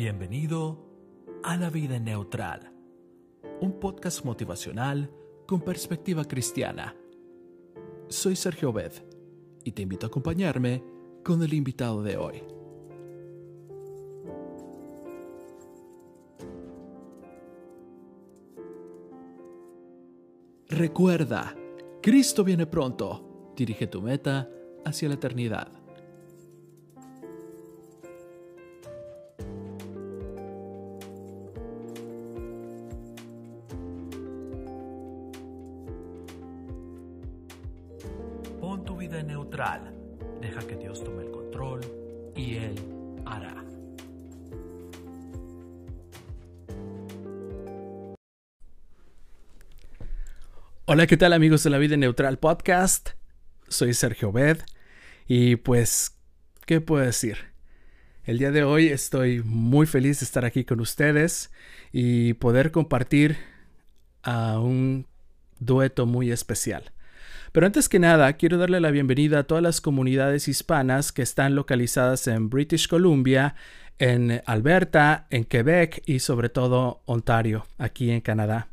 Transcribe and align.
Bienvenido 0.00 0.78
a 1.42 1.56
La 1.56 1.70
Vida 1.70 1.98
Neutral, 1.98 2.72
un 3.60 3.80
podcast 3.80 4.24
motivacional 4.24 5.10
con 5.44 5.60
perspectiva 5.60 6.24
cristiana. 6.24 6.94
Soy 8.06 8.36
Sergio 8.36 8.72
Bed 8.72 8.92
y 9.64 9.72
te 9.72 9.82
invito 9.82 10.06
a 10.06 10.08
acompañarme 10.08 10.84
con 11.24 11.42
el 11.42 11.52
invitado 11.52 12.04
de 12.04 12.16
hoy. 12.16 12.44
Recuerda, 20.68 21.56
Cristo 22.00 22.44
viene 22.44 22.66
pronto. 22.66 23.52
Dirige 23.56 23.88
tu 23.88 24.00
meta 24.00 24.48
hacia 24.84 25.08
la 25.08 25.16
eternidad. 25.16 25.87
Hola, 50.98 51.06
¿qué 51.06 51.16
tal 51.16 51.32
amigos 51.32 51.62
de 51.62 51.70
la 51.70 51.78
Vida 51.78 51.96
Neutral 51.96 52.40
Podcast? 52.40 53.10
Soy 53.68 53.94
Sergio 53.94 54.32
Bed 54.32 54.58
y 55.28 55.54
pues, 55.54 56.18
¿qué 56.66 56.80
puedo 56.80 57.06
decir? 57.06 57.52
El 58.24 58.38
día 58.38 58.50
de 58.50 58.64
hoy 58.64 58.88
estoy 58.88 59.40
muy 59.44 59.86
feliz 59.86 60.18
de 60.18 60.24
estar 60.24 60.44
aquí 60.44 60.64
con 60.64 60.80
ustedes 60.80 61.52
y 61.92 62.32
poder 62.32 62.72
compartir 62.72 63.36
a 64.24 64.58
un 64.58 65.06
dueto 65.60 66.04
muy 66.04 66.32
especial. 66.32 66.90
Pero 67.52 67.66
antes 67.66 67.88
que 67.88 67.98
nada, 67.98 68.32
quiero 68.34 68.58
darle 68.58 68.80
la 68.80 68.90
bienvenida 68.90 69.40
a 69.40 69.44
todas 69.44 69.62
las 69.62 69.80
comunidades 69.80 70.48
hispanas 70.48 71.12
que 71.12 71.22
están 71.22 71.54
localizadas 71.54 72.26
en 72.26 72.50
British 72.50 72.88
Columbia, 72.88 73.54
en 73.98 74.42
Alberta, 74.46 75.26
en 75.30 75.44
Quebec 75.44 76.02
y 76.06 76.20
sobre 76.20 76.50
todo 76.50 77.02
Ontario, 77.06 77.66
aquí 77.78 78.10
en 78.10 78.20
Canadá. 78.20 78.68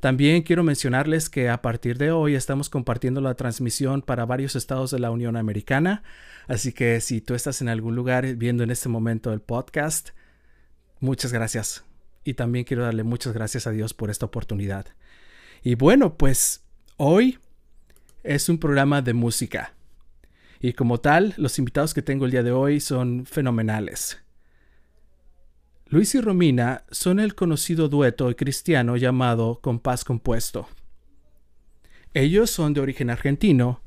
También 0.00 0.42
quiero 0.42 0.62
mencionarles 0.62 1.30
que 1.30 1.48
a 1.48 1.62
partir 1.62 1.98
de 1.98 2.10
hoy 2.10 2.34
estamos 2.34 2.68
compartiendo 2.68 3.20
la 3.20 3.34
transmisión 3.34 4.02
para 4.02 4.26
varios 4.26 4.56
estados 4.56 4.90
de 4.90 4.98
la 4.98 5.10
Unión 5.10 5.36
Americana, 5.36 6.02
así 6.46 6.72
que 6.72 7.00
si 7.00 7.20
tú 7.20 7.34
estás 7.34 7.62
en 7.62 7.68
algún 7.68 7.96
lugar 7.96 8.34
viendo 8.36 8.62
en 8.62 8.70
este 8.70 8.88
momento 8.88 9.32
el 9.32 9.40
podcast, 9.40 10.10
muchas 11.00 11.32
gracias. 11.32 11.84
Y 12.24 12.34
también 12.34 12.64
quiero 12.64 12.82
darle 12.82 13.04
muchas 13.04 13.32
gracias 13.32 13.66
a 13.66 13.70
Dios 13.70 13.94
por 13.94 14.10
esta 14.10 14.26
oportunidad. 14.26 14.86
Y 15.62 15.76
bueno, 15.76 16.16
pues 16.16 16.64
hoy 16.96 17.38
es 18.26 18.48
un 18.48 18.58
programa 18.58 19.02
de 19.02 19.14
música. 19.14 19.72
Y 20.60 20.72
como 20.72 20.98
tal, 20.98 21.34
los 21.36 21.58
invitados 21.58 21.94
que 21.94 22.02
tengo 22.02 22.24
el 22.24 22.30
día 22.30 22.42
de 22.42 22.52
hoy 22.52 22.80
son 22.80 23.26
fenomenales. 23.26 24.18
Luis 25.88 26.14
y 26.16 26.20
Romina 26.20 26.82
son 26.90 27.20
el 27.20 27.36
conocido 27.36 27.88
dueto 27.88 28.34
cristiano 28.34 28.96
llamado 28.96 29.60
Compás 29.60 30.04
Compuesto. 30.04 30.68
Ellos 32.12 32.50
son 32.50 32.74
de 32.74 32.80
origen 32.80 33.10
argentino 33.10 33.82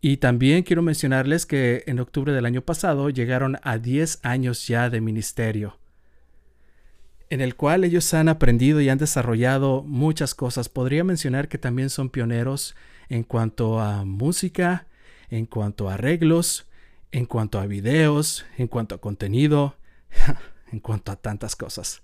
y 0.00 0.18
también 0.18 0.64
quiero 0.64 0.82
mencionarles 0.82 1.46
que 1.46 1.84
en 1.86 2.00
octubre 2.00 2.32
del 2.32 2.44
año 2.44 2.60
pasado 2.60 3.08
llegaron 3.08 3.56
a 3.62 3.78
10 3.78 4.18
años 4.24 4.66
ya 4.66 4.90
de 4.90 5.00
ministerio, 5.00 5.78
en 7.30 7.40
el 7.40 7.54
cual 7.54 7.84
ellos 7.84 8.12
han 8.12 8.28
aprendido 8.28 8.80
y 8.80 8.88
han 8.88 8.98
desarrollado 8.98 9.82
muchas 9.84 10.34
cosas. 10.34 10.68
Podría 10.68 11.04
mencionar 11.04 11.48
que 11.48 11.56
también 11.56 11.88
son 11.88 12.10
pioneros 12.10 12.74
en 13.08 13.22
cuanto 13.24 13.80
a 13.80 14.04
música, 14.04 14.86
en 15.30 15.46
cuanto 15.46 15.88
a 15.88 15.94
arreglos, 15.94 16.66
en 17.10 17.26
cuanto 17.26 17.58
a 17.58 17.66
videos, 17.66 18.44
en 18.56 18.68
cuanto 18.68 18.94
a 18.94 19.00
contenido. 19.00 19.76
en 20.72 20.80
cuanto 20.80 21.12
a 21.12 21.16
tantas 21.16 21.54
cosas. 21.54 22.02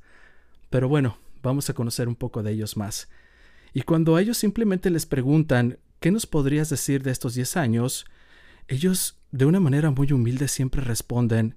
Pero 0.70 0.88
bueno, 0.88 1.18
vamos 1.42 1.68
a 1.70 1.74
conocer 1.74 2.08
un 2.08 2.14
poco 2.14 2.42
de 2.42 2.52
ellos 2.52 2.76
más. 2.76 3.08
Y 3.72 3.82
cuando 3.82 4.16
a 4.16 4.22
ellos 4.22 4.36
simplemente 4.36 4.90
les 4.90 5.06
preguntan, 5.06 5.78
¿qué 6.00 6.10
nos 6.10 6.26
podrías 6.26 6.68
decir 6.68 7.02
de 7.02 7.10
estos 7.10 7.34
10 7.34 7.56
años? 7.56 8.06
Ellos, 8.68 9.18
de 9.32 9.46
una 9.46 9.60
manera 9.60 9.90
muy 9.90 10.12
humilde, 10.12 10.48
siempre 10.48 10.82
responden, 10.82 11.56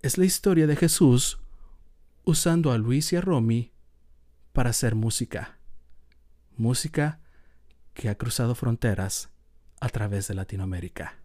es 0.00 0.18
la 0.18 0.24
historia 0.24 0.66
de 0.66 0.76
Jesús 0.76 1.38
usando 2.24 2.72
a 2.72 2.78
Luis 2.78 3.12
y 3.12 3.16
a 3.16 3.20
Romy 3.20 3.72
para 4.52 4.70
hacer 4.70 4.94
música. 4.94 5.58
Música 6.56 7.20
que 7.94 8.08
ha 8.08 8.16
cruzado 8.16 8.54
fronteras 8.54 9.30
a 9.80 9.88
través 9.88 10.28
de 10.28 10.34
Latinoamérica. 10.34 11.16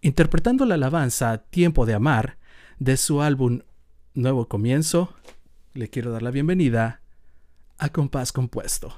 Interpretando 0.00 0.64
la 0.64 0.74
alabanza 0.76 1.38
Tiempo 1.38 1.84
de 1.86 1.94
Amar, 1.94 2.38
de 2.78 2.96
su 2.96 3.20
álbum 3.20 3.60
Nuevo 4.14 4.48
Comienzo, 4.48 5.14
le 5.74 5.88
quiero 5.88 6.10
dar 6.10 6.22
la 6.22 6.30
bienvenida 6.30 7.02
a 7.78 7.90
Compás 7.90 8.32
Compuesto. 8.32 8.94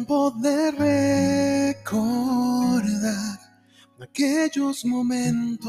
Y 0.00 0.02
tiempo 0.02 0.30
de 0.30 0.70
recordar 1.82 3.38
aquellos 4.00 4.82
momentos 4.86 5.68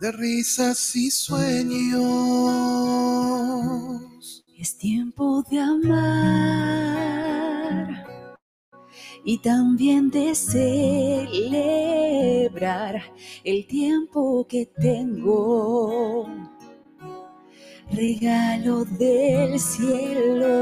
de 0.00 0.10
risas 0.10 0.96
y 0.96 1.10
sueños. 1.12 2.02
Es 4.58 4.76
tiempo 4.78 5.44
de 5.48 5.60
amar 5.60 6.00
y 9.24 9.38
también 9.38 10.10
de 10.10 10.34
celebrar 10.34 11.40
el 13.44 13.64
tiempo 13.68 14.44
que 14.48 14.66
tengo. 14.66 16.26
Regalo 17.92 18.84
del 18.84 19.58
cielo. 19.58 20.58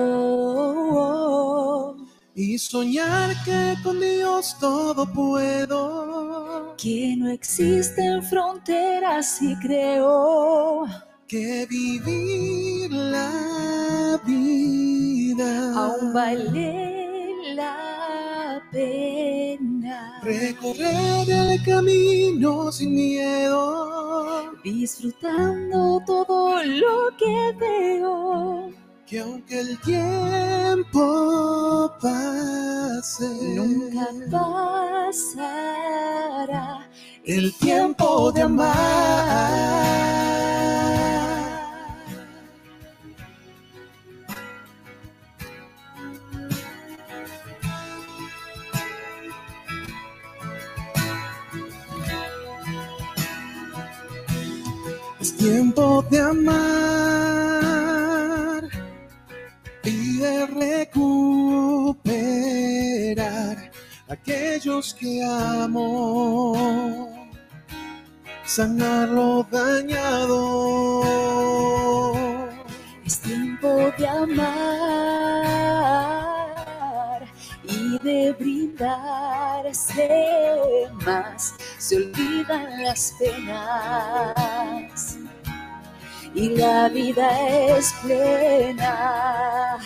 Y 2.34 2.58
soñar 2.58 3.30
que 3.44 3.74
con 3.82 4.00
Dios 4.00 4.56
todo 4.60 5.06
puedo. 5.12 6.74
Que 6.76 7.16
no 7.18 7.28
existen 7.28 8.22
fronteras 8.22 9.42
y 9.42 9.56
creo 9.56 10.86
Que 11.26 11.66
vivir 11.68 12.92
la 12.92 14.20
vida. 14.24 15.72
aún 15.74 16.12
vale 16.12 17.54
la 17.54 17.87
pena. 18.70 20.20
Recorrer 20.22 21.28
el 21.28 21.62
camino 21.64 22.70
sin 22.72 22.94
miedo. 22.94 24.52
Disfrutando 24.62 26.02
todo 26.06 26.62
lo 26.64 27.16
que 27.16 27.54
veo. 27.58 28.70
Que 29.06 29.20
aunque 29.20 29.60
el 29.60 29.80
tiempo 29.80 31.00
pase, 32.00 33.28
Nunca 33.56 34.06
pasará 34.30 35.88
el 37.24 37.52
tiempo 37.58 38.32
de 38.32 38.42
amar. 38.42 39.88
Tiempo 55.58 56.06
de 56.08 56.20
amar 56.20 56.62
y 59.82 60.18
de 60.18 60.46
recuperar 60.46 60.92
aquellos 64.08 64.94
que 64.94 65.20
amo, 65.24 67.12
sanar 68.44 69.08
lo 69.08 69.42
dañado. 69.50 71.02
Es 73.04 73.18
tiempo 73.18 73.92
de 73.98 74.06
amar 74.06 74.28
y 77.64 77.98
de 77.98 78.32
brindarse 78.38 80.08
más, 81.04 81.52
se 81.78 81.96
olvidan 81.96 82.84
las 82.84 83.12
penas 83.18 85.18
y 86.34 86.50
la 86.50 86.88
vida 86.88 87.28
es 87.76 87.92
plena. 88.02 89.78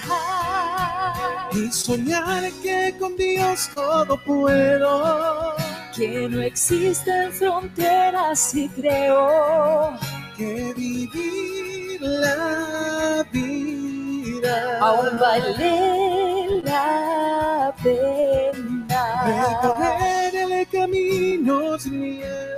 Y 1.53 1.71
soñar 1.71 2.51
que 2.63 2.95
con 2.99 3.17
Dios 3.17 3.71
todo 3.75 4.17
puedo, 4.25 5.55
Que 5.95 6.29
no 6.29 6.41
existen 6.41 7.31
fronteras 7.33 8.55
y 8.55 8.69
creo 8.71 9.93
que 10.37 10.73
vivir 10.75 12.01
la 12.01 13.27
vida. 13.31 14.79
aún 14.81 15.19
vale 15.19 16.63
la 16.65 17.75
pena. 17.83 19.03
Recorrer 19.27 20.35
el 20.35 20.69
camino 20.69 21.79
sin 21.79 22.01
miedo, 22.01 22.52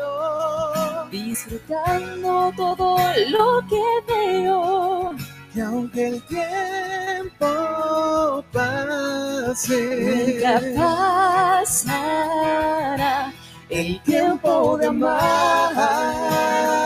Disfrutando 1.46 2.52
todo 2.56 2.96
lo 3.28 3.60
que 3.68 3.82
veo, 4.08 5.14
que 5.52 5.60
aunque 5.60 6.08
el 6.08 6.22
tiempo 6.22 7.46
pase, 8.50 10.32
nunca 10.40 10.62
pasará 11.60 13.30
el 13.68 14.02
tiempo 14.04 14.78
de 14.78 14.86
amar. 14.86 16.83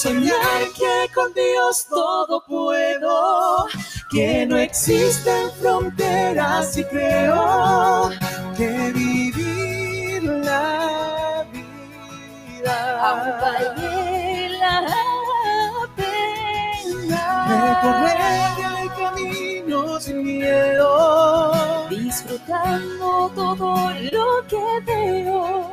Soñar 0.00 0.62
que 0.78 1.12
con 1.14 1.30
Dios 1.34 1.86
todo 1.86 2.42
puedo, 2.46 3.66
que 4.10 4.46
no 4.46 4.56
existen 4.56 5.50
fronteras 5.60 6.74
y 6.78 6.84
creo 6.84 8.08
que 8.56 8.92
vivir 8.94 10.22
la 10.22 11.44
vida. 11.52 13.38
vale 13.42 14.48
la 14.58 14.86
pena. 15.96 17.22
Recorrer 17.66 18.20
el 18.82 18.88
camino 19.02 20.00
sin 20.00 20.22
miedo, 20.24 21.88
Disfrutando 21.90 23.30
todo 23.34 23.90
lo 24.12 24.46
que 24.48 24.64
veo, 24.86 25.68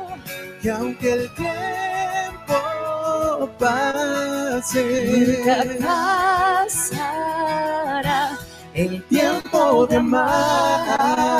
que 0.60 0.70
aunque 0.70 1.12
el 1.14 1.34
tiempo 1.34 1.87
pase, 3.46 4.82
nunca 5.06 5.56
pasará 6.66 8.20
el 8.74 9.02
tiempo 9.04 9.86
de 9.86 9.96
amar. 9.96 11.38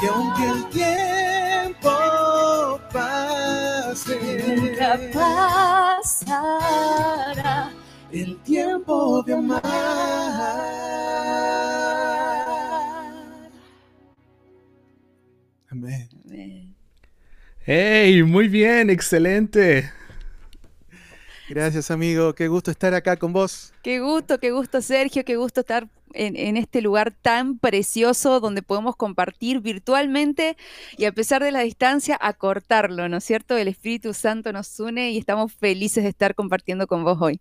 Que 0.00 0.06
aunque 0.08 0.44
el 0.48 0.64
tiempo 0.70 1.90
pase, 2.92 4.16
Nunca 4.46 4.98
pasará 6.02 7.70
el 8.10 8.36
tiempo 8.42 9.22
de 9.22 9.34
amar. 9.34 10.83
¡Hey! 17.66 18.22
Muy 18.22 18.48
bien, 18.48 18.90
excelente. 18.90 19.90
Gracias, 21.48 21.90
amigo. 21.90 22.34
Qué 22.34 22.46
gusto 22.48 22.70
estar 22.70 22.92
acá 22.92 23.16
con 23.16 23.32
vos. 23.32 23.72
Qué 23.82 24.00
gusto, 24.00 24.38
qué 24.38 24.50
gusto, 24.50 24.82
Sergio, 24.82 25.24
qué 25.24 25.36
gusto 25.36 25.60
estar 25.60 25.88
en, 26.12 26.36
en 26.36 26.58
este 26.58 26.82
lugar 26.82 27.12
tan 27.22 27.58
precioso 27.58 28.40
donde 28.40 28.60
podemos 28.60 28.96
compartir 28.96 29.60
virtualmente 29.60 30.58
y 30.98 31.06
a 31.06 31.12
pesar 31.12 31.42
de 31.42 31.52
la 31.52 31.60
distancia, 31.60 32.18
acortarlo, 32.20 33.08
¿no 33.08 33.16
es 33.16 33.24
cierto? 33.24 33.56
El 33.56 33.68
Espíritu 33.68 34.12
Santo 34.12 34.52
nos 34.52 34.78
une 34.78 35.12
y 35.12 35.16
estamos 35.16 35.50
felices 35.54 36.04
de 36.04 36.10
estar 36.10 36.34
compartiendo 36.34 36.86
con 36.86 37.02
vos 37.02 37.16
hoy. 37.18 37.40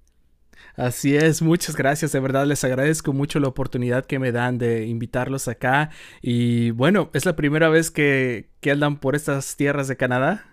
Así 0.76 1.16
es, 1.16 1.42
muchas 1.42 1.76
gracias, 1.76 2.12
de 2.12 2.20
verdad 2.20 2.46
les 2.48 2.64
agradezco 2.64 3.14
mucho 3.14 3.40
la 3.40 3.48
oportunidad 3.48 4.06
que 4.06 4.20
me 4.20 4.32
dan 4.32 4.58
de 4.58 4.86
invitarlos 4.88 5.48
acá 5.48 5.90
y 6.22 6.72
bueno, 6.72 7.10
es 7.14 7.26
la 7.26 7.36
primera 7.36 7.70
vez 7.70 7.92
que, 7.92 8.50
que 8.60 8.72
andan 8.72 8.98
por 9.00 9.16
estas 9.16 9.56
tierras 9.56 9.88
de 9.88 9.98
Canadá. 9.98 10.46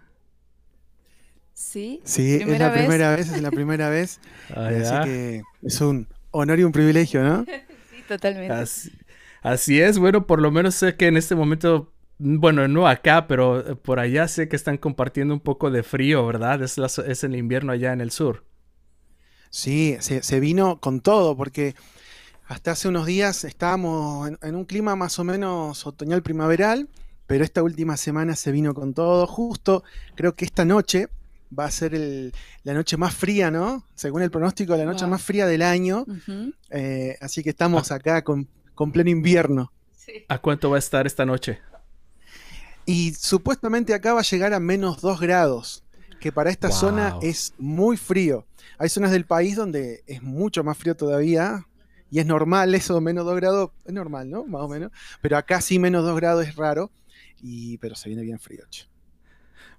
Sí, 1.55 2.02
Sí, 2.05 2.43
es 2.47 2.47
¿Primera 2.47 2.58
la 2.58 2.70
vez? 2.70 2.81
primera 2.81 3.14
vez, 3.14 3.29
es 3.29 3.41
la 3.41 3.52
primera 3.52 3.88
vez. 3.91 4.20
Ah, 4.49 4.70
Así 4.81 4.99
que 4.99 5.47
es 5.62 5.81
un 5.81 6.08
honor 6.31 6.58
y 6.61 6.64
un 6.64 6.73
privilegio, 6.73 7.23
¿no? 7.23 7.49
sí, 7.88 8.02
totalmente. 8.05 8.62
Así, 8.62 8.91
así 9.43 9.81
es, 9.81 9.99
bueno, 9.99 10.26
por 10.26 10.41
lo 10.41 10.50
menos 10.50 10.75
sé 10.75 10.97
que 10.97 11.06
en 11.08 11.17
este 11.17 11.35
momento, 11.35 11.93
bueno, 12.19 12.67
no 12.69 12.88
acá, 12.88 13.26
pero 13.29 13.61
eh, 13.73 13.76
por 13.76 14.00
allá 14.00 14.29
sé 14.29 14.49
que 14.49 14.56
están 14.56 14.79
compartiendo 14.79 15.35
un 15.35 15.41
poco 15.41 15.70
de 15.70 15.82
frío, 15.82 16.26
¿verdad? 16.26 16.62
Es, 16.62 16.79
la- 16.79 16.87
es 17.06 17.25
el 17.25 17.37
invierno 17.37 17.73
allá 17.73 17.93
en 17.93 18.00
el 18.00 18.11
sur. 18.11 18.44
Sí, 19.50 19.97
se, 20.00 20.23
se 20.23 20.41
vino 20.41 20.81
con 20.81 21.00
todo, 21.00 21.37
porque 21.37 21.75
hasta 22.47 22.73
hace 22.73 22.88
unos 22.88 23.06
días 23.06 23.44
estábamos 23.44 24.29
en, 24.29 24.38
en 24.43 24.55
un 24.56 24.64
clima 24.64 24.97
más 24.97 25.19
o 25.19 25.25
menos 25.25 25.87
otoñal 25.87 26.23
primaveral, 26.23 26.88
pero 27.26 27.44
esta 27.44 27.62
última 27.62 27.97
semana 27.97 28.35
se 28.37 28.52
vino 28.52 28.75
con 28.75 28.94
todo. 28.94 29.26
Justo 29.26 29.82
creo 30.14 30.35
que 30.35 30.44
esta 30.44 30.64
noche 30.64 31.08
va 31.56 31.64
a 31.64 31.70
ser 31.70 31.94
el- 31.94 32.32
la 32.62 32.75
noche 32.75 32.97
más 32.97 33.14
fría, 33.14 33.50
¿no? 33.50 33.85
Según 33.94 34.23
el 34.23 34.31
pronóstico, 34.31 34.76
la 34.76 34.85
noche 34.85 35.05
Wow. 35.05 35.11
más 35.11 35.23
fría 35.23 35.47
del 35.47 35.62
año. 35.62 36.05
Eh, 36.70 37.17
así 37.20 37.43
que 37.43 37.50
estamos 37.50 37.91
acá 37.93 38.23
con, 38.23 38.49
con 38.75 38.93
pleno 38.93 39.11
invierno. 39.11 39.73
sí. 39.97 40.25
¿A 40.29 40.38
cuánto 40.38 40.70
va 40.70 40.76
a 40.76 40.79
estar 40.81 41.06
esta 41.06 41.26
noche? 41.26 41.58
Y 42.87 43.12
supuestamente 43.14 43.94
acá 43.94 44.14
va 44.14 44.20
a 44.20 44.25
llegar 44.25 44.54
a 44.54 44.61
menos 44.61 45.00
2 45.00 45.21
grados, 45.21 45.85
que 46.20 46.30
para 46.32 46.50
esta 46.50 46.70
zona 46.70 47.16
es 47.22 47.54
muy 47.58 47.96
frío. 47.96 48.46
Hay 48.78 48.88
zonas 48.88 49.10
del 49.10 49.24
país 49.24 49.56
donde 49.56 50.02
es 50.06 50.22
mucho 50.22 50.62
más 50.62 50.78
frío 50.78 50.94
todavía, 50.94 51.66
y 52.10 52.18
es 52.18 52.26
normal 52.26 52.74
eso, 52.74 53.00
menos 53.00 53.24
2 53.24 53.36
grados, 53.36 53.70
es 53.84 53.92
normal, 53.92 54.30
¿no? 54.30 54.44
Más 54.44 54.62
o 54.62 54.68
menos. 54.68 54.90
Pero 55.20 55.36
acá 55.36 55.60
sí 55.60 55.78
menos 55.78 56.04
2 56.04 56.16
grados 56.16 56.46
es 56.46 56.56
raro, 56.56 56.90
y, 57.42 57.78
pero 57.78 57.94
se 57.94 58.08
viene 58.08 58.22
bien 58.22 58.38
frío. 58.38 58.62
che. 58.70 58.84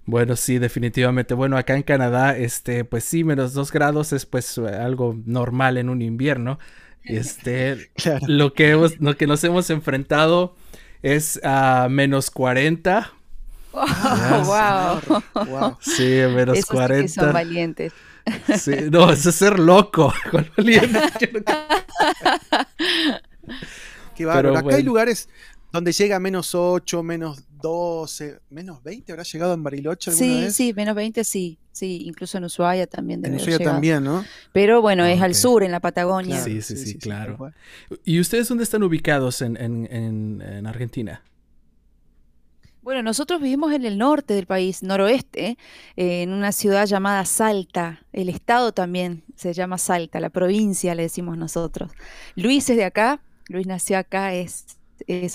Bueno, 0.04 0.34
sí, 0.36 0.58
definitivamente. 0.58 1.34
Bueno, 1.34 1.56
acá 1.56 1.76
en 1.76 1.82
Canadá, 1.84 2.36
este, 2.36 2.84
pues 2.84 3.04
sí, 3.04 3.22
menos 3.22 3.54
dos 3.54 3.70
grados 3.70 4.12
es 4.12 4.26
pues 4.26 4.58
algo 4.58 5.16
normal 5.26 5.78
en 5.78 5.88
un 5.88 6.02
invierno. 6.02 6.58
Este, 7.04 7.90
Claro. 7.96 8.26
lo 8.26 8.52
que 8.52 8.70
hemos, 8.70 8.98
lo 9.00 9.16
que 9.16 9.26
nos 9.26 9.44
hemos 9.44 9.70
enfrentado 9.70 10.56
es 11.02 11.40
a 11.44 11.88
menos 11.90 12.30
40. 12.30 13.12
Oh, 13.72 15.00
wow. 15.34 15.44
Wow. 15.46 15.76
Sí, 15.80 16.02
menos 16.34 16.58
Esos 16.58 16.68
sí 16.68 16.86
que 16.88 17.08
son 17.08 17.24
40. 17.26 17.32
valientes. 17.32 17.92
Sí, 18.60 18.72
no, 18.90 19.10
eso 19.10 19.30
es 19.30 19.34
ser 19.34 19.58
loco. 19.58 20.12
Con 20.30 20.48
valiente, 20.56 20.98
Qué 24.14 24.24
bárbaro. 24.26 24.50
Acá 24.50 24.58
hay 24.60 24.64
bueno. 24.64 24.86
lugares 24.86 25.28
donde 25.72 25.92
llega 25.92 26.20
menos 26.20 26.54
8, 26.54 27.02
menos 27.02 27.42
12, 27.62 28.40
menos 28.50 28.82
20. 28.82 29.12
¿Habrá 29.12 29.24
llegado 29.24 29.54
en 29.54 29.62
Bariloche 29.62 30.10
alguna 30.10 30.26
Sí, 30.26 30.40
vez? 30.42 30.54
sí, 30.54 30.72
menos 30.74 30.94
20 30.94 31.24
sí, 31.24 31.58
sí, 31.72 32.02
incluso 32.04 32.36
en 32.38 32.44
Ushuaia 32.44 32.86
también 32.86 33.24
En 33.24 33.34
Ushuaia 33.36 33.56
llegado. 33.58 33.74
también, 33.76 34.04
¿no? 34.04 34.24
Pero 34.52 34.82
bueno, 34.82 35.04
es 35.06 35.20
Ah, 35.20 35.24
al 35.24 35.30
ok. 35.30 35.36
sur, 35.36 35.62
en 35.62 35.72
la 35.72 35.80
Patagonia. 35.80 36.38
Sí, 36.42 36.60
sí, 36.60 36.76
sí, 36.76 36.98
claro. 36.98 37.32
tal 37.32 37.36
cual. 37.38 37.54
¿Y 38.04 38.20
ustedes 38.20 38.48
dónde 38.48 38.64
están 38.64 38.82
ubicados 38.82 39.40
en, 39.40 39.56
en- 39.56 39.88
en- 39.90 40.42
en 40.42 40.66
Argentina? 40.66 41.22
Bueno, 42.82 43.00
nosotros 43.04 43.40
vivimos 43.40 43.72
en 43.72 43.84
el 43.84 43.96
norte 43.96 44.34
del 44.34 44.46
país, 44.46 44.82
noroeste, 44.82 45.56
eh, 45.96 46.22
en 46.22 46.32
una 46.32 46.50
ciudad 46.50 46.84
llamada 46.84 47.24
Salta. 47.24 48.04
El 48.12 48.28
estado 48.28 48.72
también 48.72 49.22
se 49.36 49.52
llama 49.52 49.78
Salta, 49.78 50.18
la 50.18 50.30
provincia 50.30 50.96
le 50.96 51.04
decimos 51.04 51.38
nosotros. 51.38 51.92
Luis 52.34 52.68
es 52.70 52.76
de 52.76 52.84
acá, 52.84 53.22
Luis 53.48 53.68
nació 53.68 53.98
acá, 53.98 54.34
es, 54.34 54.66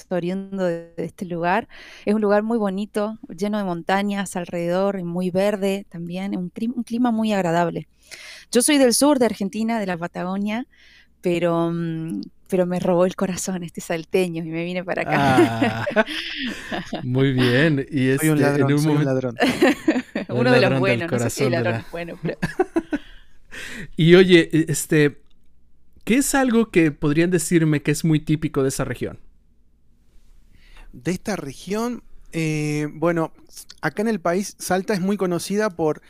oriundo 0.10 0.66
de, 0.66 0.94
este 0.98 1.24
lugar. 1.24 1.70
Es 2.06 2.14
un 2.14 2.22
lugar 2.22 2.44
muy 2.44 2.58
bonito, 2.58 3.18
lleno 3.30 3.58
de 3.58 3.64
montañas 3.64 4.36
alrededor 4.36 5.02
muy 5.04 5.30
verde 5.32 5.86
también, 5.90 6.36
un 6.36 6.50
clima 6.50 7.12
muy 7.12 7.32
agradable. 7.32 7.88
Yo 8.52 8.62
soy 8.62 8.78
del 8.78 8.94
sur 8.94 9.20
de 9.20 9.26
Argentina, 9.26 9.80
de 9.80 9.86
la 9.86 9.98
Patagonia, 9.98 10.68
pero, 11.22 11.72
mm, 11.72 12.22
pero 12.48 12.66
me 12.66 12.80
robó 12.80 13.06
el 13.06 13.16
corazón 13.16 13.64
este 13.64 13.82
salteño 13.82 14.44
y 14.44 14.48
me 14.50 14.64
vine 14.64 14.84
para 14.84 15.02
acá. 15.04 15.86
Ah, 15.96 16.06
muy 17.04 17.34
bien. 17.34 17.86
Y 17.92 18.16
Soy 18.18 18.30
un 18.30 18.38
este, 18.38 18.42
ladrón, 18.42 18.70
en 18.70 18.76
un 18.76 18.82
soy 18.82 18.88
un 18.92 18.94
momento, 18.94 19.14
ladrón. 19.14 19.36
Uno 20.30 20.52
de 20.52 20.62
los 20.62 20.62
ladrón 20.62 20.80
buenos, 20.80 21.12
no 21.12 21.20
sé 21.20 21.30
si 21.30 21.44
el 21.44 21.52
ladrón 21.52 21.74
la- 21.74 21.80
es 21.80 21.92
bueno, 21.92 22.20
pero- 22.22 22.38
Y 23.96 24.16
oye, 24.16 24.50
este, 24.72 25.22
¿qué 26.04 26.16
es 26.18 26.36
algo 26.36 26.70
que 26.72 26.92
podrían 26.92 27.32
decirme 27.32 27.82
que 27.82 27.92
es 27.92 28.04
muy 28.06 28.20
típico 28.20 28.62
de 28.64 28.70
esa 28.70 28.84
región? 28.86 29.20
De 30.94 31.12
esta 31.12 31.36
región, 31.36 32.04
eh, 32.32 32.88
bueno, 32.94 33.34
acá 33.82 34.02
en 34.02 34.08
el 34.08 34.20
país, 34.20 34.56
Salta 34.60 34.94
es 34.94 35.02
muy 35.02 35.18
conocida 35.18 35.70
por 35.70 36.02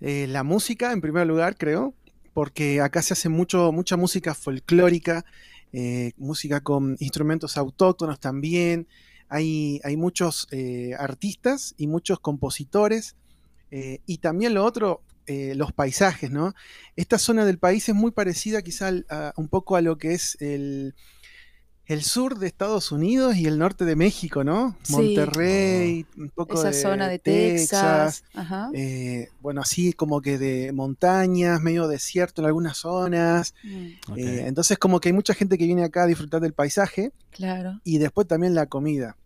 eh, 0.00 0.26
la 0.28 0.42
música, 0.42 0.92
en 0.92 1.00
primer 1.00 1.26
lugar, 1.26 1.56
creo, 1.56 1.94
porque 2.34 2.80
acá 2.80 3.02
se 3.02 3.12
hace 3.12 3.28
mucho, 3.28 3.72
mucha 3.72 3.96
música 3.96 4.34
folclórica, 4.34 5.24
eh, 5.72 6.12
música 6.16 6.60
con 6.60 6.96
instrumentos 7.00 7.56
autóctonos 7.56 8.20
también. 8.20 8.86
Hay, 9.28 9.80
hay 9.84 9.96
muchos 9.96 10.48
eh, 10.50 10.92
artistas 10.98 11.74
y 11.76 11.86
muchos 11.86 12.20
compositores. 12.20 13.16
eh, 13.70 14.00
y 14.06 14.18
también 14.18 14.54
lo 14.54 14.64
otro, 14.64 15.02
los 15.26 15.72
paisajes, 15.72 16.30
¿no? 16.30 16.52
Esta 16.94 17.16
zona 17.16 17.46
del 17.46 17.58
país 17.58 17.88
es 17.88 17.94
muy 17.94 18.10
parecida 18.10 18.60
quizá 18.60 18.90
un 19.36 19.48
poco 19.48 19.76
a 19.76 19.80
lo 19.80 19.96
que 19.96 20.12
es 20.12 20.36
el, 20.40 20.94
el 21.86 22.02
sur 22.02 22.38
de 22.38 22.46
Estados 22.46 22.92
Unidos 22.92 23.36
y 23.36 23.46
el 23.46 23.58
norte 23.58 23.84
de 23.84 23.96
México, 23.96 24.44
¿no? 24.44 24.76
Sí. 24.82 24.92
Monterrey, 24.92 26.06
un 26.16 26.30
poco 26.30 26.54
Esa 26.54 26.68
de 26.68 26.74
zona 26.74 27.08
de 27.08 27.18
Texas. 27.18 28.24
Ajá. 28.34 28.70
eh, 28.72 29.28
bueno, 29.40 29.60
así 29.60 29.92
como 29.92 30.20
que 30.22 30.38
de 30.38 30.72
montañas, 30.72 31.60
medio 31.60 31.88
desierto 31.88 32.40
en 32.40 32.46
algunas 32.46 32.78
zonas. 32.78 33.54
Mm, 33.64 34.16
eh, 34.16 34.44
entonces 34.46 34.78
como 34.78 35.00
que 35.00 35.08
hay 35.08 35.12
mucha 35.12 35.34
gente 35.34 35.58
que 35.58 35.66
viene 35.66 35.84
acá 35.84 36.04
a 36.04 36.06
disfrutar 36.06 36.40
del 36.40 36.52
paisaje 36.52 37.12
claro. 37.30 37.80
y 37.84 37.98
después 37.98 38.26
también 38.28 38.54
la 38.54 38.66
comida. 38.66 39.16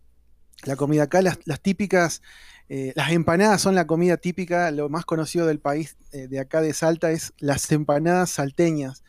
La 0.63 0.75
comida 0.75 1.03
acá, 1.03 1.21
las, 1.21 1.37
las 1.45 1.61
típicas, 1.61 2.21
eh, 2.69 2.91
las 2.95 3.11
empanadas 3.11 3.61
son 3.61 3.75
la 3.75 3.87
comida 3.87 4.17
típica, 4.17 4.71
lo 4.71 4.89
más 4.89 5.05
conocido 5.05 5.45
del 5.45 5.59
país 5.59 5.95
eh, 6.11 6.27
de 6.27 6.39
acá 6.39 6.61
de 6.61 6.73
Salta 6.73 7.11
es 7.11 7.33
las 7.37 7.71
empanadas 7.71 8.31
salteñas. 8.31 9.03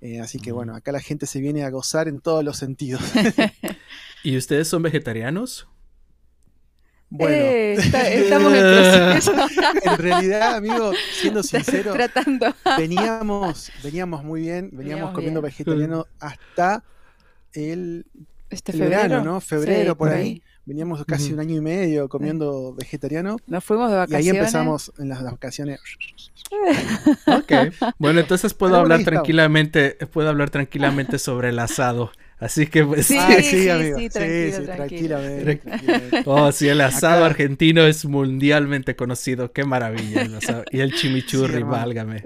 Eh, 0.00 0.20
así 0.20 0.38
que 0.38 0.52
Mm. 0.52 0.54
bueno, 0.54 0.74
acá 0.76 0.92
la 0.92 1.00
gente 1.00 1.26
se 1.26 1.40
viene 1.40 1.64
a 1.64 1.70
gozar 1.70 2.06
en 2.08 2.20
todos 2.20 2.44
los 2.44 2.56
sentidos. 2.56 3.00
¿Y 4.22 4.36
ustedes 4.36 4.68
son 4.68 4.82
vegetarianos? 4.82 5.68
Bueno, 7.10 7.34
Eh, 7.36 7.72
está- 7.74 8.08
estamos 8.12 8.52
en 8.52 8.60
proceso. 8.60 9.32
en 9.82 9.98
realidad, 9.98 10.56
amigo, 10.56 10.92
siendo 11.12 11.42
sincero, 11.42 11.92
Tratando. 11.94 12.54
veníamos, 12.76 13.72
veníamos 13.82 14.22
muy 14.24 14.42
bien, 14.42 14.64
veníamos 14.72 14.78
Veníamos 14.78 15.14
comiendo 15.14 15.40
bien. 15.40 15.50
vegetariano 15.50 16.06
hasta 16.20 16.84
el, 17.54 18.04
Este 18.50 18.72
el 18.72 18.78
febrero. 18.78 19.02
verano, 19.02 19.24
¿no? 19.24 19.40
Febrero, 19.40 19.92
Sí, 19.92 19.98
por 19.98 20.08
ahí. 20.10 20.42
Veníamos 20.68 21.02
casi 21.06 21.32
un 21.32 21.40
año 21.40 21.56
y 21.56 21.60
medio 21.62 22.08
comiendo 22.10 22.74
vegetariano. 22.74 23.38
Nos 23.46 23.64
fuimos 23.64 23.88
de 23.90 23.96
Y 23.96 23.98
vacaciones. 24.00 24.26
ahí 24.26 24.36
empezamos 24.36 24.92
en 24.98 25.08
las 25.08 25.22
vacaciones. 25.24 25.80
Ok. 27.26 27.52
Bueno, 27.98 28.20
entonces 28.20 28.54
puedo 28.54 28.72
Pero 28.72 28.82
hablar 28.82 29.04
tranquilamente, 29.04 29.96
puedo 30.12 30.28
hablar 30.28 30.50
tranquilamente 30.50 31.18
sobre 31.18 31.50
el 31.50 31.58
asado. 31.58 32.10
Así 32.38 32.66
que 32.68 32.84
pues, 32.84 33.06
Sí, 33.06 33.16
Ah, 33.20 33.36
sí, 33.42 33.68
amigo. 33.68 33.98
sí, 33.98 34.04
Sí, 34.04 34.10
tranquilo, 34.10 34.56
sí, 34.58 34.64
tranquilo. 34.64 34.76
tranquilamente. 34.76 35.56
tranquilamente. 35.56 36.22
Oh, 36.26 36.52
sí, 36.52 36.68
el 36.68 36.80
asado 36.80 37.16
Acá- 37.18 37.26
argentino 37.26 37.82
es 37.86 38.04
mundialmente 38.04 38.94
conocido. 38.96 39.52
Qué 39.52 39.64
maravilla. 39.64 40.22
el 40.22 40.34
asado. 40.36 40.64
Y 40.70 40.80
el 40.80 40.94
chimichurri, 40.94 41.62
válgame. 41.64 42.22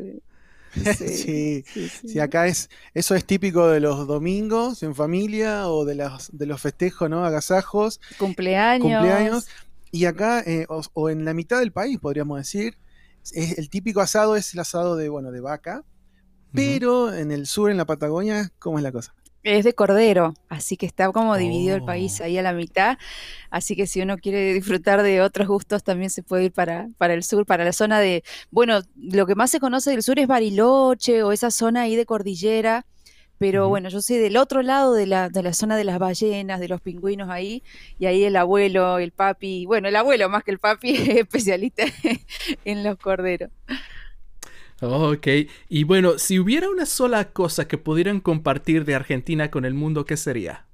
Sí, 0.96 1.08
Sí, 1.08 1.64
sí, 1.72 1.88
sí. 1.88 2.08
sí, 2.08 2.18
acá 2.20 2.46
es, 2.46 2.70
eso 2.94 3.14
es 3.14 3.24
típico 3.24 3.68
de 3.68 3.80
los 3.80 4.06
domingos 4.06 4.82
en 4.82 4.94
familia 4.94 5.68
o 5.68 5.84
de 5.84 5.94
los, 5.96 6.30
de 6.32 6.46
los 6.46 6.60
festejos, 6.60 7.10
¿no? 7.10 7.24
Agasajos, 7.24 8.00
Cumpleaños. 8.18 9.00
cumpleaños. 9.00 9.46
Y 9.90 10.06
acá, 10.06 10.40
eh, 10.40 10.64
o, 10.68 10.82
o 10.94 11.10
en 11.10 11.24
la 11.24 11.34
mitad 11.34 11.58
del 11.60 11.72
país, 11.72 11.98
podríamos 12.00 12.38
decir, 12.38 12.78
es, 13.22 13.58
el 13.58 13.68
típico 13.68 14.00
asado 14.00 14.36
es 14.36 14.54
el 14.54 14.60
asado 14.60 14.96
de, 14.96 15.08
bueno, 15.08 15.30
de 15.30 15.40
vaca. 15.40 15.84
Pero 16.54 17.14
en 17.14 17.30
el 17.32 17.46
sur, 17.46 17.70
en 17.70 17.78
la 17.78 17.86
Patagonia, 17.86 18.52
¿cómo 18.58 18.76
es 18.78 18.82
la 18.82 18.92
cosa? 18.92 19.14
Es 19.44 19.64
de 19.64 19.74
cordero, 19.74 20.34
así 20.48 20.76
que 20.76 20.86
está 20.86 21.10
como 21.10 21.36
dividido 21.36 21.74
el 21.74 21.82
Oh. 21.82 21.86
país 21.86 22.20
ahí 22.20 22.38
a 22.38 22.42
la 22.42 22.52
mitad. 22.52 22.96
Así 23.50 23.74
que 23.74 23.88
si 23.88 24.00
uno 24.00 24.16
quiere 24.18 24.52
disfrutar 24.54 25.02
de 25.02 25.20
otros 25.20 25.48
gustos, 25.48 25.82
también 25.82 26.10
se 26.10 26.22
puede 26.22 26.44
ir 26.44 26.52
para, 26.52 26.88
para 26.96 27.14
el 27.14 27.24
sur, 27.24 27.44
para 27.44 27.64
la 27.64 27.72
zona 27.72 27.98
de, 27.98 28.22
bueno, 28.52 28.82
lo 28.96 29.26
que 29.26 29.34
más 29.34 29.50
se 29.50 29.58
conoce 29.58 29.90
del 29.90 30.02
sur 30.04 30.18
es 30.20 30.28
Bariloche 30.28 31.24
o 31.24 31.32
esa 31.32 31.50
zona 31.50 31.82
ahí 31.82 31.96
de 31.96 32.06
cordillera. 32.06 32.86
Pero 33.38 33.68
bueno, 33.68 33.88
yo 33.88 34.00
soy 34.00 34.18
del 34.18 34.36
otro 34.36 34.62
lado 34.62 34.94
de 34.94 35.06
la, 35.06 35.28
de 35.28 35.42
la 35.42 35.52
zona 35.52 35.76
de 35.76 35.82
las 35.82 35.98
ballenas, 35.98 36.60
de 36.60 36.68
los 36.68 36.80
pingüinos 36.80 37.28
ahí, 37.28 37.64
y 37.98 38.06
ahí 38.06 38.22
el 38.22 38.36
abuelo, 38.36 38.98
el 39.00 39.10
papi, 39.10 39.66
bueno, 39.66 39.88
el 39.88 39.96
abuelo 39.96 40.28
más 40.28 40.44
que 40.44 40.52
el 40.52 40.60
papi, 40.60 40.94
es 40.94 41.08
especialista 41.16 41.82
en 42.64 42.84
los 42.84 42.96
corderos. 42.98 43.50
Oh, 44.82 45.12
ok. 45.12 45.26
Y 45.70 45.84
bueno, 45.84 46.18
si 46.18 46.38
hubiera 46.38 46.68
una 46.68 46.84
sola 46.86 47.32
cosa 47.32 47.66
que 47.68 47.78
pudieran 47.78 48.20
compartir 48.20 48.84
de 48.84 48.94
Argentina 48.94 49.50
con 49.50 49.64
el 49.64 49.72
mundo, 49.74 50.04
¿qué 50.04 50.16
sería? 50.18 50.66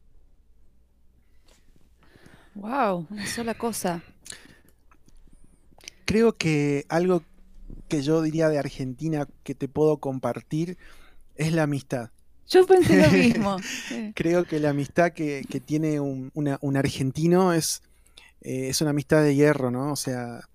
Wow, 2.54 3.06
una 3.10 3.26
sola 3.26 3.54
cosa. 3.54 4.02
Creo 6.04 6.36
que 6.36 6.86
algo 6.88 7.24
que 7.88 8.02
yo 8.02 8.22
diría 8.22 8.48
de 8.48 8.58
Argentina 8.58 9.28
que 9.44 9.54
te 9.54 9.68
puedo 9.68 9.98
compartir 9.98 10.78
es 11.36 11.52
la 11.52 11.64
amistad. 11.64 12.10
Yo 12.48 12.66
pensé 12.66 12.96
lo 12.98 13.10
mismo. 13.12 13.64
Creo 14.14 14.46
que 14.46 14.60
la 14.60 14.70
amistad 14.70 15.12
que, 15.12 15.46
que 15.50 15.60
tiene 15.60 16.00
un, 16.00 16.30
una- 16.34 16.58
un 16.62 16.76
argentino 16.76 17.52
es, 17.54 17.82
eh, 18.42 18.68
es 18.70 18.80
una 18.82 18.90
amistad 18.92 19.22
de 19.24 19.34
hierro, 19.36 19.70
¿no? 19.72 19.92
O 19.92 19.96
sea, 19.96 20.48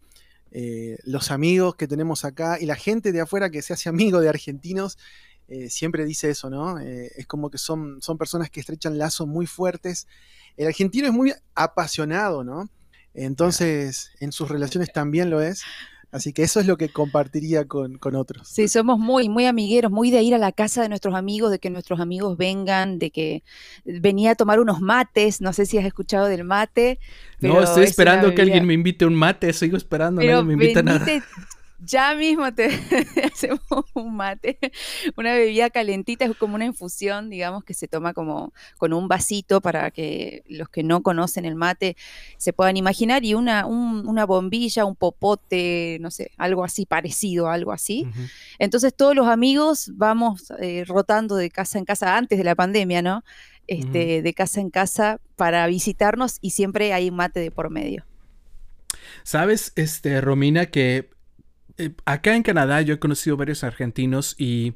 eh, 0.55 0.99
los 1.03 1.31
amigos 1.31 1.75
que 1.75 1.87
tenemos 1.87 2.25
acá 2.25 2.59
y 2.61 2.67
la 2.67 2.75
gente 2.75 3.11
de 3.11 3.21
afuera 3.21 3.49
que 3.49 3.63
se 3.63 3.73
hace 3.73 3.89
amigo 3.89 4.21
de 4.21 4.29
argentinos 4.29 4.99
eh, 5.47 5.67
siempre 5.71 6.05
dice 6.05 6.29
eso, 6.29 6.51
¿no? 6.51 6.79
Eh, 6.79 7.11
es 7.17 7.25
como 7.25 7.49
que 7.49 7.57
son, 7.57 7.99
son 8.01 8.19
personas 8.19 8.51
que 8.51 8.59
estrechan 8.59 8.99
lazos 8.99 9.27
muy 9.27 9.47
fuertes. 9.47 10.07
El 10.55 10.67
argentino 10.67 11.07
es 11.07 11.13
muy 11.13 11.33
apasionado, 11.55 12.43
¿no? 12.43 12.69
Entonces, 13.15 14.11
en 14.19 14.31
sus 14.31 14.47
relaciones 14.47 14.93
también 14.93 15.31
lo 15.31 15.41
es. 15.41 15.63
Así 16.13 16.31
que 16.31 16.43
eso 16.43 16.59
es 16.59 16.67
lo 16.67 16.77
que 16.77 16.89
compartiría 16.89 17.65
con, 17.65 17.97
con 17.97 18.15
otros. 18.15 18.47
Sí, 18.47 18.67
somos 18.67 18.99
muy, 18.99 19.29
muy 19.29 19.47
amigueros, 19.47 19.91
muy 19.91 20.11
de 20.11 20.21
ir 20.21 20.35
a 20.35 20.37
la 20.37 20.51
casa 20.51 20.83
de 20.83 20.87
nuestros 20.87 21.15
amigos, 21.15 21.49
de 21.49 21.57
que 21.57 21.71
nuestros 21.71 21.99
amigos 21.99 22.37
vengan, 22.37 22.99
de 22.99 23.09
que 23.09 23.43
venía 23.83 24.31
a 24.31 24.35
tomar 24.35 24.59
unos 24.59 24.79
mates, 24.79 25.41
no 25.41 25.53
sé 25.53 25.65
si 25.65 25.79
has 25.79 25.85
escuchado 25.85 26.27
del 26.27 26.43
mate. 26.43 26.99
no, 27.39 27.53
pero 27.53 27.63
estoy 27.63 27.85
es 27.85 27.89
esperando 27.89 28.35
que 28.35 28.43
alguien 28.43 28.67
me 28.67 28.75
invite 28.75 29.07
un 29.07 29.15
mate, 29.15 29.51
sigo 29.53 29.75
esperando, 29.75 30.21
Pero 30.21 30.33
nadie 30.33 30.45
me 30.45 30.53
invita 30.53 30.83
nada. 30.83 31.03
Ya 31.85 32.15
mismo 32.15 32.53
te 32.53 32.67
hacemos 33.33 33.61
un 33.93 34.15
mate, 34.15 34.57
una 35.17 35.33
bebida 35.33 35.69
calentita, 35.69 36.25
es 36.25 36.35
como 36.37 36.55
una 36.55 36.65
infusión, 36.65 37.29
digamos, 37.29 37.63
que 37.63 37.73
se 37.73 37.87
toma 37.87 38.13
como 38.13 38.53
con 38.77 38.93
un 38.93 39.07
vasito 39.07 39.61
para 39.61 39.91
que 39.91 40.43
los 40.47 40.69
que 40.69 40.83
no 40.83 41.01
conocen 41.03 41.45
el 41.45 41.55
mate 41.55 41.95
se 42.37 42.53
puedan 42.53 42.77
imaginar, 42.77 43.23
y 43.25 43.33
una, 43.33 43.65
un- 43.65 44.07
una 44.07 44.25
bombilla, 44.25 44.85
un 44.85 44.95
popote, 44.95 45.97
no 46.01 46.11
sé, 46.11 46.31
algo 46.37 46.63
así 46.63 46.85
parecido, 46.85 47.49
algo 47.49 47.71
así. 47.71 48.07
Entonces 48.59 48.93
todos 48.95 49.15
los 49.15 49.27
amigos 49.27 49.91
vamos 49.95 50.51
eh, 50.59 50.83
rotando 50.87 51.35
de 51.35 51.49
casa 51.49 51.77
en 51.79 51.85
casa 51.85 52.17
antes 52.17 52.37
de 52.37 52.43
la 52.43 52.55
pandemia, 52.55 53.01
¿no? 53.01 53.23
Este, 53.67 54.21
De 54.21 54.33
casa 54.33 54.59
en 54.61 54.69
casa 54.69 55.19
para 55.37 55.65
visitarnos 55.67 56.37
y 56.41 56.49
siempre 56.51 56.91
hay 56.93 57.11
mate 57.11 57.39
de 57.39 57.49
por 57.51 57.69
medio. 57.69 58.05
Sabes, 59.23 59.71
este, 59.75 60.19
Romina, 60.21 60.67
que 60.67 61.09
eh, 61.77 61.93
acá 62.05 62.35
en 62.35 62.43
Canadá 62.43 62.81
yo 62.81 62.95
he 62.95 62.99
conocido 62.99 63.37
varios 63.37 63.63
argentinos 63.63 64.35
y 64.37 64.73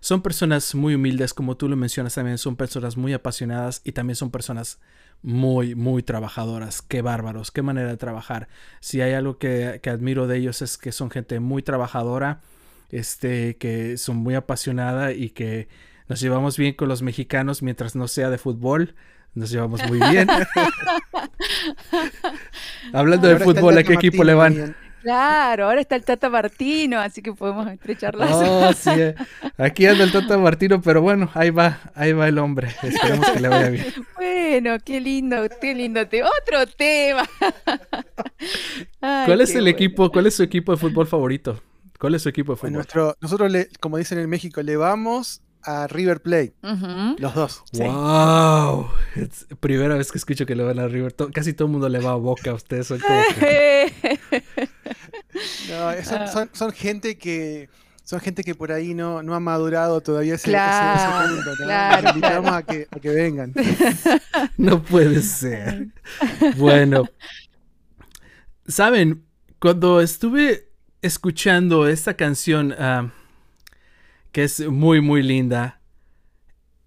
son 0.00 0.20
personas 0.20 0.74
muy 0.74 0.94
humildes, 0.94 1.32
como 1.32 1.56
tú 1.56 1.68
lo 1.68 1.76
mencionas 1.76 2.14
también, 2.14 2.36
son 2.36 2.56
personas 2.56 2.96
muy 2.96 3.14
apasionadas 3.14 3.80
y 3.84 3.92
también 3.92 4.16
son 4.16 4.30
personas 4.30 4.78
muy, 5.22 5.74
muy 5.74 6.02
trabajadoras. 6.02 6.82
Qué 6.82 7.00
bárbaros, 7.00 7.50
qué 7.50 7.62
manera 7.62 7.88
de 7.88 7.96
trabajar. 7.96 8.48
Si 8.80 9.00
hay 9.00 9.14
algo 9.14 9.38
que, 9.38 9.80
que 9.82 9.88
admiro 9.88 10.26
de 10.26 10.36
ellos 10.36 10.60
es 10.60 10.76
que 10.76 10.92
son 10.92 11.10
gente 11.10 11.40
muy 11.40 11.62
trabajadora, 11.62 12.42
este, 12.90 13.56
que 13.56 13.96
son 13.96 14.16
muy 14.16 14.34
apasionada 14.34 15.12
y 15.12 15.30
que 15.30 15.68
nos 16.06 16.20
llevamos 16.20 16.58
bien 16.58 16.74
con 16.74 16.88
los 16.88 17.00
mexicanos 17.00 17.62
mientras 17.62 17.96
no 17.96 18.06
sea 18.06 18.28
de 18.28 18.36
fútbol. 18.36 18.94
Nos 19.34 19.50
llevamos 19.50 19.82
muy 19.88 19.98
bien. 20.10 20.28
Hablando 22.92 23.26
de 23.26 23.32
Ahora 23.32 23.32
está 23.32 23.32
el 23.32 23.42
fútbol, 23.42 23.78
¿a 23.78 23.82
qué 23.82 23.94
equipo 23.94 24.22
le 24.22 24.34
van? 24.34 24.76
Claro, 25.04 25.66
ahora 25.66 25.80
está 25.82 25.96
el 25.96 26.02
Tata 26.04 26.28
Martino, 26.30 26.98
así 26.98 27.20
que 27.22 27.32
podemos 27.32 27.66
estrechar 27.68 28.14
lazos. 28.16 28.48
Oh, 28.48 28.72
sí. 28.76 28.90
eh. 28.90 29.14
Aquí 29.58 29.86
anda 29.86 30.02
el 30.02 30.10
Tata 30.12 30.38
Martino, 30.38 30.80
pero 30.80 31.02
bueno, 31.02 31.30
ahí 31.34 31.50
va, 31.50 31.78
ahí 31.94 32.12
va 32.14 32.26
el 32.26 32.38
hombre. 32.38 32.68
Esperemos 32.82 33.28
que 33.30 33.40
le 33.40 33.48
vaya 33.48 33.68
bien. 33.68 33.86
Bueno, 34.16 34.76
qué 34.84 35.00
lindo, 35.00 35.36
qué 35.60 35.74
lindo 35.74 36.08
tema. 36.08 36.28
Otro 36.42 36.66
tema. 36.66 37.28
Ay, 39.00 39.26
¿Cuál 39.26 39.40
es 39.42 39.50
qué 39.52 39.58
el 39.58 39.64
bueno. 39.64 39.76
equipo, 39.76 40.10
cuál 40.10 40.26
es 40.26 40.34
su 40.34 40.42
equipo 40.42 40.72
de 40.72 40.78
fútbol 40.78 41.06
favorito? 41.06 41.60
¿Cuál 42.00 42.14
es 42.14 42.22
su 42.22 42.28
equipo 42.28 42.52
de 42.52 42.56
fútbol? 42.56 42.72
nuestro, 42.72 43.16
nosotros, 43.20 43.50
le, 43.50 43.68
como 43.80 43.98
dicen 43.98 44.18
en 44.18 44.28
México, 44.28 44.62
le 44.62 44.76
vamos 44.76 45.42
a 45.62 45.86
River 45.86 46.20
Plate, 46.20 46.52
los 47.18 47.34
dos. 47.34 47.62
Sí. 47.72 47.82
¡Wow! 47.82 48.88
Es 49.16 49.46
primera 49.60 49.94
vez 49.96 50.12
que 50.12 50.18
escucho 50.18 50.44
que 50.44 50.54
le 50.54 50.62
van 50.62 50.78
a 50.78 50.88
River. 50.88 51.12
To- 51.12 51.30
casi 51.30 51.54
todo 51.54 51.66
el 51.66 51.72
mundo 51.72 51.88
le 51.88 52.00
va 52.00 52.10
a 52.12 52.16
Boca. 52.16 52.52
Ustedes 52.52 52.86
son 52.86 52.98
como 53.00 53.22
que- 53.40 53.92
No, 55.68 55.90
eh, 55.90 56.04
son, 56.04 56.22
Ah. 56.22 56.26
son- 56.28 56.50
son 56.52 56.72
gente 56.72 57.16
que 57.18 57.68
son 58.04 58.20
gente 58.20 58.44
que 58.44 58.54
por 58.54 58.70
ahí 58.70 58.92
no, 58.94 59.22
no 59.22 59.34
ha 59.34 59.40
madurado 59.40 60.00
todavía 60.02 60.34
ese, 60.34 60.50
ese- 60.50 60.56
ese 60.56 60.56
Claro, 61.06 61.34
punto, 61.34 61.50
¿no? 61.50 61.56
claro, 61.64 62.08
invitamos 62.10 62.50
claro. 62.50 62.56
a 62.56 62.62
que, 62.62 62.86
a 62.90 63.00
que 63.00 63.08
vengan. 63.08 63.52
No 64.58 64.82
puede 64.82 65.22
ser. 65.22 65.88
Bueno, 66.56 67.04
saben, 68.66 69.24
cuando 69.58 70.00
estuve 70.00 70.68
escuchando 71.02 71.88
esta 71.88 72.14
canción, 72.14 72.74
ah, 72.78 73.10
que 74.32 74.44
es 74.44 74.60
muy, 74.68 75.00
muy 75.00 75.22
linda, 75.22 75.80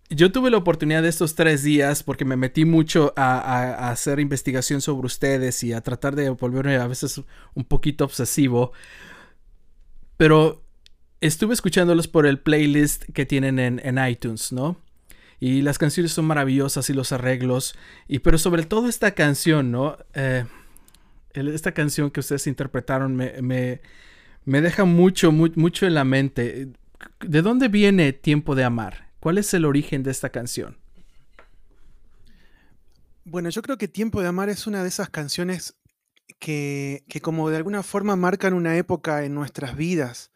yo 0.09 0.31
tuve 0.31 0.49
la 0.49 0.57
oportunidad 0.57 1.03
de 1.03 1.09
estos 1.09 1.35
tres 1.35 1.63
días, 1.63 2.03
porque 2.03 2.25
me 2.25 2.37
metí 2.37 2.65
mucho 2.65 3.13
a, 3.17 3.89
hacer 3.89 4.19
investigación 4.19 4.81
sobre 4.81 5.05
ustedes 5.05 5.63
y 5.63 5.73
a 5.73 5.81
tratar 5.81 6.15
de 6.15 6.29
volverme 6.29 6.77
a 6.77 6.87
veces 6.87 7.21
un 7.53 7.65
poquito 7.65 8.05
obsesivo, 8.05 8.71
pero 10.15 10.63
estuve 11.19 11.53
escuchándolos 11.53 12.07
por 12.07 12.25
el 12.25 12.39
playlist 12.39 13.03
que 13.13 13.25
tienen 13.25 13.59
en, 13.59 14.07
iTunes, 14.07 14.51
¿no? 14.51 14.77
Y 15.39 15.61
las 15.61 15.77
canciones 15.77 16.13
son 16.13 16.25
maravillosas 16.25 16.89
y 16.89 16.93
los 16.93 17.11
arreglos. 17.11 17.77
Y 18.07 18.19
pero 18.19 18.37
sobre 18.37 18.63
todo 18.63 18.87
esta 18.87 19.11
canción, 19.11 19.71
¿no? 19.71 19.97
Eh, 20.13 20.45
esta 21.33 21.73
canción 21.73 22.09
que 22.09 22.21
ustedes 22.21 22.47
interpretaron 22.47 23.15
me, 23.15 23.79
me, 24.45 24.61
deja 24.61 24.85
mucho, 24.85 25.31
mu- 25.31 25.51
mucho 25.55 25.85
en 25.85 25.93
la 25.93 26.03
mente. 26.03 26.69
¿De 27.19 27.41
dónde 27.43 27.67
viene 27.67 28.13
Tiempo 28.13 28.55
de 28.55 28.63
Amar? 28.63 29.06
¿Cuál 29.19 29.37
es 29.37 29.53
el 29.53 29.65
origen 29.65 30.03
de 30.03 30.11
esta 30.11 30.29
canción? 30.29 30.77
Bueno, 33.25 33.49
yo 33.49 33.61
creo 33.61 33.77
que 33.77 33.87
Tiempo 33.87 34.21
de 34.21 34.27
Amar 34.27 34.49
es 34.49 34.67
una 34.67 34.83
de 34.83 34.89
esas 34.89 35.09
canciones 35.09 35.75
que, 36.39 37.03
que 37.09 37.19
como 37.19 37.49
de 37.49 37.57
alguna 37.57 37.83
forma 37.83 38.15
marcan 38.15 38.53
una 38.53 38.77
época 38.77 39.25
en 39.25 39.33
nuestras 39.33 39.75
vidas, 39.75 40.31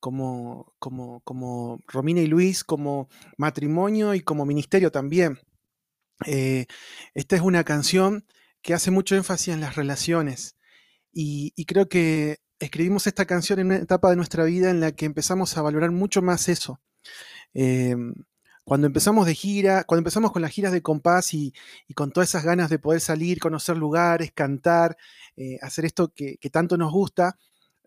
como, 0.00 0.74
como, 0.78 1.20
como 1.20 1.78
Romina 1.86 2.20
y 2.20 2.26
Luis, 2.26 2.64
como 2.64 3.08
matrimonio 3.36 4.14
y 4.14 4.20
como 4.20 4.44
ministerio 4.44 4.90
también. 4.90 5.38
Eh, 6.26 6.66
esta 7.14 7.36
es 7.36 7.42
una 7.42 7.64
canción 7.64 8.26
que 8.62 8.74
hace 8.74 8.90
mucho 8.90 9.14
énfasis 9.14 9.54
en 9.54 9.60
las 9.60 9.76
relaciones 9.76 10.56
y, 11.12 11.52
y 11.54 11.66
creo 11.66 11.88
que 11.88 12.38
escribimos 12.58 13.06
esta 13.06 13.26
canción 13.26 13.58
en 13.58 13.66
una 13.66 13.76
etapa 13.76 14.10
de 14.10 14.16
nuestra 14.16 14.44
vida 14.44 14.70
en 14.70 14.80
la 14.80 14.92
que 14.92 15.04
empezamos 15.04 15.56
a 15.56 15.62
valorar 15.62 15.90
mucho 15.90 16.22
más 16.22 16.48
eso. 16.48 16.80
Eh, 17.54 17.96
cuando 18.64 18.86
empezamos 18.86 19.26
de 19.26 19.34
gira, 19.34 19.84
cuando 19.84 20.00
empezamos 20.00 20.32
con 20.32 20.42
las 20.42 20.52
giras 20.52 20.72
de 20.72 20.82
compás 20.82 21.34
y, 21.34 21.52
con 21.94 22.12
todas 22.12 22.28
esas 22.28 22.44
ganas 22.44 22.70
de 22.70 22.78
poder 22.78 23.00
salir, 23.00 23.40
conocer 23.40 23.76
lugares, 23.76 24.32
cantar, 24.32 24.96
eh, 25.36 25.58
hacer 25.62 25.84
esto 25.84 26.12
que, 26.14 26.38
tanto 26.50 26.76
nos 26.76 26.92
gusta, 26.92 27.36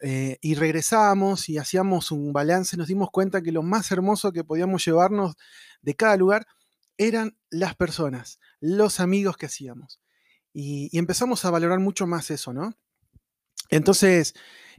eh, 0.01 0.37
y 0.41 0.55
regresábamos 0.55 1.47
y 1.49 1.57
hacíamos 1.57 2.11
un 2.11 2.33
balance, 2.33 2.75
nos 2.77 2.87
dimos 2.87 3.09
cuenta 3.11 3.41
que 3.41 3.51
lo 3.53 3.63
más 3.63 3.89
hermoso 3.91 4.33
que 4.33 4.43
podíamos 4.43 4.85
llevarnos 4.85 5.35
de 5.81 5.95
cada 5.95 6.17
lugar 6.17 6.45
eran 6.97 7.37
las 7.49 7.75
personas, 7.75 8.39
los 8.59 8.99
amigos 8.99 9.37
que 9.37 9.45
hacíamos. 9.45 9.99
Y 10.53 10.97
empezamos 10.97 11.43
a 11.45 11.51
valorar 11.51 11.79
mucho 11.79 12.07
más 12.07 12.31
eso, 12.31 12.53
¿no? 12.53 12.75
Entonces, 13.69 14.33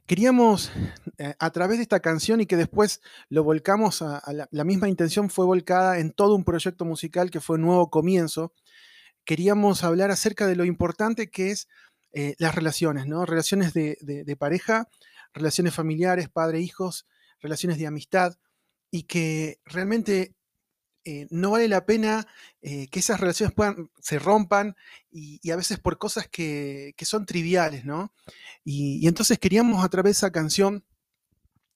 queríamos, 0.07 0.71
eh, 1.19 1.35
a 1.39 1.51
través 1.51 1.79
de 1.79 1.83
esta 1.83 2.01
canción 2.01 2.41
y 2.41 2.47
que 2.47 2.57
después 2.57 3.01
lo 3.29 3.45
volcamos 3.45 4.03
a, 4.03 4.23
la, 4.51 4.65
misma 4.65 4.89
intención 4.89 5.31
fue 5.31 5.45
volcada 5.47 5.99
en 5.99 6.13
todo 6.13 6.35
un 6.35 6.45
proyecto 6.45 6.85
musical 6.85 7.31
que 7.31 7.41
fue 7.41 7.59
Nuevo 7.59 7.91
Comienzo, 7.91 8.53
queríamos 9.25 9.83
hablar 9.85 10.11
acerca 10.11 10.47
de 10.47 10.57
lo 10.57 10.65
importante 10.65 11.31
que 11.31 11.51
es 11.51 11.69
eh, 12.13 12.35
las 12.39 12.55
relaciones, 12.55 13.07
¿no? 13.07 13.27
Relaciones 13.27 13.75
de, 13.75 13.99
de- 14.01 14.25
de 14.25 14.37
pareja, 14.37 14.89
relaciones 15.35 15.75
familiares, 15.75 16.29
padre-hijos, 16.29 17.07
relaciones 17.41 17.79
de 17.79 17.87
amistad, 17.87 18.37
y 18.91 19.03
que 19.03 19.59
realmente 19.65 20.35
eh, 21.09 21.29
no 21.31 21.53
vale 21.53 21.69
la 21.69 21.87
pena 21.87 22.27
eh, 22.63 22.89
que 22.89 22.99
esas 22.99 23.21
relaciones 23.21 23.55
puedan, 23.55 23.93
se 24.01 24.19
rompan 24.19 24.75
y, 25.09 25.53
a 25.53 25.57
veces 25.57 25.79
por 25.79 25.99
cosas 25.99 26.27
que, 26.27 26.95
que 26.97 27.05
son 27.05 27.27
triviales, 27.27 27.85
¿no? 27.85 28.13
Y, 28.65 29.07
entonces 29.07 29.39
queríamos 29.39 29.85
a 29.85 29.89
través 29.89 30.17
de 30.17 30.19
esa 30.19 30.33
canción 30.33 30.85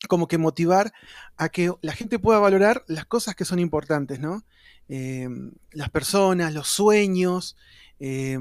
como 0.09 0.27
que 0.27 0.37
motivar 0.37 0.93
a 1.37 1.49
que 1.49 1.73
la 1.81 1.93
gente 1.93 2.19
pueda 2.19 2.41
valorar 2.41 2.83
las 2.89 3.07
cosas 3.07 3.37
que 3.37 3.45
son 3.45 3.61
importantes, 3.61 4.19
¿no? 4.19 4.45
Eh, 4.89 5.29
las 5.71 5.91
personas, 5.91 6.53
los 6.53 6.67
sueños, 6.67 7.57
eh, 8.03 8.39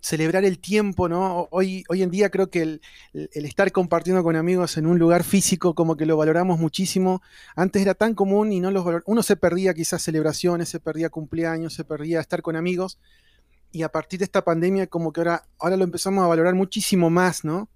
celebrar 0.00 0.44
el 0.44 0.58
tiempo, 0.58 1.06
¿no? 1.06 1.46
Hoy, 1.50 1.84
hoy 1.88 2.02
en 2.02 2.10
día 2.10 2.30
creo 2.30 2.48
que 2.48 2.62
el, 2.62 2.80
estar 3.12 3.70
compartiendo 3.70 4.22
con 4.22 4.36
amigos 4.36 4.78
en 4.78 4.86
un 4.86 4.98
lugar 4.98 5.22
físico 5.22 5.74
como 5.74 5.96
que 5.96 6.06
lo 6.06 6.16
valoramos 6.16 6.58
muchísimo. 6.58 7.22
Antes 7.54 7.82
era 7.82 7.94
tan 7.94 8.14
común 8.14 8.52
y 8.52 8.60
no 8.60 8.70
los 8.70 8.84
valor- 8.84 9.02
uno 9.06 9.22
se 9.22 9.36
perdía 9.36 9.74
quizás 9.74 10.02
celebraciones, 10.02 10.70
se 10.70 10.80
perdía 10.80 11.10
cumpleaños, 11.10 11.74
se 11.74 11.84
perdía 11.84 12.20
estar 12.20 12.40
con 12.40 12.56
amigos. 12.56 12.98
Y 13.70 13.82
a 13.82 13.90
partir 13.90 14.18
de 14.18 14.24
esta 14.24 14.44
pandemia 14.44 14.86
como 14.86 15.12
que 15.12 15.20
ahora, 15.20 15.44
ahora 15.58 15.76
lo 15.76 15.84
empezamos 15.84 16.24
a 16.24 16.28
valorar 16.28 16.54
muchísimo 16.54 17.10
más, 17.10 17.44
¿no? 17.44 17.68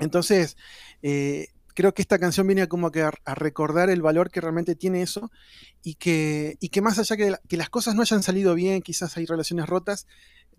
Entonces, 0.00 0.56
eh, 1.02 1.48
creo 1.78 1.94
que 1.94 2.02
esta 2.02 2.18
canción 2.18 2.44
viene 2.48 2.66
como 2.66 2.90
que 2.90 3.02
a, 3.02 3.12
recordar 3.36 3.88
el 3.88 4.02
valor 4.02 4.30
que 4.32 4.40
realmente 4.40 4.74
tiene 4.74 5.02
eso 5.02 5.30
y 5.84 5.94
que, 5.94 6.56
y 6.58 6.70
que 6.70 6.82
más 6.82 6.98
allá 6.98 7.16
que, 7.16 7.36
que 7.48 7.56
las 7.56 7.70
cosas 7.70 7.94
no 7.94 8.02
hayan 8.02 8.24
salido 8.24 8.56
bien, 8.56 8.82
quizás 8.82 9.16
hay 9.16 9.26
relaciones 9.26 9.66
rotas, 9.66 10.08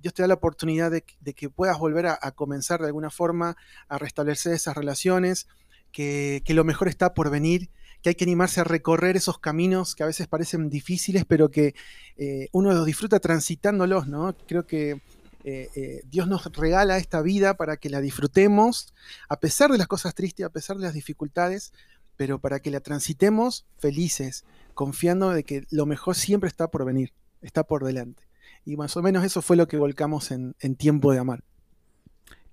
Dios 0.02 0.14
te 0.14 0.22
da 0.24 0.28
la 0.28 0.34
oportunidad 0.36 0.92
de, 0.92 1.02
que- 1.04 1.50
puedas 1.50 1.78
volver 1.78 2.08
a, 2.08 2.18
comenzar 2.32 2.80
de 2.82 2.88
alguna 2.88 3.10
forma 3.10 3.58
a 3.88 3.98
restablecer 3.98 4.54
esas 4.54 4.76
relaciones, 4.76 5.48
que, 5.92 6.42
que 6.46 6.54
lo 6.54 6.64
mejor 6.64 6.88
está 6.88 7.14
por 7.14 7.30
venir, 7.30 7.70
que 8.02 8.10
hay 8.10 8.16
que 8.16 8.24
animarse 8.24 8.62
a 8.62 8.64
recorrer 8.64 9.18
esos 9.18 9.40
caminos 9.40 9.96
que 9.96 10.04
a 10.04 10.08
veces 10.08 10.28
parecen 10.28 10.70
difíciles, 10.70 11.26
pero 11.26 11.50
que 11.50 11.74
eh, 12.18 12.48
uno 12.52 12.72
los 12.72 12.86
disfruta 12.86 13.20
transitándolos, 13.20 14.08
¿no? 14.08 14.36
Creo 14.48 14.66
que 14.66 15.02
eh, 15.44 15.70
eh, 15.76 16.02
Dios 16.06 16.28
nos 16.28 16.46
regala 16.54 16.98
esta 16.98 17.22
vida 17.22 17.56
para 17.56 17.78
que 17.78 17.90
la 17.90 18.02
disfrutemos, 18.02 18.94
a 19.28 19.40
pesar 19.40 19.72
de 19.72 19.78
las 19.78 19.88
cosas 19.88 20.14
tristes, 20.16 20.46
a 20.46 20.50
pesar 20.50 20.78
de 20.78 20.84
las 20.84 20.94
dificultades, 20.94 21.74
pero 22.16 22.40
para 22.40 22.60
que 22.60 22.72
la 22.72 22.82
transitemos 22.82 23.66
felices, 23.80 24.44
confiando 24.74 25.32
de 25.32 25.44
que 25.44 25.66
lo 25.72 25.86
mejor 25.86 26.16
siempre 26.16 26.48
está 26.50 26.70
por 26.70 26.86
venir, 26.86 27.14
está 27.42 27.64
por 27.64 27.84
delante. 27.84 28.29
Y 28.66 28.78
más 28.78 28.96
o 28.98 29.02
menos 29.02 29.24
eso 29.24 29.42
fue 29.42 29.58
lo 29.58 29.68
que 29.68 29.78
volcamos 29.78 30.32
en, 30.32 30.56
en 30.60 30.76
Tiempo 30.76 31.12
de 31.12 31.20
Amar. 31.20 31.44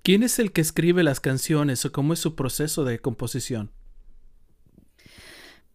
¿Quién 0.03 0.23
es 0.23 0.39
el 0.39 0.53
que 0.53 0.61
escribe 0.61 1.03
las 1.03 1.21
canciones 1.21 1.85
o 1.85 1.93
cómo 1.93 2.13
es 2.13 2.21
su 2.21 2.35
proceso 2.35 2.85
de 2.85 3.01
composición? 3.01 3.73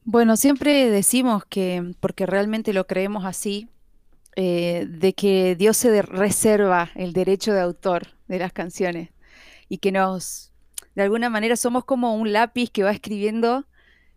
Bueno, 0.03 0.35
siempre 0.35 0.89
decimos 0.89 1.43
que, 1.45 1.93
porque 1.99 2.25
realmente 2.25 2.73
lo 2.73 2.87
creemos 2.87 3.25
así, 3.25 3.69
eh, 4.35 4.87
de 4.89 5.13
que 5.13 5.55
Dios 5.55 5.75
se 5.75 6.01
reserva 6.01 6.89
el 6.95 7.11
derecho 7.11 7.53
de 7.53 7.59
autor 7.59 8.07
de 8.29 8.39
las 8.39 8.53
canciones 8.53 9.09
y 9.67 9.79
que 9.79 9.91
nos, 9.91 10.53
de 10.95 11.03
alguna 11.03 11.29
manera, 11.29 11.57
somos 11.57 11.83
como 11.83 12.15
un 12.15 12.31
lápiz 12.31 12.71
que 12.71 12.83
va 12.83 12.91
escribiendo 12.91 13.67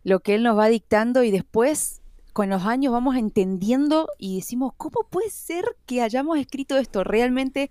lo 0.05 0.21
que 0.21 0.37
Él 0.37 0.45
nos 0.45 0.57
va 0.57 0.69
dictando 0.69 1.25
y 1.25 1.33
después, 1.33 2.01
con 2.35 2.51
los 2.51 2.65
años, 2.65 2.93
vamos 2.93 3.17
entendiendo 3.17 4.09
y 4.19 4.37
decimos, 4.37 4.73
¿cómo 4.77 5.07
puede 5.09 5.31
ser 5.31 5.65
que 5.87 6.03
hayamos 6.03 6.37
escrito 6.37 6.77
esto? 6.77 7.05
Realmente 7.05 7.71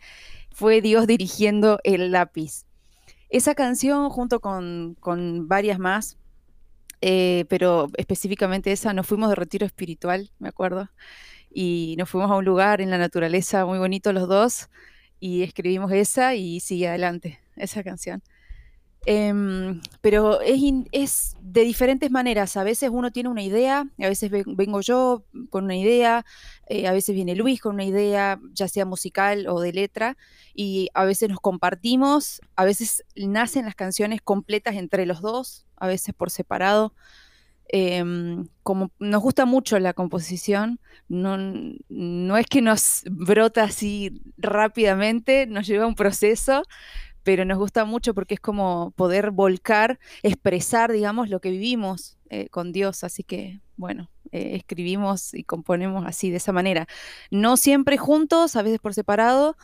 fue 0.51 0.81
Dios 0.81 1.05
dirigiendo 1.05 1.79
el 1.83 2.13
lápiz. 2.13 2.65
Esa 3.29 3.55
canción, 3.55 4.09
junto 4.09 4.39
con, 4.39 4.95
varias 5.49 5.79
más, 5.79 6.17
eh, 7.01 7.43
pero 7.49 7.89
específicamente 7.97 8.71
esa, 8.71 8.93
nos 8.93 9.05
fuimos 9.05 9.27
de 9.29 9.35
retiro 9.35 9.65
espiritual, 9.65 10.31
me 10.39 10.47
acuerdo, 10.47 10.89
y 11.51 11.95
nos 11.97 12.09
fuimos 12.09 12.31
a 12.31 12.35
un 12.35 12.45
lugar 12.45 12.79
en 12.79 12.89
la 12.89 12.97
naturaleza 12.97 13.65
muy 13.65 13.79
bonito 13.79 14.13
los 14.13 14.29
dos, 14.29 14.69
y 15.19 15.43
escribimos 15.43 15.91
esa 15.91 16.35
y 16.35 16.61
sigue 16.61 16.87
adelante 16.87 17.41
esa 17.57 17.83
canción. 17.83 18.23
Em, 19.05 19.81
pero 20.01 20.39
es, 20.91 21.35
de 21.41 21.61
diferentes 21.63 22.09
maneras. 22.09 22.55
A 22.55 22.63
veces 22.63 22.89
uno 22.91 23.11
tiene 23.11 23.27
una 23.29 23.41
idea, 23.43 23.85
a 23.99 24.07
veces 24.07 24.31
ven- 24.31 24.55
vengo 24.55 24.79
yo 24.81 25.25
con 25.49 25.65
una 25.65 25.75
idea, 25.75 26.25
eh, 26.67 26.87
a 26.87 26.93
veces 26.93 27.13
viene 27.13 27.35
Luis 27.35 27.59
con 27.61 27.75
una 27.75 27.83
idea, 27.83 28.39
ya 28.53 28.67
sea 28.69 28.85
musical 28.85 29.47
o 29.47 29.59
de 29.59 29.73
letra, 29.73 30.17
y 30.53 30.89
a 30.93 31.03
veces 31.03 31.29
nos 31.29 31.39
compartimos, 31.41 32.39
a 32.55 32.63
veces 32.63 33.03
nacen 33.15 33.65
las 33.65 33.75
canciones 33.75 34.21
completas 34.21 34.75
entre 34.75 35.05
los 35.05 35.21
dos, 35.21 35.65
a 35.75 35.87
veces 35.87 36.15
por 36.15 36.29
separado. 36.31 36.93
Em, 37.69 38.47
como 38.61 38.91
nos 38.99 39.21
gusta 39.23 39.45
mucho 39.45 39.79
la 39.79 39.93
composición, 39.93 40.79
no, 41.07 42.37
es 42.37 42.45
que 42.47 42.61
nos 42.61 43.01
brota 43.09 43.63
así 43.63 44.21
rápidamente, 44.37 45.47
nos 45.47 45.65
lleva 45.65 45.87
un 45.87 45.95
proceso, 45.95 46.63
pero 47.23 47.45
nos 47.45 47.57
gusta 47.57 47.85
mucho 47.85 48.13
porque 48.13 48.35
es 48.35 48.39
como 48.39 48.91
poder 48.95 49.31
volcar, 49.31 49.99
expresar, 50.23 50.91
digamos, 50.91 51.29
lo 51.29 51.39
que 51.39 51.51
vivimos 51.51 52.17
eh, 52.29 52.49
con 52.49 52.71
Dios. 52.71 53.03
Así 53.03 53.23
que, 53.23 53.61
bueno, 53.77 54.09
eh, 54.31 54.55
escribimos 54.55 55.33
y 55.33 55.43
componemos 55.43 56.05
así, 56.05 56.29
de 56.31 56.37
esa 56.37 56.51
manera. 56.51 56.87
No 57.31 57.57
siempre 57.57 57.97
juntos, 57.97 58.55
a 58.55 58.61
veces 58.63 58.79
por 58.79 58.93
separado, 58.93 59.55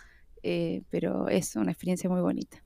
eh, 0.44 0.84
pero 0.90 1.28
es 1.30 1.56
una 1.56 1.72
experiencia 1.72 2.10
muy 2.10 2.22
bonita. 2.22 2.64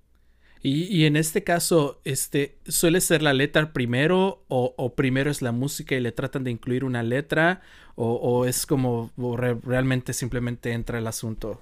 Y, 0.62 0.84
y 0.86 1.06
en 1.06 1.18
este 1.18 1.44
caso, 1.44 2.00
este, 2.06 2.58
¿suele 2.66 3.02
ser 3.02 3.22
la 3.22 3.34
letra 3.34 3.74
primero 3.74 4.46
o, 4.48 4.74
o 4.78 4.96
primero 4.96 5.30
es 5.30 5.42
la 5.42 5.52
música 5.52 5.96
y 5.96 6.00
le 6.00 6.14
tratan 6.14 6.46
de 6.46 6.52
incluir 6.52 6.86
una 6.86 7.04
letra? 7.04 7.62
¿O, 7.96 8.14
o 8.14 8.46
es 8.46 8.66
como 8.66 9.12
o 9.18 9.36
re- 9.38 9.60
realmente 9.62 10.14
simplemente 10.14 10.72
entra 10.72 11.00
el 11.00 11.08
asunto? 11.08 11.62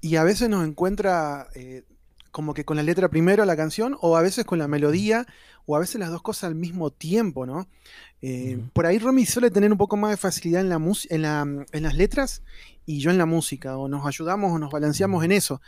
Y 0.00 0.16
a 0.16 0.24
veces 0.24 0.48
nos 0.48 0.66
encuentra 0.66 1.48
eh, 1.54 1.84
como 2.30 2.54
que 2.54 2.64
con 2.64 2.76
la 2.76 2.82
letra 2.82 3.08
primero 3.08 3.44
la 3.44 3.56
canción, 3.56 3.96
o 4.00 4.16
a 4.16 4.22
veces 4.22 4.44
con 4.44 4.58
la 4.58 4.68
melodía, 4.68 5.26
o 5.66 5.76
a 5.76 5.80
veces 5.80 5.98
las 6.00 6.10
dos 6.10 6.22
cosas 6.22 6.44
al 6.44 6.54
mismo 6.54 6.90
tiempo, 6.90 7.44
¿no? 7.46 7.68
Eh. 8.22 8.58
Por 8.72 8.86
ahí 8.86 8.98
Romy 8.98 9.26
suele 9.26 9.50
tener 9.50 9.70
un 9.72 9.78
poco 9.78 9.96
más 9.96 10.10
de 10.10 10.16
facilidad 10.16 10.60
en, 10.62 10.68
la 10.68 10.76
en, 11.10 11.22
la- 11.22 11.66
en 11.72 11.82
las 11.82 11.94
letras 11.94 12.42
y 12.86 13.00
yo 13.00 13.10
en 13.10 13.18
la 13.18 13.26
música, 13.26 13.76
o 13.76 13.88
nos 13.88 14.06
ayudamos 14.06 14.52
o 14.52 14.58
nos 14.58 14.70
balanceamos 14.70 15.24
en 15.24 15.32
eso, 15.32 15.60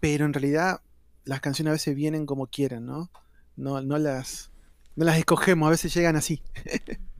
pero 0.00 0.24
en 0.24 0.32
realidad 0.32 0.80
las 1.24 1.40
canciones 1.40 1.70
a 1.70 1.72
veces 1.72 1.94
vienen 1.94 2.26
como 2.26 2.46
quieren, 2.48 2.86
¿no? 2.86 3.10
No, 3.56 3.80
no 3.82 3.98
las, 3.98 4.50
no 4.94 5.04
las 5.04 5.16
escogemos, 5.18 5.66
a 5.66 5.70
veces 5.70 5.94
llegan 5.94 6.16
así. 6.16 6.42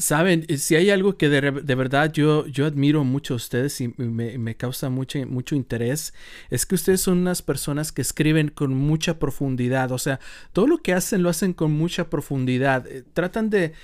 Saben, 0.00 0.46
Eh, 0.48 0.56
si 0.56 0.76
hay 0.76 0.88
algo 0.90 1.16
que 1.18 1.28
de, 1.28 1.52
de 1.52 1.74
verdad 1.74 2.10
yo, 2.12 2.46
yo 2.46 2.64
admiro 2.66 3.04
mucho 3.04 3.34
a 3.34 3.36
ustedes 3.36 3.80
y 3.82 3.88
me, 3.98 4.38
me 4.38 4.56
causa 4.56 4.88
mucho, 4.88 5.18
mucho 5.26 5.54
interés, 5.54 6.14
es 6.48 6.64
que 6.66 6.74
ustedes 6.74 7.02
son 7.02 7.18
unas 7.18 7.42
personas 7.42 7.92
que 7.92 8.00
escriben 8.02 8.48
con 8.48 8.74
mucha 8.74 9.18
profundidad. 9.18 9.92
O 9.92 9.98
sea, 9.98 10.18
todo 10.52 10.66
lo 10.66 10.78
que 10.78 10.94
hacen 10.94 11.22
lo 11.22 11.28
hacen 11.28 11.52
con 11.52 11.72
mucha 11.72 12.08
profundidad. 12.10 12.86
Eh, 12.88 13.04
Tratan 13.12 13.50
de... 13.50 13.74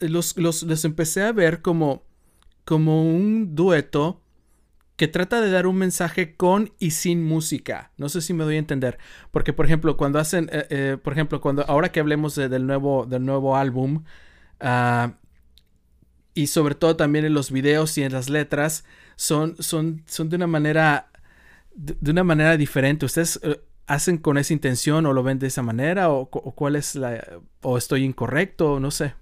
los, 0.00 0.36
los, 0.36 0.62
los 0.64 0.84
empecé 0.84 1.22
a 1.22 1.32
ver 1.32 1.62
como, 1.62 2.02
como 2.64 3.04
un 3.04 3.54
dueto 3.54 4.22
que 4.96 5.08
trata 5.08 5.40
de 5.42 5.50
dar 5.50 5.66
un 5.66 5.76
mensaje 5.76 6.36
con 6.36 6.72
y 6.78 6.92
sin 6.92 7.22
música. 7.24 7.92
No 7.98 8.08
sé 8.08 8.20
si 8.22 8.32
me 8.34 8.44
doy 8.44 8.56
a 8.56 8.58
entender. 8.58 8.98
Porque, 9.30 9.52
por 9.52 9.66
ejemplo, 9.66 9.96
cuando 9.96 10.18
hacen, 10.18 10.48
eh, 10.52 10.96
por 11.02 11.12
ejemplo, 11.12 11.40
cuando 11.40 11.62
ahora 11.68 11.92
que 11.92 12.00
hablemos 12.00 12.34
de- 12.34 12.48
del, 12.48 12.66
nuevo, 12.66 13.06
del 13.06 13.24
nuevo 13.24 13.56
álbum, 13.56 14.04
ah, 14.60 15.14
y 16.36 16.48
sobre 16.48 16.76
todo 16.76 16.96
también 16.96 17.26
en 17.26 17.34
los 17.34 17.50
videos 17.52 17.98
y 17.98 18.04
en 18.04 18.12
las 18.12 18.30
letras, 18.30 18.84
son, 19.16 19.56
son, 19.62 20.04
son 20.06 20.30
de 20.30 20.36
una 20.36 20.48
manera, 20.48 21.10
de, 21.74 22.10
una 22.12 22.24
manera 22.24 22.56
diferente. 22.58 23.06
¿Ustedes 23.06 23.40
eh, 23.44 23.60
hacen 23.88 24.18
con 24.18 24.38
esa 24.38 24.54
intención 24.54 25.06
o 25.06 25.14
lo 25.14 25.22
ven 25.24 25.38
de 25.40 25.48
esa 25.48 25.62
manera? 25.62 26.10
¿O, 26.10 26.26
cu- 26.30 26.40
o 26.44 26.52
cuál 26.54 26.76
es 26.76 26.94
la, 26.96 27.24
o 27.62 27.78
estoy 27.78 28.04
incorrecto? 28.04 28.80
No 28.80 28.90
sé. 28.92 29.14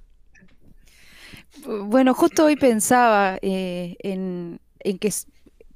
Bueno, 1.66 2.14
justo 2.14 2.44
hoy 2.44 2.57
pensaba 2.57 3.38
eh, 3.42 3.96
en, 4.00 4.61
en 4.81 4.98
que 4.98 5.12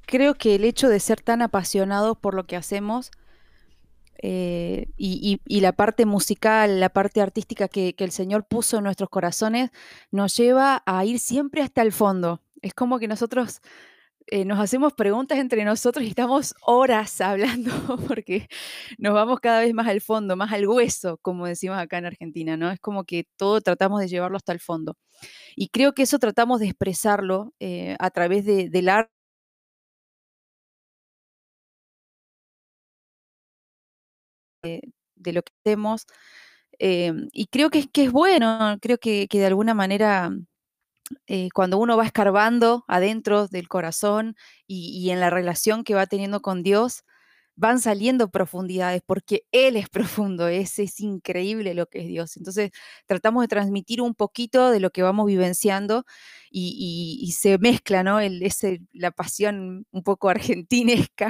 creo 0.05 0.35
que 0.35 0.55
el 0.55 0.65
hecho 0.65 0.89
de 0.89 0.99
ser 0.99 1.21
tan 1.21 1.41
apasionados 1.41 2.17
por 2.17 2.33
lo 2.33 2.45
que 2.45 2.55
hacemos 2.55 3.11
eh, 4.21 4.87
y, 4.97 5.39
la 5.61 5.71
parte 5.73 6.05
musical, 6.05 6.79
la 6.79 6.89
parte 6.89 7.21
artística 7.21 7.67
que, 7.67 7.95
el 7.97 8.11
Señor 8.11 8.45
puso 8.47 8.77
en 8.77 8.83
nuestros 8.83 9.09
corazones, 9.09 9.71
nos 10.11 10.35
lleva 10.37 10.83
a 10.85 11.05
ir 11.05 11.19
siempre 11.19 11.61
hasta 11.61 11.81
el 11.81 11.91
fondo. 11.93 12.41
Es 12.61 12.73
como 12.73 12.99
que 12.99 13.07
nosotros 13.07 13.61
eh, 14.27 14.45
nos 14.45 14.59
hacemos 14.59 14.93
preguntas 14.93 15.39
entre 15.39 15.65
nosotros 15.65 16.05
y 16.05 16.09
estamos 16.09 16.53
horas 16.65 17.21
hablando 17.21 17.71
porque 18.07 18.47
nos 18.97 19.13
vamos 19.13 19.39
cada 19.39 19.61
vez 19.61 19.73
más 19.73 19.87
al 19.87 20.01
fondo, 20.01 20.35
más 20.37 20.51
al 20.53 20.67
hueso, 20.67 21.17
como 21.21 21.47
decimos 21.47 21.77
acá 21.79 21.97
en 21.99 22.05
Argentina, 22.05 22.57
¿no? 22.57 22.71
Es 22.71 22.79
como 22.79 23.05
que 23.05 23.25
todo 23.37 23.61
tratamos 23.61 24.01
de 24.01 24.07
llevarlo 24.09 24.37
hasta 24.37 24.53
el 24.53 24.59
fondo. 24.59 24.97
Y 25.55 25.69
creo 25.69 25.93
que 25.93 26.03
eso 26.03 26.19
tratamos 26.19 26.59
de 26.61 26.67
expresarlo 26.67 27.53
eh, 27.59 27.95
a 27.99 28.11
través 28.11 28.45
de- 28.45 28.69
del 28.69 28.89
arte 28.89 29.11
de 34.63 35.33
lo 35.33 35.41
que 35.43 35.51
hacemos. 35.65 36.05
em, 36.79 37.29
y 37.33 37.47
creo 37.47 37.69
que, 37.69 37.79
es- 37.79 37.87
que 37.91 38.05
es 38.05 38.11
bueno, 38.11 38.77
creo 38.81 38.97
que, 38.99 39.27
que 39.29 39.39
de 39.39 39.47
alguna 39.47 39.73
manera 39.73 40.31
eh, 41.27 41.49
cuando 41.53 41.77
uno 41.79 41.97
va 41.97 42.05
escarbando 42.05 42.83
adentro 42.87 43.47
del 43.47 43.67
corazón 43.69 44.35
y, 44.67 44.89
y 45.05 45.11
en 45.11 45.19
la 45.21 45.29
relación 45.29 45.83
que 45.83 45.95
va 45.95 46.07
teniendo 46.07 46.41
con 46.41 46.63
Dios, 46.63 47.03
van 47.59 47.81
saliendo 47.81 48.29
profundidades 48.31 49.01
porque 49.05 49.43
Él 49.51 49.75
es 49.75 49.89
profundo, 50.29 50.47
es, 50.47 50.79
es 50.79 50.99
increíble 51.01 51.73
lo 51.73 51.87
que 51.87 51.99
es 51.99 52.07
Dios. 52.07 52.37
Entonces 52.37 52.71
tratamos 53.05 53.43
de 53.43 53.47
transmitir 53.49 54.01
un 54.01 54.15
poquito 54.15 54.71
de 54.71 54.79
lo 54.79 54.91
que 54.91 55.03
vamos 55.03 55.27
vivenciando 55.27 56.05
y, 56.51 57.33
se 57.37 57.57
mezcla, 57.59 58.03
¿no? 58.03 58.19
Ese, 58.19 58.81
la 58.93 59.11
pasión 59.11 59.85
un 59.91 60.03
poco 60.03 60.29
argentinesca 60.29 61.29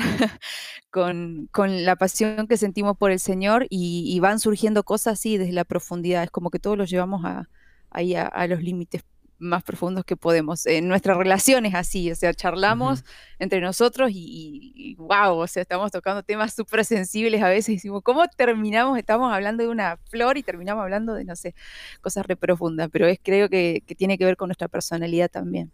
con, 0.92 1.50
la 1.58 1.96
pasión 1.96 2.48
que 2.48 2.58
sentimos 2.58 2.98
por 2.98 3.12
el 3.12 3.20
Señor 3.20 3.66
y, 3.70 4.20
van 4.20 4.40
surgiendo 4.40 4.84
cosas 4.84 5.14
así 5.14 5.38
desde 5.38 5.54
la 5.54 5.66
profundidad. 5.66 6.24
Es 6.24 6.32
como 6.32 6.52
que 6.52 6.60
todos 6.60 6.78
lo 6.78 6.86
llevamos 6.86 7.26
a, 7.26 7.50
ahí 7.90 8.16
a 8.16 8.48
los 8.48 8.62
límites 8.62 9.04
más 9.40 9.64
profundos 9.64 10.06
que 10.06 10.16
podemos. 10.16 10.66
En 10.66 10.88
nuestra 10.88 11.14
relación 11.14 11.66
es 11.66 11.74
así, 11.74 12.12
o 12.12 12.16
sea, 12.16 12.34
charlamos 12.34 13.04
entre 13.40 13.62
nosotros 13.62 14.12
y, 14.12 14.74
y, 14.76 14.96
wow, 14.96 15.38
o 15.38 15.48
sea, 15.48 15.62
estamos 15.62 15.92
tocando 15.92 16.24
temas 16.24 16.54
súper 16.54 16.86
sensibles 16.86 17.42
a 17.42 17.50
veces 17.50 17.70
y 17.70 17.76
decimos, 17.76 18.04
¿cómo 18.04 18.28
terminamos? 18.28 18.98
Estamos 18.98 19.34
hablando 19.34 19.64
de 19.64 19.70
una 19.70 19.98
flor 20.10 20.38
y 20.38 20.44
terminamos 20.44 20.84
hablando 20.84 21.14
de, 21.14 21.24
no 21.24 21.36
sé, 21.36 21.56
cosas 22.02 22.26
re 22.26 22.36
profundas, 22.36 22.90
pero 22.92 23.08
es, 23.08 23.20
creo 23.24 23.50
que, 23.50 23.84
que 23.86 23.96
tiene 23.96 24.18
que 24.18 24.26
ver 24.26 24.38
con 24.38 24.50
nuestra 24.50 24.68
personalidad 24.68 25.30
también. 25.30 25.72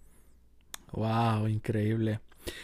Wow, 0.92 1.48
increíble. 1.48 2.20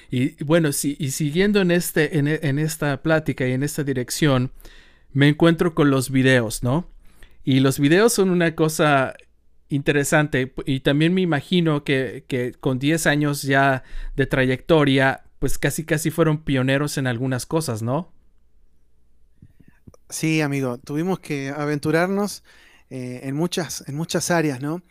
Y 0.09 0.41
bueno, 0.43 0.71
si, 0.71 0.95
y 0.99 1.11
siguiendo 1.11 1.61
en, 1.61 1.71
este, 1.71 2.17
en, 2.17 2.27
en 2.27 2.59
esta 2.59 3.01
plática 3.01 3.47
y 3.47 3.53
en 3.53 3.63
esta 3.63 3.83
dirección, 3.83 4.51
me 5.11 5.27
encuentro 5.27 5.73
con 5.73 5.89
los 5.89 6.11
videos, 6.11 6.63
¿no? 6.63 6.87
Y 7.43 7.59
los 7.59 7.79
videos 7.79 8.13
son 8.13 8.29
una 8.29 8.55
cosa 8.55 9.15
interesante 9.71 10.53
y 10.65 10.81
también 10.81 11.13
me 11.13 11.21
imagino 11.21 11.83
que, 11.83 12.25
que 12.27 12.53
con 12.53 12.79
10 12.79 13.07
años 13.07 13.41
ya 13.43 13.83
de 14.15 14.25
trayectoria, 14.27 15.23
pues 15.39 15.57
casi 15.57 15.85
casi 15.85 16.11
fueron 16.11 16.43
pioneros 16.43 16.97
en 16.97 17.07
algunas 17.07 17.45
cosas, 17.45 17.81
¿no? 17.81 18.11
Sí, 20.09 20.41
amigo, 20.41 20.77
tuvimos 20.77 21.19
que 21.19 21.49
aventurarnos 21.49 22.43
eh, 22.89 23.21
en 23.23 23.35
muchas, 23.35 23.83
en 23.87 23.95
muchas 23.95 24.29
áreas, 24.31 24.61
¿no? 24.61 24.83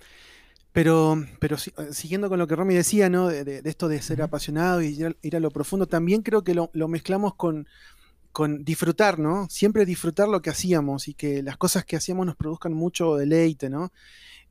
Pero, 0.73 1.17
pero 1.41 1.57
eh, 1.57 1.95
siguiendo 1.95 2.29
con 2.31 2.39
lo 2.39 2.47
que 2.49 2.57
Romy 2.57 2.75
decía, 2.75 3.11
¿no? 3.11 3.29
De, 3.29 3.45
de- 3.45 3.63
de 3.63 3.71
esto 3.71 3.89
de 3.89 4.03
ser 4.03 4.23
apasionado 4.23 4.83
y 4.83 4.89
ir 4.89 5.07
a, 5.09 5.13
ir 5.23 5.37
a 5.37 5.41
lo 5.41 5.51
profundo, 5.53 5.87
también 5.87 6.23
creo 6.23 6.45
que 6.45 6.55
lo, 6.55 6.71
lo 6.75 6.89
mezclamos 6.89 7.35
con, 7.37 7.69
con 8.33 8.65
disfrutar, 8.65 9.19
¿no? 9.19 9.49
Siempre 9.51 9.87
disfrutar 9.87 10.29
lo 10.29 10.43
que 10.43 10.51
hacíamos 10.51 11.09
y 11.09 11.15
que 11.15 11.43
las 11.43 11.57
cosas 11.59 11.85
que 11.87 11.97
hacíamos 11.97 12.27
nos 12.27 12.37
produzcan 12.37 12.75
mucho 12.75 13.17
deleite, 13.17 13.71
¿no? 13.71 13.93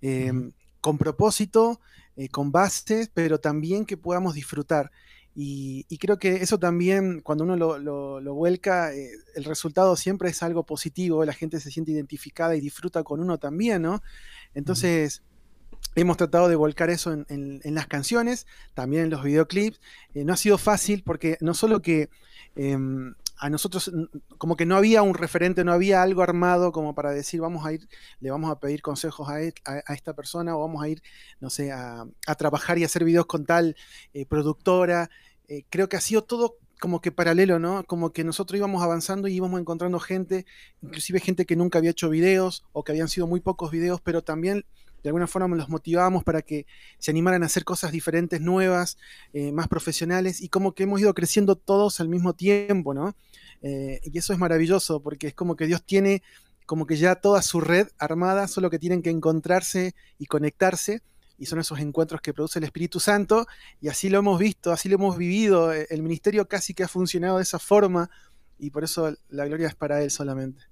Eh, 0.02 0.32
Ujú. 0.32 0.54
Con 0.82 0.98
propósito, 0.98 1.82
eh, 2.16 2.30
con 2.30 2.52
bases, 2.52 3.10
pero 3.14 3.40
también 3.40 3.86
que 3.86 3.98
podamos 3.98 4.34
disfrutar. 4.34 4.92
Y, 5.36 5.86
y 5.90 5.98
creo 5.98 6.18
que 6.20 6.38
eso 6.38 6.58
también, 6.58 7.22
cuando 7.22 7.44
uno 7.44 7.56
lo, 7.58 7.78
lo- 7.78 8.20
lo 8.22 8.34
vuelca, 8.34 8.94
eh, 8.94 9.10
el 9.36 9.44
resultado 9.44 9.96
siempre 9.96 10.30
es 10.30 10.42
algo 10.44 10.66
positivo, 10.66 11.24
la 11.26 11.34
gente 11.34 11.60
se 11.60 11.72
siente 11.72 11.92
identificada 11.92 12.56
y 12.56 12.62
disfruta 12.62 13.04
con 13.04 13.20
uno 13.22 13.38
también, 13.38 13.82
¿no? 13.84 14.02
Entonces, 14.54 15.24
hemos 15.96 16.18
tratado 16.18 16.48
de 16.50 16.56
volcar 16.56 16.90
eso 16.90 17.12
en, 17.14 17.26
en- 17.30 17.62
en 17.64 17.76
las 17.76 17.88
canciones, 17.88 18.48
también 18.74 19.04
en 19.06 19.10
los 19.10 19.24
videoclips. 19.24 19.80
Eh, 20.14 20.24
no 20.26 20.34
ha 20.34 20.38
sido 20.38 20.58
fácil 20.58 21.04
porque 21.04 21.38
no 21.42 21.54
solo 21.54 21.82
que 21.82 22.10
em, 22.56 23.16
a 23.40 23.50
nosotros 23.50 23.92
como 24.38 24.56
que 24.58 24.66
no 24.66 24.76
había 24.76 25.02
un 25.02 25.14
referente, 25.16 25.64
no 25.64 25.72
había 25.74 26.02
algo 26.04 26.22
armado 26.22 26.72
como 26.72 26.94
para 26.96 27.12
decir 27.12 27.42
vamos 27.42 27.66
a 27.66 27.74
ir, 27.74 27.88
le 28.20 28.32
vamos 28.32 28.52
a 28.52 28.60
pedir 28.60 28.82
consejos 28.82 29.30
a, 29.30 29.42
e- 29.42 29.54
esta 29.90 30.14
persona 30.14 30.56
o 30.56 30.62
vamos 30.62 30.84
a 30.84 30.90
ir, 30.90 31.02
no 31.40 31.50
sé, 31.50 31.72
a, 31.72 32.06
a 32.28 32.36
trabajar 32.36 32.78
y 32.78 32.84
hacer 32.84 33.04
videos 33.04 33.26
con 33.26 33.46
tal 33.46 33.76
eh, 34.14 34.26
productora. 34.26 35.10
Eh, 35.48 35.64
creo 35.70 35.90
que 35.90 35.98
ha 35.98 36.02
sido 36.02 36.24
todo 36.24 36.58
como 36.80 37.02
que 37.02 37.12
paralelo, 37.12 37.60
¿no? 37.60 37.84
Como 37.86 38.14
que 38.14 38.24
nosotros 38.24 38.58
íbamos 38.58 38.82
avanzando 38.84 39.28
y 39.28 39.34
íbamos 39.36 39.60
encontrando 39.60 40.00
gente, 40.00 40.46
inclusive 40.82 41.20
gente 41.20 41.46
que 41.46 41.56
nunca 41.58 41.80
había 41.80 41.92
hecho 41.92 42.10
videos 42.10 42.64
o 42.72 42.84
que 42.84 42.94
habían 42.94 43.10
sido 43.10 43.28
muy 43.28 43.42
pocos 43.42 43.72
videos, 43.72 44.00
pero 44.02 44.22
también 44.24 44.66
de 45.04 45.10
alguna 45.10 45.28
forma 45.28 45.56
los 45.56 45.70
motivábamos 45.70 46.24
para 46.24 46.42
que 46.42 46.66
se 46.98 47.12
animaran 47.12 47.44
a 47.44 47.48
hacer 47.48 47.64
cosas 47.64 47.92
diferentes, 47.92 48.42
nuevas, 48.42 48.98
eh, 49.34 49.52
más 49.52 49.68
profesionales, 49.68 50.42
y 50.42 50.50
como 50.50 50.74
que 50.74 50.84
hemos 50.84 51.00
ido 51.02 51.14
creciendo 51.14 51.56
todos 51.56 52.00
al 52.00 52.10
mismo 52.10 52.34
tiempo, 52.34 52.94
¿no? 52.94 53.16
Eh, 53.62 54.00
y 54.04 54.18
eso 54.18 54.34
es 54.34 54.40
maravilloso, 54.40 55.02
porque 55.02 55.28
es 55.28 55.34
como 55.34 55.56
que 55.56 55.68
Dios 55.68 55.84
tiene 55.84 56.24
como 56.66 56.86
que 56.86 56.98
ya 56.98 57.16
toda 57.16 57.42
su 57.42 57.62
red 57.62 57.88
armada, 57.98 58.48
solo 58.48 58.70
que 58.70 58.78
tienen 58.78 59.02
que 59.02 59.10
encontrarse 59.10 59.96
y 60.20 60.28
conectarse, 60.28 61.02
y 61.38 61.48
son 61.48 61.60
esos 61.60 61.80
encuentros 61.80 62.22
que 62.22 62.34
produce 62.34 62.60
el 62.60 62.66
Espíritu 62.66 63.00
Santo, 63.00 63.48
y 63.82 63.88
así 63.88 64.10
lo 64.10 64.20
hemos 64.20 64.38
visto, 64.40 64.72
así 64.72 64.88
lo 64.88 64.96
hemos 64.96 65.18
vivido, 65.18 65.72
el 65.74 66.04
ministerio 66.04 66.48
casi 66.48 66.76
que 66.76 66.84
ha 66.84 66.88
funcionado 66.88 67.38
de 67.38 67.44
esa 67.44 67.58
forma, 67.58 68.12
y 68.60 68.70
por 68.70 68.84
eso 68.84 69.16
la 69.30 69.46
gloria 69.46 69.68
es 69.68 69.76
para 69.76 70.04
Él 70.04 70.12
solamente. 70.12 70.69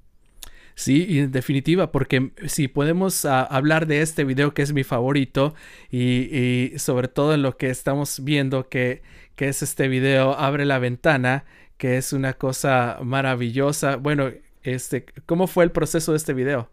Sí, 0.79 1.07
y 1.09 1.17
en 1.21 1.31
definitiva, 1.31 1.91
porque 1.91 2.31
si 2.45 2.67
podemos 2.67 3.25
ah, 3.25 3.41
hablar 3.43 3.87
de 3.87 4.03
este 4.03 4.23
video 4.23 4.53
que 4.53 4.61
es 4.61 4.73
mi 4.73 4.83
favorito 4.83 5.55
y, 5.89 6.29
y 6.75 6.77
sobre 6.77 7.07
todo 7.07 7.33
en 7.33 7.41
lo 7.41 7.57
que 7.57 7.71
estamos 7.71 8.23
viendo 8.23 8.69
que, 8.69 9.01
que 9.35 9.47
es 9.47 9.63
este 9.63 9.87
video 9.87 10.37
Abre 10.37 10.65
la 10.65 10.77
ventana, 10.77 11.45
que 11.77 11.97
es 11.97 12.13
una 12.13 12.33
cosa 12.33 12.99
maravillosa. 13.01 13.95
Bueno, 13.95 14.31
este, 14.61 15.07
¿cómo 15.25 15.47
fue 15.47 15.63
el 15.63 15.71
proceso 15.71 16.11
de 16.11 16.17
este 16.17 16.33
video? 16.33 16.69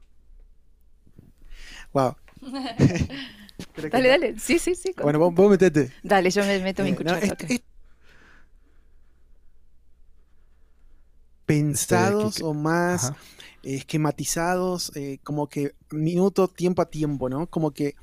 Wow. 1.94 2.14
Dale, 3.90 4.08
dale. 4.08 4.38
Sí, 4.38 4.58
sí, 4.58 4.74
sí. 4.74 4.92
Bueno, 5.00 5.18
vos, 5.18 5.32
vos 5.32 5.48
metete. 5.50 5.90
Dale, 6.02 6.28
yo 6.30 6.44
me 6.44 6.58
meto 6.60 6.82
mi 6.82 6.90
Eh, 6.90 6.96
cuchara. 6.96 7.20
es- 7.20 7.62
pensados 11.46 12.40
o 12.42 12.54
más 12.54 13.04
Ajá. 13.10 13.16
Esquematizados, 13.64 14.92
eh, 14.96 15.18
como 15.24 15.48
que 15.48 15.74
minuto, 15.90 16.48
tiempo 16.48 16.82
a 16.82 16.90
tiempo, 16.90 17.28
¿no? 17.28 17.46
Como 17.48 17.72
que 17.72 17.94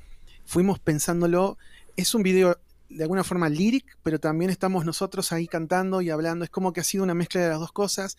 fuimos 0.44 0.78
pensándolo. 0.78 1.58
Es 1.96 2.14
un 2.14 2.22
video 2.22 2.58
de 2.88 3.02
alguna 3.04 3.24
forma 3.24 3.48
líric, 3.48 3.84
pero 4.02 4.18
también 4.20 4.50
estamos 4.50 4.84
nosotros 4.84 5.32
ahí 5.32 5.46
cantando 5.46 6.00
y 6.02 6.10
hablando. 6.10 6.44
Es 6.44 6.50
como 6.50 6.72
que 6.72 6.80
ha 6.80 6.84
sido 6.84 7.04
una 7.04 7.14
mezcla 7.14 7.40
de 7.40 7.48
las 7.48 7.60
dos 7.60 7.72
cosas. 7.72 8.16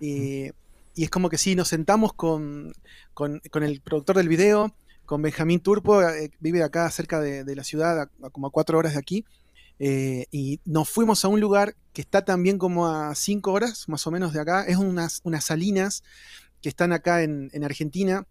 eh, 0.00 0.52
y 0.94 1.04
es 1.04 1.10
como 1.10 1.30
que 1.30 1.38
sí, 1.38 1.54
nos 1.56 1.68
sentamos 1.68 2.12
con, 2.12 2.74
con- 3.14 3.40
el 3.62 3.80
productor 3.80 4.16
del 4.18 4.28
video, 4.28 4.74
con 5.06 5.22
Benjamín 5.22 5.60
Turpo, 5.60 6.02
eh, 6.02 6.30
vive 6.40 6.62
acá 6.62 6.90
cerca 6.90 7.18
de, 7.18 7.56
la 7.56 7.64
ciudad, 7.64 7.98
a 8.22 8.30
como 8.30 8.48
a 8.48 8.50
cuatro 8.50 8.76
horas 8.78 8.92
de 8.92 8.98
aquí. 8.98 9.24
eh, 9.78 10.26
y 10.30 10.60
nos 10.66 10.90
fuimos 10.90 11.24
a 11.24 11.28
un 11.28 11.40
lugar 11.40 11.74
que 11.94 12.02
está 12.02 12.24
también 12.24 12.58
como 12.58 12.86
a 12.88 13.14
cinco 13.14 13.52
horas 13.52 13.88
más 13.88 14.06
o 14.06 14.10
menos 14.10 14.32
de 14.34 14.40
acá. 14.40 14.64
Es 14.64 14.76
unas, 14.76 15.20
unas 15.24 15.44
salinas 15.44 16.02
que 16.62 16.68
están 16.70 16.92
acá 16.92 17.22
en, 17.22 17.50
en 17.52 17.64
Argentina. 17.64 18.26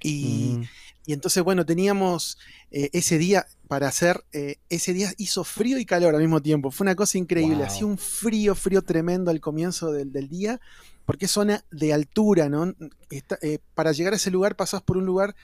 Y, 0.00 0.54
Mm. 0.58 0.62
y 1.06 1.12
entonces, 1.12 1.42
bueno, 1.42 1.66
teníamos 1.66 2.38
eh, 2.70 2.88
ese 2.92 3.18
día 3.18 3.46
para 3.66 3.88
hacer, 3.88 4.24
eh, 4.32 4.56
ese 4.68 4.92
día 4.92 5.12
hizo 5.18 5.42
frío 5.42 5.78
y 5.78 5.84
calor 5.84 6.14
al 6.14 6.20
mismo 6.20 6.40
tiempo, 6.40 6.70
fue 6.70 6.84
una 6.84 6.94
cosa 6.94 7.18
increíble, 7.18 7.56
Wow. 7.56 7.66
hacía 7.66 7.86
un 7.86 7.98
frío, 7.98 8.54
frío 8.54 8.82
tremendo 8.82 9.30
al 9.30 9.40
comienzo 9.40 9.90
del, 9.90 10.12
del 10.12 10.28
día, 10.28 10.60
porque 11.04 11.24
es 11.24 11.32
zona 11.32 11.64
de 11.70 11.92
altura, 11.92 12.48
¿no? 12.48 12.72
Está- 13.10 13.38
eh, 13.42 13.58
para 13.74 13.92
llegar 13.92 14.12
a 14.12 14.16
ese 14.16 14.30
lugar 14.30 14.54
pasás 14.56 14.82
por 14.82 14.96
un 14.98 15.04
lugar 15.06 15.34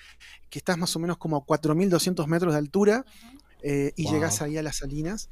que 0.50 0.58
estás 0.60 0.78
más 0.78 0.94
o 0.94 0.98
menos 1.00 1.16
como 1.18 1.36
a 1.36 1.44
4.200 1.44 2.28
metros 2.28 2.52
de 2.54 2.58
altura 2.58 3.04
eh, 3.62 3.92
y 3.96 4.04
Wow. 4.04 4.12
llegás 4.12 4.40
ahí 4.42 4.56
a 4.56 4.62
las 4.62 4.76
salinas. 4.76 5.30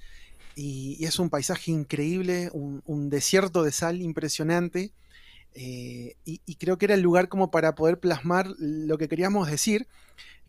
Y, 0.56 0.96
y 0.98 1.04
es 1.06 1.18
un 1.18 1.30
paisaje 1.30 1.70
increíble, 1.70 2.50
un, 2.52 2.82
un 2.86 3.08
desierto 3.08 3.62
de 3.62 3.72
sal 3.72 4.02
impresionante. 4.02 4.92
Eh, 5.54 6.16
y, 6.24 6.40
y 6.46 6.54
creo 6.56 6.78
que 6.78 6.86
era 6.86 6.94
el 6.94 7.00
lugar 7.00 7.28
como 7.28 7.50
para 7.50 7.74
poder 7.74 7.98
plasmar 7.98 8.48
lo 8.58 8.98
que 8.98 9.08
queríamos 9.08 9.50
decir, 9.50 9.86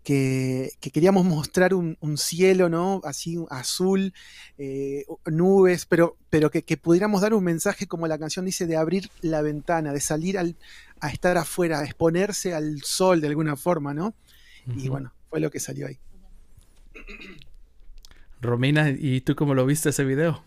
que, 0.03 0.71
que 0.81 0.91
queríamos 0.91 1.25
mostrar 1.25 1.73
un, 1.73 1.97
un 2.01 2.17
cielo, 2.17 2.69
¿no? 2.69 3.01
Así 3.05 3.37
azul, 3.49 4.13
eh, 4.57 5.05
nubes, 5.25 5.85
pero, 5.85 6.17
pero 6.29 6.51
que, 6.51 6.63
que 6.63 6.77
pudiéramos 6.77 7.21
dar 7.21 7.33
un 7.33 7.43
mensaje, 7.43 7.87
como 7.87 8.07
la 8.07 8.19
canción 8.19 8.45
dice, 8.45 8.67
de 8.67 8.75
abrir 8.75 9.09
la 9.21 9.41
ventana, 9.41 9.93
de 9.93 10.01
salir 10.01 10.37
al, 10.37 10.55
a 10.99 11.09
estar 11.09 11.37
afuera, 11.37 11.79
a 11.79 11.85
exponerse 11.85 12.53
al 12.53 12.81
sol 12.83 13.21
de 13.21 13.27
alguna 13.27 13.55
forma, 13.55 13.93
¿no? 13.93 14.13
Y 14.77 14.87
bueno, 14.87 15.13
fue 15.29 15.41
lo 15.41 15.51
que 15.51 15.59
salió 15.59 15.87
ahí. 15.87 15.99
Romina, 18.39 18.89
¿y 18.89 19.19
tú 19.21 19.35
cómo 19.35 19.55
lo 19.55 19.65
viste 19.65 19.89
ese 19.89 20.05
video? 20.05 20.43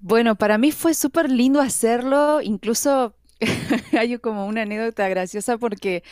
Bueno, 0.00 0.36
para 0.36 0.58
mí 0.58 0.72
fue 0.72 0.94
súper 0.94 1.30
lindo 1.30 1.60
hacerlo, 1.60 2.40
incluso 2.40 3.14
hay 3.98 4.18
como 4.18 4.46
una 4.46 4.62
anécdota 4.62 5.08
graciosa 5.08 5.58
porque 5.58 6.02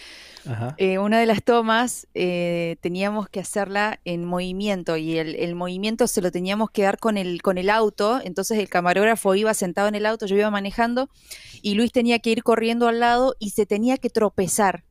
Ajá. 0.44 0.75
eh, 0.77 0.99
una 0.99 1.18
de 1.18 1.27
las 1.27 1.42
tomas 1.42 2.07
eh, 2.14 2.77
teníamos 2.81 3.29
que 3.29 3.40
hacerla 3.40 4.01
en 4.05 4.25
movimiento 4.25 4.96
y 4.96 5.18
el, 5.18 5.35
el 5.37 5.55
movimiento 5.55 6.07
se 6.07 6.20
lo 6.20 6.31
teníamos 6.31 6.70
que 6.70 6.83
dar 6.83 6.99
con 6.99 7.16
el, 7.16 7.42
con 7.42 7.59
el 7.59 7.70
auto, 7.70 8.20
entonces 8.22 8.59
el 8.59 8.68
camarógrafo 8.68 9.35
iba 9.35 9.55
sentado 9.55 9.88
en 9.88 9.96
el 9.96 10.07
auto, 10.07 10.27
yo 10.27 10.37
iba 10.37 10.51
manejando 10.51 11.11
y 11.62 11.75
Luis 11.75 11.92
tenía 11.92 12.18
que 12.20 12.31
ir 12.31 12.42
corriendo 12.42 12.88
al 12.88 13.01
lado 13.01 13.35
y 13.38 13.51
se 13.51 13.66
tenía 13.66 13.96
que 13.99 14.11
tropezar, 14.11 14.85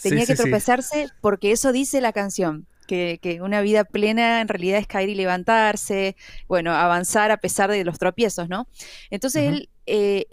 tenía 0.00 0.22
sí, 0.22 0.32
que 0.32 0.36
sí. 0.36 0.42
tropezarse 0.42 1.08
porque 1.20 1.52
eso 1.52 1.72
dice 1.72 2.00
la 2.00 2.12
canción. 2.12 2.66
Que, 2.88 3.18
que 3.20 3.42
una 3.42 3.60
vida 3.60 3.84
plena 3.84 4.40
en 4.40 4.48
realidad 4.48 4.78
es 4.80 4.86
caer 4.86 5.10
y 5.10 5.14
levantarse, 5.14 6.16
bueno, 6.48 6.72
avanzar 6.72 7.30
a 7.30 7.36
pesar 7.36 7.70
de 7.70 7.84
los 7.84 7.98
tropiezos, 7.98 8.48
¿no? 8.48 8.66
Entonces 9.10 9.42
él 9.42 9.68
eh, 9.84 10.26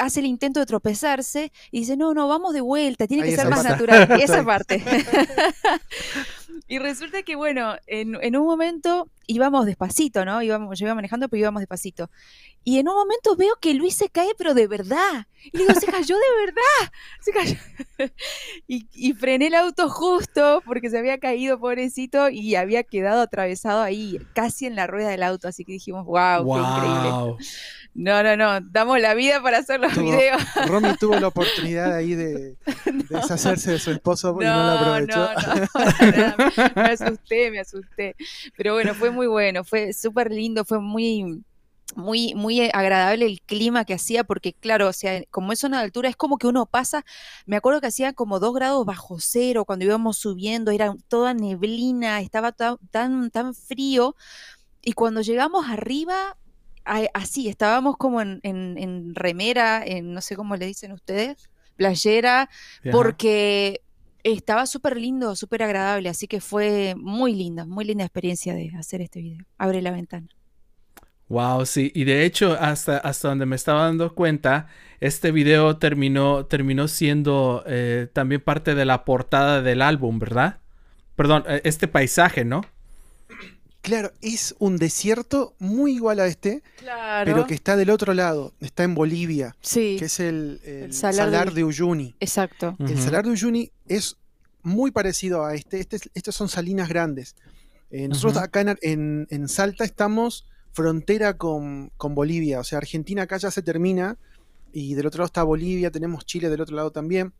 hace 0.00 0.20
el 0.20 0.26
intento 0.26 0.60
de 0.60 0.66
tropezarse 0.66 1.52
y 1.70 1.80
dice, 1.80 1.96
no, 1.96 2.14
no, 2.14 2.26
vamos 2.26 2.52
de 2.52 2.60
vuelta, 2.60 3.06
tiene 3.06 3.22
Ahí 3.22 3.30
que 3.30 3.36
ser 3.36 3.48
más 3.48 3.64
parte. 3.64 3.86
natural. 3.86 4.20
Esa 4.20 4.44
parte. 4.44 4.82
y 6.66 6.78
resulta 6.78 7.22
que, 7.22 7.36
bueno, 7.36 7.76
en, 7.86 8.36
un 8.36 8.46
momento 8.46 9.10
íbamos 9.26 9.66
despacito, 9.66 10.24
¿no? 10.24 10.42
Íbamos, 10.42 10.78
yo 10.78 10.86
iba 10.86 10.94
manejando, 10.94 11.28
pero 11.28 11.40
íbamos 11.40 11.60
despacito. 11.60 12.10
Y 12.64 12.78
en 12.78 12.88
un 12.88 12.96
momento 12.96 13.36
veo 13.36 13.54
que 13.60 13.74
Luis 13.74 13.94
se 13.94 14.08
cae, 14.08 14.30
pero 14.36 14.52
de 14.54 14.66
verdad. 14.66 15.26
Y 15.52 15.58
digo, 15.58 15.72
se 15.74 15.86
cayó 15.86 16.16
de 16.16 16.46
verdad. 16.46 16.92
Se 17.20 17.32
cayó. 17.32 17.56
y, 18.66 19.12
frené 19.14 19.46
el 19.46 19.54
auto 19.54 19.88
justo 19.88 20.62
porque 20.66 20.90
se 20.90 20.98
había 20.98 21.18
caído, 21.18 21.58
pobrecito, 21.58 22.28
y 22.28 22.56
había 22.56 22.82
quedado 22.82 23.22
atravesado 23.22 23.82
ahí, 23.82 24.18
casi 24.34 24.66
en 24.66 24.76
la 24.76 24.86
rueda 24.86 25.08
del 25.08 25.22
auto. 25.22 25.48
Así 25.48 25.64
que 25.64 25.72
dijimos, 25.72 26.04
wow, 26.04 26.44
qué 26.44 26.60
increíble. 26.60 27.36
No, 27.94 28.22
no, 28.22 28.36
no, 28.36 28.60
damos 28.60 29.00
la 29.00 29.14
vida 29.14 29.42
para 29.42 29.58
hacer 29.58 29.80
los 29.80 29.92
Tuvo- 29.92 30.04
videos. 30.12 30.40
Romy 30.66 30.96
tuvo 30.98 31.18
la 31.18 31.26
oportunidad 31.34 31.94
ahí 31.94 32.14
de, 32.14 32.32
de 32.34 32.56
deshacerse 33.10 33.72
de 33.72 33.78
su 33.80 33.90
esposo 33.90 34.36
y 34.40 34.44
no 34.44 34.50
la 34.50 34.80
aprovechó. 34.80 35.28
no, 35.34 36.36
no, 36.36 36.72
me 36.76 36.82
asusté, 36.92 37.50
me 37.50 37.60
asusté. 37.60 38.14
Pero 38.56 38.74
bueno, 38.74 38.94
fue 38.94 39.10
muy 39.10 39.26
bueno, 39.26 39.64
fue 39.64 39.92
súper 39.92 40.30
lindo, 40.30 40.64
fue 40.64 40.78
muy, 40.80 41.42
muy, 41.96 42.34
muy 42.36 42.70
agradable 42.72 43.26
el 43.26 43.40
clima 43.40 43.84
que 43.84 43.94
hacía, 43.94 44.22
porque 44.22 44.52
claro, 44.52 44.86
o 44.88 44.92
sea, 44.92 45.22
como 45.30 45.52
es 45.52 45.64
de 45.64 45.76
altura, 45.76 46.08
es 46.08 46.16
como 46.16 46.38
que 46.38 46.46
uno 46.46 46.66
pasa, 46.66 47.04
me 47.46 47.56
acuerdo 47.56 47.80
que 47.80 47.88
hacía 47.88 48.12
como 48.12 48.38
dos 48.38 48.54
grados 48.54 48.86
bajo 48.86 49.18
cero 49.18 49.64
cuando 49.64 49.84
íbamos 49.86 50.18
subiendo, 50.18 50.70
era 50.70 50.94
toda 51.08 51.34
neblina, 51.34 52.20
estaba 52.20 52.52
tan, 52.52 52.76
tan, 52.92 53.30
tan 53.30 53.54
frío, 53.54 54.14
y 54.82 54.92
cuando 54.92 55.20
llegamos 55.22 55.66
arriba, 55.68 56.36
así, 57.14 57.48
estábamos 57.48 57.96
como 57.96 58.20
en, 58.22 58.40
en- 58.42 58.76
en 58.78 59.14
remera, 59.14 59.82
en 59.84 60.12
no 60.14 60.20
sé 60.20 60.36
cómo 60.36 60.56
le 60.56 60.66
dicen 60.66 60.92
ustedes, 60.92 61.48
playera, 61.76 62.48
Ajá. 62.84 62.90
porque 62.90 63.82
estaba 64.24 64.66
súper 64.66 64.96
lindo, 64.96 65.36
súper 65.36 65.62
agradable, 65.62 66.08
así 66.08 66.26
que 66.28 66.40
fue 66.40 66.94
muy 66.96 67.34
linda, 67.34 67.64
muy 67.66 67.84
linda 67.84 68.04
experiencia 68.04 68.54
de 68.54 68.72
hacer 68.78 69.00
este 69.00 69.20
video. 69.22 69.44
Abre 69.58 69.82
la 69.82 69.92
ventana. 69.92 70.28
Wow, 71.28 71.66
sí. 71.66 71.92
Y 71.94 72.04
de 72.04 72.24
hecho, 72.24 72.56
hasta, 72.58 72.96
hasta 72.98 73.28
donde 73.28 73.44
me 73.46 73.56
estaba 73.56 73.84
dando 73.84 74.14
cuenta, 74.14 74.68
este 75.00 75.30
video 75.30 75.76
terminó, 75.78 76.46
terminó 76.46 76.88
siendo 76.88 77.62
eh, 77.66 78.08
también 78.14 78.40
parte 78.40 78.74
de 78.74 78.84
la 78.86 79.04
portada 79.04 79.60
del 79.60 79.82
álbum, 79.82 80.18
¿verdad? 80.18 80.58
Perdón, 81.16 81.44
eh, 81.46 81.60
este 81.64 81.86
paisaje, 81.86 82.44
¿no? 82.46 82.62
Claro, 83.88 84.12
es 84.20 84.54
un 84.58 84.76
desierto 84.76 85.54
muy 85.58 85.94
igual 85.94 86.20
a 86.20 86.26
este, 86.26 86.62
Claro. 86.78 87.24
pero 87.32 87.46
que 87.46 87.54
está 87.54 87.76
del 87.76 87.90
otro 87.90 88.14
lado, 88.14 88.52
está 88.60 88.84
en 88.84 88.94
Bolivia, 88.94 89.56
Sí, 89.60 89.96
que 89.98 90.04
es 90.06 90.20
el, 90.20 90.60
el 90.64 90.82
El 90.84 90.92
salar 90.94 91.14
salar, 91.26 91.48
de- 91.48 91.54
de 91.56 91.64
Uyuni. 91.64 92.14
exacto. 92.20 92.76
El 92.78 92.98
salar 92.98 93.24
de 93.24 93.30
Uyuni 93.30 93.72
es 93.86 94.16
muy 94.62 94.90
parecido 94.90 95.44
a 95.44 95.54
este. 95.54 95.80
este 95.80 95.96
es- 95.96 96.10
estos 96.14 96.34
son 96.36 96.48
salinas 96.48 96.88
grandes. 96.88 97.34
Eh, 97.90 98.06
nosotros 98.08 98.42
acá 98.42 98.60
en, 98.60 98.68
Ar- 98.68 98.78
en- 98.82 99.26
en 99.30 99.48
Salta 99.48 99.84
estamos 99.84 100.44
frontera 100.72 101.36
con, 101.38 101.90
con 101.96 102.14
Bolivia. 102.14 102.60
O 102.60 102.64
sea, 102.64 102.78
Argentina 102.78 103.22
acá 103.22 103.38
ya 103.38 103.50
se 103.50 103.62
termina 103.62 104.18
y 104.72 104.94
del 104.94 105.06
otro 105.06 105.20
lado 105.20 105.26
está 105.26 105.42
Bolivia, 105.42 105.90
tenemos 105.90 106.26
Chile 106.26 106.50
del 106.50 106.60
otro 106.60 106.76
lado 106.76 106.90
también. 106.90 107.32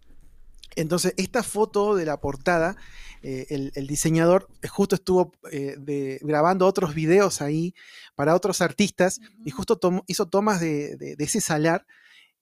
Entonces, 0.77 1.15
esta 1.17 1.43
foto 1.43 1.95
de 1.97 2.05
la 2.07 2.21
portada, 2.21 2.77
eh, 3.23 3.47
el, 3.51 3.73
el 3.75 3.87
diseñador 3.87 4.49
justo 4.71 4.95
estuvo 4.95 5.33
eh, 5.51 5.77
de- 5.79 6.21
grabando 6.23 6.67
otros 6.67 6.95
videos 6.95 7.41
ahí 7.43 7.75
para 8.15 8.35
otros 8.35 8.61
artistas 8.61 9.21
y 9.45 9.51
justo 9.51 9.79
hizo 10.07 10.27
tomas 10.27 10.61
de, 10.61 10.97
de- 10.97 11.17
de 11.17 11.25
ese 11.25 11.41
salar 11.41 11.85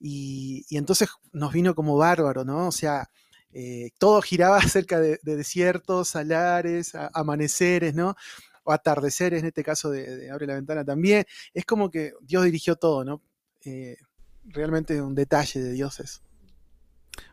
y, 0.01 0.65
y 0.69 0.77
entonces 0.77 1.09
nos 1.33 1.53
vino 1.53 1.75
como 1.75 1.97
bárbaro, 1.97 2.45
¿no? 2.45 2.69
O 2.69 2.73
sea, 2.73 3.09
eh, 3.53 3.91
todo 3.99 4.21
giraba 4.23 4.59
acerca 4.85 5.01
de, 5.01 5.19
de 5.23 5.37
desiertos, 5.37 6.09
salares, 6.09 6.95
a- 6.95 7.11
amaneceres, 7.15 7.95
¿no? 7.95 8.17
O 8.65 8.73
atardeceres, 8.73 9.41
en 9.41 9.47
este 9.49 9.62
caso 9.65 9.91
de, 9.91 10.31
Abre 10.31 10.47
la 10.47 10.55
Ventana 10.55 10.85
también. 10.85 11.25
Es 11.55 11.65
como 11.65 11.91
que 11.91 12.12
Dios 12.23 12.45
dirigió 12.45 12.77
todo, 12.77 13.05
¿no? 13.05 13.23
Realmente 14.45 15.01
un 15.03 15.15
detalle 15.15 15.61
de 15.61 15.73
Dios 15.73 16.01
es. 16.01 16.23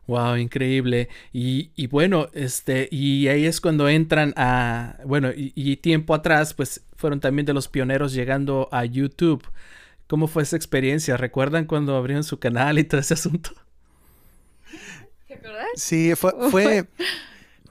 Wow, 0.08 0.36
increíble. 0.38 1.10
Y, 1.32 1.72
y 1.76 1.88
bueno, 1.88 2.28
este, 2.34 2.90
y 2.92 3.28
ahí 3.30 3.46
es 3.46 3.62
cuando 3.62 3.88
entran 3.88 4.34
a, 4.36 4.98
bueno, 5.06 5.32
y, 5.32 5.54
y 5.56 5.78
tiempo 5.78 6.14
atrás, 6.14 6.54
pues 6.54 6.86
fueron 6.98 7.20
también 7.22 7.46
de 7.46 7.54
los 7.54 7.68
pioneros 7.70 8.14
llegando 8.14 8.68
a 8.72 8.84
YouTube. 8.86 9.44
¿Cómo 10.08 10.28
fue 10.28 10.44
esa 10.44 10.58
experiencia? 10.58 11.18
¿Recuerdan 11.18 11.66
cuando 11.66 11.96
abrieron 11.98 12.24
su 12.26 12.40
canal 12.40 12.80
y 12.80 12.84
todo 12.86 13.02
ese 13.02 13.16
asunto? 13.16 13.52
Sí, 15.74 16.16
fue, 16.16 16.34
fue, 16.40 16.88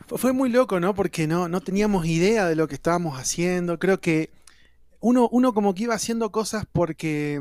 fue- 0.07 0.18
fue 0.18 0.33
muy 0.33 0.51
loco, 0.51 0.81
¿no? 0.81 0.94
Porque 0.94 1.27
no, 1.27 1.48
no 1.48 1.61
teníamos 1.61 2.07
idea 2.07 2.46
de 2.48 2.57
lo 2.57 2.68
que 2.68 2.75
estábamos 2.77 3.18
haciendo. 3.18 3.79
Creo 3.79 4.01
que 4.01 4.31
uno, 5.01 5.29
uno 5.33 5.55
como 5.55 5.75
que 5.75 5.85
iba 5.85 5.94
haciendo 5.94 6.33
cosas 6.33 6.66
porque 6.72 7.40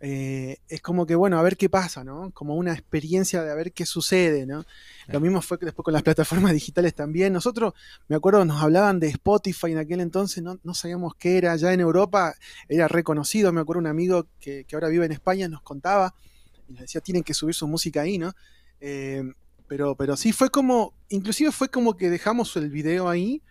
eh, 0.00 0.58
es 0.68 0.80
como 0.80 1.06
que, 1.06 1.16
bueno, 1.16 1.38
a 1.38 1.42
ver 1.42 1.56
qué 1.56 1.68
pasa, 1.68 2.04
¿no? 2.04 2.30
Como 2.32 2.54
una 2.54 2.72
experiencia 2.72 3.42
de 3.42 3.50
a 3.50 3.54
ver 3.54 3.72
qué 3.72 3.84
sucede, 3.84 4.46
¿no? 4.46 4.64
Lo 5.08 5.20
mismo 5.20 5.42
fue 5.42 5.58
que 5.58 5.64
después 5.64 5.84
con 5.84 5.92
las 5.92 6.02
plataformas 6.02 6.52
digitales 6.54 6.94
también. 6.94 7.32
Nosotros, 7.32 7.74
me 8.06 8.16
acuerdo, 8.16 8.44
nos 8.44 8.62
hablaban 8.62 9.00
de 9.00 9.08
Spotify 9.08 9.72
en 9.72 9.78
aquel 9.78 10.00
entonces, 10.00 10.42
no, 10.42 10.58
no 10.62 10.74
sabíamos 10.74 11.14
qué 11.16 11.38
era. 11.38 11.56
Ya 11.56 11.72
en 11.72 11.80
Europa 11.80 12.34
era 12.68 12.86
reconocido. 12.86 13.52
Me 13.52 13.60
acuerdo 13.60 13.80
un 13.80 13.88
amigo 13.88 14.28
que, 14.38 14.64
que 14.64 14.76
ahora 14.76 14.88
vive 14.88 15.06
en 15.06 15.12
España 15.12 15.48
nos 15.48 15.62
contaba 15.62 16.14
y 16.68 16.72
nos 16.72 16.82
decía, 16.82 17.00
tienen 17.00 17.24
que 17.24 17.34
subir 17.34 17.54
su 17.54 17.66
música 17.66 18.02
ahí, 18.02 18.18
¿no? 18.18 18.32
Eh, 18.80 19.24
pero, 19.66 19.96
pero 19.96 20.16
sí, 20.16 20.32
fue 20.32 20.48
como, 20.50 20.94
inclusive 21.08 21.50
fue 21.50 21.68
como 21.68 21.96
que 21.96 22.08
dejamos 22.08 22.56
el 22.56 22.70
video 22.70 23.08
ahí 23.08 23.42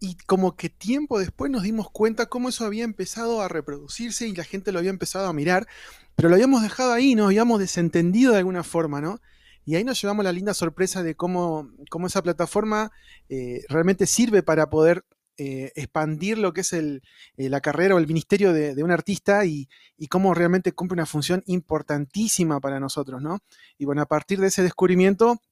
y 0.00 0.16
como 0.26 0.56
que 0.56 0.68
tiempo 0.68 1.18
después 1.18 1.50
nos 1.50 1.62
dimos 1.62 1.90
cuenta 1.90 2.26
cómo 2.26 2.48
eso 2.48 2.64
había 2.64 2.84
empezado 2.84 3.40
a 3.40 3.48
reproducirse 3.48 4.26
y 4.28 4.34
la 4.34 4.44
gente 4.44 4.72
lo 4.72 4.78
había 4.78 4.90
empezado 4.90 5.26
a 5.26 5.32
mirar, 5.32 5.66
pero 6.14 6.28
lo 6.28 6.34
habíamos 6.34 6.62
dejado 6.62 6.92
ahí, 6.92 7.14
nos 7.14 7.26
habíamos 7.26 7.58
desentendido 7.58 8.32
de 8.32 8.38
alguna 8.38 8.62
forma, 8.62 9.00
¿no? 9.00 9.20
Y 9.64 9.74
ahí 9.74 9.84
nos 9.84 10.00
llevamos 10.00 10.24
la 10.24 10.32
linda 10.32 10.54
sorpresa 10.54 11.02
de 11.02 11.16
cómo, 11.16 11.70
cómo 11.90 12.06
esa 12.06 12.22
plataforma 12.22 12.92
eh, 13.28 13.64
realmente 13.68 14.06
sirve 14.06 14.42
para 14.42 14.70
poder 14.70 15.04
eh, 15.38 15.70
expandir 15.74 16.38
lo 16.38 16.54
que 16.54 16.62
es 16.62 16.72
el, 16.72 17.02
eh, 17.36 17.50
la 17.50 17.60
carrera 17.60 17.94
o 17.94 17.98
el 17.98 18.06
ministerio 18.06 18.54
de, 18.54 18.82
un 18.82 18.90
artista 18.90 19.44
y, 19.44 19.68
cómo 20.08 20.32
realmente 20.32 20.72
cumple 20.72 20.94
una 20.94 21.04
función 21.04 21.42
importantísima 21.46 22.58
para 22.58 22.80
nosotros, 22.80 23.20
¿no? 23.20 23.40
Y 23.76 23.84
bueno, 23.84 24.00
a 24.00 24.06
partir 24.06 24.40
de 24.40 24.46
ese 24.46 24.62
descubrimiento 24.62 25.42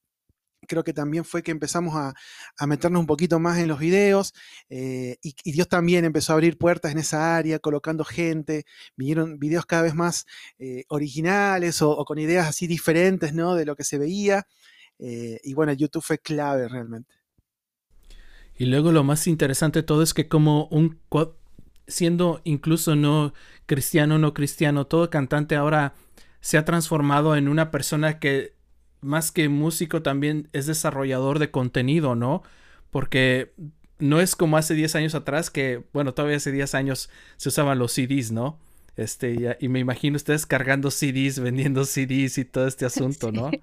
creo 0.66 0.85
que 0.85 0.92
también 0.92 1.24
fue 1.24 1.42
que 1.42 1.50
empezamos 1.50 1.94
a, 1.96 2.14
a 2.57 2.66
meternos 2.66 3.00
un 3.00 3.07
poquito 3.07 3.38
más 3.38 3.59
en 3.59 3.68
los 3.68 3.79
videos 3.79 4.33
eh, 4.68 5.16
y, 5.22 5.35
Dios 5.53 5.68
también 5.68 6.05
empezó 6.05 6.33
a 6.33 6.35
abrir 6.35 6.59
puertas 6.59 6.92
en 6.92 6.98
esa 6.98 7.37
área, 7.37 7.59
colocando 7.59 8.05
gente, 8.05 8.64
vinieron 8.96 9.38
videos 9.38 9.66
cada 9.66 9.83
vez 9.83 9.94
más 9.94 10.27
eh, 10.59 10.85
originales 10.88 11.81
o, 11.83 11.90
o, 11.90 12.05
con 12.05 12.18
ideas 12.18 12.48
así 12.48 12.66
diferentes, 12.66 13.35
¿no? 13.35 13.55
De 13.55 13.64
lo 13.64 13.77
que 13.77 13.85
se 13.85 13.98
veía. 13.98 14.46
Eh, 14.98 15.40
y 15.42 15.55
bueno, 15.55 15.72
YouTube 15.72 16.03
fue 16.03 16.18
clave 16.18 16.68
realmente. 16.68 17.14
Y 18.57 18.66
luego 18.66 18.92
lo 18.92 19.03
más 19.03 19.27
interesante 19.27 19.81
de 19.81 19.83
todo 19.83 20.03
es 20.03 20.14
que 20.14 20.29
como 20.29 20.66
un 20.66 21.00
siendo 21.87 22.40
incluso 22.44 22.94
no 22.94 23.35
cristiano, 23.66 24.18
no 24.18 24.33
cristiano, 24.33 24.87
todo 24.87 25.11
cantante 25.11 25.57
ahora 25.57 25.94
se 26.40 26.57
ha 26.57 26.64
transformado 26.64 27.37
en 27.37 27.48
una 27.48 27.70
persona 27.70 28.18
que 28.18 28.54
más 29.05 29.31
que 29.31 29.49
músico 29.49 30.03
también 30.03 30.49
es 30.53 30.67
desarrollador 30.67 31.38
de 31.38 31.51
contenido, 31.51 32.14
¿no? 32.14 32.43
Porque 32.90 33.53
no 33.99 34.21
es 34.21 34.35
como 34.37 34.57
hace 34.57 34.75
10 34.75 34.97
años 34.97 35.14
atrás 35.14 35.51
que, 35.51 35.85
bueno, 35.93 36.14
todavía 36.14 36.37
hace 36.38 36.51
10 36.53 36.75
años 36.75 37.11
se 37.37 37.49
usaban 37.49 37.79
los 37.79 37.93
CDs, 37.93 38.33
¿no? 38.33 38.59
Este, 38.97 39.33
y, 39.61 39.64
y 39.64 39.69
me 39.69 39.81
imagino 39.81 40.17
ustedes 40.17 40.47
cargando 40.47 40.90
CDs, 40.90 41.40
vendiendo 41.40 41.85
CDs 41.85 42.38
y 42.38 42.45
todo 42.45 42.67
este 42.67 42.85
asunto, 42.87 43.31
¿no? 43.33 43.51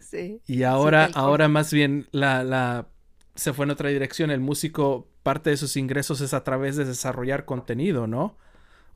Sí. 0.00 0.40
Y 0.46 0.64
ahora, 0.64 1.06
sí, 1.06 1.12
ahora 1.14 1.46
más 1.46 1.72
bien 1.72 2.08
la, 2.10 2.42
la, 2.42 2.88
se 3.36 3.52
fue 3.52 3.64
en 3.64 3.70
otra 3.70 3.90
dirección. 3.90 4.32
El 4.32 4.40
músico, 4.40 5.06
parte 5.22 5.50
de 5.50 5.56
sus 5.56 5.76
ingresos 5.76 6.20
es 6.20 6.34
a 6.34 6.42
través 6.42 6.74
de 6.74 6.84
desarrollar 6.84 7.44
contenido, 7.44 8.08
¿no? 8.08 8.36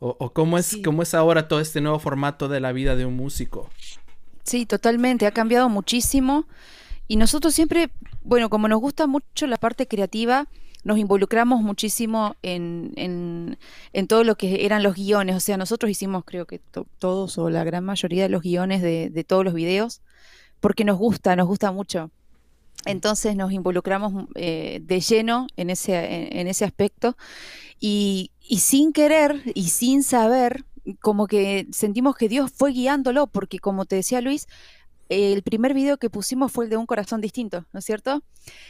O, 0.00 0.16
o 0.18 0.33
cómo 0.33 0.59
es, 0.59 0.66
Sí. 0.66 0.83
cómo 0.83 1.03
es 1.05 1.14
ahora 1.14 1.46
todo 1.46 1.61
este 1.61 1.81
nuevo 1.81 2.00
formato 2.00 2.48
de 2.48 2.59
la 2.59 2.72
vida 2.72 2.96
de 2.96 3.07
un 3.07 3.14
músico. 3.14 3.70
Sí, 4.44 4.66
totalmente, 4.66 5.26
ha 5.26 5.33
cambiado 5.33 5.68
muchísimo. 5.68 6.46
Y 7.09 7.16
nosotros 7.16 7.54
siempre, 7.54 7.90
bueno, 8.22 8.50
como 8.50 8.68
nos 8.68 8.80
gusta 8.80 9.07
mucho 9.07 9.46
la 9.46 9.59
parte 9.59 9.87
creativa, 9.88 10.48
nos 10.85 10.98
involucramos 10.98 11.62
muchísimo 11.62 12.37
en, 12.42 12.92
en, 12.96 13.59
en 13.92 14.07
todo 14.07 14.24
lo 14.24 14.37
que 14.37 14.66
eran 14.66 14.83
los 14.83 14.96
guiones. 14.96 15.37
O 15.37 15.40
sea, 15.40 15.57
nosotros 15.57 15.90
hicimos, 15.90 16.24
creo 16.26 16.46
que 16.46 16.59
to- 16.59 16.87
todos 16.98 17.38
o 17.38 17.50
la 17.50 17.64
gran 17.64 17.85
mayoría 17.85 18.24
de 18.24 18.28
los 18.30 18.42
guiones 18.42 18.83
de, 18.83 19.11
de 19.11 19.24
todos 19.24 19.44
los 19.44 19.54
videos, 19.54 20.02
porque 20.61 20.85
nos 20.85 20.98
gusta, 20.98 21.37
nos 21.37 21.48
gusta 21.48 21.72
mucho. 21.72 22.11
Entonces 22.87 23.37
nos 23.37 23.52
involucramos 23.52 24.26
eh, 24.35 24.80
de 24.83 25.00
lleno 25.00 25.46
en 25.57 25.70
ese, 25.70 26.38
en 26.38 26.48
ese 26.48 26.66
aspecto 26.66 27.16
y, 27.80 28.30
y 28.48 28.61
sin 28.61 28.92
querer 28.92 29.42
y 29.54 29.70
sin 29.70 30.02
saber, 30.02 30.64
como 31.01 31.27
que 31.27 31.66
sentimos 31.73 32.16
que 32.16 32.29
Dios 32.29 32.51
fue 32.55 32.73
guiándolo, 32.73 33.27
porque 33.27 33.59
como 33.59 33.85
te 33.85 33.97
decía 33.97 34.20
Luis, 34.20 34.47
el 35.09 35.42
primer 35.42 35.75
video 35.75 35.99
que 35.99 36.11
pusimos 36.11 36.53
fue 36.53 36.64
el 36.64 36.70
de 36.70 36.77
un 36.77 36.87
corazón 36.87 37.20
distinto, 37.20 37.66
¿no 37.73 37.79
es 37.79 37.85
cierto? 37.85 38.23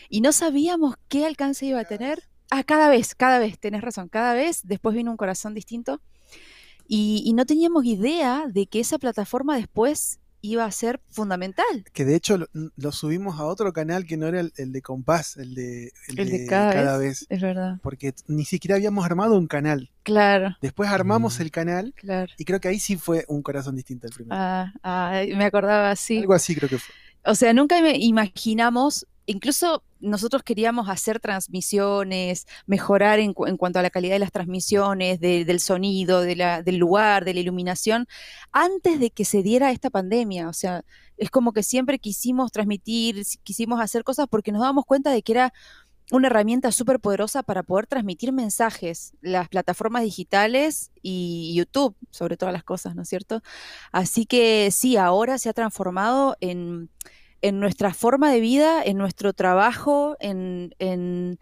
Y 0.08 0.20
no 0.20 0.32
sabíamos 0.32 0.96
qué 1.08 1.26
alcance 1.26 1.66
iba 1.66 1.80
a 1.80 1.84
tener. 1.84 2.24
Ah, 2.50 2.64
cada 2.64 2.88
vez, 2.88 3.14
cada 3.14 3.38
vez, 3.38 3.58
tenés 3.58 3.82
razón, 3.82 4.08
cada 4.08 4.34
vez 4.34 4.60
después 4.64 4.94
vino 4.94 5.10
un 5.10 5.16
corazón 5.16 5.54
distinto. 5.54 6.00
Y, 6.86 7.22
y 7.24 7.32
no 7.32 7.46
teníamos 7.46 7.84
idea 7.84 8.44
de 8.48 8.66
que 8.66 8.80
esa 8.80 8.98
plataforma 8.98 9.56
después 9.56 10.20
iba 10.46 10.64
a 10.64 10.70
ser 10.70 11.00
fundamental. 11.10 11.64
Que 11.92 12.04
de 12.04 12.14
hecho 12.16 12.36
lo, 12.36 12.46
lo 12.76 12.92
subimos 12.92 13.40
a 13.40 13.44
otro 13.44 13.72
canal 13.72 14.04
que 14.06 14.16
no 14.16 14.26
era 14.26 14.40
el, 14.40 14.52
el 14.56 14.72
de 14.72 14.82
Compás, 14.82 15.36
el 15.36 15.54
de, 15.54 15.92
el 16.08 16.18
El 16.18 16.30
de 16.30 16.38
de 16.40 16.46
cada, 16.46 16.72
cada 16.72 16.98
vez, 16.98 17.20
vez. 17.20 17.26
es 17.30 17.40
verdad. 17.40 17.78
Porque 17.82 18.12
ni 18.28 18.44
siquiera 18.44 18.76
habíamos 18.76 19.04
armado 19.06 19.38
un 19.38 19.46
canal. 19.46 19.90
Claro, 20.02 20.56
Después 20.60 20.90
armamos 20.90 21.38
Mm. 21.38 21.42
el 21.42 21.50
canal 21.50 21.94
claro. 21.96 22.32
y 22.36 22.44
creo 22.44 22.60
que 22.60 22.68
ahí 22.68 22.78
sí 22.78 22.96
fue 22.96 23.24
un 23.28 23.42
corazón 23.42 23.74
distinto 23.76 24.06
el 24.06 24.12
primero. 24.12 24.36
Ah, 24.38 24.72
ah, 24.82 25.22
me 25.34 25.44
acordaba 25.46 25.90
así. 25.90 26.18
Algo 26.18 26.34
así 26.34 26.54
creo 26.54 26.68
que 26.68 26.78
fue. 26.78 26.94
O 27.26 27.34
sea, 27.34 27.54
nunca 27.54 27.80
me 27.80 27.96
imaginamos, 27.96 29.06
incluso 29.26 29.82
nosotros 30.00 30.42
queríamos 30.42 30.88
hacer 30.88 31.20
transmisiones, 31.20 32.46
mejorar 32.66 33.18
en, 33.20 33.34
en 33.46 33.56
cuanto 33.56 33.78
a 33.78 33.82
la 33.82 33.90
calidad 33.90 34.14
de 34.14 34.18
las 34.18 34.32
transmisiones, 34.32 35.20
de- 35.20 35.44
del 35.44 35.60
sonido, 35.60 36.20
de 36.20 36.36
la- 36.36 36.62
del 36.62 36.76
lugar, 36.76 37.24
de 37.24 37.34
la 37.34 37.40
iluminación, 37.40 38.06
antes 38.52 39.00
de 39.00 39.10
que 39.10 39.24
se 39.24 39.42
diera 39.42 39.70
esta 39.72 39.90
pandemia. 39.90 40.48
O 40.48 40.52
sea, 40.52 40.84
es 41.16 41.30
como 41.30 41.52
que 41.52 41.62
siempre 41.62 41.98
quisimos 41.98 42.52
transmitir, 42.52 43.22
quisimos 43.44 43.80
hacer 43.80 44.04
cosas 44.04 44.26
porque 44.30 44.52
nos 44.52 44.60
dábamos 44.60 44.84
cuenta 44.86 45.10
de 45.10 45.22
que 45.22 45.32
era 45.32 45.52
una 46.10 46.28
herramienta 46.28 46.70
súper 46.70 47.00
poderosa 47.00 47.42
para 47.42 47.62
poder 47.62 47.86
transmitir 47.86 48.30
mensajes, 48.32 49.14
las 49.22 49.48
plataformas 49.48 50.02
digitales 50.02 50.90
y 51.02 51.54
YouTube, 51.56 51.96
sobre 52.10 52.36
todas 52.36 52.52
las 52.52 52.62
cosas, 52.62 52.94
¿no 52.94 53.02
es 53.02 53.08
cierto? 53.08 53.42
Así 53.90 54.26
que 54.26 54.70
sí, 54.70 54.96
ahora 54.98 55.38
se 55.38 55.48
ha 55.48 55.54
transformado 55.54 56.36
en, 56.40 56.90
en 57.44 57.60
nuestra 57.60 57.92
forma 57.92 58.32
de 58.32 58.40
vida, 58.40 58.82
en 58.82 58.96
nuestro 58.96 59.34
trabajo, 59.34 60.16
en, 60.18 60.74
en, 60.78 61.38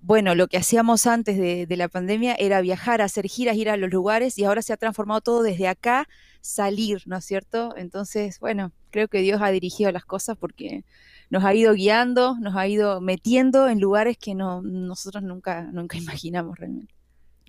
bueno, 0.00 0.36
lo 0.36 0.46
que 0.46 0.56
hacíamos 0.56 1.08
antes 1.08 1.36
de, 1.38 1.76
la 1.76 1.88
pandemia 1.88 2.36
era 2.38 2.60
viajar, 2.60 3.02
hacer 3.02 3.26
giras, 3.26 3.56
ir 3.56 3.68
a 3.68 3.76
los 3.76 3.90
lugares 3.90 4.38
y 4.38 4.44
ahora 4.44 4.62
se 4.62 4.72
ha 4.72 4.76
transformado 4.76 5.22
todo 5.22 5.42
desde 5.42 5.66
acá, 5.66 6.06
salir, 6.40 7.02
¿no 7.06 7.16
es 7.16 7.24
cierto? 7.24 7.74
Entonces, 7.76 8.38
bueno, 8.38 8.70
creo 8.92 9.08
que 9.08 9.22
Dios 9.22 9.42
ha 9.42 9.50
dirigido 9.50 9.90
las 9.90 10.04
cosas 10.04 10.36
porque 10.36 10.84
nos 11.30 11.42
ha 11.42 11.52
ido 11.52 11.74
guiando, 11.74 12.36
nos 12.38 12.54
ha 12.54 12.68
ido 12.68 13.00
metiendo 13.00 13.68
en 13.68 13.80
lugares 13.80 14.18
que 14.18 14.36
no, 14.36 14.62
nosotros 14.62 15.24
nunca, 15.24 15.62
nunca 15.72 15.98
imaginamos 15.98 16.60
realmente. 16.60 16.94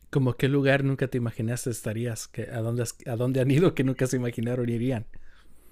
Como 0.10 0.34
qué 0.34 0.48
lugar 0.48 0.84
nunca 0.84 1.08
te 1.08 1.20
imaginaste 1.20 1.70
estarías, 1.70 2.32
a, 2.52 2.62
dónde, 2.62 2.84
a 3.06 3.16
dónde 3.16 3.42
han 3.42 3.52
ido 3.52 3.76
que 3.76 3.84
nunca 3.84 4.08
se 4.08 4.16
imaginaron 4.16 4.68
irían. 4.70 5.06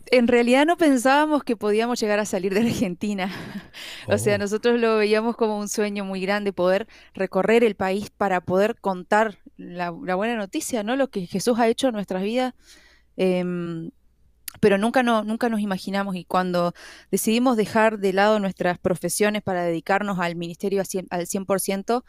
En 0.08 0.28
realidad 0.28 0.66
no 0.66 0.78
pensábamos 0.78 1.44
que 1.44 1.56
podíamos 1.56 2.00
llegar 2.00 2.20
a 2.20 2.26
salir 2.26 2.54
de 2.54 2.62
Argentina. 2.62 3.32
O 4.08 4.18
sea, 4.18 4.36
Oh. 4.36 4.38
nosotros 4.38 4.80
lo 4.80 4.98
veíamos 4.98 5.36
como 5.36 5.58
un 5.60 5.70
sueño 5.70 6.04
muy 6.06 6.22
grande 6.22 6.52
poder 6.54 6.88
recorrer 7.14 7.64
el 7.64 7.76
país 7.76 8.10
para 8.10 8.42
poder 8.42 8.76
contar 8.80 9.38
la, 9.58 9.94
la 10.04 10.16
buena 10.16 10.36
noticia, 10.36 10.84
¿no? 10.84 10.96
Lo 10.96 11.10
que 11.10 11.28
Jesús 11.28 11.60
ha 11.60 11.68
hecho 11.68 11.88
en 11.90 11.94
nuestras 11.94 12.24
vidas. 12.24 12.54
Em, 13.18 13.92
pero 14.62 14.78
nunca, 14.78 15.04
no, 15.04 15.24
nunca 15.24 15.50
nos 15.50 15.60
imaginamos 15.62 16.16
y 16.16 16.26
cuando 16.26 16.74
decidimos 17.12 17.56
dejar 17.58 18.00
de 18.00 18.14
lado 18.14 18.40
nuestras 18.40 18.80
profesiones 18.80 19.44
para 19.44 19.64
dedicarnos 19.64 20.20
al 20.20 20.36
ministerio 20.36 20.82
al 20.82 20.88
100%, 20.88 21.08
al 21.12 21.28
100%, 21.28 22.04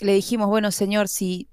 le 0.00 0.14
dijimos, 0.14 0.48
bueno, 0.48 0.70
Señor, 0.70 1.08
si, 1.08 1.48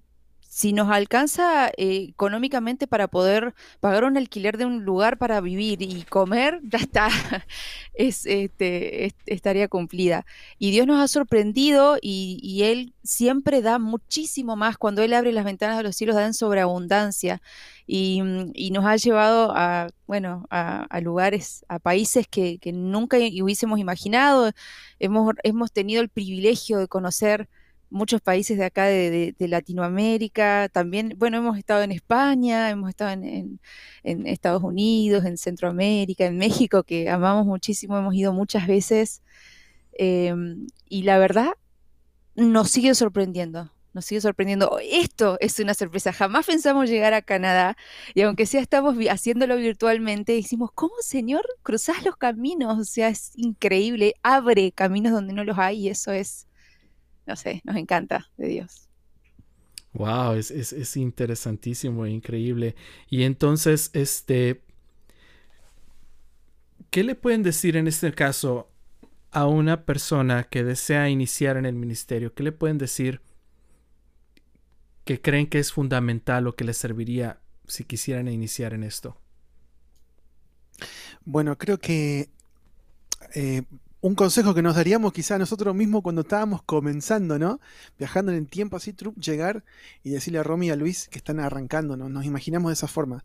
si 0.54 0.74
nos 0.74 0.89
alcanza 0.91 1.70
eh, 1.78 2.08
económicamente 2.10 2.86
para 2.86 3.08
poder 3.08 3.54
pagar 3.80 4.04
un 4.04 4.18
alquiler 4.18 4.58
de 4.58 4.66
un 4.66 4.84
lugar 4.84 5.18
para 5.18 5.39
vivir 5.39 5.82
y 5.82 6.04
comer, 6.04 6.60
ya 6.64 6.78
está, 6.80 7.08
es, 7.93 8.26
este, 8.26 9.06
es- 9.06 9.16
estaría 9.28 9.70
cumplida. 9.70 10.26
Y 10.60 10.72
Dios 10.72 10.86
nos 10.88 10.99
ha 11.02 11.08
sorprendido 11.08 11.97
y, 12.02 12.62
Él 12.64 12.93
siempre 13.02 13.62
da 13.62 13.80
muchísimo 13.80 14.58
más. 14.58 14.78
Cuando 14.78 15.02
Él 15.04 15.14
abre 15.14 15.32
las 15.32 15.45
ventanas 15.45 15.78
de 15.78 15.84
los 15.84 15.95
cielos, 15.95 16.16
da 16.18 16.26
en 16.26 16.34
sobreabundancia. 16.34 17.41
Y, 17.88 18.22
mm, 18.22 18.52
y 18.54 18.72
nos 18.72 18.86
ha 18.86 18.97
llevado 18.97 19.54
a, 19.56 19.88
bueno, 20.06 20.45
a, 20.49 20.99
lugares, 21.02 21.64
a 21.70 21.80
países 21.80 22.28
que, 22.28 22.60
que 22.60 22.74
nunca 22.74 23.18
hubiésemos 23.18 23.80
imaginado. 23.80 24.52
Hemos, 24.99 25.34
hemos 25.43 25.72
tenido 25.72 26.02
el 26.02 26.10
privilegio 26.10 26.80
de 26.80 26.88
conocer 26.89 27.47
muchos 27.92 28.22
países 28.22 28.58
de 28.58 28.66
acá 28.66 28.86
de, 28.86 29.10
de- 29.12 29.36
de 29.38 29.48
Latinoamérica, 29.48 30.70
también, 30.74 31.14
bueno, 31.18 31.38
hemos 31.38 31.58
estado 31.60 31.84
en 31.84 31.92
España, 31.92 32.70
hemos 32.72 32.89
estado 32.89 33.12
en, 33.12 33.24
en- 33.26 33.60
en 34.04 34.28
Estados 34.28 34.64
Unidos, 34.64 35.26
en 35.26 35.38
Centroamérica, 35.38 36.26
en 36.26 36.38
México, 36.38 36.84
que 36.84 37.10
amamos 37.10 37.46
muchísimo, 37.46 37.98
hemos 37.98 38.16
ido 38.16 38.34
muchas 38.34 38.68
veces, 38.68 39.22
em, 39.94 40.68
y 40.89 41.04
la 41.04 41.18
verdad 41.20 41.52
nos 42.36 42.72
sigue 42.72 42.96
sorprendiendo. 42.96 43.72
nos 43.94 44.06
sigue 44.06 44.22
sorprendiendo. 44.22 44.80
Esto 44.82 45.38
es 45.42 45.60
una 45.60 45.74
sorpresa. 45.74 46.14
Jamás 46.14 46.46
pensamos 46.46 46.89
llegar 46.89 47.14
a 47.14 47.22
Canadá 47.22 47.76
y 48.16 48.22
aunque 48.22 48.46
sea 48.46 48.62
estamos 48.62 48.96
haciéndolo 49.10 49.58
virtualmente, 49.58 50.32
decimos, 50.34 50.72
¿cómo 50.74 50.94
Señor 51.02 51.44
cruzás 51.64 52.06
los 52.06 52.16
caminos? 52.18 52.80
O 52.80 52.86
sea, 52.86 53.10
es 53.10 53.34
increíble. 53.36 54.16
Abre 54.24 54.72
caminos 54.72 55.12
donde 55.14 55.34
no 55.34 55.44
los 55.44 55.58
hay 55.60 55.88
y 55.88 55.89
eso 55.89 56.14
es, 56.14 56.48
no 57.32 57.38
sé, 57.38 57.62
nos 57.64 57.78
encanta 57.78 58.30
de 58.36 58.48
Dios. 58.48 58.90
Wow, 59.94 60.34
es, 60.34 60.52
es 60.52 60.98
interesantísimo 60.98 62.06
e 62.06 62.10
increíble. 62.10 62.76
Y 63.10 63.24
entonces, 63.24 63.90
este, 63.94 64.62
¿qué 66.90 67.06
le 67.06 67.16
pueden 67.16 67.42
decir 67.42 67.78
en 67.78 67.88
este 67.88 68.12
caso 68.12 68.70
a 69.32 69.48
una 69.48 69.86
persona 69.86 70.44
que 70.44 70.66
desea 70.66 71.10
iniciar 71.10 71.56
en 71.56 71.66
el 71.66 71.76
ministerio? 71.76 72.34
¿Qué 72.34 72.44
le 72.44 72.52
pueden 72.52 72.78
decir 72.78 73.22
que 75.06 75.22
creen 75.22 75.48
que 75.48 75.60
es 75.60 75.72
fundamental 75.72 76.48
o 76.48 76.56
que 76.58 76.66
les 76.66 76.76
serviría 76.76 77.40
si 77.66 77.86
quisieran 77.86 78.28
iniciar 78.28 78.74
en 78.74 78.84
esto? 78.84 79.18
Bueno, 81.24 81.58
creo 81.58 81.78
que 81.78 82.30
eh, 83.36 83.64
un 84.02 84.16
consejo 84.16 84.56
que 84.56 84.64
nos 84.64 84.76
daríamos 84.76 85.14
quizá 85.14 85.38
nosotros 85.38 85.76
mismos 85.76 86.02
cuando 86.02 86.22
estábamos 86.22 86.64
comenzando, 86.64 87.38
¿no? 87.38 87.60
Viajando 87.99 88.32
en 88.32 88.39
el 88.39 88.49
tiempo 88.49 88.76
así, 88.76 88.95
llegar 89.16 89.64
y 90.04 90.10
decirle 90.10 90.39
a 90.39 90.43
Romy 90.43 90.68
y 90.68 90.70
a 90.72 90.76
Luis 90.76 91.08
que 91.08 91.20
están 91.20 91.39
arrancando, 91.39 91.95
¿no? 91.95 92.10
Nos 92.10 92.26
imaginamos 92.26 92.72
de 92.72 92.74
esa 92.74 92.88
forma. 92.88 93.24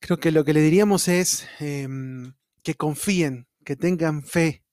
Creo 0.00 0.18
que 0.18 0.32
lo 0.32 0.44
que 0.44 0.52
le 0.52 0.60
diríamos 0.60 1.06
es 1.06 1.46
em, 1.60 2.34
que 2.64 2.74
confíen, 2.74 3.46
que 3.64 3.76
tengan 3.76 4.24
fe, 4.24 4.64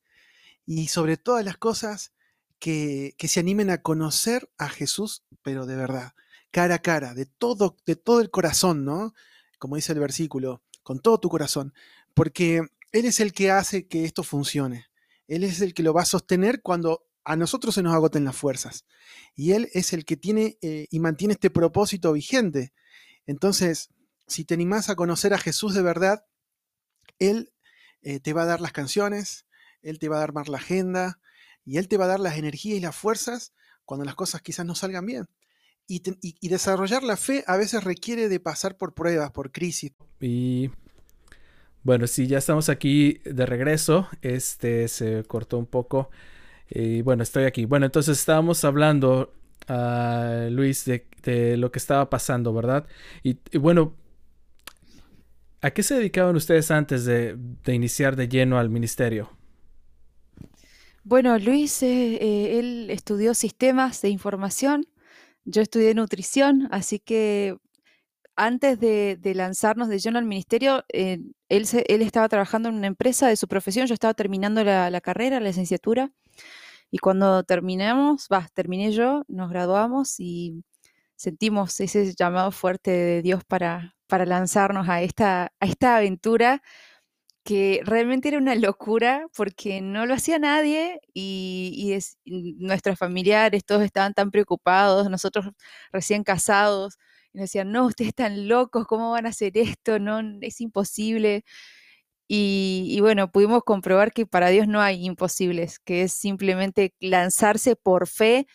y 0.66 0.88
sobre 0.88 1.18
todas 1.18 1.46
las 1.46 1.58
cosas 1.58 2.14
que, 2.60 3.16
se 3.20 3.40
animen 3.40 3.70
a 3.70 3.82
conocer 3.82 4.50
a 4.58 4.70
Jesús, 4.70 5.24
pero 5.44 5.66
de 5.66 5.76
verdad, 5.76 6.14
cara 6.52 6.76
a 6.76 6.80
cara, 6.80 7.14
de 7.14 7.26
todo, 7.26 7.78
de 7.86 7.96
todo 7.96 8.22
el 8.22 8.32
corazón, 8.32 8.86
¿no? 8.86 9.14
Como 9.60 9.76
dice 9.76 9.94
el 9.94 10.00
versículo, 10.00 10.64
con 10.84 11.00
todo 11.00 11.20
tu 11.20 11.30
corazón, 11.30 11.74
porque 12.14 12.62
Él 12.92 13.06
es 13.06 13.20
el 13.20 13.34
que 13.34 13.52
hace 13.52 13.88
que 13.88 14.06
esto 14.06 14.24
funcione. 14.24 14.91
Él 15.36 15.44
es 15.44 15.62
el 15.62 15.74
que 15.74 15.84
lo 15.84 15.94
va 15.94 16.02
a 16.02 16.06
sostener 16.06 16.62
cuando 16.62 17.06
a 17.24 17.36
nosotros 17.36 17.76
se 17.76 17.84
nos 17.84 17.94
agoten 17.94 18.26
las 18.26 18.36
fuerzas. 18.36 18.86
Y 19.36 19.52
Él 19.52 19.70
es 19.74 19.94
el 19.94 20.06
que 20.06 20.18
tiene 20.18 20.58
eh, 20.62 20.88
y 20.90 21.00
mantiene 21.00 21.34
este 21.34 21.50
propósito 21.50 22.14
vigente. 22.14 22.74
Entonces, 23.26 23.90
si 24.28 24.46
te 24.46 24.54
animás 24.56 24.90
a 24.90 24.96
conocer 24.96 25.34
a 25.34 25.38
Jesús 25.38 25.74
de 25.74 25.82
verdad, 25.82 26.26
Él 27.20 27.54
eh, 28.02 28.20
te 28.20 28.34
va 28.34 28.44
a 28.44 28.46
dar 28.48 28.62
las 28.62 28.72
canciones, 28.72 29.46
él 29.82 30.00
te 30.00 30.10
va 30.10 30.18
a 30.18 30.20
dar 30.20 30.34
más 30.34 30.48
la 30.48 30.58
agenda 30.58 31.20
y 31.66 31.78
Él 31.78 31.88
te 31.88 31.98
va 31.98 32.06
a 32.06 32.10
dar 32.10 32.20
las 32.20 32.38
energías 32.38 32.78
y 32.78 32.82
las 32.82 32.96
fuerzas 32.96 33.54
cuando 33.86 34.06
las 34.06 34.16
cosas 34.16 34.42
quizás 34.42 34.66
no 34.66 34.76
salgan 34.76 35.06
bien. 35.06 35.28
Y, 35.88 36.48
desarrollar 36.48 37.04
la 37.04 37.18
fe 37.18 37.44
a 37.48 37.58
veces 37.58 37.84
requiere 37.84 38.30
de 38.30 38.40
pasar 38.40 38.78
por 38.78 38.94
pruebas, 38.94 39.32
por 39.32 39.52
crisis. 39.52 39.92
Y 40.22 40.70
bueno, 41.84 42.08
si 42.08 42.28
ya 42.28 42.38
estamos 42.38 42.70
aquí 42.70 43.22
de 43.26 43.46
regreso, 43.46 44.08
este 44.22 44.88
se 44.88 45.24
cortó 45.26 45.58
un 45.58 45.66
poco. 45.66 46.10
Y 46.70 47.02
bueno, 47.02 47.24
estoy 47.24 47.46
aquí. 47.46 47.66
Bueno, 47.66 47.86
entonces 47.86 48.20
estábamos 48.20 48.64
hablando, 48.64 49.34
uh, 49.70 50.50
Luis, 50.50 50.86
de, 50.86 51.58
lo 51.58 51.72
que 51.72 51.80
estaba 51.80 52.10
pasando, 52.10 52.54
¿verdad? 52.54 52.88
Y, 53.24 53.38
bueno, 53.58 53.96
¿a 55.62 55.72
qué 55.72 55.84
se 55.84 55.96
dedicaban 55.96 56.36
ustedes 56.36 56.72
antes 56.72 57.06
de 57.06 57.38
iniciar 57.68 58.16
de 58.16 58.28
lleno 58.28 58.58
al 58.58 58.70
ministerio? 58.70 59.42
Bueno, 61.04 61.40
Luis, 61.40 61.82
eh, 61.82 62.16
eh, 62.22 62.60
él 62.60 62.88
estudió 62.92 63.34
sistemas 63.34 64.04
de 64.04 64.10
información, 64.10 64.86
yo 65.46 65.64
estudié 65.64 65.96
nutrición, 65.96 66.68
así 66.72 67.00
que 67.00 67.58
antes 68.36 68.80
de, 68.80 69.20
lanzarnos 69.36 69.88
de 69.90 70.00
lleno 70.00 70.20
al 70.20 70.26
ministerio, 70.26 70.84
eh, 70.94 71.20
él, 71.50 71.68
él 71.88 72.02
estaba 72.02 72.30
trabajando 72.30 72.70
en 72.70 72.76
una 72.76 72.88
empresa 72.88 73.28
de 73.28 73.36
su 73.36 73.48
profesión, 73.48 73.88
yo 73.88 73.94
estaba 73.94 74.14
terminando 74.14 74.64
la, 74.64 75.02
carrera, 75.02 75.40
la 75.40 75.48
licenciatura, 75.48 76.12
y 76.92 76.98
cuando 77.00 77.44
terminamos, 77.44 78.28
va, 78.32 78.48
terminé 78.54 78.92
yo, 78.92 79.24
nos 79.28 79.50
graduamos 79.50 80.20
y 80.20 80.64
sentimos 81.16 81.80
ese 81.80 82.14
llamado 82.16 82.52
fuerte 82.52 82.92
de 82.92 83.22
Dios 83.22 83.44
para, 83.46 83.96
para 84.08 84.26
lanzarnos 84.26 84.90
a 84.90 85.02
esta, 85.02 85.54
a 85.60 85.66
esta 85.66 85.98
aventura 85.98 86.62
que 87.44 87.82
realmente 87.86 88.28
era 88.30 88.38
una 88.38 88.56
locura 88.56 89.28
porque 89.36 89.82
no 89.82 90.06
lo 90.06 90.14
hacía 90.14 90.40
nadie 90.40 91.02
y, 91.14 91.98
nuestros 92.26 92.98
familiares 93.00 93.66
todos 93.66 93.84
estaban 93.84 94.14
tan 94.14 94.32
preocupados, 94.32 95.10
nosotros 95.10 95.48
recién 95.92 96.24
casados, 96.24 96.98
y 97.34 97.38
nos 97.38 97.44
decían, 97.46 97.72
no, 97.72 97.86
ustedes 97.88 98.10
están 98.10 98.48
locos, 98.48 98.86
¿cómo 98.88 99.12
van 99.12 99.26
a 99.26 99.30
hacer 99.30 99.58
esto? 99.58 100.00
No, 100.00 100.22
es 100.42 100.62
imposible. 100.62 101.44
Y, 102.34 103.00
bueno, 103.02 103.32
pudimos 103.32 103.64
comprobar 103.64 104.14
que 104.14 104.26
para 104.26 104.50
Dios 104.50 104.68
no 104.68 104.82
hay 104.82 105.06
imposibles, 105.06 105.80
que 105.80 106.04
es 106.04 106.14
simplemente 106.14 106.94
lanzarse 107.02 107.76
por 107.76 108.08
fe 108.08 108.48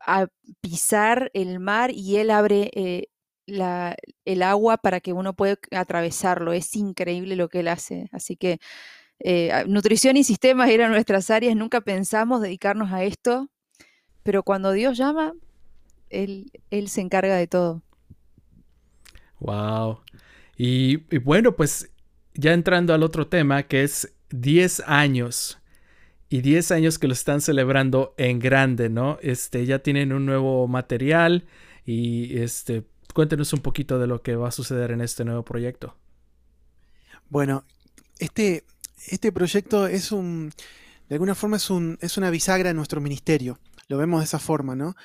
a 0.00 0.28
pisar 0.60 1.30
el 1.34 1.60
mar 1.60 1.90
y 1.92 2.16
Él 2.16 2.30
abre 2.30 2.70
eh, 2.74 3.06
el 3.46 4.42
agua 4.42 4.76
para 4.78 5.00
que 5.00 5.12
uno 5.12 5.34
pueda 5.34 5.56
atravesarlo. 5.72 6.52
Es 6.52 6.76
increíble 6.76 7.36
lo 7.36 7.48
que 7.48 7.60
él 7.60 7.68
hace. 7.68 8.08
Así 8.12 8.36
que 8.36 8.58
eh, 9.20 9.64
nutrición 9.68 10.16
y 10.16 10.24
sistemas 10.24 10.70
eran 10.70 10.90
nuestras 10.92 11.30
áreas. 11.30 11.56
Nunca 11.56 11.80
pensamos 11.80 12.42
dedicarnos 12.42 12.92
a 12.92 13.04
esto, 13.04 13.48
pero 14.22 14.42
cuando 14.42 14.72
Dios 14.72 14.98
llama, 14.98 15.34
él, 16.10 16.50
él 16.70 16.88
se 16.88 17.00
encarga 17.02 17.36
de 17.36 17.46
todo. 17.46 17.85
Wow. 19.40 20.00
Y, 20.56 20.96
bueno, 21.18 21.56
pues 21.56 21.90
ya 22.34 22.52
entrando 22.52 22.94
al 22.94 23.02
otro 23.02 23.28
tema, 23.28 23.64
que 23.64 23.82
es 23.82 24.14
10 24.30 24.80
años. 24.86 25.58
Y 26.28 26.40
10 26.40 26.72
años 26.72 26.98
que 26.98 27.06
lo 27.06 27.12
están 27.12 27.40
celebrando 27.40 28.14
en 28.18 28.38
grande, 28.38 28.88
¿no? 28.88 29.18
Este, 29.22 29.64
ya 29.64 29.78
tienen 29.78 30.12
un 30.12 30.26
nuevo 30.26 30.66
material 30.66 31.46
y 31.84 32.40
este, 32.40 32.84
Cuéntenos 33.16 33.54
un 33.54 33.60
poquito 33.60 33.98
de 33.98 34.06
lo 34.06 34.20
que 34.20 34.36
va 34.36 34.48
a 34.48 34.52
suceder 34.52 34.90
en 34.90 35.00
este 35.00 35.24
nuevo 35.24 35.42
proyecto. 35.42 35.96
Bueno, 37.30 37.64
este, 38.18 38.64
este 39.06 39.32
proyecto 39.32 39.86
es 39.86 40.12
un, 40.12 40.52
de 41.08 41.14
alguna 41.14 41.34
forma 41.34 41.56
es, 41.56 41.70
un, 41.70 41.96
es 42.02 42.18
una 42.18 42.28
bisagra 42.28 42.68
en 42.68 42.76
nuestro 42.76 43.00
ministerio. 43.00 43.58
Lo 43.88 43.96
vemos 43.96 44.20
de 44.20 44.24
esa 44.26 44.38
forma, 44.38 44.76
¿no? 44.76 44.96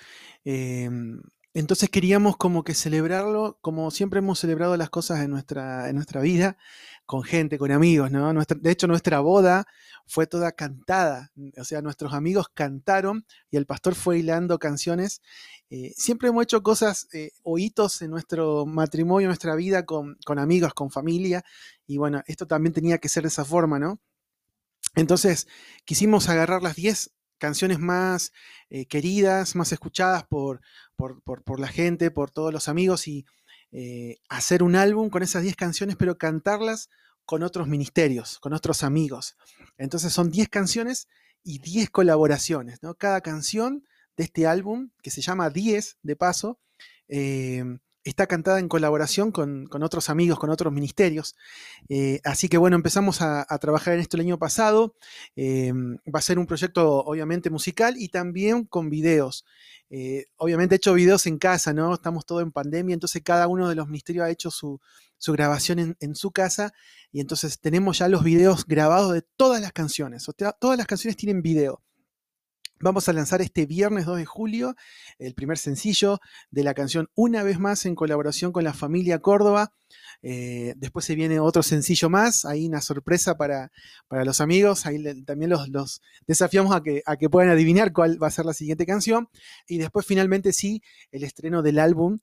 Em, 0.44 1.22
entonces 1.54 1.90
queríamos 1.90 2.38
como 2.38 2.64
que 2.64 2.74
celebrarlo, 2.74 3.58
como 3.62 3.92
siempre 3.92 4.20
hemos 4.20 4.40
celebrado 4.40 4.78
las 4.78 4.90
cosas 4.90 5.20
en 5.22 5.32
nuestra, 5.32 5.92
nuestra 5.94 6.22
vida, 6.22 6.58
con 7.06 7.24
gente, 7.24 7.58
con 7.58 7.72
amigos, 7.72 8.10
¿no? 8.10 8.32
de 8.34 8.72
hecho, 8.72 8.88
nuestra 8.88 9.20
boda 9.20 9.66
fue 10.06 10.28
toda 10.28 10.54
cantada, 10.54 11.32
o 11.58 11.64
sea, 11.66 11.82
nuestros 11.82 12.14
amigos 12.14 12.48
cantaron 12.54 13.26
y 13.50 13.58
el 13.58 13.66
pastor 13.66 13.96
fue 13.96 14.20
hilando 14.20 14.60
canciones 14.60 15.22
eh, 15.74 15.94
siempre 15.96 16.28
hemos 16.28 16.44
hecho 16.44 16.62
cosas 16.62 17.08
eh, 17.14 17.32
o 17.44 17.58
hitos 17.58 18.02
en 18.02 18.12
nuestro 18.12 18.66
matrimonio, 18.66 19.28
en 19.28 19.30
nuestra 19.30 19.56
vida 19.56 19.86
con, 19.86 20.18
amigos, 20.38 20.74
con 20.74 20.92
familia, 20.92 21.46
y 21.88 21.98
bueno, 21.98 22.22
esto 22.28 22.46
también 22.46 22.74
tenía 22.74 22.98
que 22.98 23.08
ser 23.08 23.24
de 23.24 23.30
esa 23.30 23.46
forma, 23.46 23.80
¿no? 23.80 23.98
Entonces, 24.96 25.48
quisimos 25.86 26.28
agarrar 26.28 26.62
las 26.62 26.76
10 26.76 27.12
canciones 27.42 27.80
más 27.80 28.32
eh, 28.70 28.86
queridas, 28.86 29.56
más 29.56 29.74
escuchadas 29.74 30.24
por, 30.24 30.62
por, 30.96 31.60
la 31.60 31.68
gente, 31.68 32.12
por 32.12 32.32
todos 32.32 32.54
los 32.54 32.70
amigos, 32.70 33.10
y 33.10 33.26
hacer 34.30 34.64
un 34.64 34.76
álbum 34.76 35.10
con 35.10 35.24
esas 35.24 35.44
10 35.44 35.56
canciones, 35.56 35.96
pero 35.98 36.18
cantarlas 36.18 36.90
con 37.26 37.44
otros 37.44 37.68
ministerios, 37.68 38.40
con 38.40 38.54
otros 38.54 38.84
amigos. 38.84 39.38
Entonces 39.78 40.12
son 40.14 40.30
10 40.30 40.50
canciones 40.50 41.08
y 41.44 41.60
10 41.60 41.90
colaboraciones, 41.90 42.84
¿no? 42.84 42.96
Cada 42.96 43.22
canción 43.22 43.86
de 44.18 44.26
este 44.26 44.46
álbum, 44.46 44.90
que 45.02 45.12
se 45.12 45.22
llama 45.22 45.50
10 45.50 45.98
de 46.04 46.16
paso, 46.16 46.60
eh, 47.08 47.64
está 48.04 48.28
cantada 48.28 48.60
en 48.60 48.68
colaboración 48.68 49.32
con, 49.32 49.68
otros 49.84 50.10
amigos, 50.10 50.40
con 50.40 50.50
otros 50.50 50.74
ministerios. 50.74 51.36
Eh, 51.90 52.20
así 52.24 52.50
que 52.50 52.58
bueno, 52.58 52.76
empezamos 52.76 53.22
a, 53.22 53.46
trabajar 53.60 53.94
en 53.94 54.00
esto 54.00 54.18
el 54.18 54.22
año 54.22 54.40
pasado. 54.40 54.96
Eh, 55.36 55.72
va 55.74 56.20
a 56.20 56.22
ser 56.22 56.40
un 56.40 56.48
proyecto 56.48 57.04
obviamente 57.04 57.50
musical 57.50 57.96
y 57.98 58.10
también 58.10 58.66
con 58.66 58.90
videos. 58.90 59.46
obviamente 60.38 60.76
he 60.76 60.78
hecho 60.78 60.94
videos 60.94 61.26
en 61.28 61.38
casa, 61.38 61.74
¿no? 61.74 61.94
Estamos 61.94 62.26
todos 62.26 62.44
en 62.44 62.52
pandemia, 62.52 62.94
entonces 62.94 63.22
cada 63.24 63.48
uno 63.48 63.68
de 63.70 63.76
los 63.76 63.88
ministerios 63.88 64.26
ha 64.26 64.30
hecho 64.30 64.50
su, 64.52 64.80
grabación 65.28 65.80
en, 65.80 65.98
en, 66.00 66.16
su 66.16 66.32
casa 66.32 66.74
y 67.12 67.20
entonces 67.20 67.60
tenemos 67.60 68.00
ya 68.00 68.08
los 68.08 68.24
videos 68.24 68.66
grabados 68.66 69.14
de 69.14 69.22
todas 69.22 69.62
las 69.62 69.74
canciones. 69.74 70.26
Todas 70.60 70.78
las 70.78 70.88
canciones 70.88 71.18
tienen 71.18 71.42
video. 71.42 71.82
Vamos 72.84 73.08
a 73.08 73.14
lanzar 73.14 73.42
este 73.44 73.68
viernes 73.68 74.08
2 74.08 74.18
de 74.18 74.26
julio 74.26 74.76
el 75.20 75.36
primer 75.36 75.60
sencillo 75.60 76.20
de 76.50 76.64
la 76.64 76.74
canción 76.74 77.10
Una 77.14 77.44
vez 77.44 77.60
más 77.60 77.86
en 77.86 77.94
colaboración 77.94 78.52
con 78.52 78.64
la 78.64 78.74
familia 78.74 79.20
Córdoba. 79.20 79.72
Eh, 80.24 80.74
después 80.78 81.06
se 81.06 81.14
viene 81.14 81.40
otro 81.40 81.62
sencillo 81.62 82.10
más, 82.10 82.44
ahí 82.44 82.68
una 82.68 82.82
sorpresa 82.82 83.38
para, 83.38 83.72
para 84.08 84.26
los 84.26 84.42
amigos. 84.42 84.88
Ahí 84.88 85.24
también 85.26 85.52
los, 85.52 85.70
los 85.70 86.02
desafiamos 86.26 86.76
a 86.76 86.82
que, 86.82 87.04
a 87.06 87.18
que 87.18 87.30
puedan 87.30 87.52
adivinar 87.52 87.94
cuál 87.94 88.22
va 88.22 88.28
a 88.28 88.32
ser 88.32 88.46
la 88.46 88.54
siguiente 88.54 88.88
canción. 88.88 89.30
Y 89.68 89.78
después 89.78 90.08
finalmente 90.08 90.52
sí, 90.52 90.82
el 91.12 91.24
estreno 91.24 91.62
del 91.62 91.78
álbum. 91.78 92.18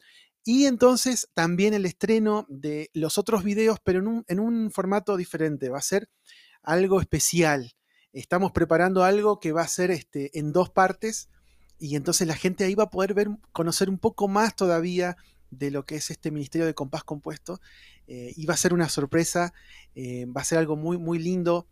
Y 0.45 0.67
entonces 0.67 1.29
también 1.35 1.73
el 1.73 1.87
estreno 1.87 2.47
de 2.49 2.91
los 2.95 3.17
otros 3.17 3.45
videos, 3.45 3.79
pero 3.85 4.01
en 4.01 4.09
un, 4.09 4.25
en 4.27 4.41
un 4.41 4.73
formato 4.73 5.17
diferente. 5.17 5.69
Va 5.69 5.79
a 5.79 5.83
ser 5.83 6.09
algo 6.63 7.01
especial. 7.01 7.78
Estamos 8.13 8.53
preparando 8.53 9.05
algo 9.05 9.39
que 9.41 9.53
va 9.53 9.63
a 9.63 9.69
ser 9.69 9.91
este, 9.91 10.39
en 10.39 10.53
dos 10.53 10.71
partes. 10.71 11.29
Y 11.79 11.95
entonces 11.97 12.27
la 12.27 12.35
gente 12.37 12.65
ahí 12.65 12.75
va 12.75 12.85
a 12.85 12.91
poder 12.91 13.15
ver, 13.15 13.29
conocer 13.53 13.89
un 13.89 13.99
poco 13.99 14.27
más 14.29 14.57
todavía 14.57 15.17
de 15.51 15.71
lo 15.71 15.85
que 15.87 15.97
es 15.97 16.11
este 16.11 16.31
Ministerio 16.31 16.67
de 16.67 16.75
Compás 16.75 17.05
Compuesto. 17.05 17.61
eh, 18.07 18.33
y 18.37 18.47
va 18.47 18.55
a 18.55 18.57
ser 18.57 18.73
una 18.73 18.89
sorpresa, 18.89 19.53
eh, 19.95 20.27
va 20.27 20.41
a 20.41 20.45
ser 20.45 20.59
algo 20.59 20.77
muy, 20.77 20.97
muy 20.99 21.19
lindo. 21.19 21.67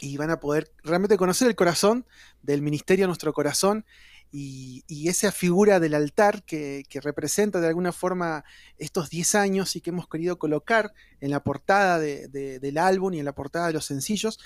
Y 0.00 0.16
van 0.16 0.30
a 0.30 0.38
poder 0.40 0.70
realmente 0.84 1.16
conocer 1.16 1.48
el 1.48 1.56
corazón 1.56 2.06
del 2.42 2.62
ministerio, 2.62 3.06
nuestro 3.08 3.32
corazón, 3.32 3.84
y, 4.30 4.84
y 4.86 5.08
esa 5.08 5.32
figura 5.32 5.80
del 5.80 5.94
altar 5.94 6.44
que, 6.44 6.84
que 6.88 7.00
representa 7.00 7.60
de 7.60 7.66
alguna 7.68 7.92
forma 7.92 8.44
estos 8.76 9.10
10 9.10 9.34
años 9.34 9.74
y 9.74 9.80
que 9.80 9.90
hemos 9.90 10.06
querido 10.08 10.38
colocar 10.38 10.92
en 11.20 11.30
la 11.32 11.42
portada 11.42 11.98
de- 11.98 12.28
de- 12.28 12.60
del 12.60 12.78
álbum 12.78 13.14
y 13.14 13.18
en 13.18 13.24
la 13.24 13.34
portada 13.34 13.66
de 13.68 13.72
los 13.72 13.86
sencillos. 13.86 14.38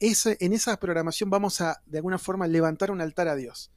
Ese- 0.00 0.36
en 0.40 0.52
esa 0.52 0.78
programación 0.80 1.30
vamos 1.30 1.60
a 1.60 1.80
de 1.86 1.98
alguna 1.98 2.18
forma 2.18 2.46
levantar 2.46 2.90
un 2.90 3.00
altar 3.00 3.28
a 3.28 3.36
Dios. 3.36 3.70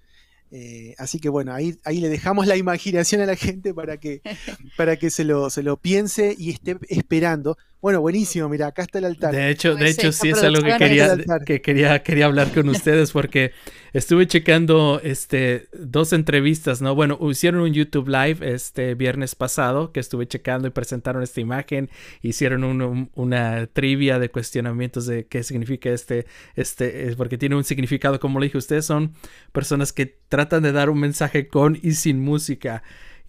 Eh, 0.52 0.94
así 1.00 1.20
que 1.20 1.30
bueno, 1.30 1.52
ahí, 1.54 1.78
ahí 1.84 2.00
le 2.00 2.10
dejamos 2.10 2.46
la 2.48 2.56
imaginación 2.56 3.22
a 3.22 3.26
la 3.26 3.36
gente 3.36 3.74
para 3.74 3.98
que, 3.98 4.22
para 4.78 4.98
que 4.98 5.10
se, 5.10 5.24
lo, 5.24 5.50
se 5.50 5.64
lo 5.64 5.78
piense 5.78 6.36
y 6.38 6.52
esté 6.52 6.78
esperando. 6.90 7.58
Bueno, 7.84 8.00
buenísimo, 8.00 8.48
mira, 8.48 8.68
acá 8.68 8.84
está 8.84 9.00
el 9.00 9.04
altar. 9.04 9.36
De 9.36 9.50
hecho, 9.50 9.76
de 9.76 9.90
hecho 9.90 10.14
sí 10.14 10.30
es 10.30 10.42
algo 10.42 10.62
que 10.64 10.78
quería, 10.78 11.18
que 11.46 11.62
quería, 11.62 12.02
quería 12.02 12.26
hablar 12.28 12.54
con 12.54 12.70
ustedes 12.70 13.12
porque 13.12 13.52
estuve 13.92 14.26
checando 14.26 15.02
este, 15.04 15.68
dos 15.74 16.14
entrevistas, 16.14 16.82
¿no? 16.82 16.96
Bueno, 16.96 17.20
hicieron 17.30 17.60
un 17.60 17.74
YouTube 17.74 18.08
Live 18.08 18.38
este 18.54 18.96
viernes 18.96 19.36
pasado 19.36 19.92
que 19.92 20.00
estuve 20.00 20.26
checando 20.28 20.70
y 20.70 20.72
presentaron 20.72 21.24
esta 21.24 21.42
imagen, 21.42 21.90
hicieron 22.22 22.64
un- 22.64 22.82
un- 22.82 23.12
una 23.16 23.68
trivia 23.68 24.18
de 24.18 24.30
cuestionamientos 24.30 25.06
de 25.06 25.26
qué 25.28 25.44
significa 25.44 25.90
este, 25.90 26.26
este, 26.56 27.10
eh, 27.10 27.16
porque 27.18 27.38
tiene 27.38 27.58
un 27.58 27.66
significado, 27.66 28.18
como 28.18 28.40
le 28.40 28.46
dije, 28.46 28.58
ustedes 28.60 28.86
son 28.86 29.12
personas 29.52 29.92
que 29.92 30.06
tratan 30.30 30.64
de 30.64 30.72
dar 30.72 30.90
un 30.90 31.02
mensaje 31.02 31.50
con 31.50 31.78
y 31.84 31.92
sin 31.96 32.22
música. 32.22 32.82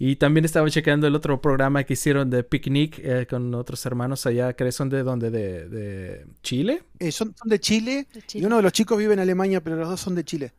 Y 0.07 0.17
también 0.17 0.45
estaba 0.45 0.69
checando 0.69 1.07
el 1.07 1.15
otro 1.15 1.41
programa 1.41 1.83
que 1.85 1.95
hicieron 1.95 2.29
de 2.29 2.45
picnic 2.45 2.99
eh, 2.99 3.27
con 3.27 3.55
otros 3.55 3.87
hermanos 3.87 4.27
allá, 4.27 4.53
que 4.55 4.71
son 4.71 4.91
de 4.91 5.03
donde, 5.03 5.31
de, 5.31 5.67
de 5.69 6.27
Chile. 6.43 6.83
Eh, 6.99 7.11
son, 7.13 7.35
son 7.37 7.49
de 7.49 7.59
Chile, 7.61 8.09
De 8.13 8.23
y 8.35 8.45
Chile. 8.45 8.47
uno 8.47 8.57
de 8.57 8.63
los 8.63 8.73
chicos 8.73 8.99
vive 8.99 9.15
en 9.15 9.21
Alemania, 9.21 9.63
pero 9.63 9.77
los 9.77 9.89
dos 9.89 10.01
son 10.01 10.15
de 10.15 10.25
Chile. 10.25 10.53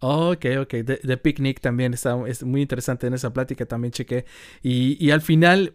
Ok, 0.00 0.44
ok. 0.60 0.72
De, 0.74 1.00
de 1.02 1.16
Picnic 1.16 1.60
también 1.60 1.94
está 1.94 2.16
es 2.28 2.42
muy 2.42 2.62
interesante 2.62 3.06
en 3.06 3.14
esa 3.14 3.32
plática, 3.32 3.66
también 3.66 3.92
chequé. 3.92 4.26
Y, 4.62 4.96
y 5.04 5.10
al 5.10 5.22
final, 5.22 5.74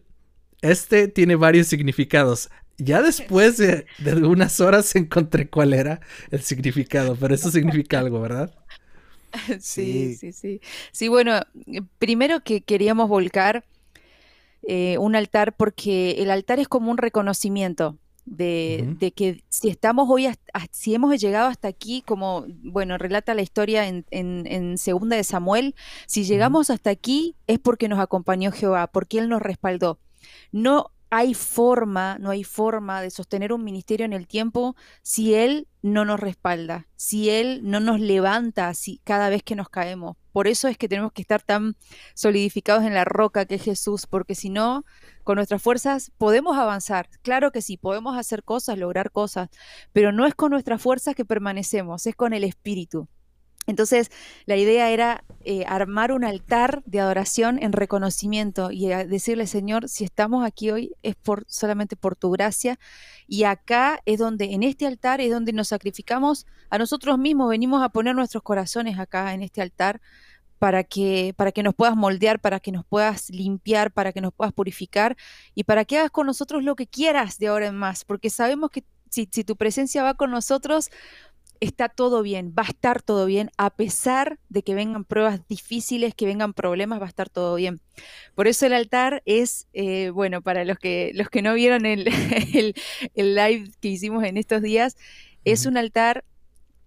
este 0.61 1.07
tiene 1.07 1.35
varios 1.35 1.67
significados. 1.67 2.49
Ya 2.77 3.01
después 3.03 3.57
de, 3.57 3.87
de 3.99 4.15
unas 4.25 4.59
horas 4.61 4.95
encontré 4.97 5.49
cuál 5.49 5.73
era 5.73 6.01
el 6.31 6.41
significado, 6.41 7.15
pero 7.17 7.35
eso 7.35 7.51
significa 7.51 7.99
algo, 7.99 8.21
¿verdad? 8.21 8.53
Sí, 9.59 10.15
Sí. 10.15 10.31
sí, 10.33 10.59
sí. 10.91 11.07
Bueno, 11.09 11.37
eh, 11.67 11.81
primero 11.99 12.41
que 12.43 12.61
queríamos 12.61 13.09
volcar 13.09 13.63
eh, 14.63 14.97
un 14.99 15.15
altar 15.15 15.55
porque 15.55 16.11
el 16.21 16.29
altar 16.31 16.59
es 16.59 16.67
como 16.67 16.91
un 16.91 16.97
reconocimiento 16.97 17.97
de, 18.25 18.95
que 19.15 19.43
si 19.49 19.69
estamos 19.69 20.07
hoy, 20.09 20.27
hasta- 20.27 20.51
si 20.71 20.93
hemos 20.93 21.19
llegado 21.19 21.47
hasta 21.49 21.67
aquí, 21.67 22.03
como, 22.05 22.45
bueno, 22.63 22.97
relata 22.97 23.33
la 23.33 23.41
historia 23.41 23.87
en, 23.87 24.05
en, 24.11 24.45
en 24.45 24.77
Segunda 24.77 25.15
de 25.15 25.23
Samuel, 25.23 25.75
si 26.05 26.23
llegamos 26.23 26.69
hasta 26.69 26.91
aquí 26.91 27.35
es 27.47 27.57
porque 27.59 27.87
nos 27.89 27.99
acompañó 27.99 28.51
Jehová, 28.51 28.87
porque 28.87 29.17
Él 29.17 29.27
nos 29.27 29.41
respaldó. 29.41 29.99
No 30.51 30.91
hay 31.13 31.33
forma, 31.33 32.17
no 32.19 32.29
hay 32.29 32.45
forma 32.45 33.01
de 33.01 33.09
sostener 33.11 33.51
un 33.51 33.65
ministerio 33.65 34.05
en 34.05 34.13
el 34.13 34.27
tiempo 34.27 34.77
si 35.03 35.35
Él 35.35 35.67
no 35.81 36.05
nos 36.05 36.21
respalda, 36.21 36.87
si 36.95 37.29
Él 37.29 37.59
no 37.63 37.81
nos 37.81 37.99
levanta 37.99 38.73
si, 38.73 38.99
cada 39.03 39.27
vez 39.27 39.43
que 39.43 39.57
nos 39.57 39.67
caemos. 39.67 40.15
Por 40.31 40.47
eso 40.47 40.69
es 40.69 40.77
que 40.77 40.87
tenemos 40.87 41.11
que 41.11 41.21
estar 41.21 41.41
tan 41.41 41.75
solidificados 42.13 42.85
en 42.85 42.93
la 42.93 43.03
roca 43.03 43.45
que 43.45 43.55
es 43.55 43.63
Jesús, 43.63 44.07
porque 44.07 44.35
si 44.35 44.49
no, 44.49 44.85
con 45.25 45.35
nuestras 45.35 45.61
fuerzas 45.61 46.13
podemos 46.17 46.57
avanzar. 46.57 47.09
Claro 47.23 47.51
que 47.51 47.61
sí, 47.61 47.75
podemos 47.75 48.17
hacer 48.17 48.45
cosas, 48.45 48.77
lograr 48.77 49.11
cosas, 49.11 49.49
pero 49.91 50.13
no 50.13 50.25
es 50.25 50.33
con 50.33 50.51
nuestras 50.51 50.81
fuerzas 50.81 51.13
que 51.13 51.25
permanecemos, 51.25 52.07
es 52.07 52.15
con 52.15 52.31
el 52.31 52.45
Espíritu. 52.45 53.09
Entonces, 53.71 54.11
la 54.45 54.57
idea 54.57 54.89
era 54.89 55.23
eh, 55.43 55.65
armar 55.65 56.11
un 56.11 56.23
altar 56.23 56.83
de 56.85 56.99
adoración 56.99 57.57
en 57.63 57.71
reconocimiento 57.71 58.69
y 58.69 58.91
a 58.91 59.05
decirle, 59.05 59.47
Señor, 59.47 59.89
si 59.89 60.03
estamos 60.03 60.45
aquí 60.45 60.69
hoy 60.69 60.91
es 61.01 61.15
por 61.15 61.45
solamente 61.47 61.95
por 61.95 62.15
tu 62.15 62.29
gracia. 62.31 62.77
Y 63.27 63.45
acá 63.45 64.01
es 64.05 64.19
donde, 64.19 64.53
en 64.53 64.63
este 64.63 64.85
altar 64.85 65.21
es 65.21 65.31
donde 65.31 65.53
nos 65.53 65.69
sacrificamos 65.69 66.45
a 66.69 66.77
nosotros 66.77 67.17
mismos, 67.17 67.49
venimos 67.49 67.81
a 67.81 67.89
poner 67.89 68.13
nuestros 68.13 68.43
corazones 68.43 68.99
acá 68.99 69.33
en 69.33 69.41
este 69.41 69.61
altar 69.61 70.01
para 70.59 70.83
que, 70.83 71.33
para 71.37 71.51
que 71.51 71.63
nos 71.63 71.73
puedas 71.73 71.95
moldear, 71.95 72.39
para 72.39 72.59
que 72.59 72.71
nos 72.71 72.85
puedas 72.85 73.29
limpiar, 73.29 73.91
para 73.91 74.11
que 74.11 74.21
nos 74.21 74.33
puedas 74.33 74.53
purificar 74.53 75.17
y 75.55 75.63
para 75.63 75.85
que 75.85 75.97
hagas 75.97 76.11
con 76.11 76.27
nosotros 76.27 76.61
lo 76.63 76.75
que 76.75 76.87
quieras 76.87 77.39
de 77.39 77.47
ahora 77.47 77.67
en 77.67 77.75
más, 77.75 78.05
porque 78.05 78.29
sabemos 78.29 78.69
que 78.69 78.83
si 79.09 79.25
tu 79.25 79.55
presencia 79.57 80.03
va 80.03 80.13
con 80.13 80.31
nosotros, 80.31 80.89
está 81.61 81.89
todo 81.89 82.23
bien, 82.23 82.53
va 82.57 82.63
a 82.63 82.69
estar 82.69 83.01
todo 83.01 83.25
bien, 83.27 83.51
a 83.55 83.69
pesar 83.69 84.39
de 84.49 84.63
que 84.63 84.73
vengan 84.73 85.05
pruebas 85.05 85.47
difíciles, 85.47 86.15
que 86.15 86.25
vengan 86.25 86.53
problemas, 86.53 86.99
va 86.99 87.05
a 87.05 87.09
estar 87.09 87.29
todo 87.29 87.55
bien. 87.55 87.79
Por 88.35 88.47
eso 88.47 88.65
el 88.65 88.73
altar 88.73 89.21
es, 89.25 89.67
eh, 89.73 90.09
bueno, 90.09 90.41
para 90.41 90.65
los 90.65 90.79
que, 90.79 91.11
los 91.13 91.29
que 91.29 91.43
no 91.43 91.53
vieron 91.53 91.85
el, 91.85 92.07
el, 92.53 92.73
el 93.13 93.35
live 93.35 93.71
que 93.79 93.89
hicimos 93.89 94.23
en 94.23 94.37
estos 94.37 94.63
días, 94.63 94.97
es 95.45 95.67
un 95.67 95.77
altar 95.77 96.25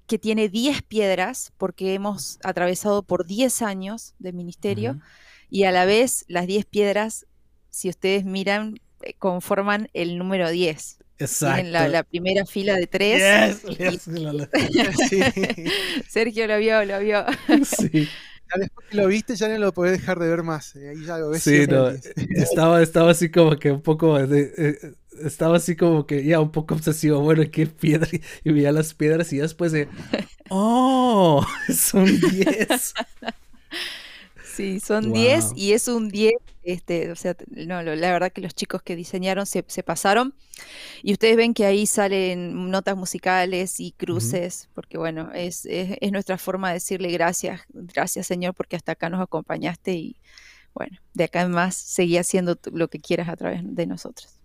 que 0.09 0.18
tiene 0.18 0.49
10 0.49 0.83
piedras, 0.83 1.53
porque 1.57 1.95
hemos 1.95 2.39
atravesado 2.43 3.05
por 3.05 3.27
10 3.27 3.62
años 3.62 4.14
de 4.18 4.33
ministerio, 4.33 4.99
y 5.49 5.64
a 5.64 5.72
la 5.72 5.85
vez 5.85 6.25
las 6.27 6.49
10 6.49 6.66
piedras, 6.66 7.27
si 7.70 7.89
ustedes 7.89 8.25
miran, 8.25 8.81
eh, 9.03 9.14
conforman 9.14 9.89
el 9.95 10.18
número 10.18 10.51
10. 10.51 10.99
Exacto. 11.25 11.55
Tienen 11.57 11.72
la, 11.72 11.89
la 11.89 12.03
primera 12.05 12.47
fila 12.47 12.75
de 12.77 12.87
tres. 12.87 13.62
Yes, 13.64 13.79
yes, 13.79 14.07
la- 14.09 14.33
la- 14.33 14.49
Sí. 15.09 15.20
Sergio 16.09 16.47
lo 16.47 16.59
vio, 16.59 16.85
lo 16.85 16.99
vio. 17.01 17.25
sí. 17.64 18.09
Ya 18.55 18.61
después 18.61 18.87
que 18.91 18.97
lo 18.99 19.07
viste, 19.07 19.37
ya 19.37 19.49
no 19.49 19.59
lo 19.59 19.72
podés 19.72 19.93
dejar 19.99 20.18
de 20.18 20.29
ver 20.29 20.43
más. 20.43 20.77
eh, 20.77 20.91
Ahí 20.91 21.05
ya 21.05 21.16
lo 21.18 21.31
ves. 21.31 21.43
Sí, 21.43 21.66
no, 21.66 21.89
el 21.89 22.01
10. 22.01 22.14
estaba, 22.43 22.83
estaba 22.83 23.11
así 23.11 23.31
como 23.31 23.57
que 23.59 23.70
un 23.72 23.81
poco, 23.83 24.18
de- 24.27 24.53
eh, 24.57 24.79
estaba 25.25 25.57
así 25.57 25.77
como 25.77 26.07
que 26.07 26.25
ya 26.25 26.41
un 26.41 26.53
poco 26.53 26.75
obsesivo, 26.75 27.20
bueno, 27.20 27.43
qué 27.51 27.66
piedra, 27.66 28.09
y 28.45 28.53
veía 28.53 28.70
las 28.72 28.93
piedras 28.95 29.33
y 29.33 29.37
ya 29.39 29.43
después 29.45 29.72
de, 29.72 29.89
oh, 30.51 31.45
son 31.75 32.05
10. 32.20 32.95
Sí, 34.55 34.79
son 34.81 35.13
Wow. 35.13 35.13
10 35.13 35.53
y 35.55 35.73
es 35.73 35.89
un 35.89 36.09
10, 36.11 36.33
este, 36.63 37.11
o 37.11 37.17
sea, 37.17 37.35
no, 37.51 37.83
lo- 37.83 37.97
la 37.97 38.13
verdad 38.13 38.31
que 38.33 38.41
los 38.41 38.55
chicos 38.55 38.83
que 38.83 38.95
diseñaron 38.97 39.47
se, 39.47 39.65
se 39.67 39.83
pasaron 39.83 40.35
y 41.03 41.13
ustedes 41.13 41.37
ven 41.37 41.55
que 41.55 41.67
ahí 41.67 41.87
salen 41.87 42.71
notas 42.71 42.97
musicales 42.97 43.81
y 43.81 43.93
cruces, 43.93 44.71
porque 44.75 44.99
bueno, 44.99 45.31
es, 45.35 45.67
es, 45.67 45.99
es 46.01 46.13
nuestra 46.13 46.39
forma 46.39 46.69
de 46.71 46.75
decirle 46.75 47.11
gracias, 47.13 47.63
gracias 47.71 48.27
Señor, 48.29 48.55
porque 48.55 48.77
hasta 48.77 48.93
acá 48.93 49.11
nos 49.11 49.23
acompañaste 49.23 49.95
y 49.95 50.17
bueno, 50.75 50.99
de 51.15 51.25
acá 51.25 51.43
en 51.43 51.53
más 51.53 51.77
seguí 51.77 52.19
haciendo 52.19 52.59
lo 52.73 52.89
que 52.89 53.01
quieras 53.01 53.29
a 53.31 53.37
través 53.37 53.63
de 53.65 53.87
nosotros. 53.87 54.41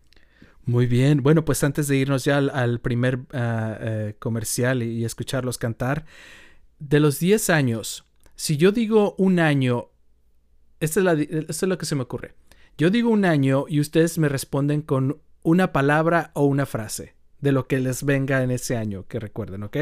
Muy 0.66 0.86
bien, 0.86 1.24
bueno, 1.24 1.46
pues 1.46 1.64
antes 1.64 1.88
de 1.88 1.98
irnos 1.98 2.26
ya 2.26 2.38
al, 2.38 2.50
al 2.52 2.80
primer 2.80 3.20
ah, 3.34 3.78
eh, 3.82 4.16
comercial 4.20 4.84
y, 4.84 5.00
y 5.00 5.06
escucharlos 5.06 5.58
cantar, 5.58 6.06
de 6.80 7.00
los 7.00 7.20
10 7.20 7.50
años, 7.50 8.06
si 8.36 8.58
yo 8.58 8.72
digo 8.72 9.16
un 9.18 9.40
año, 9.40 9.90
esto 10.80 11.00
es, 11.00 11.04
la 11.04 11.14
esto 11.14 11.52
es 11.52 11.64
lo 11.64 11.78
que 11.78 11.86
se 11.86 11.96
me 11.96 12.04
ocurre. 12.04 12.36
Yo 12.78 12.90
digo 12.90 13.10
un 13.10 13.26
año 13.26 13.66
y 13.68 13.80
ustedes 13.80 14.18
me 14.18 14.30
responden 14.30 14.82
con 14.82 15.22
una 15.44 15.72
palabra 15.72 16.32
o 16.34 16.46
una 16.46 16.66
frase 16.66 17.16
de 17.40 17.52
lo 17.52 17.68
que 17.68 17.80
les 17.80 18.04
venga 18.04 18.44
en 18.44 18.52
ese 18.52 18.78
año, 18.78 19.06
que 19.08 19.20
recuerden, 19.20 19.64
¿ok? 19.64 19.78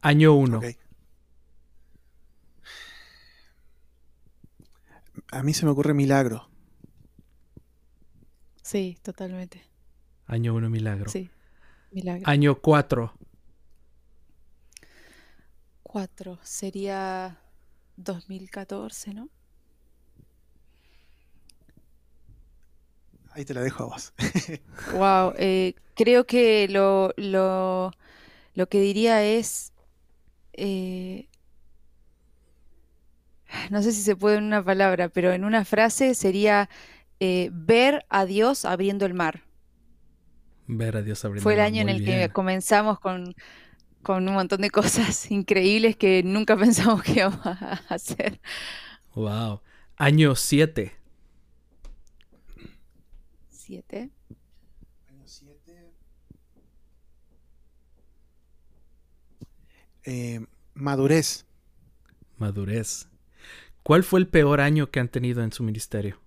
Año 0.00 0.34
1. 0.34 0.58
Ok. 0.58 0.64
A 5.30 5.42
mí 5.42 5.54
se 5.54 5.64
me 5.64 5.72
ocurre 5.72 5.94
milagro. 5.94 6.48
Sí, 8.62 8.98
totalmente. 9.02 9.64
Año 10.26 10.54
1, 10.54 10.70
milagro. 10.70 11.10
Sí, 11.10 11.30
milagro. 11.90 12.22
Año 12.26 12.60
4. 12.60 13.14
4 15.82 16.38
sería 16.42 17.38
2014, 17.96 19.14
¿no? 19.14 19.28
Ahí 23.34 23.44
te 23.44 23.54
la 23.54 23.60
dejo 23.62 23.84
a 23.84 23.86
vos. 23.86 24.14
Wow, 24.86 25.34
eh, 25.38 25.74
creo 25.94 26.26
que 26.26 26.68
lo, 26.68 27.12
lo, 27.16 27.90
lo 28.54 28.68
que 28.68 28.80
diría 28.80 29.24
es, 29.24 29.72
eh, 30.54 31.28
no 33.70 33.82
sé 33.82 33.92
si 33.92 34.02
se 34.02 34.16
puede 34.16 34.36
en 34.38 34.44
una 34.44 34.64
palabra, 34.64 35.08
pero 35.08 35.32
en 35.32 35.44
una 35.44 35.64
frase 35.64 36.14
sería 36.14 36.68
eh, 37.20 37.50
ver 37.52 38.04
a 38.08 38.26
Dios 38.26 38.64
abriendo 38.64 39.06
el 39.06 39.14
mar. 39.14 39.44
Ver 40.66 40.96
a 40.98 41.02
Dios 41.02 41.24
abriendo 41.24 41.42
Fue 41.42 41.54
el 41.54 41.60
mar, 41.60 41.60
año 41.60 41.82
en 41.82 41.88
el 41.88 42.00
bien. 42.00 42.02
que 42.02 42.30
comenzamos 42.30 42.98
con, 43.00 43.34
con 44.02 44.28
un 44.28 44.34
montón 44.34 44.62
de 44.62 44.70
cosas 44.70 45.30
increíbles 45.32 45.96
que 45.96 46.22
nunca 46.24 46.56
pensamos 46.58 47.02
que 47.02 47.12
íbamos 47.14 47.46
a 47.46 47.82
hacer. 47.90 48.40
Wow. 49.14 49.62
Año 49.96 50.34
7. 50.34 50.92
Siete. 53.64 54.10
Eh, 60.04 60.46
madurez. 60.74 61.46
Madurez. 62.36 63.08
¿Cuál 63.82 64.04
fue 64.04 64.20
el 64.20 64.28
peor 64.28 64.60
año 64.60 64.90
que 64.90 65.00
han 65.00 65.08
tenido 65.08 65.42
en 65.42 65.50
su 65.50 65.62
ministerio? 65.62 66.20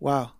Wow, 0.00 0.32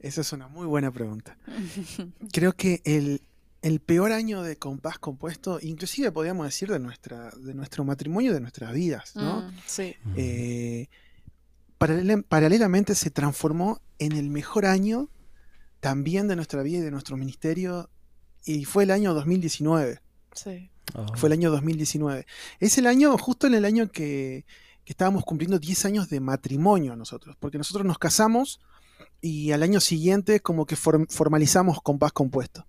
esa 0.00 0.22
es 0.22 0.32
una 0.32 0.48
muy 0.48 0.66
buena 0.66 0.90
pregunta. 0.90 1.38
Creo 2.32 2.54
que 2.54 2.82
el, 2.84 3.22
el 3.62 3.78
peor 3.78 4.10
año 4.10 4.42
de 4.42 4.56
compás 4.56 4.98
compuesto, 4.98 5.60
inclusive 5.62 6.10
podríamos 6.10 6.46
decir 6.46 6.68
de, 6.72 6.80
nuestra, 6.80 7.30
de 7.30 7.54
nuestro 7.54 7.84
matrimonio 7.84 8.32
y 8.32 8.34
de 8.34 8.40
nuestras 8.40 8.72
vidas, 8.74 9.14
¿no? 9.14 9.42
Mm, 9.42 9.54
sí. 9.64 9.94
Eh, 10.16 10.88
paralel- 11.86 12.24
paralelamente 12.24 12.94
se 12.94 13.10
transformó 13.10 13.80
en 13.98 14.12
el 14.12 14.30
mejor 14.30 14.66
año 14.66 15.08
también 15.80 16.28
de 16.28 16.36
nuestra 16.36 16.62
vida 16.62 16.78
y 16.78 16.82
de 16.82 16.90
nuestro 16.90 17.16
ministerio, 17.16 17.90
y 18.44 18.64
fue 18.64 18.84
el 18.84 18.90
año 18.90 19.14
2019. 19.14 20.00
Sí. 20.32 20.70
Oh. 20.94 21.06
Fue 21.16 21.28
el 21.28 21.34
año 21.34 21.50
2019. 21.50 22.26
Es 22.60 22.78
el 22.78 22.86
año, 22.86 23.16
justo 23.18 23.46
en 23.46 23.54
el 23.54 23.64
año 23.64 23.90
que, 23.90 24.44
que 24.84 24.92
estábamos 24.92 25.24
cumpliendo 25.24 25.58
10 25.58 25.84
años 25.86 26.08
de 26.08 26.20
matrimonio 26.20 26.96
nosotros, 26.96 27.36
porque 27.38 27.58
nosotros 27.58 27.86
nos 27.86 27.98
casamos 27.98 28.60
y 29.20 29.52
al 29.52 29.62
año 29.62 29.80
siguiente 29.80 30.40
como 30.40 30.66
que 30.66 30.76
form- 30.76 31.06
formalizamos 31.10 31.80
compás 31.82 32.12
compuesto. 32.12 32.66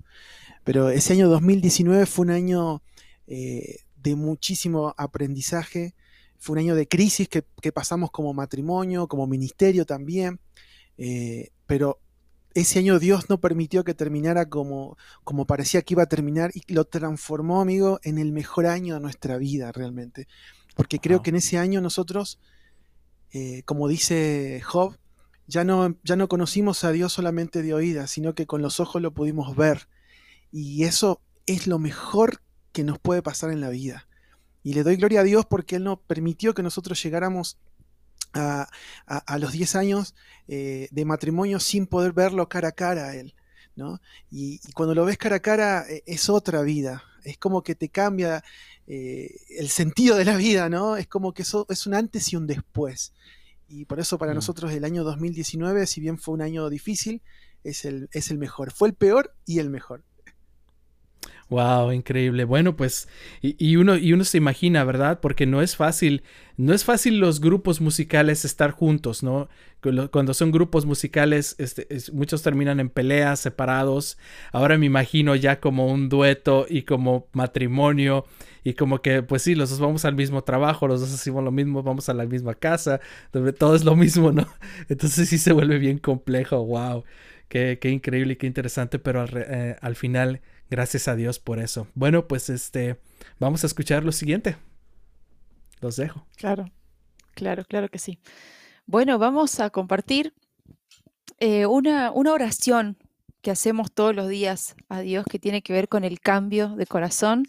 Pero 0.63 0.89
ese 0.89 1.13
año 1.13 1.29
2019 1.29 2.05
fue 2.05 2.25
un 2.25 2.31
año 2.31 2.81
eh, 3.27 3.79
de 3.97 4.15
muchísimo 4.15 4.93
aprendizaje, 4.97 5.93
fue 6.45 6.53
un 6.53 6.59
año 6.59 6.75
de 6.75 6.87
crisis 6.87 7.27
que, 7.27 7.43
que 7.59 7.71
pasamos 7.71 8.11
como 8.11 8.31
matrimonio, 8.31 9.07
como 9.07 9.25
ministerio 9.25 9.83
también, 9.83 10.39
eh, 10.99 11.49
pero 11.65 11.99
ese 12.53 12.77
año 12.77 12.99
Dios 12.99 13.31
no 13.31 13.41
permitió 13.41 13.83
que 13.83 13.95
terminara 13.95 14.47
como, 14.47 14.95
como 15.23 15.45
parecía 15.47 15.81
que 15.81 15.95
iba 15.95 16.03
a 16.03 16.05
terminar 16.05 16.51
y 16.53 16.71
lo 16.71 16.85
transformó, 16.85 17.61
amigo, 17.61 17.99
en 18.03 18.19
el 18.19 18.31
mejor 18.31 18.67
año 18.67 18.93
de 18.93 18.99
nuestra 19.01 19.39
vida 19.39 19.71
realmente. 19.71 20.27
Porque 20.75 20.99
creo 20.99 21.17
Wow. 21.17 21.23
que 21.23 21.29
en 21.31 21.37
ese 21.37 21.57
año 21.57 21.81
nosotros, 21.81 22.39
eh, 23.31 23.63
como 23.65 23.87
dice 23.87 24.61
Job, 24.63 24.95
ya 25.47 25.63
no, 25.63 25.95
ya 26.03 26.15
no 26.15 26.27
conocimos 26.27 26.83
a 26.83 26.91
Dios 26.91 27.11
solamente 27.11 27.63
de 27.63 27.73
oídas, 27.73 28.11
sino 28.11 28.35
que 28.35 28.45
con 28.45 28.61
los 28.61 28.79
ojos 28.79 29.01
lo 29.01 29.11
pudimos 29.15 29.55
ver. 29.55 29.87
Y 30.51 30.83
eso 30.83 31.21
es 31.47 31.65
lo 31.65 31.79
mejor 31.79 32.41
que 32.71 32.83
nos 32.83 32.99
puede 32.99 33.23
pasar 33.23 33.49
en 33.51 33.61
la 33.61 33.69
vida. 33.69 34.07
Y 34.65 34.73
le 34.73 34.81
doy 34.83 34.95
gloria 34.97 35.21
a 35.21 35.23
Dios 35.23 35.45
porque 35.45 35.75
Él 35.75 35.83
no 35.83 35.97
permitió 36.01 36.53
que 36.55 36.63
nosotros 36.63 37.01
llegáramos 37.01 37.57
a, 38.33 38.67
a- 39.05 39.17
a 39.19 39.37
los 39.37 39.51
10 39.51 39.75
años 39.75 40.15
eh, 40.47 40.87
de 40.91 41.05
matrimonio 41.05 41.59
sin 41.59 41.85
poder 41.87 42.13
verlo 42.13 42.49
cara 42.49 42.69
a 42.69 42.71
cara 42.73 43.09
a 43.09 43.15
Él. 43.15 43.35
¿no? 43.75 44.01
Y, 44.31 44.59
y 44.67 44.71
cuando 44.71 44.95
lo 44.95 45.05
ves 45.05 45.17
cara 45.17 45.35
a 45.37 45.39
cara 45.41 45.85
eh, 45.87 46.01
es 46.07 46.29
otra 46.29 46.61
vida. 46.63 47.03
Es 47.23 47.37
como 47.37 47.61
que 47.61 47.75
te 47.75 47.89
cambia 47.89 48.43
eh, 48.87 49.29
el 49.59 49.69
sentido 49.69 50.15
de 50.15 50.25
la 50.25 50.35
vida, 50.37 50.67
¿no? 50.69 50.95
Es 50.97 51.07
como 51.07 51.33
que 51.33 51.41
eso 51.43 51.65
es 51.69 51.85
un 51.87 51.93
antes 51.93 52.31
y 52.33 52.35
un 52.35 52.47
después. 52.47 53.13
Y 53.67 53.85
por 53.85 53.99
eso 53.99 54.17
para 54.17 54.31
Mm. 54.31 54.35
nosotros 54.35 54.71
el 54.71 54.83
año 54.85 55.03
2019, 55.03 55.85
si 55.87 56.01
bien 56.01 56.17
fue 56.17 56.33
un 56.35 56.41
año 56.41 56.69
difícil, 56.69 57.21
es 57.63 57.83
el, 57.85 58.09
es 58.13 58.31
el 58.31 58.37
mejor. 58.37 58.71
Fue 58.71 58.87
el 58.87 58.93
peor 58.95 59.35
y 59.45 59.59
el 59.59 59.69
mejor. 59.69 60.03
Wow, 61.47 61.91
increíble. 61.91 62.43
Bueno, 62.43 62.75
pues, 62.75 63.07
y, 63.39 63.75
uno, 63.75 63.97
y 63.97 64.13
uno 64.13 64.23
se 64.23 64.37
imagina, 64.39 64.83
¿verdad? 64.83 65.19
Porque 65.21 65.45
no 65.45 65.61
es 65.61 65.75
fácil, 65.75 66.23
no 66.57 66.73
es 66.73 66.83
fácil 66.83 67.19
los 67.19 67.39
grupos 67.39 67.81
musicales 67.81 68.45
estar 68.45 68.71
juntos, 68.71 69.21
¿no? 69.21 69.47
Cuando 70.11 70.33
son 70.33 70.51
grupos 70.51 70.87
musicales, 70.87 71.55
este, 71.59 71.85
es- 71.95 72.11
muchos 72.11 72.41
terminan 72.41 72.79
en 72.79 72.89
peleas, 72.89 73.39
separados. 73.41 74.17
Ahora 74.51 74.79
me 74.79 74.87
imagino 74.87 75.35
ya 75.35 75.59
como 75.59 75.85
un 75.87 76.09
dueto 76.09 76.65
y 76.67 76.81
como 76.81 77.27
matrimonio 77.33 78.25
y 78.63 78.73
como 78.73 79.03
que, 79.03 79.21
pues 79.21 79.43
sí, 79.43 79.53
los 79.53 79.69
dos 79.69 79.79
vamos 79.79 80.03
al 80.05 80.15
mismo 80.15 80.43
trabajo, 80.43 80.87
los 80.87 81.01
dos 81.01 81.13
hacemos 81.13 81.43
lo 81.43 81.51
mismo, 81.51 81.83
vamos 81.83 82.09
a 82.09 82.15
la 82.15 82.25
misma 82.25 82.55
casa, 82.55 82.99
todo 83.59 83.75
es 83.75 83.83
lo 83.83 83.95
mismo, 83.95 84.31
¿no? 84.31 84.47
Entonces 84.89 85.29
sí 85.29 85.37
se 85.37 85.53
vuelve 85.53 85.77
bien 85.77 85.99
complejo, 85.99 86.63
wow. 86.65 87.03
Qué, 87.47 87.77
qué 87.79 87.89
increíble 87.91 88.33
y 88.33 88.35
qué 88.37 88.47
interesante, 88.47 88.97
pero 88.99 89.21
al, 89.21 89.29
eh, 89.35 89.75
al 89.81 89.95
final, 89.95 90.41
gracias 90.69 91.07
a 91.07 91.15
Dios 91.15 91.39
por 91.39 91.59
eso. 91.59 91.87
Bueno, 91.93 92.27
pues 92.27 92.49
este, 92.49 92.99
vamos 93.39 93.63
a 93.63 93.67
escuchar 93.67 94.03
lo 94.03 94.11
siguiente. 94.11 94.57
Los 95.81 95.95
dejo. 95.95 96.25
Claro, 96.37 96.71
claro, 97.33 97.65
claro 97.65 97.89
que 97.89 97.99
sí. 97.99 98.19
Bueno, 98.85 99.17
vamos 99.17 99.59
a 99.59 99.69
compartir 99.69 100.33
eh, 101.39 101.65
una, 101.65 102.11
una 102.11 102.33
oración 102.33 102.97
que 103.41 103.51
hacemos 103.51 103.91
todos 103.91 104.15
los 104.15 104.27
días 104.27 104.75
a 104.89 105.01
Dios 105.01 105.25
que 105.29 105.37
tiene 105.37 105.61
que 105.61 105.73
ver 105.73 105.87
con 105.87 106.03
el 106.03 106.19
cambio 106.19 106.69
de 106.69 106.87
corazón. 106.87 107.45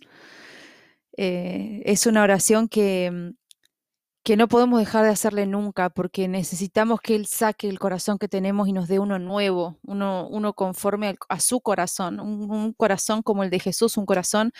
Eh, 1.16 1.82
es 1.86 2.06
una 2.06 2.22
oración 2.22 2.68
que, 2.68 3.32
que 4.26 4.36
no 4.36 4.48
podemos 4.48 4.80
dejar 4.80 5.04
de 5.04 5.10
hacerle 5.10 5.46
nunca 5.46 5.88
porque 5.88 6.26
necesitamos 6.26 7.00
que 7.00 7.14
Él 7.14 7.26
saque 7.26 7.68
el 7.68 7.78
corazón 7.78 8.18
que 8.18 8.26
tenemos 8.26 8.66
y 8.66 8.72
nos 8.72 8.88
dé 8.88 8.98
uno 8.98 9.20
nuevo, 9.20 9.78
uno, 9.84 10.26
uno 10.28 10.52
conforme 10.52 11.16
a 11.28 11.38
su 11.38 11.60
corazón, 11.60 12.18
un 12.18 12.72
corazón 12.72 13.22
como 13.22 13.44
el 13.44 13.50
de 13.50 13.60
Jesús, 13.60 13.96
un 13.96 14.04
corazón 14.04 14.50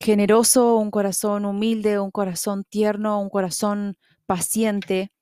generoso, 0.00 0.78
un 0.78 0.90
corazón 0.90 1.44
humilde, 1.44 2.00
un 2.00 2.10
corazón 2.10 2.64
tierno, 2.64 3.20
un 3.20 3.28
corazón 3.28 3.98
paciente, 4.24 5.12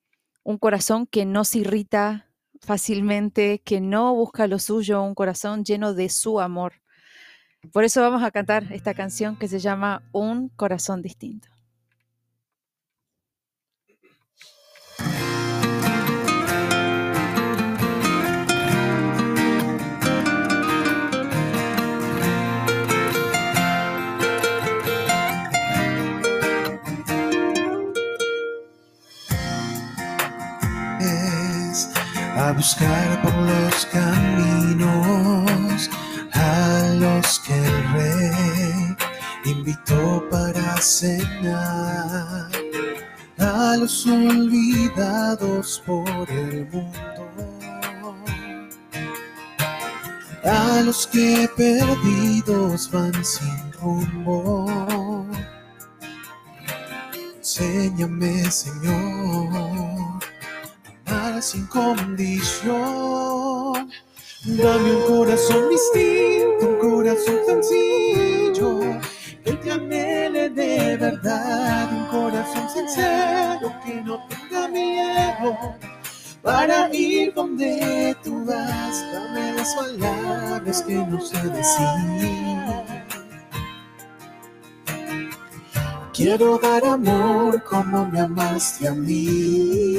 un 0.43 0.57
corazón 0.57 1.05
que 1.05 1.25
no 1.25 1.43
se 1.43 1.59
irrita 1.59 2.29
fácilmente, 2.61 3.59
que 3.65 3.81
no 3.81 4.15
busca 4.15 4.47
lo 4.47 4.59
suyo, 4.59 5.03
un 5.03 5.13
corazón 5.13 5.65
lleno 5.65 5.93
de 5.93 6.07
su 6.07 6.39
amor. 6.39 6.75
Por 7.73 7.83
eso 7.83 8.01
vamos 8.01 8.23
a 8.23 8.31
cantar 8.31 8.71
esta 8.71 8.93
canción 8.93 9.35
que 9.35 9.49
se 9.49 9.59
llama 9.59 10.03
Un 10.13 10.47
corazón 10.47 11.01
distinto. 11.01 11.49
A 32.41 32.51
buscar 32.53 33.21
por 33.21 33.35
los 33.35 33.85
caminos 33.87 35.89
a 36.33 36.93
los 36.95 37.39
que 37.41 37.53
el 37.53 37.93
rey 37.93 38.95
invitó 39.45 40.27
para 40.31 40.81
cenar, 40.81 42.49
a 43.37 43.75
los 43.77 44.07
olvidados 44.07 45.83
por 45.85 46.31
el 46.31 46.67
mundo, 46.71 47.29
a 50.43 50.81
los 50.83 51.05
que 51.05 51.47
perdidos 51.55 52.89
van 52.91 53.23
sin 53.23 53.71
rumbo. 53.73 55.27
Enséñame, 57.37 58.49
Señor, 58.49 60.20
sin 61.41 61.65
condición. 61.67 62.77
Dame 64.45 64.95
un 64.95 65.01
corazón 65.07 65.69
distinto, 65.69 66.67
un 66.67 66.77
corazón 66.79 67.37
sencillo, 67.45 68.79
que 69.43 69.53
te 69.53 69.71
anhele 69.71 70.49
de 70.49 70.97
verdad, 70.97 71.89
un 71.91 72.05
corazón 72.07 72.69
sincero 72.69 73.73
que 73.85 74.01
no 74.01 74.19
tenga 74.27 74.67
miedo. 74.67 75.57
Para 76.41 76.93
ir 76.93 77.33
donde 77.33 78.15
tú 78.23 78.45
vas, 78.45 79.03
dame 79.13 79.53
las 79.53 79.75
palabras 79.75 80.81
que 80.81 80.95
no 80.95 81.21
sé 81.21 81.37
decir. 81.49 82.70
Quiero 86.23 86.59
dar 86.59 86.85
amor 86.85 87.63
como 87.63 88.05
me 88.05 88.19
amaste 88.19 88.87
a 88.87 88.93
mí. 88.93 89.97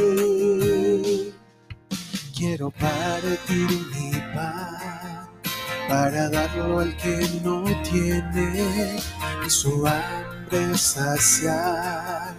Quiero 2.33 2.70
partir 2.70 3.68
mi 3.93 4.12
pan 4.33 5.27
para 5.89 6.31
darlo 6.31 6.79
al 6.79 6.97
que 6.99 7.29
no 7.43 7.64
tiene 7.83 9.01
y 9.45 9.51
su 9.51 9.85
hambre 9.85 10.79
saciar. 10.79 12.37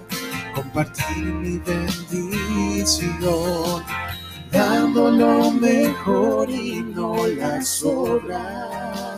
Compartir 0.55 1.25
mi 1.25 1.57
bendición, 1.57 3.03
dando 4.49 5.11
lo 5.11 5.51
mejor 5.51 6.49
y 6.49 6.79
no 6.79 7.27
las 7.27 7.67
sobras 7.67 9.12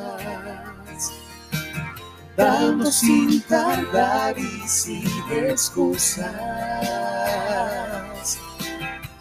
dando 2.36 2.92
sin 2.92 3.42
tardar 3.42 4.38
y 4.38 4.68
sin 4.68 5.08
excusas. 5.32 6.26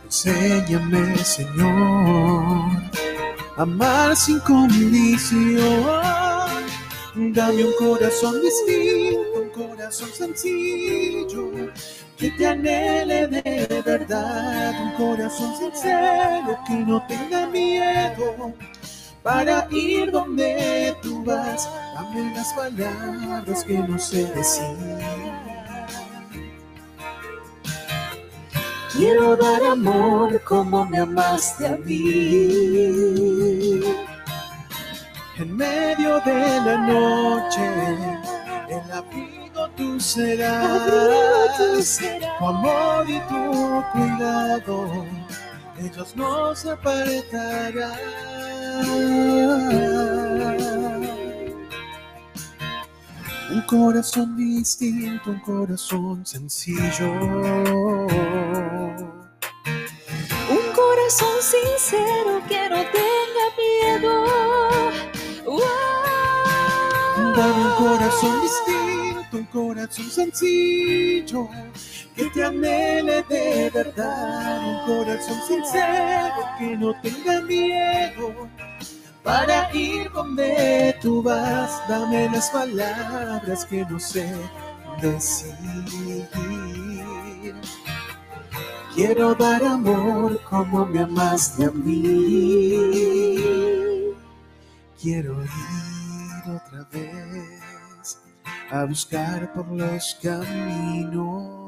Enséñame, 0.04 1.16
Señor, 1.18 2.70
amar 3.56 4.16
sin 4.16 4.40
condición. 4.40 5.84
Dame 7.16 7.64
un 7.64 7.72
corazón 7.78 8.40
distinto, 8.40 9.40
un 9.40 9.50
corazón 9.50 10.08
sencillo, 10.12 11.70
que 12.16 12.30
te 12.32 12.46
anhele 12.46 13.28
de 13.28 13.82
verdad, 13.86 14.72
un 14.82 14.92
corazón 14.94 15.56
sincero 15.56 16.58
que 16.66 16.74
no 16.74 17.06
tenga 17.06 17.46
miedo 17.46 18.54
para 19.24 19.66
ir 19.70 20.12
donde 20.12 20.94
tú 21.02 21.24
vas. 21.24 21.68
Dame 21.94 22.32
las 22.36 22.52
palabras 22.52 23.64
que 23.64 23.78
no 23.78 23.98
sé 23.98 24.26
decir. 24.26 24.76
Quiero 28.92 29.34
dar 29.34 29.64
amor 29.64 30.40
como 30.44 30.84
me 30.84 30.98
amaste 30.98 31.66
a 31.66 31.76
mí. 31.78 33.80
En 35.38 35.56
medio 35.56 36.20
de 36.20 36.60
la 36.60 36.76
noche, 36.86 37.96
el 38.68 38.92
abrigo 38.92 39.68
tú 39.76 39.98
serás. 39.98 41.98
Tu 42.38 42.46
amor 42.46 43.08
y 43.08 43.18
tu 43.20 43.82
cuidado, 43.92 45.06
ellos 45.78 46.14
no 46.16 46.54
se 46.54 46.70
apartarán. 46.70 47.98
Un 53.50 53.62
corazón 53.62 54.36
distinto, 54.36 55.30
un 55.30 55.40
corazón 55.40 56.26
sencillo. 56.26 57.12
Un 60.50 60.66
corazón 60.74 61.36
sincero 61.40 62.42
que 62.48 62.68
no 62.68 62.82
tenga 62.90 63.44
miedo. 63.58 64.24
Dame 67.36 67.64
un 67.66 67.72
corazón 67.74 68.42
distinto, 68.42 69.36
un 69.38 69.44
corazón 69.46 70.08
sencillo, 70.10 71.48
que 72.14 72.30
te 72.30 72.44
anhele 72.44 73.22
de 73.24 73.70
verdad, 73.70 74.60
un 74.66 74.86
corazón 74.86 75.38
sincero 75.46 76.44
que 76.58 76.76
no 76.76 76.94
tenga 77.00 77.40
miedo. 77.42 78.48
Para 79.22 79.74
ir 79.74 80.10
donde 80.12 80.96
tú 81.00 81.22
vas, 81.22 81.82
dame 81.88 82.28
las 82.30 82.50
palabras 82.50 83.64
que 83.64 83.84
no 83.86 83.98
sé 83.98 84.30
decir. 85.00 86.28
Quiero 88.94 89.34
dar 89.34 89.64
amor 89.64 90.40
como 90.48 90.86
me 90.86 91.00
amaste 91.00 91.64
a 91.64 91.70
mí. 91.70 92.76
Quiero 95.00 95.42
ir 95.42 96.50
otra 96.54 96.86
vez 96.92 98.18
a 98.70 98.84
buscar 98.84 99.52
por 99.52 99.66
los 99.68 100.16
caminos. 100.22 101.63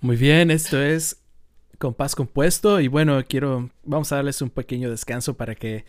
Muy 0.00 0.16
bien, 0.16 0.52
esto 0.52 0.80
es 0.80 1.20
Compás 1.76 2.14
Compuesto 2.14 2.80
y 2.80 2.86
bueno, 2.86 3.20
quiero, 3.28 3.70
vamos 3.82 4.12
a 4.12 4.16
darles 4.16 4.40
un 4.40 4.48
pequeño 4.48 4.88
descanso 4.90 5.36
para 5.36 5.56
que 5.56 5.86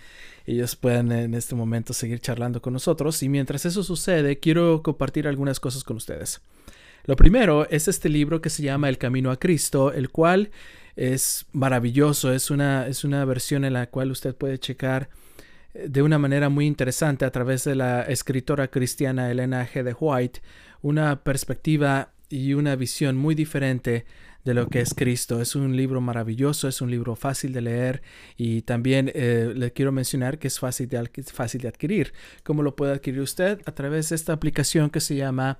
ellos 0.47 0.75
puedan 0.75 1.11
en 1.11 1.35
este 1.35 1.53
momento 1.53 1.93
seguir 1.93 2.19
charlando 2.19 2.59
con 2.59 2.73
nosotros 2.73 3.21
y 3.21 3.29
mientras 3.29 3.65
eso 3.65 3.83
sucede, 3.83 4.39
quiero 4.39 4.81
compartir 4.81 5.27
algunas 5.27 5.59
cosas 5.59 5.83
con 5.83 5.97
ustedes. 5.97 6.41
Lo 7.05 7.15
primero 7.15 7.69
es 7.69 7.87
este 7.87 8.09
libro 8.09 8.41
que 8.41 8.49
se 8.49 8.63
llama 8.63 8.89
El 8.89 8.97
Camino 8.97 9.29
a 9.29 9.37
Cristo, 9.37 9.93
el 9.93 10.09
cual 10.09 10.49
es 10.95 11.45
maravilloso, 11.51 12.33
es 12.33 12.49
una, 12.49 12.87
es 12.87 13.03
una 13.03 13.23
versión 13.25 13.63
en 13.63 13.73
la 13.73 13.91
cual 13.91 14.09
usted 14.09 14.33
puede 14.33 14.57
checar 14.57 15.11
eh, 15.75 15.85
de 15.87 16.01
una 16.01 16.17
manera 16.17 16.49
muy 16.49 16.65
interesante 16.65 17.25
a 17.25 17.31
través 17.31 17.63
de 17.63 17.75
la 17.75 18.01
escritora 18.01 18.69
cristiana 18.69 19.29
Elena 19.29 19.67
G. 19.71 19.83
de 19.83 19.93
White 19.93 20.41
una 20.81 21.23
perspectiva 21.23 22.11
y 22.29 22.53
una 22.53 22.75
visión 22.75 23.17
muy 23.17 23.35
diferente 23.35 24.05
de 24.45 24.53
lo 24.53 24.69
que 24.69 24.79
es 24.79 24.93
Cristo. 24.93 25.41
Es 25.41 25.55
un 25.55 25.75
libro 25.75 26.01
maravilloso, 26.01 26.67
es 26.67 26.81
un 26.81 26.89
libro 26.89 27.15
fácil 27.15 27.53
de 27.53 27.61
leer 27.61 28.01
y 28.37 28.61
también 28.61 29.11
eh, 29.13 29.51
le 29.55 29.73
quiero 29.73 29.91
mencionar 29.91 30.39
que 30.39 30.47
es 30.47 30.59
fácil 30.59 30.87
de, 30.87 31.09
fácil 31.33 31.61
de 31.61 31.67
adquirir. 31.67 32.13
¿Cómo 32.43 32.63
lo 32.63 32.75
puede 32.75 32.93
adquirir 32.93 33.21
usted? 33.21 33.59
A 33.65 33.73
través 33.73 34.09
de 34.09 34.15
esta 34.15 34.33
aplicación 34.33 34.89
que 34.89 35.01
se 35.01 35.15
llama 35.15 35.59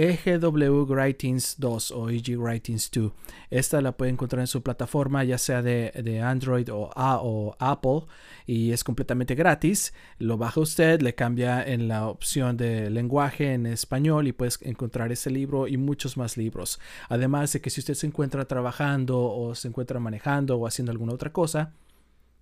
EGW 0.00 0.86
Writings 0.88 1.56
2 1.58 1.90
o 1.90 2.08
EG 2.08 2.38
Writings 2.38 2.90
2. 2.90 3.12
Esta 3.50 3.82
la 3.82 3.92
puede 3.92 4.10
encontrar 4.10 4.40
en 4.40 4.46
su 4.46 4.62
plataforma, 4.62 5.24
ya 5.24 5.36
sea 5.36 5.60
de, 5.60 5.92
de 6.02 6.22
Android 6.22 6.72
o, 6.72 6.90
o 6.96 7.56
Apple, 7.58 8.06
y 8.46 8.72
es 8.72 8.82
completamente 8.82 9.34
gratis. 9.34 9.92
Lo 10.18 10.38
baja 10.38 10.60
usted, 10.60 11.02
le 11.02 11.14
cambia 11.14 11.62
en 11.62 11.86
la 11.86 12.08
opción 12.08 12.56
de 12.56 12.88
lenguaje 12.88 13.52
en 13.52 13.66
español 13.66 14.26
y 14.26 14.32
puedes 14.32 14.58
encontrar 14.62 15.12
ese 15.12 15.30
libro 15.30 15.68
y 15.68 15.76
muchos 15.76 16.16
más 16.16 16.38
libros. 16.38 16.80
Además 17.10 17.52
de 17.52 17.60
que 17.60 17.68
si 17.68 17.80
usted 17.80 17.94
se 17.94 18.06
encuentra 18.06 18.46
trabajando 18.46 19.20
o 19.20 19.54
se 19.54 19.68
encuentra 19.68 20.00
manejando 20.00 20.56
o 20.56 20.66
haciendo 20.66 20.92
alguna 20.92 21.12
otra 21.12 21.30
cosa, 21.30 21.74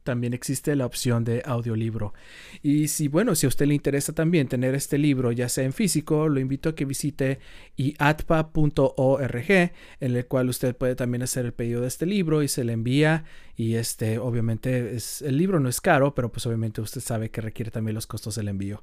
también 0.08 0.32
existe 0.32 0.74
la 0.74 0.86
opción 0.86 1.22
de 1.22 1.42
audiolibro. 1.44 2.14
Y 2.62 2.88
si, 2.88 3.08
bueno, 3.08 3.34
si 3.34 3.44
a 3.44 3.50
usted 3.50 3.66
le 3.66 3.74
interesa 3.74 4.14
también 4.14 4.48
tener 4.48 4.74
este 4.74 4.96
libro, 4.96 5.32
ya 5.32 5.50
sea 5.50 5.64
en 5.64 5.74
físico, 5.74 6.30
lo 6.30 6.40
invito 6.40 6.70
a 6.70 6.74
que 6.74 6.86
visite 6.86 7.40
iatpa.org, 7.76 9.50
en 9.50 9.70
el 10.00 10.26
cual 10.26 10.48
usted 10.48 10.74
puede 10.74 10.94
también 10.94 11.22
hacer 11.22 11.44
el 11.44 11.52
pedido 11.52 11.82
de 11.82 11.88
este 11.88 12.06
libro 12.06 12.42
y 12.42 12.48
se 12.48 12.64
le 12.64 12.72
envía. 12.72 13.24
Y 13.54 13.74
este, 13.74 14.18
obviamente, 14.18 14.96
es, 14.96 15.20
el 15.20 15.36
libro 15.36 15.60
no 15.60 15.68
es 15.68 15.82
caro, 15.82 16.14
pero 16.14 16.32
pues 16.32 16.46
obviamente 16.46 16.80
usted 16.80 17.02
sabe 17.02 17.30
que 17.30 17.42
requiere 17.42 17.70
también 17.70 17.94
los 17.94 18.06
costos 18.06 18.36
del 18.36 18.48
envío. 18.48 18.82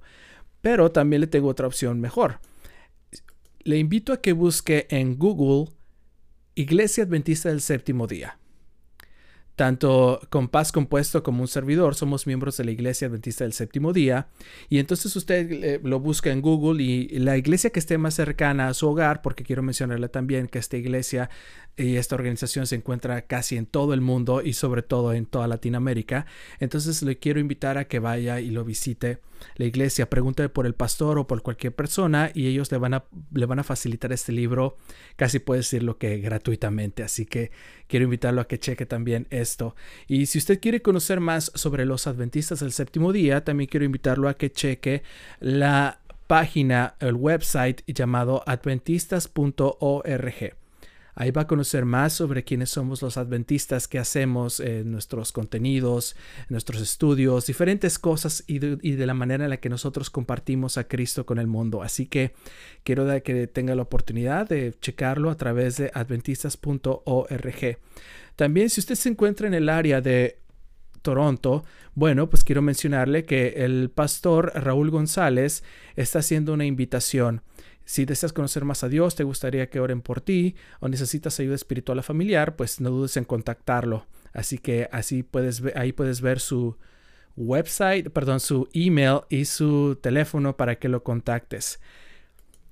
Pero 0.61 0.91
también 0.91 1.21
le 1.21 1.27
tengo 1.27 1.47
otra 1.47 1.65
opción 1.65 1.99
mejor. 1.99 2.39
Le 3.63 3.79
invito 3.79 4.13
a 4.13 4.21
que 4.21 4.33
busque 4.33 4.85
en 4.91 5.17
Google 5.17 5.73
Iglesia 6.53 7.03
Adventista 7.03 7.49
del 7.49 7.61
Séptimo 7.61 8.05
Día. 8.05 8.37
Tanto 9.55 10.19
Compás 10.29 10.71
Compuesto 10.71 11.23
como 11.23 11.41
un 11.41 11.47
servidor 11.47 11.95
somos 11.95 12.27
miembros 12.27 12.57
de 12.57 12.65
la 12.65 12.71
Iglesia 12.71 13.07
Adventista 13.07 13.45
del 13.45 13.53
Séptimo 13.53 13.93
Día 13.93 14.27
y 14.69 14.79
entonces 14.79 15.15
usted 15.15 15.51
eh, 15.51 15.79
lo 15.81 15.99
busca 15.99 16.31
en 16.31 16.41
Google 16.41 16.83
y 16.83 17.07
la 17.19 17.37
iglesia 17.37 17.69
que 17.69 17.79
esté 17.79 17.97
más 17.97 18.15
cercana 18.15 18.67
a 18.67 18.73
su 18.73 18.87
hogar, 18.87 19.21
porque 19.21 19.43
quiero 19.43 19.63
mencionarle 19.63 20.09
también 20.09 20.47
que 20.47 20.59
esta 20.59 20.77
iglesia 20.77 21.29
y 21.77 21.95
esta 21.95 22.15
organización 22.15 22.67
se 22.67 22.75
encuentra 22.75 23.21
casi 23.23 23.57
en 23.57 23.65
todo 23.65 23.93
el 23.93 24.01
mundo 24.01 24.41
y 24.41 24.53
sobre 24.53 24.81
todo 24.81 25.13
en 25.13 25.25
toda 25.25 25.47
Latinoamérica. 25.47 26.25
Entonces 26.59 27.01
le 27.01 27.17
quiero 27.17 27.39
invitar 27.39 27.77
a 27.77 27.85
que 27.85 27.99
vaya 27.99 28.39
y 28.39 28.49
lo 28.49 28.65
visite 28.65 29.19
la 29.55 29.65
iglesia, 29.65 30.09
pregunte 30.09 30.47
por 30.49 30.65
el 30.65 30.73
pastor 30.73 31.17
o 31.17 31.27
por 31.27 31.41
cualquier 31.41 31.73
persona 31.73 32.31
y 32.33 32.47
ellos 32.47 32.71
le 32.71 32.77
van 32.77 32.93
a, 32.93 33.05
le 33.33 33.45
van 33.45 33.59
a 33.59 33.63
facilitar 33.63 34.13
este 34.13 34.31
libro, 34.31 34.77
casi 35.15 35.39
puede 35.39 35.59
decirlo 35.59 35.97
que 35.97 36.17
gratuitamente. 36.17 37.03
Así 37.03 37.25
que 37.25 37.51
quiero 37.87 38.05
invitarlo 38.05 38.41
a 38.41 38.47
que 38.47 38.59
cheque 38.59 38.85
también 38.85 39.27
esto. 39.29 39.75
Y 40.07 40.27
si 40.27 40.37
usted 40.37 40.59
quiere 40.59 40.81
conocer 40.81 41.19
más 41.19 41.51
sobre 41.55 41.85
los 41.85 42.07
adventistas 42.07 42.59
del 42.59 42.71
séptimo 42.71 43.13
día, 43.13 43.43
también 43.43 43.69
quiero 43.69 43.85
invitarlo 43.85 44.29
a 44.29 44.35
que 44.35 44.51
cheque 44.51 45.03
la 45.39 45.99
página, 46.27 46.95
el 46.99 47.15
website 47.15 47.81
llamado 47.87 48.43
adventistas.org. 48.45 50.64
Ahí 51.15 51.31
va 51.31 51.43
a 51.43 51.47
conocer 51.47 51.85
más 51.85 52.13
sobre 52.13 52.43
quiénes 52.43 52.69
somos 52.69 53.01
los 53.01 53.15
adventistas, 53.17 53.87
qué 53.87 53.99
hacemos, 53.99 54.59
en 54.59 54.91
nuestros 54.91 55.31
contenidos, 55.31 56.15
nuestros 56.49 56.81
estudios, 56.81 57.45
diferentes 57.45 57.97
cosas 57.97 58.43
y 58.47 58.59
de, 58.59 59.05
la 59.05 59.13
manera 59.13 59.45
en 59.45 59.49
la 59.49 59.57
que 59.57 59.69
nosotros 59.69 60.09
compartimos 60.09 60.77
a 60.77 60.89
Cristo 60.89 61.25
con 61.25 61.39
el 61.39 61.47
mundo. 61.47 61.83
Así 61.83 62.05
que 62.05 62.33
quiero 62.83 63.05
que 63.23 63.47
tenga 63.47 63.75
la 63.75 63.83
oportunidad 63.83 64.49
de 64.49 64.75
checarlo 64.81 65.29
a 65.29 65.35
través 65.35 65.77
de 65.77 65.89
adventistas.org. 65.93 67.77
También 68.35 68.69
si 68.69 68.81
usted 68.81 68.95
se 68.95 69.09
encuentra 69.09 69.47
en 69.47 69.53
el 69.53 69.69
área 69.69 70.01
de 70.01 70.39
Toronto, 71.01 71.63
bueno, 71.93 72.29
pues 72.29 72.43
quiero 72.43 72.61
mencionarle 72.61 73.23
que 73.23 73.63
el 73.63 73.89
pastor 73.89 74.51
Raúl 74.55 74.89
González 74.89 75.63
está 75.95 76.19
haciendo 76.19 76.51
una 76.51 76.65
invitación. 76.65 77.41
Si 77.85 78.05
deseas 78.05 78.33
conocer 78.33 78.65
más 78.65 78.83
a 78.83 78.89
Dios, 78.89 79.15
te 79.15 79.23
gustaría 79.23 79.69
que 79.69 79.79
oren 79.79 80.01
por 80.01 80.19
ti 80.19 80.55
o 80.79 80.89
necesitas 80.89 81.39
ayuda 81.39 81.55
espiritual 81.55 81.99
o 81.99 82.03
familiar, 82.03 82.55
pues 82.55 82.81
no 82.81 82.89
dudes 82.89 83.15
en 83.17 83.25
contactarlo. 83.25 84.07
Así 84.33 84.57
que 84.57 84.89
así 84.91 85.23
puedes 85.23 85.61
ver, 85.61 85.77
ahí 85.77 85.93
puedes 85.93 86.19
ver 86.21 86.39
su 86.39 86.77
website, 87.37 88.09
perdón, 88.09 88.39
su 88.39 88.67
email 88.73 89.21
y 89.29 89.45
su 89.45 89.97
teléfono 90.01 90.57
para 90.57 90.75
que 90.75 90.89
lo 90.89 91.03
contactes. 91.03 91.79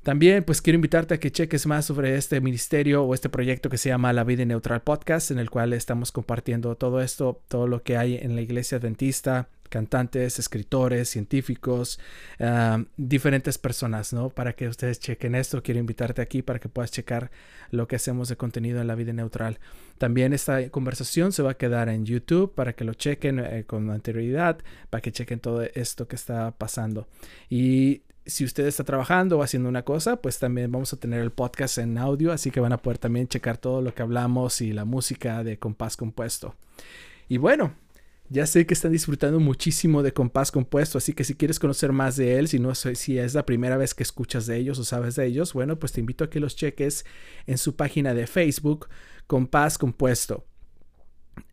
También 0.04 0.44
pues 0.44 0.62
quiero 0.62 0.76
invitarte 0.76 1.14
a 1.14 1.20
que 1.20 1.32
cheques 1.32 1.66
más 1.66 1.86
sobre 1.86 2.18
este 2.18 2.42
ministerio 2.42 3.04
o 3.04 3.14
este 3.14 3.30
proyecto 3.30 3.70
que 3.70 3.78
se 3.78 3.88
llama 3.88 4.12
La 4.12 4.26
Vida 4.26 4.44
Neutral 4.44 4.82
Podcast, 4.82 5.32
en 5.32 5.40
el 5.40 5.50
cual 5.50 5.72
estamos 5.72 6.12
compartiendo 6.12 6.76
todo 6.76 7.02
esto, 7.02 7.42
todo 7.48 7.68
lo 7.68 7.84
que 7.84 7.96
hay 7.96 8.18
en 8.18 8.36
la 8.36 8.42
iglesia 8.42 8.80
adventista, 8.80 9.48
cantantes, 9.74 10.38
escritores, 10.38 11.10
científicos, 11.10 12.00
ah, 12.40 12.84
diferentes 12.96 13.58
personas, 13.58 14.14
¿no? 14.14 14.30
Para 14.30 14.54
que 14.54 14.68
ustedes 14.68 15.00
chequen 15.00 15.34
esto, 15.34 15.64
quiero 15.64 15.80
invitarte 15.80 16.22
aquí 16.22 16.44
para 16.44 16.60
que 16.60 16.70
puedas 16.70 16.92
checar 16.92 17.32
lo 17.72 17.88
que 17.88 17.96
hacemos 17.96 18.30
de 18.30 18.38
contenido 18.38 18.82
en 18.82 18.86
la 18.88 18.94
vida 18.94 19.14
neutral. 19.14 19.58
También 19.98 20.32
esta 20.32 20.70
conversación 20.70 21.32
se 21.32 21.42
va 21.42 21.52
a 21.52 21.58
quedar 21.58 21.90
en 21.90 22.06
YouTube 22.06 22.54
para 22.54 22.74
que 22.74 22.84
lo 22.84 22.94
chequen 22.94 23.40
eh, 23.40 23.64
con 23.66 23.90
anterioridad, 23.90 24.60
para 24.92 25.02
que 25.02 25.12
chequen 25.12 25.40
todo 25.40 25.64
esto 25.64 26.08
que 26.08 26.18
está 26.18 26.52
pasando. 26.52 27.08
Y 27.50 28.04
si 28.28 28.46
usted 28.46 28.68
está 28.68 28.84
trabajando 28.84 29.40
o 29.40 29.42
haciendo 29.42 29.70
una 29.70 29.82
cosa, 29.82 30.18
pues 30.18 30.38
también 30.38 30.72
vamos 30.72 30.94
a 30.94 30.98
tener 30.98 31.20
el 31.20 31.32
podcast 31.32 31.80
en 31.80 31.98
audio, 31.98 32.32
así 32.32 32.52
que 32.52 32.60
van 32.60 32.74
a 32.74 32.78
poder 32.78 33.00
también 33.00 33.28
checar 33.28 33.58
todo 33.58 33.82
lo 33.82 33.96
que 33.96 34.04
hablamos 34.04 34.62
y 34.62 34.72
la 34.72 34.86
música 34.86 35.44
de 35.44 35.58
Compás 35.58 35.98
Compuesto. 35.98 36.54
Y 37.28 37.38
bueno, 37.38 37.74
ya 38.30 38.48
sé 38.48 38.66
que 38.66 38.74
están 38.74 38.92
disfrutando 38.92 39.40
muchísimo 39.40 40.02
de 40.02 40.14
Compás 40.14 40.52
Compuesto, 40.52 40.98
así 40.98 41.14
que 41.14 41.24
si 41.24 41.36
quieres 41.36 41.60
conocer 41.60 41.92
más 41.92 42.16
de 42.16 42.40
él, 42.40 42.48
si 42.48 42.60
no 42.60 42.74
si 42.76 43.18
es 43.18 43.34
la 43.34 43.46
primera 43.46 43.78
vez 43.78 43.94
que 43.94 44.04
escuchas 44.04 44.46
de 44.48 44.58
ellos 44.58 44.80
o 44.80 44.84
sabes 44.84 45.16
de 45.16 45.26
ellos, 45.26 45.54
bueno, 45.54 45.78
pues 45.78 45.92
te 45.92 46.00
invito 46.00 46.24
a 46.24 46.30
que 46.30 46.40
los 46.40 46.56
cheques 46.56 47.06
en 47.46 47.58
su 47.58 47.76
página 47.76 48.14
de 48.14 48.28
Facebook, 48.28 48.88
Compás 49.28 49.78
Compuesto. 49.78 50.46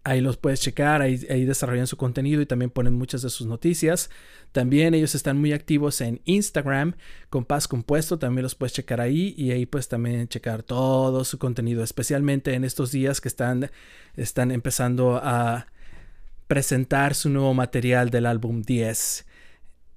Ahí 0.05 0.21
los 0.21 0.37
puedes 0.37 0.61
checar, 0.61 1.03
ahí, 1.03 1.17
desarrollan 1.17 1.87
su 1.87 1.97
contenido 1.97 2.41
y 2.41 2.47
también 2.47 2.71
ponen 2.71 2.95
muchas 2.95 3.23
de 3.23 3.31
sus 3.31 3.47
noticias. 3.47 4.11
También 4.53 4.95
ellos 4.95 5.15
están 5.15 5.39
muy 5.39 5.53
activos 5.53 6.01
en 6.01 6.21
Instagram, 6.25 6.95
con 7.29 7.45
Paz 7.45 7.69
Compuesto, 7.69 8.19
también 8.19 8.43
los 8.43 8.55
puedes 8.55 8.73
checar 8.73 9.01
ahí 9.01 9.35
y 9.37 9.51
ahí 9.53 9.67
puedes 9.67 9.89
también 9.89 10.29
checar 10.29 10.63
todo 10.63 11.25
su 11.25 11.39
contenido, 11.39 11.83
especialmente 11.83 12.55
en 12.55 12.65
estos 12.65 12.93
días 12.93 13.21
que 13.21 13.29
están, 13.29 13.71
están 14.17 14.51
empezando 14.51 15.21
a 15.23 15.67
presentar 16.51 17.15
su 17.15 17.31
nuevo 17.31 17.55
material 17.55 18.11
del 18.11 18.27
álbum 18.27 18.63
10. 18.63 19.25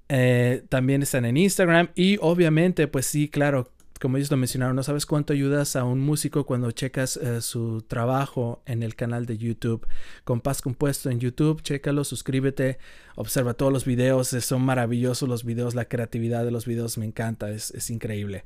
Eh, 0.08 0.62
también 0.68 1.02
están 1.02 1.24
en 1.24 1.36
Instagram 1.36 1.88
y 1.96 2.16
obviamente 2.20 2.86
pues 2.86 3.06
sí, 3.06 3.28
claro, 3.28 3.72
como 4.00 4.18
ellos 4.18 4.30
lo 4.30 4.36
mencionaron, 4.36 4.76
no 4.76 4.84
sabes 4.84 5.04
cuánto 5.04 5.32
ayudas 5.32 5.74
a 5.74 5.82
un 5.82 5.98
músico 5.98 6.46
cuando 6.46 6.70
checas 6.70 7.16
eh, 7.16 7.40
su 7.40 7.82
trabajo 7.82 8.62
en 8.66 8.84
el 8.84 8.94
canal 8.94 9.26
de 9.26 9.36
YouTube. 9.36 9.84
Compás 10.22 10.62
Compuesto 10.62 11.10
en 11.10 11.18
YouTube, 11.18 11.60
chécalo, 11.60 12.04
suscríbete, 12.04 12.78
observa 13.16 13.54
todos 13.54 13.72
los 13.72 13.84
videos, 13.84 14.28
son 14.28 14.62
maravillosos 14.62 15.28
los 15.28 15.42
videos, 15.42 15.74
la 15.74 15.86
creatividad 15.86 16.44
de 16.44 16.52
los 16.52 16.66
videos 16.66 16.98
me 16.98 17.06
encanta, 17.06 17.50
es, 17.50 17.90
increíble. 17.90 18.44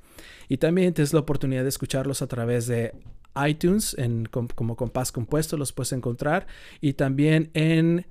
Y 0.49 0.57
también 0.57 0.95
tienes 0.95 1.13
la 1.13 1.21
oportunidad 1.21 1.65
de 1.65 1.69
escucharlos 1.69 2.23
a 2.23 2.27
través 2.27 2.67
de 2.67 2.95
iTunes, 3.47 3.95
en, 3.99 4.27
como 4.27 4.77
Compás 4.77 5.13
Compuesto, 5.13 5.57
los 5.57 5.73
puedes 5.73 5.93
encontrar, 5.93 6.47
y 6.81 6.95
también 6.95 7.51
en 7.55 8.07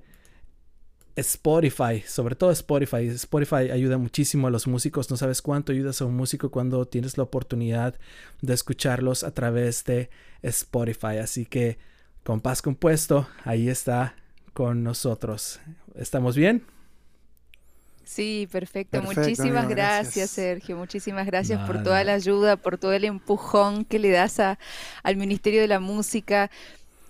Spotify, 1.18 2.02
sobre 2.06 2.36
todo 2.36 2.52
Spotify. 2.52 3.08
Spotify 3.08 3.70
ayuda 3.72 3.98
muchísimo 3.98 4.46
a 4.46 4.50
los 4.50 4.66
músicos. 4.66 5.10
No 5.10 5.16
sabes 5.16 5.42
cuánto 5.42 5.72
ayudas 5.72 6.00
a 6.00 6.04
un 6.04 6.14
músico 6.14 6.50
cuando 6.50 6.86
tienes 6.86 7.18
la 7.18 7.24
oportunidad 7.24 7.98
de 8.40 8.54
escucharlos 8.54 9.24
a 9.24 9.32
través 9.32 9.84
de 9.84 10.10
Spotify. 10.42 11.18
Así 11.20 11.44
que 11.44 11.78
con 12.22 12.40
paz 12.40 12.62
compuesto, 12.62 13.26
ahí 13.44 13.68
está 13.68 14.14
con 14.52 14.84
nosotros. 14.84 15.60
¿Estamos 15.96 16.36
bien? 16.36 16.77
Sí, 18.08 18.48
perfecto. 18.50 19.02
Muchísimas 19.02 19.68
gracias, 19.68 20.30
Sergio. 20.30 20.78
Muchísimas 20.78 21.26
gracias 21.26 21.60
por 21.66 21.82
toda 21.82 22.02
la 22.04 22.14
ayuda, 22.14 22.56
por 22.56 22.78
todo 22.78 22.94
el 22.94 23.04
empujón 23.04 23.84
que 23.84 23.98
le 23.98 24.08
das 24.10 24.40
al 24.40 25.16
Ministerio 25.16 25.60
de 25.60 25.68
la 25.68 25.78
Música 25.78 26.50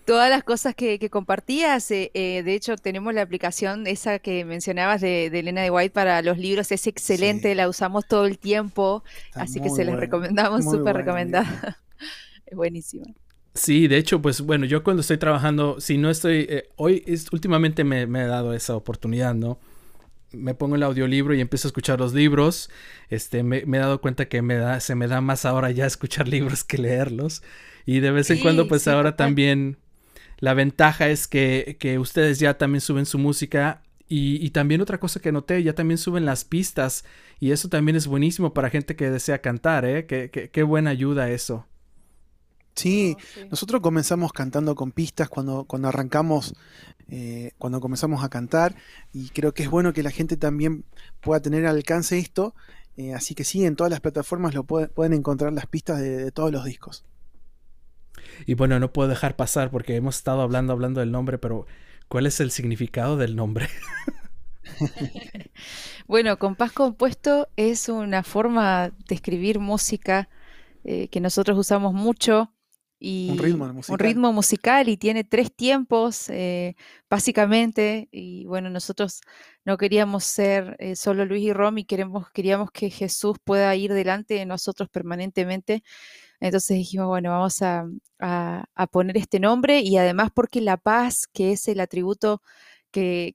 todas 0.08 0.28
las 0.28 0.42
cosas 0.42 0.74
que, 0.74 0.98
compartías. 1.08 1.88
Eh, 1.92 2.10
eh, 2.14 2.42
de 2.42 2.54
hecho, 2.54 2.76
tenemos 2.76 3.14
la 3.14 3.22
aplicación 3.22 3.86
esa 3.86 4.18
que 4.18 4.44
mencionabas 4.44 5.00
de, 5.00 5.26
Elena 5.26 5.60
de 5.60 5.70
White 5.70 5.90
para 5.90 6.20
los 6.22 6.36
libros. 6.36 6.72
Es 6.72 6.88
excelente, 6.88 7.54
la 7.54 7.68
usamos 7.68 8.08
todo 8.08 8.26
el 8.26 8.38
tiempo. 8.38 9.04
así 9.34 9.60
que 9.60 9.70
se 9.70 9.84
les 9.84 9.94
recomendamos, 9.94 10.64
súper 10.64 10.96
recomendada. 10.96 11.78
es 12.46 12.56
buenísima. 12.56 13.06
Sí, 13.54 13.86
de 13.86 13.98
hecho, 13.98 14.20
pues 14.20 14.40
bueno, 14.40 14.64
yo 14.66 14.82
cuando 14.82 15.02
estoy 15.02 15.18
trabajando, 15.18 15.80
si 15.80 15.96
no 15.96 16.10
estoy, 16.10 16.46
eh, 16.48 16.68
hoy 16.76 17.04
es, 17.06 17.32
últimamente 17.32 17.84
me, 17.84 18.02
he 18.02 18.26
dado 18.26 18.52
esa 18.54 18.74
oportunidad, 18.74 19.34
¿no? 19.34 19.60
Me 20.32 20.54
pongo 20.54 20.76
el 20.76 20.82
audiolibro 20.82 21.34
y 21.34 21.40
empiezo 21.40 21.68
a 21.68 21.70
escuchar 21.70 21.98
los 22.00 22.12
libros. 22.12 22.70
Este, 23.08 23.42
me, 23.42 23.58
he 23.58 23.78
dado 23.78 24.00
cuenta 24.00 24.28
que 24.28 24.42
me 24.42 24.56
da, 24.56 24.80
se 24.80 24.94
me 24.94 25.06
da 25.08 25.20
más 25.20 25.44
ahora 25.44 25.70
ya 25.70 25.86
escuchar 25.86 26.28
libros 26.28 26.64
que 26.64 26.78
leerlos. 26.78 27.42
Y 27.86 28.00
de 28.00 28.10
vez 28.10 28.30
en 28.30 28.40
cuando, 28.40 28.68
pues 28.68 28.86
ahora 28.86 29.16
también 29.16 29.78
la 30.40 30.54
ventaja 30.54 31.08
es 31.08 31.26
que, 31.26 31.98
ustedes 32.00 32.38
ya 32.38 32.58
también 32.58 32.80
suben 32.80 33.06
su 33.06 33.18
música 33.18 33.82
y, 34.08 34.50
también 34.50 34.80
otra 34.80 34.98
cosa 34.98 35.20
que 35.20 35.32
noté, 35.32 35.62
ya 35.62 35.74
también 35.74 35.98
suben 35.98 36.24
las 36.24 36.44
pistas 36.44 37.04
y 37.40 37.50
eso 37.50 37.68
también 37.68 37.96
es 37.96 38.06
buenísimo 38.06 38.54
para 38.54 38.70
gente 38.70 38.96
que 38.96 39.10
desea 39.10 39.40
cantar, 39.40 39.84
¿eh? 39.84 40.06
Qué, 40.06 40.62
buena 40.62 40.90
ayuda 40.90 41.30
eso. 41.30 41.66
Sí, 42.78 43.16
nosotros 43.50 43.80
comenzamos 43.80 44.32
cantando 44.32 44.76
con 44.76 44.92
pistas 44.92 45.28
cuando, 45.28 45.64
cuando 45.64 45.88
arrancamos, 45.88 46.54
eh, 47.08 47.50
cuando 47.58 47.80
comenzamos 47.80 48.22
a 48.22 48.28
cantar 48.28 48.76
y 49.12 49.30
creo 49.30 49.52
que 49.52 49.64
es 49.64 49.68
bueno 49.68 49.92
que 49.92 50.04
la 50.04 50.12
gente 50.12 50.36
también 50.36 50.84
pueda 51.20 51.40
tener 51.40 51.66
alcance 51.66 52.18
esto, 52.18 52.54
eh, 52.96 53.14
así 53.14 53.34
que 53.34 53.42
sí, 53.42 53.64
en 53.64 53.74
todas 53.74 53.90
las 53.90 54.00
plataformas 54.00 54.54
lo 54.54 54.62
pueden 54.62 55.12
encontrar 55.12 55.52
las 55.52 55.66
pistas 55.66 55.98
de 55.98 56.30
todos 56.30 56.52
los 56.52 56.64
discos. 56.64 57.04
Y 58.46 58.54
bueno, 58.54 58.78
no 58.78 58.92
puedo 58.92 59.08
dejar 59.08 59.34
pasar 59.34 59.72
porque 59.72 59.96
hemos 59.96 60.16
estado 60.16 60.40
hablando, 60.40 60.72
hablando 60.72 61.00
del 61.00 61.10
nombre, 61.10 61.38
pero 61.38 61.66
¿cuál 62.06 62.26
es 62.26 62.38
el 62.38 62.52
significado 62.52 63.16
del 63.16 63.34
nombre? 63.34 63.68
bueno, 66.06 66.38
compás 66.38 66.70
compuesto 66.70 67.48
es 67.56 67.88
una 67.88 68.22
forma 68.22 68.92
de 69.08 69.14
escribir 69.16 69.58
música 69.58 70.28
eh, 70.84 71.08
que 71.08 71.20
nosotros 71.20 71.58
usamos 71.58 71.92
mucho. 71.92 72.52
Y 73.00 73.30
un 73.30 73.38
ritmo 73.38 73.72
musical. 73.72 73.94
Un 73.94 73.98
ritmo 73.98 74.32
musical 74.32 74.88
y 74.88 74.96
tiene 74.96 75.22
tres 75.24 75.54
tiempos, 75.54 76.28
eh, 76.30 76.74
básicamente. 77.08 78.08
Y 78.10 78.44
bueno, 78.46 78.70
nosotros 78.70 79.20
no 79.64 79.76
queríamos 79.76 80.24
ser 80.24 80.76
eh, 80.78 80.96
solo 80.96 81.24
Luis 81.24 81.44
y 81.44 81.52
Romy, 81.52 81.84
queremos, 81.84 82.30
queríamos 82.32 82.70
que 82.72 82.90
Jesús 82.90 83.36
pueda 83.44 83.74
ir 83.76 83.92
delante 83.92 84.34
de 84.34 84.46
nosotros 84.46 84.88
permanentemente. 84.88 85.82
Entonces 86.40 86.76
dijimos, 86.76 87.08
bueno, 87.08 87.30
vamos 87.30 87.62
a, 87.62 87.86
poner 88.90 89.16
este 89.16 89.40
nombre 89.40 89.80
y 89.80 89.96
además 89.96 90.30
porque 90.34 90.60
la 90.60 90.76
paz, 90.76 91.26
que 91.32 91.52
es 91.52 91.68
el 91.68 91.80
atributo 91.80 92.42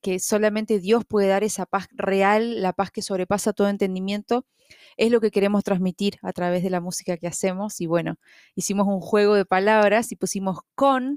que, 0.02 0.20
solamente 0.20 0.80
Dios 0.80 1.06
puede 1.06 1.28
dar, 1.28 1.44
esa 1.44 1.66
paz 1.66 1.88
real, 1.92 2.62
la 2.62 2.74
paz 2.74 2.92
que 2.92 3.02
sobrepasa 3.02 3.54
todo 3.54 3.70
entendimiento, 3.70 4.46
es 4.98 5.12
lo 5.12 5.22
que 5.22 5.32
queremos 5.32 5.64
transmitir 5.64 6.18
a 6.22 6.34
través 6.34 6.64
de 6.64 6.70
la 6.70 6.82
música 6.82 7.18
que 7.18 7.28
hacemos. 7.28 7.82
Y 7.82 7.88
bueno, 7.88 8.16
hicimos 8.56 8.88
un 8.88 9.00
juego 9.00 9.36
de 9.36 9.46
palabras 9.46 10.12
y 10.12 10.16
pusimos 10.16 10.60
con 10.76 11.16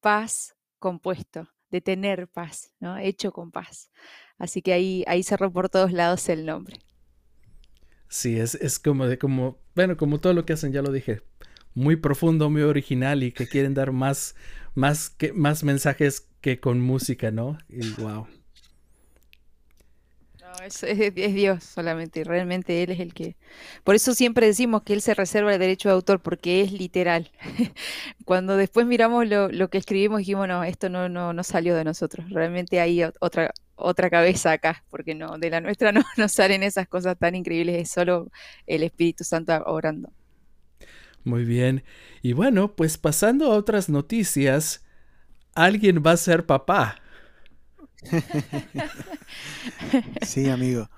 paz 0.00 0.54
compuesto, 0.78 1.48
de 1.70 1.80
tener 1.80 2.28
paz, 2.28 2.72
¿no? 2.80 2.98
Hecho 2.98 3.32
con 3.32 3.50
paz. 3.50 3.90
Así 4.38 4.62
que 4.62 4.72
ahí, 4.72 5.04
ahí 5.06 5.22
cerró 5.22 5.52
por 5.52 5.68
todos 5.68 5.92
lados 5.92 6.28
el 6.28 6.46
nombre. 6.46 6.78
Sí, 8.08 8.38
es, 8.38 8.54
es 8.54 8.78
como 8.78 9.06
de 9.06 9.18
como, 9.18 9.58
bueno, 9.74 9.96
como 9.96 10.20
todo 10.20 10.32
lo 10.32 10.46
que 10.46 10.54
hacen, 10.54 10.72
ya 10.72 10.80
lo 10.80 10.92
dije, 10.92 11.22
muy 11.74 11.96
profundo, 11.96 12.50
muy 12.50 12.62
original 12.62 13.22
y 13.22 13.32
que 13.32 13.46
quieren 13.46 13.74
dar 13.74 13.92
más, 13.92 14.34
más, 14.78 15.10
que, 15.10 15.32
más 15.32 15.64
mensajes 15.64 16.28
que 16.40 16.60
con 16.60 16.80
música, 16.80 17.30
¿no? 17.30 17.58
Y 17.68 17.90
wow. 18.00 18.28
No, 20.40 20.64
es, 20.64 20.82
es, 20.84 21.34
Dios 21.34 21.64
solamente, 21.64 22.22
realmente 22.24 22.82
Él 22.82 22.92
es 22.92 23.00
el 23.00 23.12
que... 23.12 23.36
Por 23.82 23.96
eso 23.96 24.14
siempre 24.14 24.46
decimos 24.46 24.82
que 24.84 24.92
Él 24.92 25.02
se 25.02 25.14
reserva 25.14 25.52
el 25.52 25.58
derecho 25.58 25.88
de 25.88 25.94
autor, 25.96 26.20
porque 26.20 26.62
es 26.62 26.72
literal. 26.72 27.30
Cuando 28.24 28.56
después 28.56 28.86
miramos 28.86 29.26
lo, 29.26 29.48
lo 29.48 29.68
que 29.68 29.78
escribimos, 29.78 30.18
dijimos, 30.18 30.46
no, 30.46 30.62
esto 30.62 30.88
no, 30.88 31.08
no, 31.08 31.32
no 31.32 31.42
salió 31.42 31.74
de 31.74 31.84
nosotros, 31.84 32.30
realmente 32.30 32.80
hay 32.80 33.02
otra, 33.20 33.52
otra 33.74 34.10
cabeza 34.10 34.52
acá, 34.52 34.84
porque 34.90 35.14
no, 35.14 35.38
de 35.38 35.50
la 35.50 35.60
nuestra 35.60 35.90
no, 35.92 36.02
no 36.16 36.28
salen 36.28 36.62
esas 36.62 36.86
cosas 36.86 37.18
tan 37.18 37.34
increíbles, 37.34 37.82
es 37.82 37.90
solo 37.90 38.30
el 38.66 38.84
Espíritu 38.84 39.24
Santo 39.24 39.60
orando. 39.66 40.12
Muy 41.28 41.44
bien. 41.44 41.84
Y 42.22 42.32
bueno, 42.32 42.74
pues 42.74 42.96
pasando 42.96 43.52
a 43.52 43.56
otras 43.56 43.90
noticias, 43.90 44.82
alguien 45.54 46.02
va 46.04 46.12
a 46.12 46.16
ser 46.16 46.46
papá. 46.46 46.96
sí, 50.22 50.48
amigo. 50.48 50.88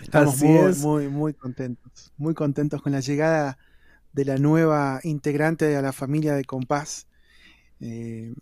Estamos 0.00 0.36
Así 0.36 0.46
muy, 0.46 0.70
es. 0.70 0.78
muy, 0.80 1.08
muy 1.08 1.34
contentos. 1.34 2.12
Muy 2.16 2.32
contentos 2.32 2.80
con 2.80 2.92
la 2.92 3.00
llegada 3.00 3.58
de 4.14 4.24
la 4.24 4.38
nueva 4.38 5.00
integrante 5.02 5.76
a 5.76 5.82
la 5.82 5.92
familia 5.92 6.34
de 6.34 6.46
Compás. 6.46 7.08
Eh, 7.80 8.32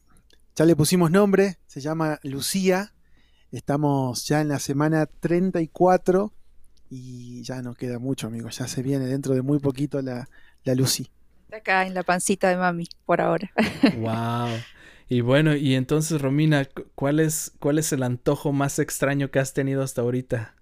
ya 0.55 0.65
le 0.65 0.77
pusimos 0.77 1.11
nombre, 1.11 1.59
se 1.67 1.81
llama 1.81 2.21
Lucía. 2.23 2.95
Estamos 3.51 4.27
ya 4.29 4.41
en 4.43 4.49
la 4.49 4.61
semana 4.61 5.07
34 5.07 6.33
y 6.89 7.43
ya 7.43 7.63
no 7.63 7.75
queda 7.75 7.99
mucho, 7.99 8.29
amigos. 8.29 8.59
Ya 8.59 8.69
se 8.69 8.81
viene 8.83 9.07
dentro 9.07 9.35
de 9.35 9.43
muy 9.43 9.59
poquito 9.59 10.01
la, 10.03 10.29
la 10.65 10.75
Lucy. 10.77 11.11
Acá 11.53 11.87
en 11.87 11.95
la 11.95 12.03
pancita 12.03 12.49
de 12.49 12.57
mami, 12.57 12.87
por 13.05 13.21
ahora. 13.21 13.51
Wow. 13.91 14.67
Y 15.09 15.21
bueno, 15.21 15.55
y 15.57 15.75
entonces, 15.75 16.21
Romina, 16.21 16.65
cu- 16.65 16.87
¿cuál 16.95 17.21
es, 17.21 17.53
cuál 17.61 17.79
es 17.79 17.93
el 17.93 18.03
antojo 18.03 18.53
más 18.53 18.79
extraño 18.79 19.31
que 19.31 19.39
has 19.39 19.53
tenido 19.55 19.83
hasta 19.83 20.01
ahorita? 20.03 20.55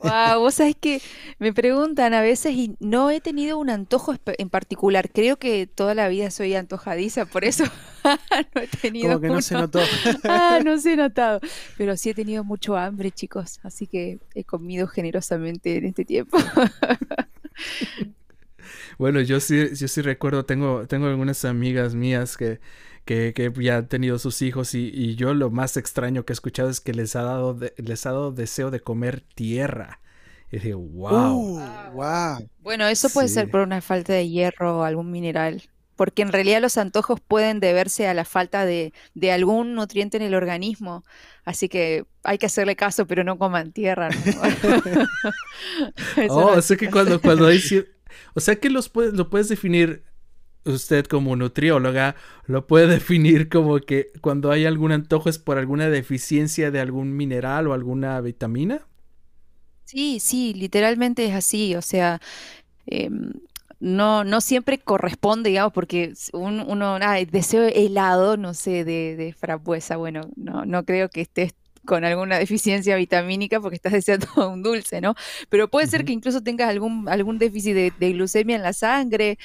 Wow, 0.00 0.40
vos 0.40 0.54
sabés 0.54 0.76
que 0.76 1.00
me 1.38 1.52
preguntan 1.54 2.12
a 2.14 2.20
veces 2.20 2.52
y 2.54 2.76
no 2.78 3.10
he 3.10 3.20
tenido 3.20 3.58
un 3.58 3.70
antojo 3.70 4.14
en 4.38 4.50
particular. 4.50 5.10
Creo 5.10 5.38
que 5.38 5.66
toda 5.66 5.94
la 5.94 6.08
vida 6.08 6.30
soy 6.30 6.54
antojadiza, 6.54 7.24
por 7.26 7.44
eso 7.44 7.64
no 8.54 8.60
he 8.62 8.66
tenido 8.68 9.12
Como 9.12 9.20
que 9.20 9.30
no 9.30 9.40
se 9.40 9.54
notó. 9.56 9.80
Ah, 10.24 10.60
no 10.62 10.78
se 10.78 10.92
he 10.92 10.96
notado. 10.96 11.40
Pero 11.78 11.96
sí 11.96 12.10
he 12.10 12.14
tenido 12.14 12.44
mucho 12.44 12.76
hambre, 12.76 13.12
chicos. 13.12 13.60
Así 13.62 13.86
que 13.86 14.18
he 14.34 14.44
comido 14.44 14.86
generosamente 14.88 15.76
en 15.78 15.86
este 15.86 16.04
tiempo. 16.04 16.36
Bueno, 18.98 19.20
yo 19.20 19.40
sí, 19.40 19.68
yo 19.74 19.88
sí 19.88 20.02
recuerdo, 20.02 20.44
tengo, 20.46 20.86
tengo 20.86 21.06
algunas 21.06 21.44
amigas 21.44 21.94
mías 21.94 22.36
que, 22.36 22.60
que, 23.04 23.32
que 23.34 23.52
ya 23.62 23.78
han 23.78 23.88
tenido 23.88 24.18
sus 24.18 24.42
hijos 24.42 24.74
y, 24.74 24.88
y 24.92 25.16
yo 25.16 25.34
lo 25.34 25.50
más 25.50 25.76
extraño 25.76 26.24
que 26.24 26.32
he 26.32 26.34
escuchado 26.34 26.70
es 26.70 26.80
que 26.80 26.94
les 26.94 27.16
ha 27.16 27.22
dado, 27.22 27.54
de- 27.54 27.74
les 27.78 28.06
ha 28.06 28.12
dado 28.12 28.32
deseo 28.32 28.70
de 28.70 28.80
comer 28.80 29.20
tierra. 29.34 30.00
Y 30.50 30.56
dije, 30.56 30.74
wow. 30.74 31.50
Uh, 31.58 31.90
wow. 31.92 32.48
Bueno, 32.60 32.86
eso 32.86 33.10
puede 33.10 33.28
ser 33.28 33.48
por 33.48 33.60
una 33.60 33.80
falta 33.80 34.12
de 34.14 34.28
hierro 34.28 34.78
o 34.78 34.82
algún 34.84 35.10
mineral. 35.10 35.62
Porque 35.96 36.22
en 36.22 36.32
realidad 36.32 36.60
los 36.60 36.76
antojos 36.76 37.20
pueden 37.20 37.60
deberse 37.60 38.08
a 38.08 38.14
la 38.14 38.24
falta 38.24 38.64
de, 38.66 38.92
de 39.14 39.30
algún 39.32 39.74
nutriente 39.74 40.16
en 40.16 40.24
el 40.24 40.34
organismo. 40.34 41.04
Así 41.44 41.68
que 41.68 42.04
hay 42.24 42.38
que 42.38 42.46
hacerle 42.46 42.74
caso, 42.74 43.06
pero 43.06 43.22
no 43.22 43.38
coman 43.38 43.72
tierra. 43.72 44.08
¿no? 44.10 44.42
Eso 46.16 46.32
Oh, 46.32 46.44
no- 46.44 46.58
o 46.58 46.62
sea 46.62 46.76
que 46.76 46.90
cuando, 46.90 47.20
cuando 47.20 47.46
hay 47.46 47.60
O 48.34 48.40
sea 48.40 48.56
que 48.56 48.70
los 48.70 48.88
puede- 48.88 49.12
lo 49.12 49.30
puedes 49.30 49.48
definir 49.48 50.04
usted 50.64 51.06
como 51.06 51.36
nutrióloga, 51.36 52.16
lo 52.46 52.66
puede 52.66 52.86
definir 53.00 53.48
como 53.50 53.78
que 53.80 54.12
cuando 54.22 54.50
hay 54.52 54.66
algún 54.66 54.92
antojo 54.92 55.28
es 55.30 55.38
por 55.38 55.58
alguna 55.58 55.90
deficiencia 55.90 56.70
de 56.70 56.80
algún 56.80 57.16
mineral 57.16 57.68
o 57.68 57.74
alguna 57.74 58.20
vitamina. 58.22 58.86
Sí, 59.84 60.18
sí, 60.20 60.54
literalmente 60.54 61.26
es 61.26 61.34
así, 61.34 61.74
o 61.76 61.82
sea, 61.82 62.20
em, 62.86 63.32
no, 63.80 64.24
no 64.24 64.40
siempre 64.40 64.78
corresponde, 64.80 65.50
digamos, 65.50 65.72
porque 65.74 66.14
un- 66.34 66.60
uno, 66.60 66.98
ay, 67.02 67.26
deseo 67.26 67.64
helado, 67.64 68.36
no 68.38 68.54
sé, 68.54 68.84
de, 68.84 69.16
de 69.16 69.32
frambuesa, 69.34 69.96
bueno, 69.98 70.22
no, 70.36 70.64
no 70.66 70.84
creo 70.84 71.10
que 71.10 71.22
estés 71.22 71.54
con 71.84 72.04
alguna 72.04 72.38
deficiencia 72.38 72.96
vitamínica 72.96 73.60
porque 73.60 73.76
estás 73.76 73.92
deseando 73.92 74.26
un 74.52 74.62
dulce, 74.62 75.00
¿no? 75.00 75.14
Pero 75.48 75.68
puede 75.68 75.86
ser 75.86 76.04
que 76.04 76.12
incluso 76.12 76.42
tengas 76.42 76.68
algún, 76.68 77.08
algún 77.08 77.38
déficit 77.38 77.74
de, 77.74 77.92
de 77.98 78.12
glucemia 78.12 78.56
en 78.56 78.62
la 78.62 78.72
sangre, 78.72 79.38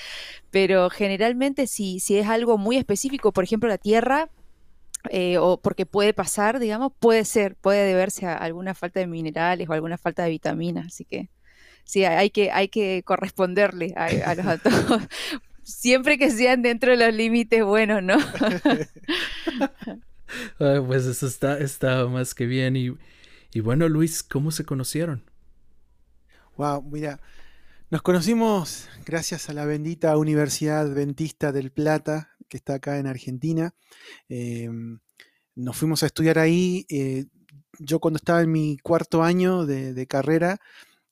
pero 0.51 0.89
generalmente 0.89 1.67
si, 1.67 1.99
si 1.99 2.17
es 2.17 2.27
algo 2.27 2.57
muy 2.57 2.77
específico, 2.77 3.31
por 3.31 3.43
ejemplo, 3.43 3.69
la 3.69 3.77
tierra, 3.77 4.29
eh, 5.09 5.37
o 5.37 5.61
porque 5.61 5.85
puede 5.85 6.13
pasar, 6.13 6.59
digamos, 6.59 6.91
puede 6.99 7.23
ser, 7.25 7.55
puede 7.55 7.85
deberse 7.85 8.25
a 8.25 8.35
alguna 8.35 8.73
falta 8.73 8.99
de 8.99 9.07
minerales 9.07 9.69
o 9.69 9.73
alguna 9.73 9.97
falta 9.97 10.23
de 10.23 10.29
vitaminas, 10.29 10.87
así 10.87 11.05
que 11.05 11.29
sí, 11.85 12.03
hay 12.05 12.29
que, 12.31 12.51
hay 12.51 12.67
que 12.67 13.03
corresponderle 13.05 13.93
a, 13.95 14.05
a 14.05 14.35
los 14.35 14.45
antojos, 14.45 15.03
siempre 15.63 16.17
que 16.17 16.31
sean 16.31 16.61
dentro 16.61 16.91
de 16.91 16.97
los 16.97 17.13
límites 17.13 17.63
buenos, 17.63 18.03
¿no? 18.03 18.17
Pues 20.57 21.05
eso 21.05 21.27
está, 21.27 21.57
está 21.59 22.07
más 22.07 22.33
que 22.33 22.45
bien. 22.45 22.75
Y, 22.75 22.97
y 23.53 23.59
bueno, 23.61 23.87
Luis, 23.89 24.23
¿cómo 24.23 24.51
se 24.51 24.65
conocieron? 24.65 25.23
Wow, 26.57 26.81
mira, 26.83 27.19
nos 27.91 28.01
conocimos 28.01 28.89
gracias 29.05 29.49
a 29.49 29.53
la 29.53 29.65
bendita 29.65 30.17
Universidad 30.17 30.81
Adventista 30.81 31.51
del 31.51 31.71
Plata, 31.71 32.31
que 32.49 32.57
está 32.57 32.75
acá 32.75 32.99
en 32.99 33.07
Argentina. 33.07 33.73
Eh, 34.29 34.69
nos 35.55 35.77
fuimos 35.77 36.03
a 36.03 36.07
estudiar 36.07 36.39
ahí. 36.39 36.85
eh, 36.89 37.25
yo 37.79 37.99
cuando 37.99 38.17
estaba 38.17 38.41
en 38.41 38.51
mi 38.51 38.77
cuarto 38.79 39.23
año 39.23 39.65
de, 39.65 39.93
de 39.93 40.07
carrera, 40.07 40.59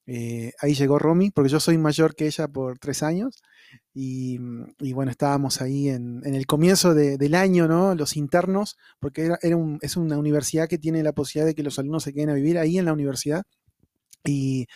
eh, 0.08 0.54
ahí 0.62 0.76
llegó 0.76 1.00
Romy, 1.00 1.32
porque 1.32 1.50
yo 1.52 1.60
soy 1.60 1.78
mayor 1.78 2.16
que 2.16 2.28
ella 2.28 2.48
por 2.48 2.80
tres 2.80 3.04
años. 3.04 3.42
Y, 3.94 4.40
mm, 4.40 4.76
y 4.80 4.94
bueno, 4.94 5.12
estábamos 5.12 5.62
ahí 5.62 5.90
en, 5.90 6.22
el 6.26 6.46
comienzo 6.48 6.94
de- 6.94 7.18
del 7.18 7.36
año, 7.36 7.68
¿no? 7.68 7.96
Los 7.96 8.16
internos, 8.18 8.78
porque 9.00 9.26
era, 9.26 9.40
es 9.82 9.98
una 9.98 10.18
universidad 10.18 10.68
que 10.70 10.78
tiene 10.78 11.04
la 11.04 11.14
posibilidad 11.14 11.48
de 11.48 11.56
que 11.56 11.64
los 11.64 11.80
alumnos 11.80 12.04
se 12.04 12.14
queden 12.14 12.30
a 12.30 12.34
vivir 12.36 12.58
ahí 12.60 12.78
en 12.78 12.86
la 12.86 12.94
universidad. 12.94 13.44
Y 14.26 14.68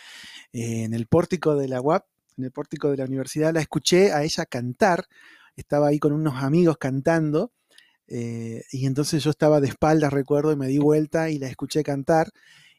eh, 0.52 0.84
en 0.84 0.94
el 0.94 1.06
pórtico 1.06 1.56
de 1.56 1.68
la 1.68 1.80
UAP, 1.80 2.06
en 2.38 2.44
el 2.46 2.52
pórtico 2.52 2.90
de 2.90 2.98
la 2.98 3.04
universidad, 3.06 3.54
la 3.54 3.60
escuché 3.60 4.12
a 4.12 4.24
ella 4.24 4.46
cantar. 4.46 5.06
Estaba 5.56 5.88
ahí 5.88 5.98
con 5.98 6.12
unos 6.12 6.36
amigos 6.42 6.78
cantando. 6.78 7.52
eh, 8.08 8.62
y 8.72 8.86
entonces 8.86 9.24
yo 9.24 9.30
estaba 9.30 9.60
de 9.60 9.68
espaldas, 9.68 10.12
recuerdo, 10.12 10.52
y 10.52 10.56
me 10.56 10.68
di 10.68 10.78
vuelta 10.78 11.30
y 11.30 11.38
la 11.40 11.48
escuché 11.48 11.82
cantar. 11.84 12.30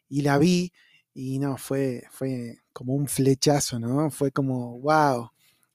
Y 0.10 0.24
la 0.24 0.38
vi. 0.40 0.74
Y 1.16 1.40
no, 1.40 1.58
fue, 1.58 2.04
fue 2.12 2.58
como 2.74 2.96
un 2.96 3.08
flechazo, 3.10 3.80
¿no? 3.80 4.12
Fue 4.12 4.32
como, 4.34 4.80
wow. 4.82 5.32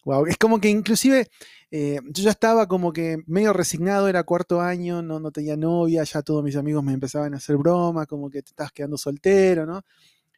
Wow. 0.09 0.25
Es 0.25 0.39
como 0.39 0.59
que 0.59 0.71
inclusive 0.71 1.29
eh, 1.71 2.01
yo 2.07 2.23
ya 2.23 2.31
estaba 2.31 2.67
como 2.67 2.95
que 2.95 3.19
medio 3.27 3.53
resignado, 3.53 4.09
era 4.09 4.23
cuarto 4.23 4.63
año, 4.63 5.03
no, 5.03 5.21
no 5.21 5.31
tenía 5.31 5.55
novia, 5.55 6.03
ya 6.05 6.23
todos 6.23 6.43
mis 6.43 6.57
amigos 6.57 6.83
me 6.83 6.95
empezaban 6.95 7.35
a 7.35 7.37
hacer 7.37 7.59
bromas, 7.59 8.07
como 8.07 8.31
que 8.31 8.41
te 8.41 8.49
estás 8.49 8.73
quedando 8.73 8.97
soltero, 8.97 9.67
¿no? 9.67 9.83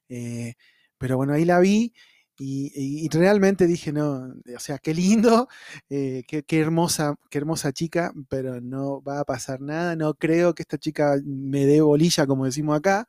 Eh, 0.09 0.55
pero 0.99 1.17
bueno, 1.17 1.35
ahí 1.35 1.45
la 1.45 1.61
vi 1.61 1.93
y 2.37 3.09
realmente 3.13 3.69
dije, 3.69 3.93
no, 3.93 4.35
o 4.57 4.59
sea, 4.59 4.79
qué 4.79 4.93
lindo, 4.93 5.49
eh, 5.91 6.25
qué, 6.27 6.43
qué 6.43 6.59
hermosa, 6.61 7.15
qué 7.31 7.39
hermosa 7.39 7.73
chica, 7.73 8.13
pero 8.29 8.61
no 8.61 9.01
va 9.03 9.21
a 9.21 9.25
pasar 9.25 9.61
nada, 9.61 9.95
no 9.95 10.15
creo 10.15 10.53
que 10.53 10.63
esta 10.63 10.79
chica 10.79 11.15
me 11.25 11.65
dé 11.67 11.81
bolilla, 11.81 12.27
como 12.27 12.45
decimos 12.45 12.77
acá. 12.77 13.07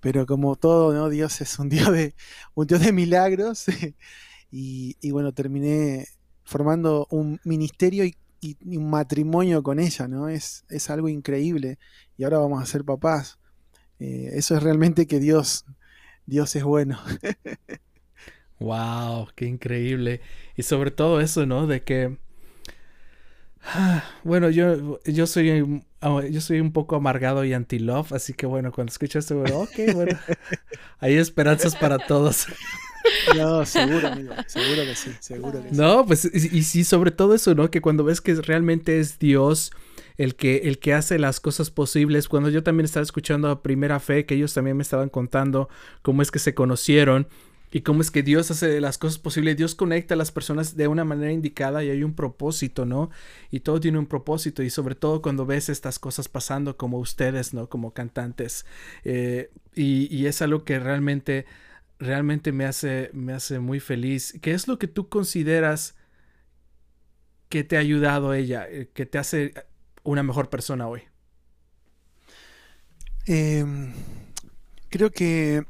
Pero 0.00 0.24
como 0.24 0.56
todo, 0.56 0.94
¿no? 0.94 1.10
Dios 1.10 1.42
es 1.42 1.58
un 1.58 1.68
Dios 1.68 1.92
de, 1.92 2.14
un 2.54 2.66
Dios 2.66 2.80
de 2.80 2.92
milagros. 2.92 3.66
y, 4.50 4.96
y 5.00 5.10
bueno, 5.12 5.32
terminé 5.32 6.06
formando 6.44 7.06
un 7.10 7.40
ministerio 7.44 8.04
y, 8.04 8.16
y- 8.40 8.56
y 8.60 8.76
un 8.76 8.90
matrimonio 8.90 9.62
con 9.62 9.78
ella, 9.80 10.08
¿no? 10.08 10.28
Es, 10.28 10.64
es 10.68 10.90
algo 10.90 11.08
increíble. 11.08 11.78
Y 12.16 12.24
ahora 12.24 12.38
vamos 12.38 12.62
a 12.62 12.66
ser 12.66 12.84
papás. 12.84 13.38
Eh, 14.00 14.30
eso 14.34 14.56
es 14.56 14.62
realmente 14.62 15.06
que 15.06 15.20
Dios, 15.20 15.64
Dios 16.26 16.56
es 16.56 16.64
bueno. 16.64 16.98
Wow, 18.58 19.28
qué 19.34 19.46
increíble. 19.46 20.20
Y 20.56 20.62
sobre 20.62 20.90
todo 20.90 21.20
eso, 21.20 21.46
¿no? 21.46 21.66
De 21.66 21.82
que... 21.82 22.18
Ah, 23.62 24.02
Bueno, 24.24 24.48
yo, 24.50 25.00
yo 25.04 25.26
soy 25.26 25.60
un- 25.60 25.84
ah, 26.00 26.22
yo 26.30 26.40
soy 26.40 26.60
un 26.60 26.72
poco 26.72 26.96
amargado 26.96 27.44
y 27.44 27.52
anti-love, 27.52 28.12
así 28.12 28.32
que 28.34 28.46
bueno, 28.46 28.72
cuando 28.72 28.90
escucho 28.90 29.18
esto, 29.18 29.36
bueno, 29.38 29.60
ok, 29.60 29.78
bueno, 29.92 30.18
hay 31.00 31.16
esperanzas 31.16 31.76
para 31.76 31.98
todos. 32.00 32.46
No, 33.36 33.64
seguro, 33.64 34.08
amigo. 34.08 34.34
Seguro 34.46 34.82
que 34.82 34.94
sí, 34.94 35.10
seguro 35.20 35.62
que 35.62 35.70
sí. 35.70 35.76
No, 35.76 36.04
pues 36.06 36.24
y, 36.24 36.62
sí, 36.62 36.84
sobre 36.84 37.10
todo 37.10 37.34
eso, 37.34 37.54
¿no? 37.54 37.70
Que 37.70 37.80
cuando 37.80 38.04
ves 38.04 38.20
que 38.20 38.34
realmente 38.34 39.00
es 39.00 39.18
Dios 39.18 39.72
el 40.16 40.34
que, 40.34 40.62
el 40.64 40.78
que 40.78 40.94
hace 40.94 41.18
las 41.18 41.40
cosas 41.40 41.70
posibles, 41.70 42.28
cuando 42.28 42.50
yo 42.50 42.62
también 42.62 42.84
estaba 42.84 43.02
escuchando 43.02 43.48
a 43.48 43.62
Primera 43.62 44.00
Fe, 44.00 44.26
que 44.26 44.34
ellos 44.34 44.52
también 44.52 44.76
me 44.76 44.82
estaban 44.82 45.08
contando 45.08 45.68
cómo 46.02 46.22
es 46.22 46.30
que 46.30 46.38
se 46.38 46.54
conocieron 46.54 47.26
y 47.72 47.82
cómo 47.82 48.00
es 48.00 48.10
que 48.10 48.22
Dios 48.22 48.50
hace 48.50 48.80
las 48.80 48.98
cosas 48.98 49.18
posibles, 49.18 49.56
Dios 49.56 49.74
conecta 49.74 50.14
a 50.14 50.16
las 50.16 50.32
personas 50.32 50.76
de 50.76 50.88
una 50.88 51.04
manera 51.04 51.32
indicada 51.32 51.84
y 51.84 51.90
hay 51.90 52.02
un 52.02 52.14
propósito, 52.14 52.84
¿no? 52.84 53.10
Y 53.50 53.60
todo 53.60 53.78
tiene 53.78 53.98
un 53.98 54.06
propósito 54.06 54.62
y 54.62 54.70
sobre 54.70 54.96
todo 54.96 55.22
cuando 55.22 55.46
ves 55.46 55.68
estas 55.68 55.98
cosas 55.98 56.28
pasando 56.28 56.76
como 56.76 56.98
ustedes, 56.98 57.54
¿no? 57.54 57.68
Como 57.68 57.92
cantantes. 57.92 58.66
Eh, 59.04 59.50
y, 59.74 60.14
y 60.14 60.26
es 60.26 60.42
algo 60.42 60.64
que 60.64 60.80
realmente 60.80 61.46
realmente 62.00 62.52
me 62.52 62.66
hace, 62.66 63.10
me 63.14 63.34
hace 63.34 63.60
muy 63.60 63.80
feliz. 63.80 64.38
¿Qué 64.42 64.52
es 64.54 64.68
lo 64.68 64.78
que 64.80 64.88
tú 64.88 65.08
consideras 65.10 65.96
que 67.48 67.64
te 67.64 67.76
ha 67.76 67.80
ayudado 67.80 68.34
ella, 68.34 68.66
eh, 68.68 68.90
que 68.94 69.06
te 69.06 69.18
hace 69.18 69.54
una 70.04 70.22
mejor 70.22 70.50
persona 70.50 70.88
hoy? 70.88 71.02
Eh, 73.26 73.64
creo 74.90 75.10
que 75.10 75.64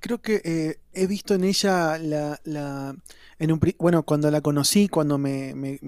creo 0.00 0.20
que 0.20 0.40
eh, 0.44 0.80
he 0.92 1.06
visto 1.06 1.34
en 1.34 1.44
ella 1.44 1.98
la, 1.98 2.40
la- 2.44 2.96
en 3.38 3.52
un 3.52 3.60
bueno 3.78 4.02
cuando 4.04 4.30
la 4.30 4.40
conocí 4.42 4.88
cuando 4.88 5.18
me, 5.18 5.54
me- 5.54 5.78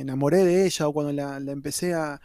enamoré 0.00 0.44
de 0.44 0.66
ella 0.66 0.88
o 0.88 0.92
cuando 0.92 1.12
la, 1.12 1.40
la 1.40 1.52
empecé 1.52 1.94
a, 1.94 2.20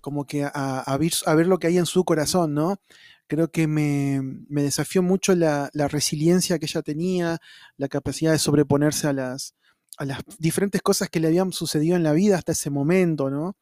como 0.00 0.26
que 0.26 0.44
a, 0.52 0.96
ver, 0.98 1.46
lo 1.46 1.58
que 1.58 1.66
hay 1.68 1.78
en 1.78 1.86
su 1.86 2.04
corazón, 2.04 2.54
¿no? 2.54 2.80
Creo 3.28 3.50
que 3.50 3.66
me, 3.66 4.20
desafió 4.48 5.02
mucho 5.02 5.34
la, 5.34 5.70
resiliencia 5.74 6.58
que 6.58 6.66
ella 6.66 6.82
tenía, 6.82 7.38
la 7.76 7.88
capacidad 7.88 8.32
de 8.32 8.38
sobreponerse 8.38 9.06
a 9.06 9.12
las, 9.12 9.54
a 9.98 10.04
las 10.04 10.20
diferentes 10.38 10.82
cosas 10.82 11.08
que 11.10 11.20
le 11.20 11.28
habían 11.28 11.52
sucedido 11.52 11.96
en 11.96 12.02
la 12.02 12.12
vida 12.12 12.36
hasta 12.36 12.52
ese 12.52 12.70
momento, 12.70 13.30
¿no? 13.30 13.56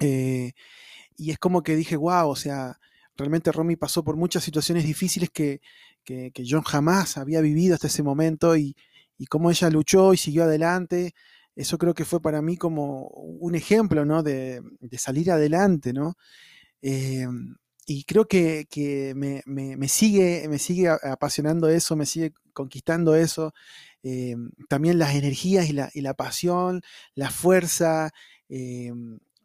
Eh, 0.00 0.52
y 1.16 1.30
es 1.30 1.38
como 1.38 1.62
que 1.62 1.76
dije, 1.76 1.96
wow, 1.96 2.28
o 2.28 2.36
sea, 2.36 2.78
realmente 3.16 3.52
Romy 3.52 3.76
pasó 3.76 4.04
por 4.04 4.16
muchas 4.16 4.44
situaciones 4.44 4.84
difíciles 4.84 5.30
que, 5.30 5.60
que, 6.04 6.32
yo 6.34 6.60
jamás 6.62 7.16
había 7.16 7.40
vivido 7.40 7.74
hasta 7.74 7.86
ese 7.86 8.02
momento 8.02 8.56
y, 8.56 8.76
y 9.16 9.26
cómo 9.26 9.50
ella 9.50 9.70
luchó 9.70 10.12
y 10.14 10.16
siguió 10.16 10.44
adelante 10.44 11.14
eso 11.54 11.78
creo 11.78 11.94
que 11.94 12.04
fue 12.04 12.20
para 12.20 12.40
mí 12.42 12.56
como 12.56 13.08
un 13.08 13.54
ejemplo, 13.54 14.04
¿no? 14.04 14.22
De, 14.22 14.62
salir 14.96 15.30
adelante, 15.30 15.92
¿no? 15.92 16.14
Eh, 16.82 17.26
y 17.86 18.04
creo 18.04 18.26
que, 18.26 18.66
me, 19.16 19.88
sigue, 19.88 20.46
me 20.48 20.58
sigue 20.58 20.88
apasionando 20.88 21.68
eso, 21.68 21.96
me 21.96 22.06
sigue 22.06 22.32
conquistando 22.52 23.14
eso. 23.14 23.54
Eh, 24.02 24.36
también 24.68 24.98
las 24.98 25.14
energías 25.14 25.68
y 25.68 26.00
la, 26.00 26.14
pasión, 26.14 26.82
la 27.14 27.30
fuerza. 27.30 28.10
Eh, 28.48 28.92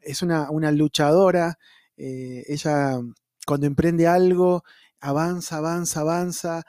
es 0.02 0.22
una, 0.22 0.72
luchadora. 0.72 1.58
ella 1.98 3.00
cuando 3.46 3.66
emprende 3.66 4.08
algo, 4.08 4.64
avanza, 5.00 5.58
avanza, 5.58 6.02
avanza 6.02 6.66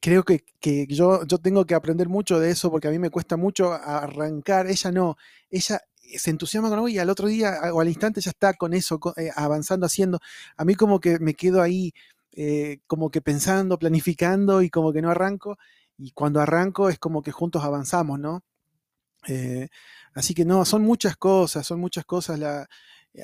creo 0.00 0.24
que, 0.24 0.44
yo, 0.88 1.24
yo 1.26 1.38
tengo 1.38 1.66
que 1.66 1.74
aprender 1.74 2.08
mucho 2.08 2.40
de 2.40 2.50
eso 2.50 2.70
porque 2.70 2.88
a 2.88 2.90
mí 2.90 2.98
me 2.98 3.10
cuesta 3.10 3.36
mucho 3.36 3.72
arrancar. 3.72 4.66
Ella 4.66 4.92
no, 4.92 5.16
ella 5.50 5.80
se 6.16 6.30
entusiasma 6.30 6.68
con 6.68 6.78
algo 6.78 6.88
y 6.88 6.98
al 6.98 7.10
otro 7.10 7.28
día 7.28 7.58
o 7.72 7.80
al 7.80 7.88
instante 7.88 8.20
ya 8.20 8.30
está 8.30 8.54
con 8.54 8.74
eso, 8.74 9.00
eh, 9.16 9.30
avanzando, 9.34 9.86
haciendo. 9.86 10.20
A 10.56 10.64
mí 10.64 10.74
como 10.74 11.00
que 11.00 11.18
me 11.18 11.34
quedo 11.34 11.60
ahí 11.62 11.92
eh, 12.32 12.78
como 12.86 13.10
que 13.10 13.20
pensando, 13.20 13.78
planificando 13.78 14.62
y 14.62 14.70
como 14.70 14.92
que 14.92 15.02
no 15.02 15.10
arranco. 15.10 15.58
Y 15.96 16.12
cuando 16.12 16.40
arranco 16.40 16.88
es 16.88 16.98
como 16.98 17.22
que 17.22 17.32
juntos 17.32 17.64
avanzamos, 17.64 18.18
¿no? 18.20 18.44
Eh, 19.26 19.68
así 20.14 20.34
que 20.34 20.44
no, 20.44 20.64
son 20.64 20.82
muchas 20.82 21.16
cosas, 21.16 21.66
son 21.66 21.80
muchas 21.80 22.04
cosas. 22.04 22.38
La, 22.38 22.68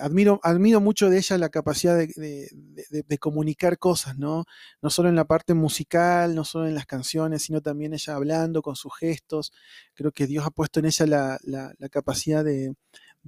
admiro, 0.01 0.41
admiro 0.43 0.81
mucho 0.81 1.11
de 1.11 1.19
ella 1.19 1.39
la 1.39 1.49
capacidad 1.49 1.97
de, 1.97 3.19
comunicar 3.21 3.79
cosas, 3.79 4.19
¿no? 4.19 4.45
No 4.83 4.91
solo 4.91 5.09
en 5.09 5.17
la 5.17 5.25
parte 5.25 5.55
musical, 5.55 6.35
no 6.35 6.45
solo 6.45 6.67
en 6.67 6.75
las 6.75 6.87
canciones, 6.87 7.43
sino 7.43 7.61
también 7.61 7.95
ella 7.95 8.15
hablando 8.15 8.63
con 8.63 8.77
sus 8.77 8.97
gestos. 8.97 9.53
Creo 9.95 10.13
que 10.13 10.27
Dios 10.27 10.47
ha 10.47 10.51
puesto 10.51 10.81
en 10.81 10.87
ella 10.87 11.07
la, 11.07 11.89
capacidad 11.91 12.45
de, 12.45 12.75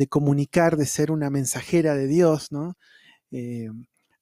comunicar, 0.09 0.77
de 0.77 0.87
ser 0.87 1.11
una 1.11 1.31
mensajera 1.31 1.95
de 1.95 2.07
Dios, 2.07 2.53
¿no? 2.53 2.77
Eh, 3.31 3.69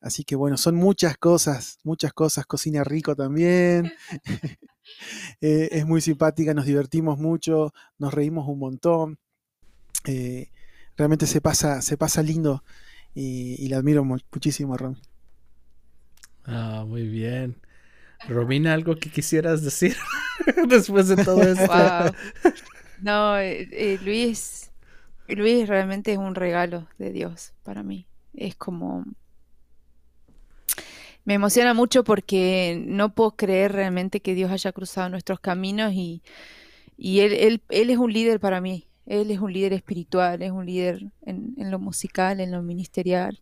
así 0.01 0.25
que 0.25 0.37
bueno, 0.37 0.57
son 0.57 0.77
muchas 0.77 1.17
cosas, 1.17 1.79
muchas 1.83 2.13
cosas. 2.13 2.47
Cocina 2.47 2.85
rico 2.85 3.17
también. 3.17 3.93
Eh, 5.41 5.69
es 5.73 5.87
muy 5.87 6.01
simpática, 6.01 6.55
nos 6.55 6.67
divertimos 6.67 7.19
mucho, 7.19 7.73
nos 7.99 8.15
reímos 8.15 8.49
un 8.49 8.59
montón. 8.59 9.19
Eh, 10.07 10.49
realmente 10.97 11.27
se 11.27 11.41
pasa, 11.41 11.83
se 11.83 11.97
pasa 11.97 12.23
lindo 12.23 12.63
y, 13.15 13.69
la 13.69 13.79
admiro 13.79 14.05
muchísimo, 14.05 14.77
Rom. 14.77 14.97
Ah, 16.45 16.85
muy 16.87 17.07
bien. 17.07 17.57
Romina, 18.29 18.75
¿algo 18.75 18.97
que 18.97 19.11
quisieras 19.11 19.63
decir 19.63 19.97
después 20.69 21.09
de 21.09 21.23
todo 21.23 21.43
esto? 21.43 22.15
No, 23.01 23.39
eh, 23.39 23.69
eh, 23.71 23.99
Luis, 24.03 24.71
Luis 25.29 25.69
realmente 25.69 26.13
es 26.13 26.19
un 26.19 26.35
regalo 26.35 26.89
de 26.99 27.13
Dios 27.13 27.53
para 27.63 27.83
mí. 27.83 28.07
Es 28.35 28.55
como... 28.57 29.05
Me 31.27 31.35
emociona 31.35 31.73
mucho 31.73 32.05
porque 32.05 32.83
no 32.87 33.15
puedo 33.15 33.33
creer 33.33 33.73
realmente 33.73 34.21
que 34.21 34.35
Dios 34.35 34.51
haya 34.51 34.73
cruzado 34.73 35.09
nuestros 35.09 35.41
caminos 35.41 35.95
y, 35.95 36.23
y 36.99 37.21
él, 37.21 37.33
él, 37.33 37.63
él 37.71 37.91
es 37.91 37.97
un 37.97 38.13
líder 38.13 38.41
para 38.41 38.61
mí. 38.61 38.87
Él 39.07 39.31
es 39.31 39.41
un 39.41 39.53
líder 39.53 39.73
espiritual, 39.73 40.43
es 40.43 40.51
un 40.51 40.67
líder 40.67 41.11
en, 41.23 41.55
lo 41.71 41.79
musical, 41.79 42.41
en 42.41 42.51
lo 42.51 42.63
ministerial. 42.63 43.41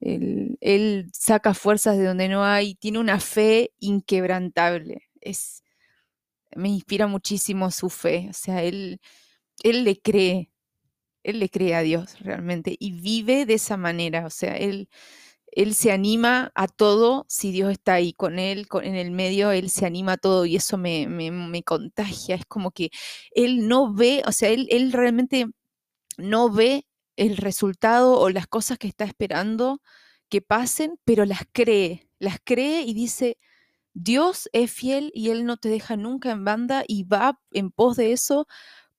Él, 0.00 1.10
saca 1.12 1.54
fuerzas 1.54 1.98
de 1.98 2.04
donde 2.04 2.28
no 2.28 2.44
hay, 2.44 2.74
tiene 2.74 2.98
una 2.98 3.20
fe 3.20 3.72
inquebrantable. 3.78 5.08
Es, 5.20 5.62
me 6.54 6.68
inspira 6.68 7.06
muchísimo 7.06 7.70
su 7.70 7.90
fe. 7.90 8.28
O 8.30 8.32
sea, 8.32 8.62
él, 8.62 9.00
él 9.62 9.84
le 9.84 10.00
cree, 10.00 10.50
él 11.22 11.40
le 11.40 11.48
cree 11.48 11.74
a 11.74 11.82
Dios 11.82 12.18
realmente 12.20 12.76
y 12.78 12.92
vive 12.92 13.46
de 13.46 13.54
esa 13.54 13.76
manera. 13.76 14.26
O 14.26 14.30
sea, 14.30 14.56
él, 14.56 14.88
él 15.52 15.74
se 15.74 15.92
anima 15.92 16.52
a 16.54 16.68
todo 16.68 17.26
si 17.28 17.52
Dios 17.52 17.70
está 17.72 17.94
ahí 17.94 18.12
con 18.12 18.38
él, 18.38 18.66
en 18.82 18.94
el 18.96 19.10
medio, 19.10 19.50
él 19.52 19.70
se 19.70 19.86
anima 19.86 20.12
a 20.12 20.16
todo 20.18 20.46
y 20.46 20.56
eso 20.56 20.78
me, 20.78 21.62
contagia. 21.64 22.34
Es 22.36 22.46
como 22.46 22.70
que 22.72 22.90
él 23.32 23.68
no 23.68 23.92
ve, 23.92 24.22
o 24.26 24.32
sea, 24.32 24.50
él, 24.50 24.68
él 24.70 24.92
realmente 24.92 25.46
no 26.18 26.50
ve 26.50 26.86
el 27.16 27.36
resultado 27.36 28.18
o 28.18 28.30
las 28.30 28.46
cosas 28.46 28.78
que 28.78 28.88
está 28.88 29.04
esperando 29.04 29.80
que 30.28 30.42
pasen, 30.42 30.98
pero 31.04 31.24
las 31.26 31.42
cree, 31.52 32.08
las 32.18 32.38
cree 32.44 32.82
y 32.82 32.94
dice, 32.94 33.38
Dios 33.94 34.48
es 34.52 34.70
fiel 34.70 35.10
y 35.14 35.30
Él 35.30 35.44
no 35.44 35.56
te 35.56 35.68
deja 35.68 35.96
nunca 35.96 36.30
en 36.30 36.44
banda 36.44 36.84
y 36.86 37.04
va 37.04 37.40
en 37.52 37.70
pos 37.70 37.96
de 37.96 38.12
eso 38.12 38.46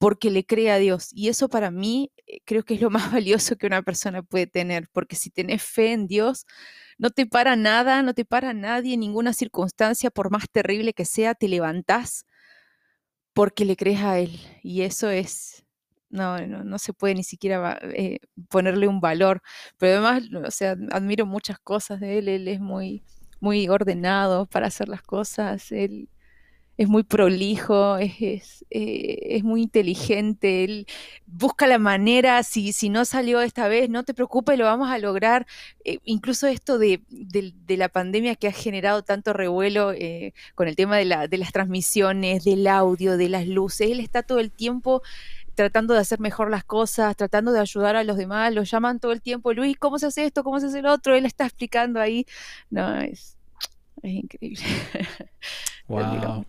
porque 0.02 0.32
le 0.32 0.44
cree 0.44 0.72
a 0.72 0.80
Dios. 0.80 1.10
Y 1.14 1.30
eso 1.30 1.48
para 1.48 1.70
mí 1.70 2.12
eh, 2.26 2.40
creo 2.44 2.64
que 2.64 2.74
es 2.74 2.82
lo 2.82 2.90
más 2.90 3.12
valioso 3.14 3.56
que 3.56 3.68
una 3.68 3.84
persona 3.84 4.24
puede 4.24 4.48
tener, 4.48 4.90
porque 4.92 5.16
si 5.16 5.30
tenés 5.30 5.62
fe 5.64 5.94
en 5.94 6.08
Dios, 6.08 6.48
no 6.98 7.12
te 7.12 7.28
para 7.28 7.56
nada, 7.56 8.02
no 8.02 8.16
te 8.16 8.26
para 8.26 8.54
nadie, 8.56 8.98
ninguna 8.98 9.32
circunstancia, 9.34 10.10
por 10.10 10.32
más 10.32 10.50
terrible 10.52 10.94
que 10.94 11.06
sea, 11.06 11.36
te 11.36 11.48
levantás 11.48 12.26
porque 13.34 13.64
le 13.64 13.76
crees 13.76 14.02
a 14.02 14.18
Él. 14.18 14.40
Y 14.64 14.82
eso 14.82 15.10
es, 15.12 15.66
no, 16.10 16.40
no, 16.48 16.80
se 16.80 16.94
puede 16.94 17.14
ni 17.16 17.24
siquiera 17.24 17.80
eh, 17.84 18.20
ponerle 18.50 18.88
un 18.88 19.02
valor. 19.02 19.44
Pero 19.78 20.08
además, 20.08 20.24
o 20.48 20.52
sea, 20.52 20.76
admiro 20.92 21.28
muchas 21.28 21.60
cosas 21.60 22.00
de 22.00 22.18
Él, 22.18 22.28
Él 22.28 22.48
es 22.48 22.60
muy, 22.60 23.04
muy 23.40 23.70
ordenado 23.70 24.48
para 24.48 24.68
hacer 24.68 24.90
las 24.90 25.04
cosas, 25.04 25.72
Él 25.72 26.10
es 26.82 26.90
muy 26.90 27.04
prolijo, 27.04 27.98
es, 27.98 28.66
eh, 28.72 29.36
es, 29.38 29.44
muy 29.44 29.62
inteligente, 29.62 30.64
él 30.64 30.88
busca 31.28 31.68
la 31.68 31.78
manera, 31.78 32.42
si, 32.42 32.74
si 32.74 32.90
no 32.90 33.06
salió 33.06 33.42
esta 33.42 33.68
vez, 33.68 33.88
no 33.88 34.04
te 34.04 34.16
preocupes, 34.16 34.58
lo 34.58 34.66
vamos 34.66 34.90
a 34.90 34.98
lograr. 34.98 35.46
Eh, 35.86 36.00
incluso 36.06 36.48
esto 36.48 36.80
de, 36.80 37.04
la 37.68 37.90
pandemia 37.90 38.36
que 38.36 38.48
ha 38.48 38.52
generado 38.52 39.04
tanto 39.04 39.32
revuelo 39.32 39.92
eh, 39.92 40.34
con 40.56 40.68
el 40.68 40.76
tema 40.76 40.98
de, 40.98 41.06
la, 41.06 41.28
de 41.28 41.38
las 41.38 41.52
transmisiones, 41.52 42.46
del 42.46 42.66
audio, 42.66 43.16
de 43.16 43.30
las 43.30 43.48
luces, 43.48 43.92
él 43.92 44.00
está 44.00 44.24
todo 44.24 44.40
el 44.40 44.50
tiempo 44.50 45.04
tratando 45.54 45.94
de 45.94 46.00
hacer 46.00 46.20
mejor 46.20 46.50
las 46.50 46.64
cosas, 46.64 47.16
tratando 47.16 47.52
de 47.52 47.60
ayudar 47.60 47.96
a 47.96 48.04
los 48.04 48.18
demás, 48.18 48.56
lo 48.56 48.64
llaman 48.64 49.00
todo 49.00 49.12
el 49.12 49.22
tiempo, 49.22 49.54
Luis, 49.54 49.78
¿cómo 49.78 50.00
se 50.00 50.08
hace 50.08 50.26
esto? 50.26 50.44
¿Cómo 50.44 50.60
se 50.60 50.66
hace 50.66 50.80
el 50.80 50.88
otro? 50.88 51.14
Él 51.14 51.28
está 51.28 51.46
explicando 51.46 52.02
ahí. 52.02 52.26
No, 52.72 53.00
es, 53.02 53.38
es 54.02 54.14
increíble. 54.14 54.64
Wow. 55.88 56.46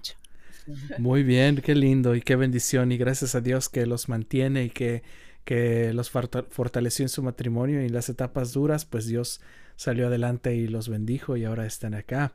Muy 0.99 1.23
bien, 1.23 1.57
qué 1.57 1.75
lindo 1.75 2.15
y 2.15 2.21
qué 2.21 2.37
bendición 2.37 2.93
y 2.93 2.97
gracias 2.97 3.35
a 3.35 3.41
Dios 3.41 3.69
que 3.69 3.87
los 3.87 4.09
mantiene 4.09 4.65
y 4.65 4.71
que, 4.71 5.03
que 5.45 5.93
los 5.93 6.11
fortaleció 6.11 7.05
en 7.05 7.09
su 7.09 7.23
matrimonio 7.23 7.83
y 7.83 7.87
en 7.87 7.93
las 7.93 8.09
etapas 8.09 8.53
duras, 8.53 8.85
pues 8.85 9.07
Dios 9.07 9.41
salió 9.77 10.07
adelante 10.07 10.55
y 10.55 10.69
los 10.69 10.89
bendijo 10.89 11.37
y 11.37 11.45
ahora 11.45 11.67
están 11.67 11.95
acá. 11.95 12.33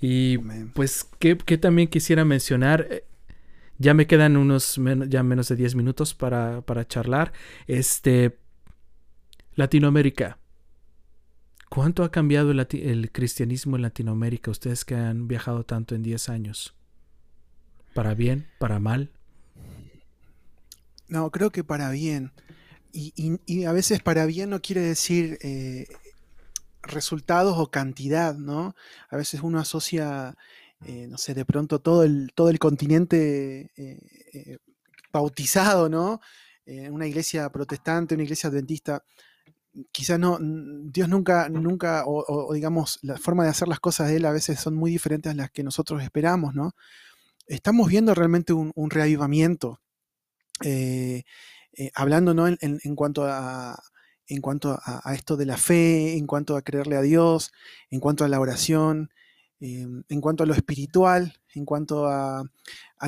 Y 0.00 0.38
pues, 0.74 1.08
¿qué, 1.20 1.36
también 1.36 1.86
quisiera 1.88 2.24
mencionar? 2.24 2.88
Eh, 2.90 3.04
ya 3.78 3.94
me 3.94 4.08
quedan 4.08 4.36
unos, 4.36 4.80
ya 5.08 5.22
menos 5.22 5.48
de 5.48 5.56
10 5.56 5.76
minutos 5.76 6.14
para, 6.14 6.62
para 6.62 6.86
charlar. 6.86 7.32
Este, 7.68 8.36
Latinoamérica. 9.54 10.38
¿Cuánto 11.68 12.04
ha 12.04 12.10
cambiado 12.10 12.50
el, 12.50 12.66
el, 12.72 13.12
cristianismo 13.12 13.76
en 13.76 13.82
Latinoamérica? 13.82 14.50
Ustedes 14.50 14.84
que 14.84 14.94
han 14.94 15.28
viajado 15.28 15.64
tanto 15.64 15.94
en 15.94 16.02
10 16.02 16.28
años. 16.28 16.74
¿Para 17.94 18.14
bien? 18.14 18.48
¿Para 18.58 18.78
mal? 18.78 19.10
No, 21.08 21.30
creo 21.30 21.50
que 21.50 21.62
para 21.62 21.90
bien. 21.90 22.32
Y, 22.94 23.64
a 23.64 23.72
veces 23.72 24.02
para 24.02 24.26
bien 24.26 24.50
no 24.50 24.60
quiere 24.60 24.80
decir 24.82 25.38
eh, 25.42 25.86
resultados 26.82 27.56
o 27.58 27.70
cantidad, 27.70 28.34
¿no? 28.34 28.74
A 29.10 29.16
veces 29.16 29.42
uno 29.42 29.58
asocia, 29.58 30.36
eh, 30.86 31.06
no 31.08 31.18
sé, 31.18 31.34
de 31.34 31.44
pronto 31.44 31.80
todo 31.80 32.04
el, 32.04 32.32
todo 32.34 32.50
el 32.50 32.58
continente 32.58 33.70
eh, 33.76 34.58
bautizado, 35.12 35.88
¿no? 35.88 36.20
una 36.64 37.06
iglesia 37.06 37.50
protestante, 37.50 38.14
una 38.14 38.22
iglesia 38.22 38.48
adventista. 38.48 39.04
Quizás 39.90 40.18
no, 40.18 40.38
Dios 40.40 41.08
nunca, 41.08 41.48
nunca, 41.48 42.04
o, 42.06 42.54
digamos, 42.54 43.00
la 43.02 43.18
forma 43.18 43.44
de 43.44 43.50
hacer 43.50 43.68
las 43.68 43.80
cosas 43.80 44.08
de 44.08 44.16
Él 44.16 44.24
a 44.24 44.32
veces 44.32 44.60
son 44.60 44.74
muy 44.76 44.90
diferentes 44.90 45.32
a 45.32 45.34
las 45.34 45.50
que 45.50 45.64
nosotros 45.64 46.02
esperamos, 46.02 46.54
¿no? 46.54 46.72
Estamos 47.46 47.88
viendo 47.88 48.14
realmente 48.14 48.52
un, 48.52 48.90
reavivamiento. 48.90 49.80
Eh, 50.64 51.24
eh, 51.76 51.90
hablando 51.94 52.34
¿no? 52.34 52.46
en, 52.46 52.58
en, 52.60 52.94
cuanto, 52.94 53.24
a, 53.24 53.82
en 54.26 54.40
cuanto 54.40 54.78
a, 54.84 55.14
esto 55.14 55.36
de 55.36 55.46
la 55.46 55.56
fe, 55.56 56.16
en 56.16 56.26
cuanto 56.26 56.56
a 56.56 56.62
creerle 56.62 56.96
a 56.96 57.02
Dios, 57.02 57.52
en 57.90 58.00
cuanto 58.00 58.24
a 58.24 58.28
la 58.28 58.40
oración, 58.40 59.10
em, 59.60 60.04
en 60.08 60.20
cuanto 60.20 60.44
a 60.44 60.46
lo 60.46 60.54
espiritual, 60.54 61.40
en 61.54 61.64
cuanto 61.64 62.06
a, 62.06 62.44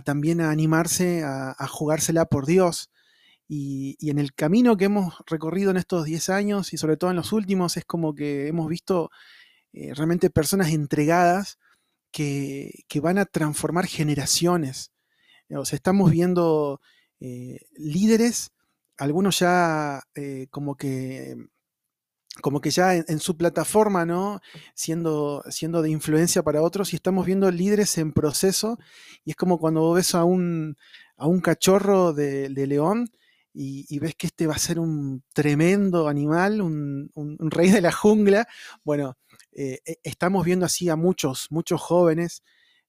también 0.04 0.40
a 0.40 0.50
animarse 0.50 1.22
a, 1.24 1.66
jugársela 1.68 2.26
por 2.26 2.46
Dios. 2.46 2.90
Y, 3.46 3.96
y, 4.00 4.10
en 4.10 4.18
el 4.18 4.32
camino 4.34 4.76
que 4.76 4.86
hemos 4.86 5.14
recorrido 5.26 5.70
en 5.70 5.76
estos 5.76 6.06
10 6.06 6.30
años 6.30 6.72
y 6.72 6.78
sobre 6.78 6.96
todo 6.96 7.10
en 7.10 7.16
los 7.16 7.32
últimos, 7.32 7.76
es 7.76 7.84
como 7.84 8.14
que 8.14 8.48
hemos 8.48 8.68
visto 8.68 9.10
eh, 9.74 9.92
realmente 9.92 10.30
personas 10.30 10.72
entregadas 10.72 11.58
que, 12.14 13.00
van 13.02 13.18
a 13.18 13.26
transformar 13.26 13.86
generaciones. 13.86 14.92
O 15.50 15.64
sea, 15.64 15.76
estamos 15.76 16.10
viendo 16.10 16.80
eh, 17.20 17.58
líderes, 17.76 18.52
algunos 18.96 19.40
ya 19.40 20.02
eh, 20.14 20.46
como 20.50 20.76
que 20.76 21.36
como 22.42 22.60
que 22.60 22.70
ya 22.70 22.96
en, 22.96 23.20
su 23.20 23.36
plataforma, 23.36 24.04
¿no? 24.04 24.40
Siendo, 24.74 25.44
siendo 25.50 25.82
de 25.82 25.90
influencia 25.90 26.42
para 26.42 26.62
otros, 26.62 26.92
y 26.92 26.96
estamos 26.96 27.26
viendo 27.26 27.48
líderes 27.50 27.96
en 27.96 28.12
proceso, 28.12 28.76
y 29.24 29.30
es 29.30 29.36
como 29.36 29.58
cuando 29.60 29.92
ves 29.92 30.16
a 30.16 30.24
un, 30.24 30.76
a 31.16 31.28
un 31.28 31.40
cachorro 31.40 32.12
de, 32.12 32.48
león 32.48 33.08
y, 33.54 33.98
ves 34.00 34.16
que 34.16 34.26
este 34.26 34.46
va 34.46 34.54
a 34.54 34.58
ser 34.58 34.80
un 34.80 35.22
tremendo 35.32 36.08
animal, 36.08 36.60
un, 36.60 37.10
rey 37.50 37.70
de 37.70 37.80
la 37.80 37.92
jungla. 37.92 38.46
Bueno, 38.82 39.16
eh, 39.52 39.78
e, 39.86 39.98
estamos 40.02 40.44
viendo 40.44 40.66
así 40.66 40.88
a 40.88 40.96
muchos, 40.96 41.46
muchos 41.50 41.80
jóvenes 41.80 42.42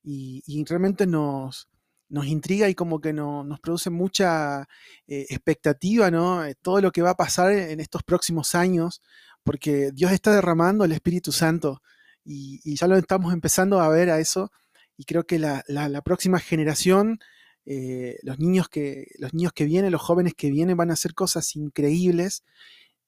y, 0.03 0.63
realmente 0.67 1.05
nos, 1.05 1.69
nos 2.09 2.25
intriga 2.25 2.67
y 2.69 2.75
como 2.75 2.99
que 2.99 3.13
nos 3.13 3.59
produce 3.59 3.89
mucha 3.89 4.61
eh, 5.07 5.25
expectativa, 5.29 6.09
¿no? 6.11 6.43
Eh, 6.43 6.55
todo 6.61 6.81
lo 6.81 6.91
que 6.91 7.01
va 7.01 7.11
a 7.11 7.17
pasar 7.17 7.51
en 7.51 7.79
estos 7.79 8.03
próximos 8.03 8.55
años, 8.55 9.01
porque 9.43 9.91
Dios 9.93 10.11
está 10.11 10.33
derramando 10.33 10.83
el 10.85 10.91
Espíritu 10.91 11.31
Santo 11.31 11.81
y, 12.23 12.75
ya 12.75 12.87
lo 12.87 12.97
estamos 12.97 13.33
empezando 13.33 13.79
a 13.79 13.89
ver 13.89 14.09
a 14.09 14.19
eso 14.19 14.51
y 14.97 15.05
creo 15.05 15.25
que 15.25 15.39
la, 15.39 15.63
próxima 16.03 16.39
generación, 16.39 17.19
los, 17.65 18.39
niños 18.39 18.69
que, 18.69 19.07
los 19.17 19.33
niños 19.33 19.51
que 19.53 19.65
vienen, 19.65 19.91
los 19.91 20.01
jóvenes 20.01 20.33
que 20.35 20.51
vienen 20.51 20.77
van 20.77 20.91
a 20.91 20.93
hacer 20.93 21.13
cosas 21.13 21.55
increíbles 21.55 22.43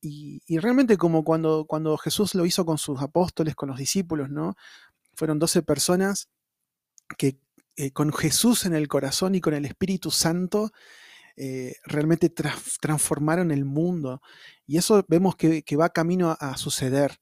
y, 0.01 0.59
realmente 0.59 0.97
como 0.97 1.23
cuando, 1.23 1.65
cuando 1.65 1.97
Jesús 1.97 2.35
lo 2.35 2.45
hizo 2.45 2.65
con 2.65 2.77
sus 2.77 3.01
apóstoles, 3.01 3.55
con 3.55 3.69
los 3.69 3.77
discípulos, 3.77 4.29
¿no? 4.29 4.55
Fueron 5.15 5.39
12 5.39 5.63
personas 5.63 6.29
que 7.17 7.39
eh, 7.75 7.91
con 7.91 8.13
Jesús 8.13 8.65
en 8.65 8.73
el 8.73 8.87
corazón 8.87 9.35
y 9.35 9.41
con 9.41 9.53
el 9.53 9.65
Espíritu 9.65 10.11
Santo 10.11 10.71
eh, 11.35 11.75
realmente 11.85 12.29
transformaron 12.29 13.51
el 13.51 13.65
mundo. 13.65 14.21
Y 14.65 14.77
eso 14.77 15.05
vemos 15.07 15.35
que, 15.35 15.63
va 15.75 15.89
camino 15.89 16.35
a, 16.39 16.57
suceder. 16.57 17.19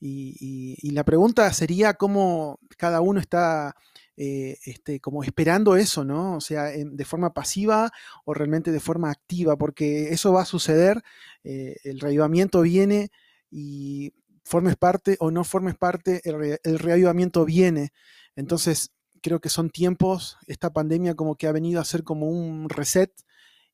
y, 0.00 0.90
la 0.92 1.04
pregunta 1.04 1.52
sería 1.52 1.94
cómo 1.94 2.58
cada 2.76 3.00
uno 3.00 3.20
está 3.20 3.74
eh, 4.18 4.58
este, 4.64 4.98
como 4.98 5.22
esperando 5.22 5.76
eso, 5.76 6.02
¿no? 6.02 6.36
O 6.36 6.40
sea, 6.40 6.64
de 6.64 7.04
forma 7.04 7.34
pasiva 7.34 7.92
o 8.24 8.32
realmente 8.32 8.72
de 8.72 8.80
forma 8.80 9.10
activa, 9.10 9.56
porque 9.56 10.08
eso 10.10 10.32
va 10.32 10.40
a 10.40 10.46
suceder, 10.46 11.02
eh, 11.44 11.76
el 11.84 12.00
reavivamiento 12.00 12.62
viene 12.62 13.10
y 13.50 14.14
formes 14.42 14.76
parte 14.76 15.16
o 15.20 15.30
no 15.30 15.44
formes 15.44 15.74
parte, 15.76 16.22
el, 16.24 16.78
reavivamiento 16.78 17.44
viene. 17.44 17.90
Entonces, 18.36 18.90
creo 19.20 19.40
que 19.40 19.50
son 19.50 19.68
tiempos, 19.68 20.38
esta 20.46 20.72
pandemia 20.72 21.14
como 21.14 21.36
que 21.36 21.46
ha 21.46 21.52
venido 21.52 21.80
a 21.82 21.84
ser 21.84 22.02
como 22.02 22.30
un 22.30 22.70
reset 22.70 23.12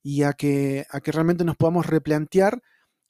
y 0.02 0.24
a 0.24 0.32
que, 0.32 0.86
a 0.90 1.00
que 1.00 1.12
realmente 1.12 1.44
nos 1.44 1.56
podamos 1.56 1.86
replantear 1.86 2.62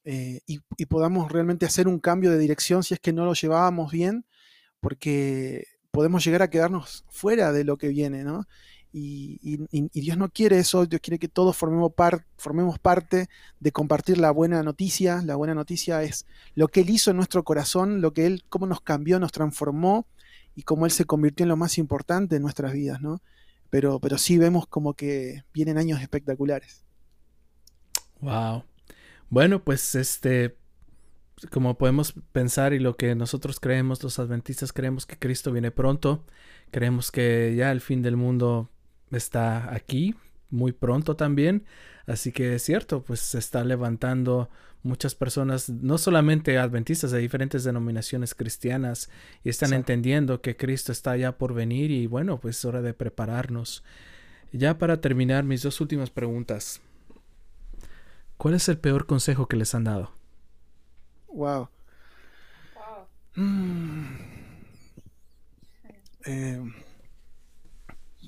eh, 0.04 0.40
y, 0.46 0.60
y, 0.76 0.86
podamos 0.86 1.32
realmente 1.32 1.64
hacer 1.64 1.88
un 1.88 1.98
cambio 1.98 2.30
de 2.30 2.38
dirección 2.38 2.82
si 2.82 2.92
es 2.92 3.00
que 3.00 3.12
no 3.12 3.24
lo 3.24 3.34
llevábamos 3.34 3.92
bien, 3.92 4.26
porque 4.80 5.64
podemos 5.92 6.24
llegar 6.24 6.42
a 6.42 6.50
quedarnos 6.50 7.04
fuera 7.08 7.52
de 7.52 7.64
lo 7.64 7.76
que 7.76 7.88
viene, 7.88 8.24
¿no? 8.24 8.48
Y, 8.94 9.38
Dios 9.92 10.18
no 10.18 10.28
quiere 10.28 10.58
eso, 10.58 10.84
Dios 10.84 11.00
quiere 11.00 11.18
que 11.18 11.28
todos 11.28 11.56
formemos, 11.56 12.78
parte 12.78 13.28
de 13.58 13.72
compartir 13.72 14.18
la 14.18 14.30
buena 14.30 14.62
noticia. 14.62 15.22
La 15.24 15.36
buena 15.36 15.54
noticia 15.54 16.02
es 16.02 16.26
lo 16.54 16.68
que 16.68 16.80
Él 16.80 16.90
hizo 16.90 17.10
en 17.10 17.16
nuestro 17.16 17.42
corazón, 17.42 18.02
lo 18.02 18.12
que 18.12 18.26
Él, 18.26 18.44
cómo 18.50 18.66
nos 18.66 18.82
cambió, 18.82 19.18
nos 19.18 19.32
transformó 19.32 20.06
y 20.54 20.64
cómo 20.64 20.84
Él 20.84 20.92
se 20.92 21.06
convirtió 21.06 21.44
en 21.44 21.48
lo 21.48 21.56
más 21.56 21.78
importante 21.78 22.36
en 22.36 22.42
nuestras 22.42 22.72
vidas, 22.72 23.00
¿no? 23.00 23.22
Pero 23.70 23.98
sí 24.18 24.36
vemos 24.36 24.66
como 24.66 24.92
que 24.92 25.44
vienen 25.54 25.78
años 25.78 26.02
espectaculares. 26.02 26.84
Wow. 28.20 28.64
Bueno, 29.30 29.64
pues 29.64 29.94
este, 29.94 30.58
como 31.50 31.76
podemos 31.78 32.14
pensar 32.32 32.72
y 32.72 32.78
lo 32.78 32.96
que 32.96 33.14
nosotros 33.14 33.60
creemos, 33.60 34.02
los 34.02 34.18
adventistas 34.18 34.72
creemos 34.72 35.06
que 35.06 35.18
Cristo 35.18 35.52
viene 35.52 35.70
pronto, 35.70 36.24
creemos 36.70 37.10
que 37.10 37.54
ya 37.56 37.72
el 37.72 37.80
fin 37.80 38.02
del 38.02 38.16
mundo 38.16 38.70
está 39.10 39.72
aquí, 39.74 40.14
muy 40.50 40.72
pronto 40.72 41.16
también, 41.16 41.64
así 42.06 42.32
que 42.32 42.54
es 42.54 42.62
cierto, 42.62 43.02
pues 43.02 43.20
se 43.20 43.38
está 43.38 43.64
levantando 43.64 44.50
muchas 44.82 45.14
personas, 45.14 45.68
no 45.68 45.98
solamente 45.98 46.58
adventistas 46.58 47.10
de 47.10 47.18
diferentes 47.18 47.64
denominaciones 47.64 48.34
cristianas, 48.34 49.10
y 49.44 49.48
están 49.48 49.72
entendiendo 49.72 50.40
que 50.40 50.56
Cristo 50.56 50.92
está 50.92 51.16
ya 51.16 51.38
por 51.38 51.54
venir 51.54 51.90
y 51.90 52.06
bueno, 52.06 52.38
pues 52.40 52.58
es 52.58 52.64
hora 52.64 52.82
de 52.82 52.94
prepararnos. 52.94 53.84
Ya 54.52 54.76
para 54.78 55.00
terminar, 55.00 55.44
mis 55.44 55.62
dos 55.62 55.80
últimas 55.80 56.10
preguntas. 56.10 56.80
¿Cuál 58.36 58.54
es 58.54 58.68
el 58.68 58.78
peor 58.78 59.06
consejo 59.06 59.46
que 59.46 59.56
les 59.56 59.74
han 59.74 59.84
dado? 59.84 60.21
Wow. 61.32 61.68
Mm. 63.34 64.04
Eh, 66.26 66.60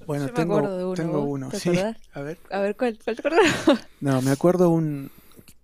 bueno, 0.07 0.29
tengo, 0.31 0.57
uno, 0.57 0.95
tengo 0.95 1.21
uno. 1.21 1.51
sí. 1.53 1.71
A 2.13 2.21
ver. 2.21 2.39
A 2.51 2.61
ver, 2.61 2.77
¿cuál, 2.77 2.99
cuál 3.03 3.17
te 3.17 3.23
No, 4.01 4.23
me 4.23 4.31
acuerdo 4.31 4.71
un. 4.71 5.11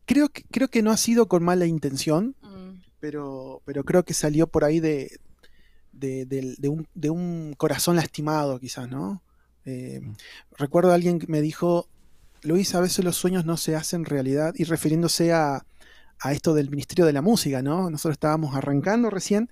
Creo 0.07 0.29
que, 0.29 0.45
creo 0.51 0.69
que 0.69 0.83
no 0.83 0.91
ha 0.91 0.97
sido 0.97 1.27
con 1.29 1.43
mala 1.43 1.67
intención, 1.67 2.35
mm. 2.43 2.83
pero, 3.01 3.63
pero 3.65 3.85
creo 3.85 4.05
que 4.05 4.15
salió 4.15 4.47
por 4.47 4.65
ahí 4.65 4.81
de, 4.81 5.19
de, 5.93 6.69
un, 6.69 6.89
de 6.95 7.11
un, 7.11 7.55
corazón 7.57 7.97
lastimado, 7.97 8.59
quizás, 8.59 8.89
¿no? 8.89 9.23
Eh, 9.65 10.01
mm. 10.03 10.15
recuerdo 10.57 10.91
a 10.91 10.95
alguien 10.95 11.19
que 11.19 11.29
me 11.29 11.41
dijo, 11.41 11.89
Luis, 12.43 12.75
a 12.75 12.81
veces 12.81 13.05
los 13.05 13.17
sueños 13.17 13.45
no 13.45 13.57
se 13.57 13.77
hacen 13.77 14.05
realidad, 14.05 14.55
y 14.57 14.65
refiriéndose 14.65 15.33
a, 15.33 15.65
a 16.21 16.33
esto 16.33 16.55
del 16.55 16.71
Ministerio 16.71 17.07
de 17.07 17.13
la 17.13 17.23
Música, 17.23 17.63
¿no? 17.63 17.91
Nosotros 17.91 18.15
estábamos 18.15 18.55
arrancando 18.55 19.11
recién 19.11 19.51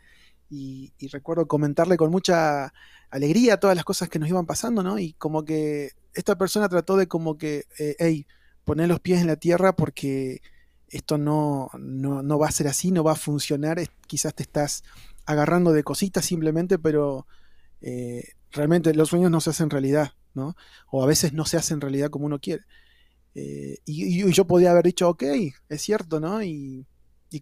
y, 0.51 0.93
recuerdo 1.13 1.47
comentarle 1.47 1.97
con 1.97 2.11
mucha 2.11 2.73
alegría 3.11 3.59
todas 3.59 3.77
las 3.77 3.85
cosas 3.85 4.09
que 4.09 4.19
nos 4.19 4.29
iban 4.29 4.47
pasando, 4.47 4.83
¿no? 4.83 4.99
Y 4.99 5.15
como 5.15 5.45
que 5.45 5.93
esta 6.15 6.37
persona 6.37 6.69
trató 6.69 6.97
de 6.97 7.07
como 7.07 7.39
que, 7.39 7.67
eh, 7.79 7.97
hey, 7.99 8.27
poner 8.65 8.89
los 8.89 9.01
pies 9.01 9.21
en 9.21 9.27
la 9.27 9.37
tierra 9.37 9.75
porque 9.75 10.43
esto 10.89 11.19
no, 11.19 11.71
no, 11.79 12.39
va 12.39 12.49
a 12.49 12.53
ser 12.53 12.69
así, 12.69 12.91
no 12.91 13.05
va 13.05 13.13
a 13.13 13.17
funcionar, 13.17 13.79
quizás 14.07 14.35
te 14.35 14.43
estás 14.43 14.85
agarrando 15.27 15.73
de 15.73 15.85
cositas 15.85 16.25
simplemente, 16.25 16.79
pero 16.79 17.27
eh, 17.81 18.33
realmente 18.51 18.95
los 18.95 19.11
sueños 19.11 19.31
no 19.31 19.41
se 19.41 19.51
hacen 19.51 19.71
realidad, 19.71 20.13
¿no? 20.35 20.57
O 20.91 21.03
a 21.03 21.07
veces 21.07 21.33
no 21.33 21.45
se 21.45 21.59
hacen 21.59 21.81
realidad 21.81 22.11
como 22.11 22.27
uno 22.27 22.41
quiere. 22.41 22.65
Eh, 23.39 23.79
y, 23.85 24.33
yo 24.33 24.47
podía 24.47 24.73
haber 24.73 24.85
dicho, 24.85 25.09
ok, 25.09 25.23
es 25.69 25.83
cierto, 25.83 26.19
¿no? 26.19 26.43
Y, 26.43 26.87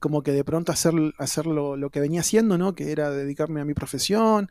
como 0.00 0.22
que 0.22 0.32
de 0.32 0.44
pronto 0.44 0.72
hacer, 0.72 0.92
hacer 1.18 1.46
lo, 1.46 1.90
que 1.90 2.00
venía 2.00 2.20
haciendo, 2.20 2.58
¿no? 2.58 2.74
Que 2.74 2.90
era 2.92 3.10
dedicarme 3.10 3.60
a 3.60 3.64
mi 3.64 3.72
profesión. 3.72 4.50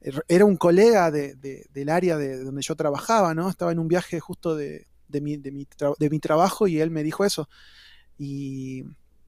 Er, 0.00 0.22
era 0.28 0.44
un 0.44 0.56
colega 0.56 1.10
del 1.10 1.88
área 1.88 2.16
de 2.16 2.44
donde 2.44 2.62
yo 2.62 2.76
trabajaba, 2.76 3.34
¿no? 3.34 3.48
Estaba 3.48 3.72
en 3.72 3.78
un 3.78 3.88
viaje 3.88 4.20
justo 4.20 4.54
de, 4.54 4.86
mi, 5.08 5.38
de 5.38 5.50
mi, 5.50 6.20
trabajo 6.20 6.68
y 6.68 6.80
él 6.80 6.90
me 6.90 7.02
dijo 7.02 7.24
eso. 7.24 7.48
Y, 8.18 8.84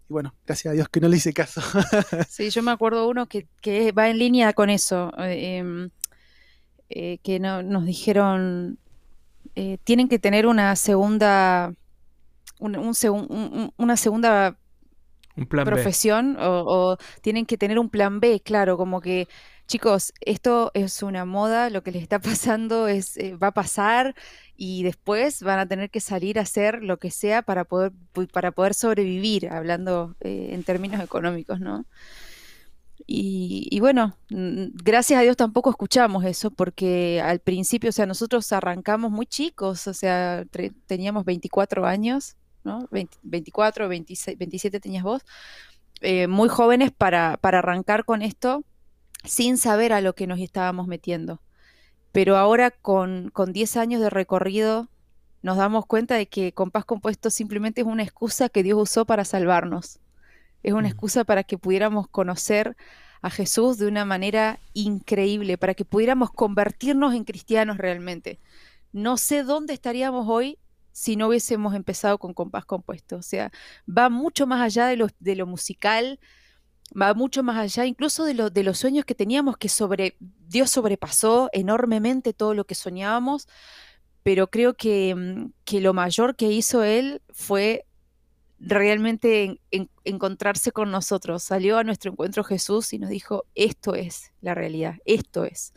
bueno, 0.09 0.35
gracias 0.47 0.71
a 0.71 0.75
Dios 0.75 0.89
que 0.89 1.01
no 1.01 1.09
le 1.09 1.17
hice 1.17 1.33
caso. 1.33 1.61
sí, 2.29 2.51
yo 2.51 2.63
me 2.63 2.71
acuerdo 2.71 3.09
uno 3.09 3.27
que, 3.27 3.47
va 3.93 4.11
en 4.11 4.19
línea 4.19 4.53
con 4.53 4.71
eso, 4.71 5.13
eh, 5.19 5.57
em, 5.57 5.91
eh, 6.91 7.19
que 7.23 7.41
no, 7.41 7.63
nos 7.63 7.85
dijeron, 7.85 8.79
eh, 9.55 9.79
tienen 9.85 10.09
que 10.09 10.19
tener 10.19 10.47
una 10.47 10.77
segunda, 10.77 11.75
un, 12.59 13.73
una 13.77 13.97
segunda 13.97 14.59
profesión 15.47 16.37
o, 16.41 16.97
tienen 17.23 17.47
que 17.47 17.57
tener 17.57 17.79
un 17.79 17.91
plan 17.91 18.21
B, 18.21 18.41
claro, 18.41 18.77
como 18.77 19.01
que 19.01 19.29
chicos, 19.67 20.13
esto 20.23 20.71
es 20.75 21.03
una 21.03 21.25
moda, 21.25 21.71
lo 21.71 21.83
que 21.83 21.93
les 21.93 22.03
está 22.03 22.19
pasando 22.21 22.89
es 22.89 23.17
eh, 23.17 23.37
va 23.37 23.49
a 23.49 23.55
pasar 23.55 24.15
y 24.57 24.83
después 24.83 25.43
van 25.43 25.59
a 25.59 25.67
tener 25.67 25.91
que 25.91 26.01
salir 26.01 26.39
a 26.39 26.43
hacer 26.43 26.83
lo 26.83 26.99
que 26.99 27.11
sea 27.11 27.43
para 27.43 27.65
poder 27.65 27.93
para 28.33 28.51
poder 28.53 28.75
sobrevivir, 28.75 29.49
hablando 29.51 30.17
eh, 30.21 30.51
en 30.53 30.65
términos 30.65 31.03
económicos, 31.03 31.61
¿no? 31.61 31.85
Y, 33.11 33.81
bueno, 33.81 34.19
gracias 34.29 35.19
a 35.19 35.23
Dios 35.23 35.37
tampoco 35.37 35.71
escuchamos 35.71 36.27
eso, 36.27 36.51
porque 36.51 37.23
al 37.25 37.41
principio, 37.41 37.89
o 37.89 37.93
sea, 37.93 38.05
nosotros 38.05 38.53
arrancamos 38.53 39.11
muy 39.11 39.25
chicos, 39.25 39.87
o 39.87 39.95
sea, 39.95 40.45
teníamos 40.87 41.25
24 41.25 41.87
años 41.87 42.37
¿no? 42.65 42.89
24, 42.91 43.89
26, 43.89 44.39
27 44.39 44.81
tenías 44.81 45.03
vos, 45.03 45.25
eh, 46.01 46.27
muy 46.29 46.49
jóvenes 46.49 46.93
para, 46.93 47.37
para 47.39 47.59
arrancar 47.59 48.05
con 48.05 48.23
esto 48.23 48.65
sin 49.25 49.59
saber 49.59 49.93
a 49.93 50.01
lo 50.01 50.15
que 50.15 50.27
nos 50.27 50.39
estábamos 50.39 50.87
metiendo. 50.87 51.41
Pero 52.13 52.37
ahora 52.37 52.71
con, 52.71 53.31
con 53.31 53.53
10 53.53 53.77
años 53.77 54.01
de 54.01 54.11
recorrido 54.11 54.89
nos 55.43 55.57
damos 55.57 55.87
cuenta 55.87 56.15
de 56.15 56.29
que 56.29 56.53
Compás 56.53 56.85
Compuesto 56.85 57.31
simplemente 57.31 57.83
es 57.83 57.87
una 57.87 58.03
excusa 58.03 58.49
que 58.49 58.63
Dios 58.63 58.79
usó 58.81 59.05
para 59.05 59.25
salvarnos. 59.25 60.01
Es 60.63 60.73
una 60.75 60.89
Mm. 60.89 60.93
excusa 60.93 61.25
para 61.25 61.45
que 61.45 61.59
pudiéramos 61.59 62.09
conocer 62.09 62.77
a 63.23 63.31
Jesús 63.31 63.79
de 63.79 63.87
una 63.89 64.05
manera 64.05 64.61
increíble, 64.75 65.59
para 65.59 65.75
que 65.75 65.85
pudiéramos 65.85 66.31
convertirnos 66.33 67.15
en 67.15 67.25
cristianos 67.25 67.79
realmente. 67.79 68.41
No 68.93 69.17
sé 69.17 69.43
dónde 69.45 69.75
estaríamos 69.75 70.27
hoy 70.29 70.59
si 70.93 71.17
no 71.17 71.29
hubiésemos 71.29 71.75
empezado 71.75 72.19
con 72.19 72.35
Compás 72.35 72.65
Compuesto. 72.65 73.17
O 73.17 73.23
sea, 73.23 73.51
va 73.89 74.09
mucho 74.11 74.47
más 74.47 74.61
allá 74.63 74.87
de 74.89 74.97
lo, 74.97 75.09
de 75.21 75.37
lo 75.37 75.47
musical, 75.47 76.21
va 77.01 77.15
mucho 77.15 77.43
más 77.43 77.57
allá 77.59 77.87
incluso 77.87 78.25
de, 78.25 78.35
lo, 78.35 78.51
de 78.51 78.65
los 78.65 78.79
sueños 78.79 79.05
que 79.05 79.15
teníamos, 79.15 79.57
que 79.59 79.69
sobre, 79.69 80.17
Dios 80.21 80.71
sobrepasó 80.71 81.51
enormemente 81.53 82.33
todo 82.35 82.55
lo 82.55 82.67
que 82.67 82.75
soñábamos, 82.75 83.49
pero 84.23 84.51
creo 84.51 84.75
que, 84.77 85.15
mm, 85.17 85.53
que 85.65 85.81
lo 85.81 85.95
mayor 85.95 86.37
que 86.37 86.53
hizo 86.53 86.85
Él 86.85 87.23
fue 87.33 87.87
realmente 88.61 89.45
en- 89.45 89.61
en- 89.71 89.91
encontrarse 90.05 90.73
con 90.73 90.91
nosotros. 90.91 91.43
Salió 91.45 91.79
a 91.79 91.85
nuestro 91.85 92.11
encuentro 92.13 92.43
Jesús 92.45 92.93
y 92.93 92.99
nos 92.99 93.11
dijo, 93.11 93.45
esto 93.55 93.95
es 93.95 94.33
la 94.41 94.55
realidad, 94.55 94.97
esto 95.05 95.45
es. 95.45 95.73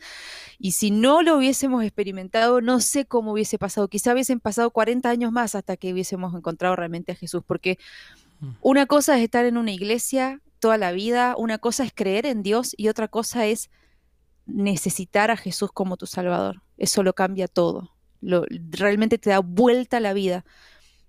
Y 0.58 0.72
si 0.72 0.90
no 0.90 1.22
lo 1.22 1.36
hubiésemos 1.36 1.84
experimentado, 1.84 2.60
no 2.60 2.80
sé 2.80 3.04
cómo 3.04 3.32
hubiese 3.32 3.58
pasado. 3.58 3.88
Quizá 3.88 4.12
hubiesen 4.12 4.40
pasado 4.40 4.70
40 4.70 5.10
años 5.10 5.30
más 5.32 5.54
hasta 5.54 5.76
que 5.76 5.92
hubiésemos 5.92 6.34
encontrado 6.34 6.74
realmente 6.76 7.12
a 7.12 7.14
Jesús, 7.14 7.42
porque 7.46 7.78
Mm. 8.40 8.48
una 8.60 8.86
cosa 8.86 9.16
es 9.16 9.22
estar 9.24 9.44
en 9.44 9.56
una 9.56 9.70
iglesia 9.70 10.40
toda 10.58 10.76
la 10.78 10.90
vida, 10.92 11.34
una 11.38 11.58
cosa 11.58 11.84
es 11.84 11.92
creer 11.94 12.26
en 12.26 12.42
Dios 12.42 12.74
y 12.76 12.88
otra 12.88 13.06
cosa 13.08 13.46
es 13.46 13.70
necesitar 14.46 15.30
a 15.30 15.36
Jesús 15.36 15.70
como 15.72 15.96
tu 15.96 16.06
Salvador. 16.06 16.62
Eso 16.78 17.02
lo 17.02 17.14
cambia 17.14 17.48
todo. 17.48 17.92
Lo, 18.20 18.44
realmente 18.70 19.18
te 19.18 19.30
da 19.30 19.38
vuelta 19.40 20.00
la 20.00 20.12
vida. 20.12 20.44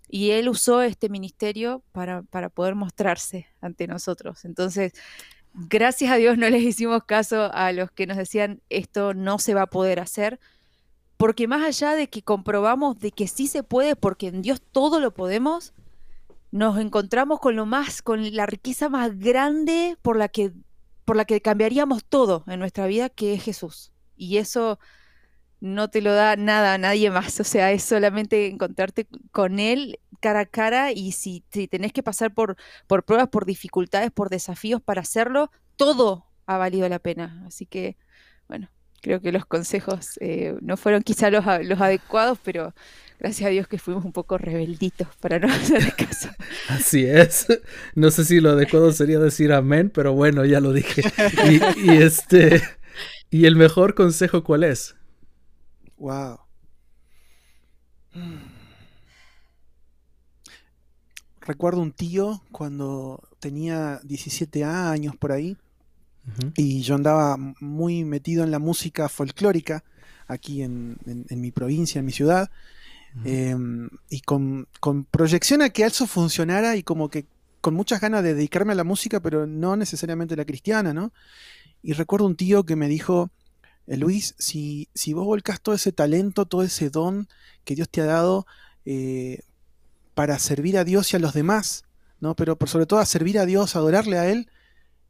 Y 0.10 0.32
Él 0.32 0.50
usó 0.50 0.82
este 0.82 1.10
ministerio 1.10 1.84
para, 1.92 2.24
para 2.24 2.50
poder 2.50 2.76
mostrarse 2.76 3.48
ante 3.62 3.88
nosotros. 3.88 4.46
Entonces, 4.46 4.94
gracias 5.54 6.12
a 6.12 6.16
Dios 6.16 6.38
no 6.38 6.50
les 6.50 6.64
hicimos 6.64 7.04
caso 7.04 7.52
a 7.54 7.72
los 7.72 7.92
que 7.92 8.08
nos 8.08 8.18
decían 8.18 8.62
esto 8.70 9.14
no 9.14 9.40
se 9.40 9.54
va 9.54 9.64
a 9.64 9.68
poder 9.68 10.00
hacer, 10.00 10.40
porque 11.18 11.48
más 11.48 11.64
allá 11.64 11.96
de 11.96 12.10
que 12.10 12.24
comprobamos 12.24 13.00
de 13.00 13.12
que 13.12 13.28
sí 13.28 13.48
se 13.48 13.64
puede, 13.64 13.96
porque 13.96 14.28
en 14.28 14.42
Dios 14.42 14.62
todo 14.72 15.00
lo 15.00 15.14
podemos, 15.14 15.74
nos 16.52 16.78
encontramos 16.80 17.40
con 17.40 17.56
lo 17.56 17.66
más, 17.66 18.02
con 18.02 18.36
la 18.36 18.46
riqueza 18.46 18.90
más 18.90 19.18
grande 19.18 19.98
por 20.02 20.18
la 20.18 20.28
que, 20.28 20.52
por 21.06 21.16
la 21.16 21.26
que 21.26 21.42
cambiaríamos 21.42 22.04
todo 22.06 22.44
en 22.48 22.60
nuestra 22.60 22.88
vida, 22.88 23.10
que 23.10 23.34
es 23.34 23.44
Jesús. 23.44 23.92
Y 24.16 24.38
eso 24.38 24.80
no 25.64 25.90
te 25.90 26.02
lo 26.02 26.14
da 26.14 26.36
nada, 26.36 26.78
nadie 26.78 27.10
más. 27.10 27.40
O 27.42 27.44
sea, 27.46 27.72
es 27.72 27.84
solamente 27.84 28.48
encontrarte 28.48 29.08
con 29.32 29.60
Él 29.60 30.00
cara 30.22 30.42
a 30.42 30.46
cara 30.46 30.92
y 30.94 31.12
si, 31.14 31.44
si 31.52 31.68
tenés 31.68 31.92
que 31.94 32.04
pasar 32.04 32.34
por, 32.34 32.56
por 32.88 33.04
pruebas, 33.04 33.30
por 33.30 33.46
dificultades, 33.46 34.12
por 34.12 34.30
desafíos 34.30 34.82
para 34.82 35.02
hacerlo, 35.02 35.52
todo 35.76 36.26
ha 36.46 36.58
valido 36.58 36.88
la 36.90 37.00
pena. 37.00 37.44
Así 37.48 37.66
que, 37.66 37.98
bueno, 38.48 38.70
creo 39.02 39.22
que 39.22 39.32
los 39.34 39.46
consejos 39.46 40.18
eh, 40.22 40.56
no 40.62 40.78
fueron 40.78 41.02
quizá 41.04 41.30
los, 41.30 41.46
a- 41.48 41.60
los 41.60 41.82
adecuados, 41.82 42.40
pero 42.44 42.74
gracias 43.20 43.48
a 43.48 43.52
Dios 43.52 43.68
que 43.68 43.78
fuimos 43.80 44.06
un 44.06 44.14
poco 44.14 44.38
rebelditos 44.38 45.08
para 45.20 45.40
no 45.40 45.48
hacer 45.54 45.94
caso. 45.96 46.30
Así 46.70 47.06
es. 47.06 47.48
No 47.96 48.12
sé 48.12 48.26
si 48.26 48.40
lo 48.40 48.52
adecuado 48.52 48.92
sería 48.94 49.20
decir 49.20 49.52
amén, 49.54 49.92
pero 49.94 50.14
bueno, 50.14 50.46
ya 50.46 50.60
lo 50.62 50.72
dije. 50.74 51.04
Y 51.84 51.92
este. 52.02 52.62
¿Y 53.30 53.46
el 53.46 53.56
mejor 53.56 53.94
consejo 53.96 54.44
cuál 54.44 54.64
es? 54.64 54.96
Wow. 55.98 56.40
Recuerdo 61.42 61.82
un 61.82 61.92
tío 61.92 62.42
cuando 62.52 63.22
tenía 63.40 64.00
17 64.04 64.64
años 64.64 65.16
por 65.18 65.32
ahí 65.34 65.58
y 66.56 66.82
yo 66.82 66.96
andaba 66.96 67.38
muy 67.60 68.06
metido 68.06 68.44
en 68.46 68.52
la 68.52 68.60
música 68.60 69.10
folclórica 69.10 69.84
aquí 70.28 70.62
en, 70.64 70.98
en- 71.06 71.26
en 71.30 71.42
mi 71.42 71.52
provincia, 71.52 72.00
en 72.00 72.06
mi 72.06 72.14
ciudad, 72.14 72.50
eh, 73.26 73.56
y 74.10 74.22
con, 74.22 74.68
con 74.80 75.06
proyección 75.06 75.62
a 75.62 75.70
que 75.70 75.86
eso 75.86 76.08
funcionara 76.08 76.76
y 76.78 76.84
como 76.84 77.10
que 77.10 77.26
con 77.62 77.74
muchas 77.76 78.02
ganas 78.02 78.24
de 78.24 78.34
dedicarme 78.36 78.74
a 78.74 78.76
la 78.76 78.84
música, 78.86 79.20
pero 79.22 79.48
no 79.48 79.76
necesariamente 79.78 80.36
la 80.36 80.46
cristiana, 80.46 80.94
¿no? 80.94 81.12
Y 81.84 81.94
recuerdo 81.94 82.26
un 82.28 82.36
tío 82.38 82.66
que 82.66 82.76
me 82.76 82.88
dijo, 82.90 83.32
"Eh, 83.88 83.98
Luis, 83.98 84.36
si, 84.38 84.90
si 84.94 85.14
vos 85.14 85.26
volcás 85.26 85.62
todo 85.62 85.76
ese 85.76 85.92
talento, 85.92 86.46
todo 86.46 86.64
ese 86.64 86.90
don 86.90 87.28
que 87.66 87.76
Dios 87.76 87.90
te 87.90 88.02
ha 88.02 88.06
dado 88.06 88.46
eh, 88.86 89.42
para 90.14 90.40
servir 90.40 90.78
a 90.78 90.84
Dios 90.84 91.12
y 91.14 91.18
a 91.18 91.20
los 91.20 91.34
demás, 91.34 91.86
¿no? 92.20 92.36
Pero 92.36 92.58
por 92.58 92.70
sobre 92.70 92.86
todo 92.86 93.00
a 93.00 93.06
servir 93.06 93.40
a 93.40 93.46
Dios, 93.46 93.76
adorarle 93.76 94.18
a 94.20 94.30
Él, 94.30 94.50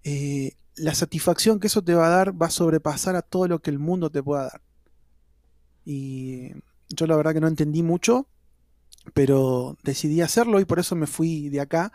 eh, 0.04 0.54
la 0.76 0.95
satisfacción 0.95 1.60
que 1.60 1.68
eso 1.68 1.84
te 1.84 1.94
va 1.94 2.08
a 2.08 2.10
dar 2.10 2.41
va 2.41 2.48
a 2.48 2.52
sobrepasar 2.52 3.16
a 3.16 3.22
todo 3.22 3.48
lo 3.48 3.60
que 3.60 3.70
el 3.70 3.80
mundo 3.80 4.10
te 4.10 4.24
pueda 4.24 4.44
dar. 4.44 4.62
Y 5.86 6.52
yo 6.90 7.08
la 7.08 7.16
verdad 7.16 7.34
que 7.34 7.41
no 7.41 7.48
entendí 7.48 7.84
mucho, 7.84 8.28
pero 9.14 9.78
decidí 9.84 10.22
hacerlo 10.22 10.60
y 10.60 10.66
por 10.66 10.80
eso 10.80 10.95
me 10.95 11.08
fui 11.08 11.50
de 11.50 11.62
acá, 11.62 11.91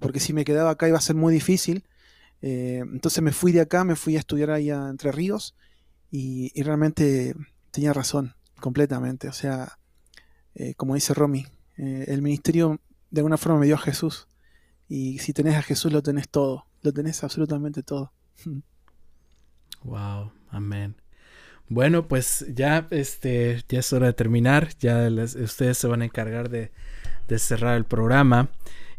porque 0.00 0.20
si 0.20 0.32
me 0.32 0.44
quedaba 0.44 0.70
acá 0.70 0.88
iba 0.88 0.98
a 0.98 1.00
ser 1.00 1.16
muy 1.16 1.32
difícil. 1.32 1.84
Entonces 2.42 3.22
me 3.22 3.32
fui 3.32 3.52
de 3.52 3.62
acá, 3.62 3.84
me 3.84 3.96
fui 3.96 4.16
a 4.16 4.20
estudiar 4.20 4.50
ahí 4.50 4.70
a 4.70 4.88
Entre 4.88 5.10
Ríos 5.12 5.54
y, 6.10 6.62
realmente 6.62 7.34
tenía 7.70 7.92
razón, 7.92 8.34
completamente. 8.60 9.28
O 9.28 9.32
sea, 9.32 9.78
eh, 10.54 10.74
como 10.74 10.94
dice 10.94 11.14
Romy, 11.14 11.46
eh, 11.76 12.04
el 12.08 12.22
ministerio 12.22 12.80
de 13.10 13.20
alguna 13.20 13.36
forma 13.36 13.60
me 13.60 13.66
dio 13.66 13.76
a 13.76 13.78
Jesús. 13.78 14.26
Y 14.88 15.18
si 15.20 15.32
tenés 15.32 15.56
a 15.56 15.62
Jesús 15.62 15.92
lo 15.92 16.02
tenés 16.02 16.28
todo, 16.28 16.66
lo 16.82 16.92
tenés 16.92 17.22
absolutamente 17.24 17.82
todo. 17.82 18.12
Wow, 19.82 20.30
amén. 20.50 20.94
Bueno, 21.70 22.06
pues 22.06 22.44
ya, 22.54 22.86
este, 22.90 23.64
ya 23.66 23.78
es 23.78 23.92
hora 23.94 24.08
de 24.08 24.12
terminar. 24.12 24.76
Ya 24.78 25.08
les- 25.08 25.36
ustedes 25.36 25.78
se 25.78 25.86
van 25.86 26.02
a 26.02 26.04
encargar 26.04 26.50
de, 26.50 26.70
de 27.28 27.38
cerrar 27.38 27.78
el 27.78 27.84
programa. 27.86 28.50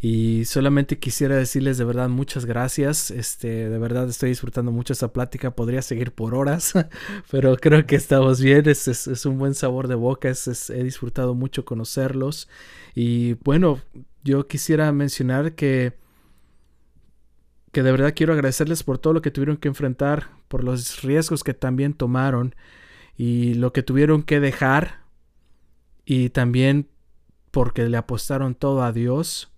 Y 0.03 0.45
solamente 0.45 0.97
quisiera 0.97 1.35
decirles 1.35 1.77
de 1.77 1.85
verdad 1.85 2.09
muchas 2.09 2.45
gracias. 2.45 3.11
Este, 3.11 3.69
de 3.69 3.77
verdad 3.77 4.09
estoy 4.09 4.29
disfrutando 4.29 4.71
mucho 4.71 4.93
esta 4.93 5.13
plática. 5.13 5.55
Podría 5.55 5.81
seguir 5.83 6.11
por 6.11 6.33
horas, 6.33 6.73
pero 7.31 7.55
creo 7.57 7.85
que 7.85 7.95
estamos 7.97 8.41
bien. 8.41 8.67
Es, 8.67 8.87
es- 8.87 9.25
un 9.25 9.37
buen 9.37 9.53
sabor 9.53 9.87
de 9.87 9.95
boca. 9.95 10.29
Es- 10.29 10.69
he 10.71 10.83
disfrutado 10.83 11.35
mucho 11.35 11.65
conocerlos. 11.65 12.49
Y 12.95 13.33
bueno, 13.43 13.79
yo 14.23 14.47
quisiera 14.47 14.91
mencionar 14.91 15.53
que 15.53 15.93
que 17.71 17.83
de 17.83 17.91
verdad 17.91 18.13
quiero 18.15 18.33
agradecerles 18.33 18.83
por 18.83 18.97
todo 18.97 19.13
lo 19.13 19.21
que 19.21 19.31
tuvieron 19.31 19.57
que 19.57 19.67
enfrentar, 19.69 20.29
por 20.47 20.63
los 20.63 21.01
riesgos 21.03 21.43
que 21.43 21.53
también 21.53 21.93
tomaron 21.93 22.55
y 23.17 23.55
lo 23.55 23.73
que 23.73 23.83
tuvieron 23.83 24.23
que 24.23 24.39
dejar 24.39 25.01
y 26.05 26.29
también 26.29 26.89
porque 27.51 27.87
le 27.89 27.97
apostaron 27.97 28.55
todo 28.55 28.83
a 28.83 28.91
Dios 28.91 29.50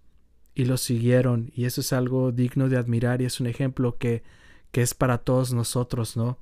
y 0.55 0.65
lo 0.65 0.77
siguieron 0.77 1.51
y 1.55 1.65
eso 1.65 1.81
es 1.81 1.93
algo 1.93 2.31
digno 2.31 2.69
de 2.69 2.77
admirar 2.77 3.21
y 3.21 3.25
es 3.25 3.39
un 3.39 3.47
ejemplo 3.47 3.97
que, 3.97 4.23
que 4.71 4.81
es 4.81 4.93
para 4.93 5.17
todos 5.17 5.53
nosotros, 5.53 6.15
¿no? 6.15 6.37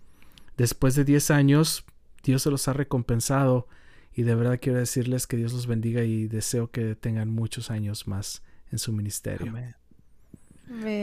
Después 0.58 0.96
de 0.96 1.06
10 1.06 1.32
años, 1.32 1.86
Dios 2.24 2.44
se 2.44 2.52
los 2.52 2.68
ha 2.68 2.74
recompensado 2.74 3.68
y 4.14 4.24
de 4.24 4.36
verdad 4.36 4.60
quiero 4.62 4.80
decirles 4.80 5.28
que 5.28 5.38
Dios 5.38 5.54
los 5.54 5.68
bendiga 5.68 6.04
y 6.04 6.28
deseo 6.28 6.70
que 6.70 6.96
tengan 6.96 7.30
muchos 7.30 7.72
años 7.72 8.08
más 8.08 8.44
en 8.72 8.80
su 8.80 8.92
ministerio. 8.92 9.50
Amén. 9.50 9.76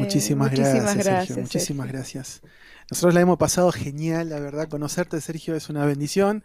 Muchísimas, 0.01 0.51
gracias, 0.51 1.05
Sergio. 1.05 1.37
Muchísimas 1.43 1.89
gracias. 1.89 2.41
Nosotros 2.91 3.15
la 3.15 3.21
hemos 3.21 3.37
pasado 3.37 3.71
genial, 3.71 4.31
la 4.31 4.41
verdad. 4.41 4.69
Conocerte, 4.69 5.21
Sergio, 5.21 5.55
es 5.55 5.69
una 5.69 5.85
bendición. 5.85 6.43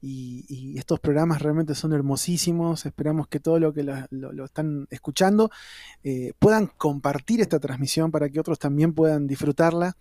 Y, 0.00 0.44
y 0.48 0.78
estos 0.78 1.00
programas 1.00 1.42
realmente 1.42 1.74
son 1.74 1.92
hermosísimos. 1.92 2.86
Esperamos 2.86 3.28
que 3.28 3.40
todo 3.40 3.58
lo 3.58 3.72
que 3.72 3.82
lo, 3.82 4.44
están 4.44 4.86
escuchando 4.90 5.50
eh, 6.04 6.32
puedan 6.38 6.66
compartir 6.68 7.40
esta 7.40 7.58
transmisión 7.58 8.10
para 8.10 8.28
que 8.28 8.40
otros 8.40 8.58
también 8.58 8.92
puedan 8.94 9.26
disfrutarla. 9.26 9.96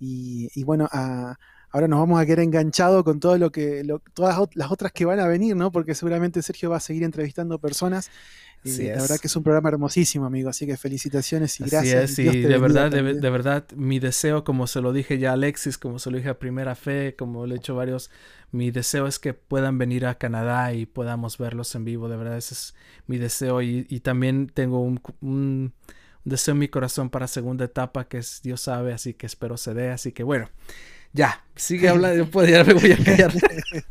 Y, 0.00 0.62
bueno, 0.64 0.88
ahora 1.70 1.88
nos 1.88 1.98
vamos 1.98 2.20
a 2.20 2.26
quedar 2.26 2.40
enganchados 2.40 3.02
con 3.04 3.20
todo 3.20 3.38
lo 3.38 3.50
que, 3.50 3.84
lo- 3.84 4.00
todas 4.12 4.38
las 4.54 4.70
otras 4.70 4.92
que 4.92 5.04
van 5.04 5.20
a 5.20 5.26
venir, 5.26 5.56
¿no? 5.56 5.72
Porque 5.72 5.94
seguramente 5.94 6.42
Sergio 6.42 6.70
va 6.70 6.76
a 6.76 6.80
seguir 6.80 7.04
entrevistando 7.04 7.58
personas. 7.58 8.10
Y 8.64 8.70
Así 8.70 8.90
la 8.90 8.98
es. 8.98 9.02
verdad 9.02 9.18
que 9.20 9.26
es 9.28 9.36
un 9.36 9.42
programa 9.44 9.68
hermosísimo, 9.68 10.24
amigo. 10.26 10.48
Así 10.48 10.66
que 10.66 10.76
felicitaciones 10.78 11.60
y 11.60 11.64
Así 11.64 11.70
gracias. 11.70 12.10
es, 12.10 12.18
y 12.18 12.22
Dios 12.22 12.36
y 12.36 12.40
te 12.40 12.48
de 12.48 12.58
verdad, 12.58 12.90
de, 12.90 13.02
de 13.14 13.30
verdad, 13.30 13.66
mi 13.76 13.98
deseo, 14.00 14.42
como 14.44 14.66
se 14.66 14.80
lo 14.80 14.92
dije 14.92 15.18
ya 15.18 15.30
a 15.30 15.32
Alexis, 15.34 15.78
como 15.78 15.98
se 15.98 16.10
lo 16.10 16.16
dije 16.16 16.30
a 16.30 16.38
Primera 16.38 16.74
Fe, 16.74 17.14
como 17.16 17.46
le 17.46 17.54
he 17.54 17.58
hecho 17.58 17.74
varios, 17.74 18.10
mi 18.52 18.70
deseo 18.70 19.06
es 19.06 19.18
que 19.18 19.34
puedan 19.34 19.78
venir 19.78 20.06
a 20.06 20.16
Canadá 20.16 20.72
y 20.72 20.86
podamos 20.86 21.38
verlos 21.38 21.74
en 21.74 21.84
vivo, 21.84 22.08
de 22.08 22.16
verdad, 22.16 22.38
ese 22.38 22.54
es 22.54 22.74
mi 23.06 23.18
deseo. 23.18 23.60
Y, 23.62 23.86
y 23.90 24.00
también 24.00 24.48
tengo 24.52 24.80
un, 24.80 25.00
un 25.20 25.74
deseo 26.24 26.52
en 26.52 26.58
mi 26.60 26.68
corazón 26.68 27.10
para 27.10 27.26
segunda 27.28 27.66
etapa, 27.66 28.08
que 28.08 28.18
es 28.18 28.40
Dios 28.42 28.62
sabe, 28.62 28.92
así 28.94 29.14
que 29.14 29.26
espero 29.26 29.56
se 29.58 29.74
dé, 29.74 29.90
así 29.90 30.12
que 30.12 30.22
bueno. 30.22 30.48
Ya, 31.16 31.44
sigue 31.54 31.88
hablando, 31.88 32.26
pues 32.26 32.50
ya 32.50 32.64
me 32.64 32.74
voy 32.74 32.90
a 32.90 32.96
callar. 32.96 33.32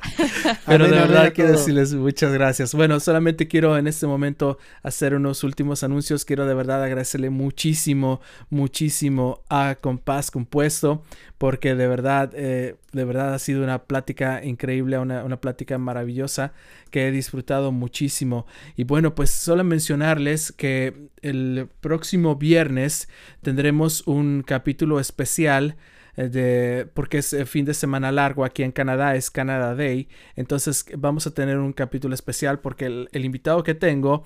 Pero 0.65 0.89
de 0.89 0.91
verdad 0.91 1.31
quiero 1.33 1.53
decirles 1.53 1.93
muchas 1.93 2.33
gracias. 2.33 2.75
Bueno, 2.75 2.99
solamente 2.99 3.47
quiero 3.47 3.77
en 3.77 3.87
este 3.87 4.05
momento 4.05 4.57
hacer 4.81 5.15
unos 5.15 5.41
últimos 5.45 5.85
anuncios. 5.85 6.25
Quiero 6.25 6.45
de 6.45 6.53
verdad 6.53 6.83
agradecerle 6.83 7.29
muchísimo, 7.29 8.19
muchísimo 8.49 9.39
a 9.49 9.77
Compás 9.79 10.31
Compuesto, 10.31 11.01
porque 11.37 11.75
de 11.75 11.87
verdad, 11.87 12.29
eh, 12.35 12.75
de 12.91 13.05
verdad 13.05 13.33
ha 13.33 13.39
sido 13.39 13.63
una 13.63 13.83
plática 13.83 14.43
increíble, 14.43 14.99
una, 14.99 15.23
una 15.23 15.39
plática 15.39 15.77
maravillosa 15.77 16.51
que 16.91 17.07
he 17.07 17.11
disfrutado 17.11 17.71
muchísimo. 17.71 18.47
Y 18.75 18.83
bueno, 18.83 19.15
pues 19.15 19.31
solo 19.31 19.63
mencionarles 19.63 20.51
que 20.51 21.07
el 21.21 21.69
próximo 21.79 22.35
viernes 22.35 23.07
tendremos 23.41 24.05
un 24.07 24.43
capítulo 24.45 24.99
especial 24.99 25.77
de 26.15 26.87
porque 26.93 27.19
es 27.19 27.33
eh, 27.33 27.45
fin 27.45 27.65
de 27.65 27.73
semana 27.73 28.11
largo 28.11 28.45
aquí 28.45 28.63
en 28.63 28.71
Canadá 28.71 29.15
es 29.15 29.31
Canada 29.31 29.75
Day. 29.75 30.07
Entonces 30.35 30.85
vamos 30.97 31.27
a 31.27 31.31
tener 31.33 31.57
un 31.57 31.73
capítulo 31.73 32.13
especial 32.13 32.59
porque 32.59 32.85
el 32.85 33.25
invitado 33.25 33.63
que 33.63 33.73
tengo 33.73 34.23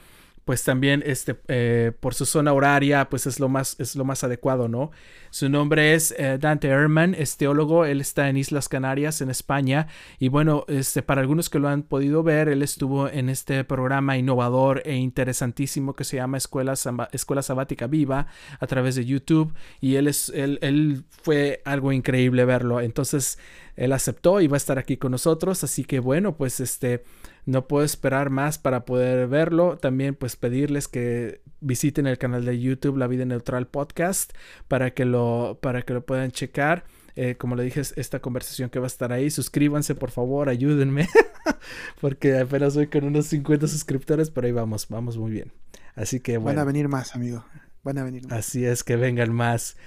pues 0.48 0.64
también 0.64 1.04
este 1.06 1.36
eh, 1.50 1.92
por 2.00 2.16
su 2.16 2.26
zona 2.26 2.54
horaria 2.54 3.10
pues 3.10 3.28
es 3.28 3.40
lo 3.40 3.50
más 3.50 3.76
es 3.80 3.96
lo 3.96 4.06
más 4.06 4.24
adecuado 4.24 4.68
no 4.68 4.92
su 5.30 5.50
nombre 5.50 5.94
es 5.94 6.16
eh, 6.18 6.38
Dante 6.40 6.70
Herman 6.70 7.14
es 7.14 7.38
teólogo 7.38 7.86
él 7.86 8.02
está 8.02 8.30
en 8.30 8.38
Islas 8.38 8.70
Canarias 8.70 9.22
en 9.22 9.30
España 9.30 9.88
y 10.18 10.30
bueno 10.30 10.64
este 10.70 11.04
para 11.04 11.20
algunos 11.22 11.50
que 11.50 11.60
lo 11.60 11.68
han 11.68 11.84
podido 11.84 12.24
ver 12.24 12.48
él 12.48 12.64
estuvo 12.64 13.10
en 13.10 13.28
este 13.28 13.66
programa 13.66 14.18
innovador 14.18 14.82
e 14.86 14.96
interesantísimo 14.96 15.96
que 15.96 16.06
se 16.06 16.16
llama 16.16 16.38
Escuela, 16.38 16.74
Escuela 17.12 17.42
Sabática 17.42 17.88
Viva 17.88 18.28
a 18.60 18.68
través 18.68 18.96
de 18.96 19.06
YouTube 19.06 19.54
y 19.82 19.96
él 19.96 20.08
es 20.08 20.30
él 20.30 21.04
fue 21.10 21.62
algo 21.66 21.92
increíble 21.92 22.46
verlo. 22.46 22.80
Entonces 22.80 23.38
él 23.76 23.92
aceptó 23.94 24.42
y 24.42 24.48
va 24.48 24.56
a 24.56 24.58
estar 24.58 24.78
aquí 24.78 24.98
con 24.98 25.12
nosotros 25.12 25.64
así 25.64 25.84
que 25.84 26.00
bueno 26.00 26.38
pues 26.38 26.60
este 26.60 27.04
no 27.48 27.66
puedo 27.66 27.86
esperar 27.86 28.30
más 28.30 28.58
para 28.58 28.84
poder 28.84 29.28
verlo. 29.28 29.78
También 29.78 30.16
pues 30.16 30.36
pedirles 30.36 30.90
que 30.90 31.42
visiten 31.62 32.06
el 32.06 32.18
canal 32.18 32.44
de 32.44 32.60
YouTube 32.60 32.98
La 32.98 33.08
Vida 33.08 33.24
Neutral 33.24 33.68
Podcast 33.68 34.34
para 34.68 34.92
que 34.92 35.06
lo, 35.06 35.58
para 35.62 35.82
que 35.84 35.94
lo 35.94 36.06
puedan 36.06 36.32
checar. 36.32 36.84
Eh, 37.16 37.36
como 37.38 37.56
le 37.56 37.64
dije, 37.64 37.80
es 37.80 37.94
esta 37.96 38.20
conversación 38.20 38.70
que 38.70 38.80
va 38.80 38.86
a 38.86 38.88
estar 38.88 39.14
ahí. 39.14 39.32
Suscríbanse, 39.32 39.96
por 39.96 40.12
favor, 40.12 40.50
ayúdenme. 40.50 41.08
Porque 42.02 42.38
apenas 42.38 42.76
voy 42.76 42.88
con 42.88 43.06
unos 43.06 43.28
50 43.28 43.66
suscriptores, 43.68 44.30
pero 44.30 44.46
ahí 44.46 44.54
vamos, 44.54 44.86
vamos 44.90 45.18
muy 45.18 45.32
bien. 45.32 45.54
Así 45.96 46.20
que 46.20 46.38
Van 46.38 46.44
bueno. 46.44 46.62
a 46.62 46.66
venir 46.66 46.90
más, 46.90 47.16
amigo. 47.16 47.46
Van 47.82 47.98
a 47.98 48.04
venir 48.04 48.24
más. 48.28 48.34
Así 48.34 48.66
es, 48.66 48.84
que 48.84 48.98
vengan 48.98 49.34
más. 49.34 49.78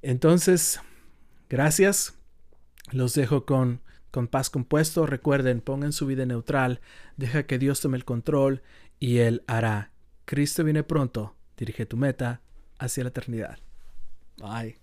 Entonces, 0.00 0.80
gracias. 1.50 2.14
Los 2.92 3.12
dejo 3.12 3.44
con, 3.44 3.82
con 4.14 4.28
paz 4.28 4.48
compuesto. 4.48 5.06
Recuerden, 5.06 5.60
pongan 5.60 5.92
su 5.92 6.06
vida 6.06 6.24
neutral. 6.24 6.80
Deja 7.16 7.48
que 7.48 7.58
Dios 7.58 7.80
tome 7.80 7.96
el 7.96 8.04
control 8.04 8.62
y 9.00 9.18
Él 9.18 9.42
hará. 9.48 9.90
Cristo 10.24 10.62
viene 10.62 10.84
pronto. 10.84 11.34
Dirige 11.56 11.84
tu 11.84 11.96
meta 11.96 12.40
hacia 12.78 13.02
la 13.02 13.08
eternidad. 13.08 13.58
Bye. 14.36 14.76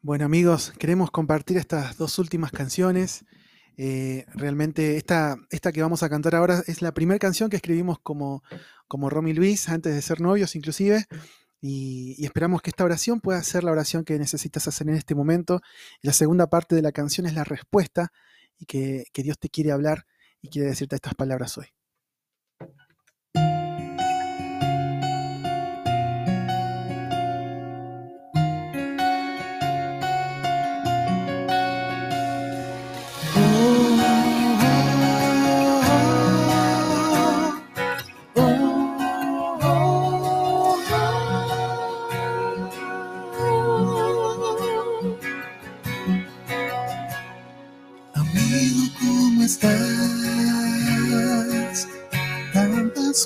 Bueno 0.00 0.24
amigos, 0.24 0.72
queremos 0.76 1.12
compartir 1.12 1.58
estas 1.58 1.96
dos 1.96 2.18
últimas 2.18 2.50
canciones. 2.50 3.24
Eh, 3.76 4.26
realmente 4.34 4.96
esta, 4.96 5.36
esta 5.50 5.70
que 5.70 5.82
vamos 5.82 6.02
a 6.02 6.08
cantar 6.08 6.34
ahora 6.34 6.64
es 6.66 6.82
la 6.82 6.92
primera 6.92 7.20
canción 7.20 7.50
que 7.50 7.56
escribimos 7.56 8.00
como, 8.00 8.42
como 8.88 9.10
Romy 9.10 9.32
Luis, 9.32 9.68
antes 9.68 9.94
de 9.94 10.02
ser 10.02 10.20
novios 10.20 10.56
inclusive. 10.56 11.06
Y, 11.60 12.24
esperamos 12.24 12.62
que 12.62 12.70
esta 12.70 12.84
oración 12.84 13.20
pueda 13.20 13.42
ser 13.42 13.64
la 13.64 13.72
oración 13.72 14.04
que 14.04 14.18
necesitas 14.18 14.68
hacer 14.68 14.88
en 14.88 14.94
este 14.96 15.14
momento. 15.14 15.60
La 16.02 16.12
segunda 16.12 16.48
parte 16.48 16.74
de 16.74 16.82
la 16.82 16.92
canción 16.92 17.26
es 17.26 17.34
la 17.34 17.44
respuesta 17.44 18.12
y 18.58 18.66
que 18.66 19.04
Dios 19.14 19.38
te 19.38 19.48
quiere 19.48 19.72
hablar 19.72 20.06
y 20.42 20.48
quiere 20.50 20.68
decirte 20.68 20.96
estas 20.96 21.14
palabras 21.14 21.58
hoy. 21.58 21.77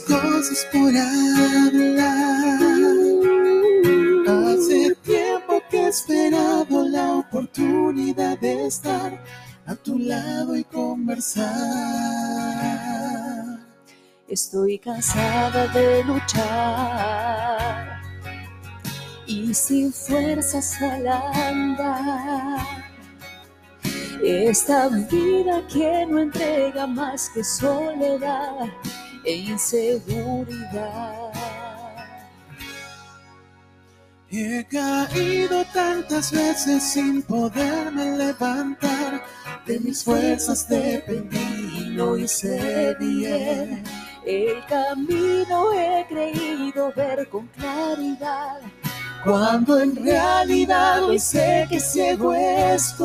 Cosas 0.01 0.67
por 0.73 0.89
hablar. 0.89 2.09
Hace 4.27 4.95
tiempo 5.03 5.63
que 5.71 5.77
he 5.77 5.89
esperado 5.89 6.89
la 6.89 7.17
oportunidad 7.17 8.39
de 8.39 8.69
estar 8.69 9.23
a 9.67 9.75
tu 9.75 9.99
lado 9.99 10.57
y 10.57 10.65
conversar. 10.65 11.51
Estoy 14.29 14.79
cansada 14.79 15.67
de 15.69 16.03
luchar 16.05 18.01
y 19.27 19.53
sin 19.53 19.93
fuerzas 19.93 20.81
al 20.81 21.07
andar. 21.07 22.67
Esta 24.25 24.89
vida 24.89 25.67
que 25.69 26.07
no 26.07 26.19
entrega 26.19 26.87
más 26.87 27.29
que 27.35 27.45
soledad 27.45 28.71
e 29.25 29.35
inseguridad. 29.35 31.33
He 34.35 34.65
caído 34.65 35.63
tantas 35.75 36.33
veces 36.33 36.83
sin 36.83 37.23
poderme 37.23 38.17
levantar. 38.17 39.23
De 39.67 39.79
mis 39.79 40.03
fuerzas 40.03 40.67
dependí 40.67 41.83
y 41.83 41.91
no 41.91 42.17
hice 42.17 42.97
bien. 42.99 43.85
El 44.25 44.65
camino 44.67 45.73
he 45.75 46.07
creído 46.09 46.93
ver 46.97 47.29
con 47.29 47.47
claridad. 47.49 48.61
Cuando 49.23 49.79
en 49.79 49.95
realidad 49.97 51.05
hoy 51.05 51.19
sé 51.19 51.67
que 51.69 51.79
ciego 51.79 52.33
estoy. 52.33 53.03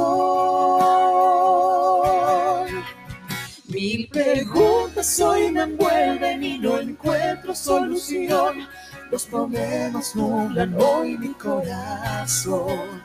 Mil 3.67 4.07
preguntas 4.07 5.19
hoy 5.19 5.51
me 5.51 5.63
envuelven 5.63 6.41
y 6.41 6.57
no 6.57 6.79
encuentro 6.79 7.53
solución. 7.53 8.65
Los 9.11 9.25
problemas 9.25 10.15
nublan 10.15 10.73
hoy 10.79 11.17
mi 11.17 11.33
corazón. 11.33 13.03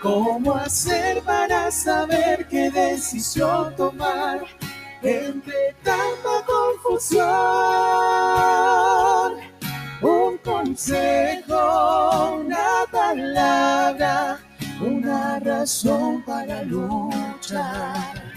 ¿Cómo 0.00 0.54
hacer 0.54 1.20
para 1.22 1.72
saber 1.72 2.46
qué 2.46 2.70
decisión 2.70 3.74
tomar 3.74 4.46
entre 5.02 5.74
tanta 5.82 6.46
confusión? 6.46 7.26
Un 10.00 10.38
consejo, 10.44 12.36
una 12.36 12.84
palabra, 12.92 14.38
una 14.80 15.40
razón 15.40 16.22
para 16.24 16.62
luchar. 16.62 18.27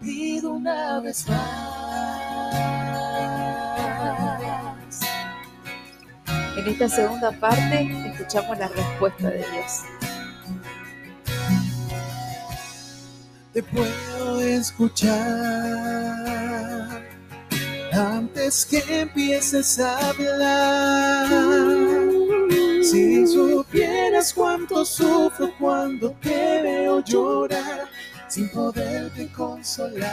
Una 0.00 1.00
vez 1.00 1.28
más. 1.28 1.68
En 6.56 6.68
esta 6.68 6.88
segunda 6.88 7.32
parte 7.32 8.10
escuchamos 8.12 8.58
la 8.58 8.68
respuesta 8.68 9.30
de 9.30 9.38
Dios. 9.38 9.82
te 13.58 13.62
puedo 13.64 14.40
escuchar 14.40 15.10
antes 17.92 18.64
que 18.64 19.00
empieces 19.00 19.80
a 19.80 20.10
hablar. 20.10 21.26
Si 22.82 23.26
supieras 23.26 24.32
cuánto 24.32 24.84
sufro 24.84 25.52
cuando 25.58 26.12
te 26.22 26.62
veo 26.62 27.02
llorar 27.02 27.88
sin 28.28 28.48
poderte 28.50 29.28
consolar. 29.32 30.08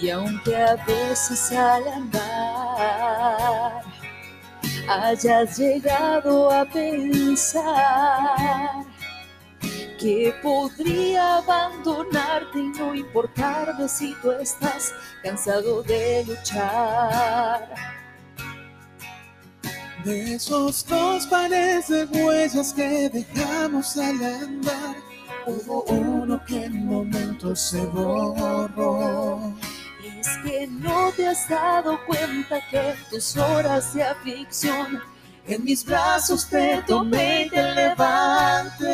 Y 0.00 0.10
aunque 0.10 0.56
a 0.56 0.76
veces 0.86 1.52
al 1.52 1.86
andar 1.88 3.82
hayas 4.88 5.58
llegado 5.58 6.50
a 6.50 6.64
pensar 6.64 7.66
que 10.00 10.34
podría 10.42 11.36
abandonarte 11.36 12.58
y 12.58 12.68
no 12.68 12.94
importarme 12.94 13.86
si 13.86 14.14
tú 14.22 14.32
estás 14.32 14.94
cansado 15.22 15.82
de 15.82 16.24
luchar. 16.26 17.74
De 20.04 20.36
esos 20.36 20.86
dos 20.86 21.26
pares 21.26 21.88
de 21.88 22.06
huellas 22.06 22.72
que 22.72 23.10
dejamos 23.10 23.98
al 23.98 24.24
andar, 24.24 24.96
hubo 25.46 25.82
uno 25.84 26.40
que 26.46 26.64
en 26.64 26.86
momentos 26.86 27.60
se 27.60 27.84
borró. 27.86 29.54
Es 30.18 30.28
que 30.44 30.66
no 30.66 31.10
te 31.12 31.26
has 31.26 31.48
dado 31.48 31.98
cuenta 32.06 32.60
que 32.70 32.94
tus 33.10 33.36
horas 33.36 33.94
de 33.94 34.02
aflicción 34.04 35.00
En 35.46 35.64
mis 35.64 35.84
brazos 35.84 36.46
te 36.48 36.82
tomé 36.86 37.46
y 37.46 37.50
te 37.50 37.74
levanté. 37.74 38.84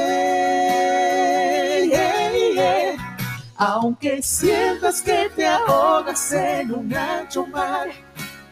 Yeah, 1.87 2.33
yeah. 2.55 3.19
Aunque 3.57 4.23
sientas 4.23 5.03
que 5.03 5.31
te 5.37 5.47
ahogas 5.47 6.33
en 6.33 6.73
un 6.73 6.95
ancho 6.95 7.47
mar, 7.47 7.89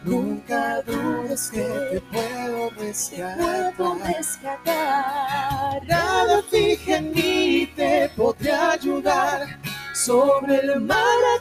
nunca 0.04 0.82
dudes 0.82 1.13
que 1.34 1.62
te 1.62 2.00
puedo 2.12 2.70
puedo 2.70 2.70
rescatar. 2.78 4.06
rescatar. 4.06 5.84
Nada 5.88 6.42
fija 6.48 6.98
en 6.98 7.12
mí 7.12 7.66
te 7.74 8.08
podré 8.10 8.52
ayudar 8.52 9.58
sobre 9.94 10.60
el 10.60 10.80
mar 10.80 11.18
a 11.34 11.38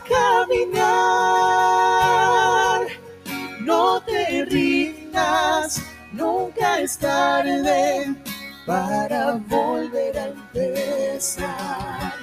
caminar. 0.48 0.82
No 3.61 4.02
te 4.02 4.45
rindas, 4.45 5.80
nunca 6.11 6.80
es 6.80 6.98
tarde 6.98 8.15
para 8.65 9.34
volver 9.48 10.18
a 10.18 10.26
empezar. 10.26 12.14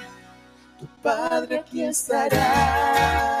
Tu 0.77 0.85
padre 1.01 1.59
aquí 1.59 1.83
estará. 1.83 3.40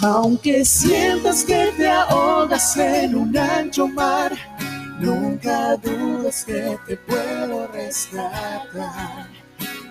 Aunque 0.00 0.64
sientas 0.64 1.42
que 1.42 1.72
te 1.76 1.88
ahogas 1.88 2.76
en 2.76 3.16
un 3.16 3.36
ancho 3.36 3.88
mar, 3.88 4.30
nunca 5.00 5.76
dudes 5.76 6.44
que 6.44 6.78
te 6.86 6.96
puedo 6.98 7.66
rescatar. 7.66 9.26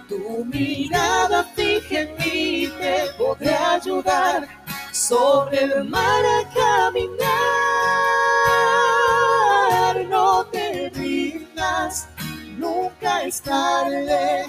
Tu 0.07 0.45
mirada 0.45 1.43
fija 1.55 2.03
en 2.03 2.15
mí 2.19 2.71
te 2.79 3.11
podré 3.17 3.53
ayudar 3.53 4.47
sobre 4.93 5.63
el 5.63 5.83
mar 5.89 6.23
a 6.25 6.43
caminar. 6.53 7.27
No 10.09 10.45
te 10.45 10.89
rindas, 10.95 12.07
nunca 12.57 13.23
es 13.23 13.41
tarde 13.41 14.45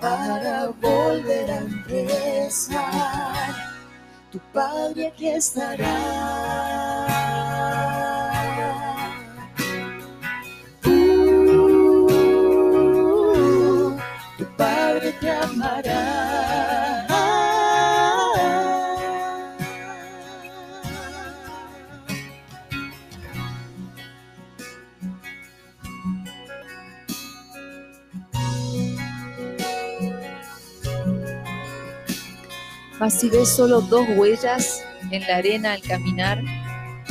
para 0.00 0.68
volver 0.80 1.50
a 1.50 1.58
empezar 1.58 2.86
tu 4.30 4.40
Padre 4.52 5.06
aquí 5.08 5.28
estará. 5.28 5.96
Tu 14.38 14.44
Padre 14.56 15.12
te 15.20 15.30
amará. 15.30 16.25
Si 33.10 33.30
ves 33.30 33.48
solo 33.48 33.82
dos 33.82 34.04
huellas 34.16 34.82
en 35.12 35.22
la 35.22 35.36
arena 35.36 35.74
al 35.74 35.80
caminar 35.80 36.42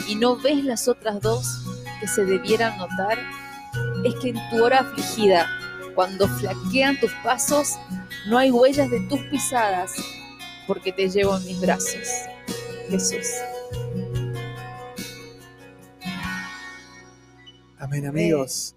y 0.08 0.16
no 0.16 0.36
ves 0.36 0.64
las 0.64 0.90
otras 0.90 1.22
dos 1.22 1.64
que 2.02 2.08
se 2.08 2.26
debieran 2.26 2.78
notar, 2.78 3.18
es 4.04 4.14
que 4.16 4.30
en 4.30 4.50
tu 4.50 4.64
hora 4.64 4.80
afligida, 4.80 5.48
cuando 5.96 6.28
flaquean 6.28 7.00
tus 7.00 7.12
pasos, 7.24 7.76
no 8.28 8.38
hay 8.38 8.52
huellas 8.52 8.92
de 8.92 9.00
tus 9.08 9.22
pisadas, 9.32 9.94
porque 10.68 10.92
te 10.92 11.10
llevo 11.10 11.38
en 11.38 11.46
mis 11.46 11.62
brazos. 11.62 12.08
Jesús. 12.90 13.28
Amén, 17.80 18.06
amigos. 18.06 18.76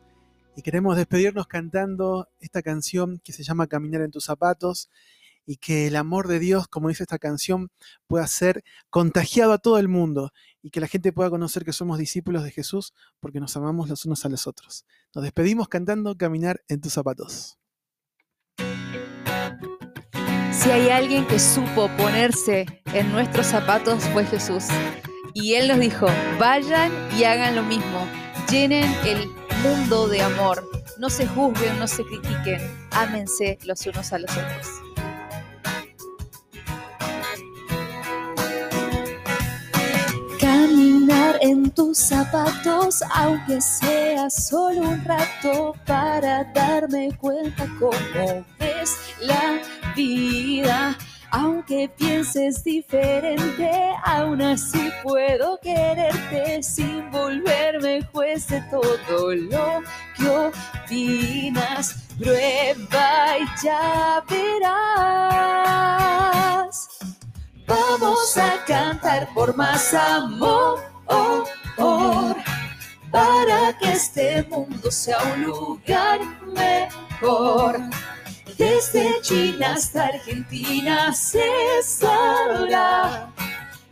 Y 0.54 0.62
queremos 0.62 0.96
despedirnos 0.96 1.48
cantando 1.48 2.28
esta 2.38 2.62
canción 2.62 3.20
que 3.24 3.32
se 3.32 3.42
llama 3.42 3.66
Caminar 3.66 4.02
en 4.02 4.12
tus 4.12 4.24
zapatos 4.24 4.88
y 5.48 5.56
que 5.56 5.86
el 5.86 5.96
amor 5.96 6.28
de 6.28 6.38
Dios, 6.38 6.68
como 6.68 6.90
dice 6.90 7.04
esta 7.04 7.18
canción, 7.18 7.70
pueda 8.06 8.26
ser 8.26 8.62
contagiado 8.90 9.54
a 9.54 9.58
todo 9.58 9.78
el 9.78 9.88
mundo 9.88 10.30
y 10.60 10.68
que 10.68 10.78
la 10.78 10.88
gente 10.88 11.10
pueda 11.10 11.30
conocer 11.30 11.64
que 11.64 11.72
somos 11.72 11.96
discípulos 11.96 12.44
de 12.44 12.50
Jesús 12.50 12.92
porque 13.18 13.40
nos 13.40 13.56
amamos 13.56 13.88
los 13.88 14.04
unos 14.04 14.26
a 14.26 14.28
los 14.28 14.46
otros. 14.46 14.84
Nos 15.14 15.24
despedimos 15.24 15.68
cantando 15.68 16.18
Caminar 16.18 16.60
en 16.68 16.82
tus 16.82 16.92
zapatos. 16.92 17.58
Si 20.52 20.70
hay 20.70 20.90
alguien 20.90 21.26
que 21.26 21.38
supo 21.38 21.88
ponerse 21.96 22.66
en 22.92 23.10
nuestros 23.10 23.46
zapatos 23.46 24.04
fue 24.12 24.26
Jesús. 24.26 24.64
Y 25.32 25.54
Él 25.54 25.68
nos 25.68 25.78
dijo, 25.78 26.08
vayan 26.38 26.92
y 27.18 27.24
hagan 27.24 27.56
lo 27.56 27.62
mismo, 27.62 28.06
llenen 28.50 28.84
el 29.06 29.30
mundo 29.62 30.08
de 30.08 30.20
amor, 30.20 30.62
no 30.98 31.08
se 31.08 31.26
juzguen, 31.26 31.78
no 31.78 31.86
se 31.86 32.04
critiquen, 32.04 32.60
ámense 32.90 33.58
los 33.64 33.86
unos 33.86 34.12
a 34.12 34.18
los 34.18 34.30
otros. 34.30 34.87
En 41.40 41.70
tus 41.70 41.98
zapatos, 41.98 43.02
aunque 43.14 43.60
sea 43.60 44.30
solo 44.30 44.80
un 44.82 45.04
rato, 45.04 45.74
para 45.86 46.44
darme 46.44 47.10
cuenta 47.18 47.66
cómo 47.78 48.44
ves 48.58 48.96
la 49.20 49.60
vida. 49.94 50.96
Aunque 51.30 51.90
pienses 51.94 52.64
diferente, 52.64 53.70
aún 54.02 54.40
así 54.40 54.90
puedo 55.02 55.58
quererte 55.60 56.62
sin 56.62 57.10
volverme 57.10 58.02
juez 58.12 58.48
de 58.48 58.62
todo 58.70 59.34
lo 59.34 59.82
que 60.16 60.26
opinas. 60.84 61.96
Prueba 62.18 63.38
y 63.38 63.44
ya 63.62 64.24
verás. 64.28 65.68
Vamos 67.66 68.36
a 68.38 68.64
cantar 68.64 69.28
por 69.34 69.54
más 69.54 69.92
amor, 69.92 70.80
para 73.10 73.76
que 73.78 73.92
este 73.92 74.42
mundo 74.44 74.90
sea 74.90 75.18
un 75.34 75.44
lugar 75.44 76.20
mejor. 76.46 77.80
Desde 78.56 79.20
China 79.22 79.74
hasta 79.74 80.06
Argentina 80.06 81.12
se 81.12 81.48
sabrá 81.82 83.30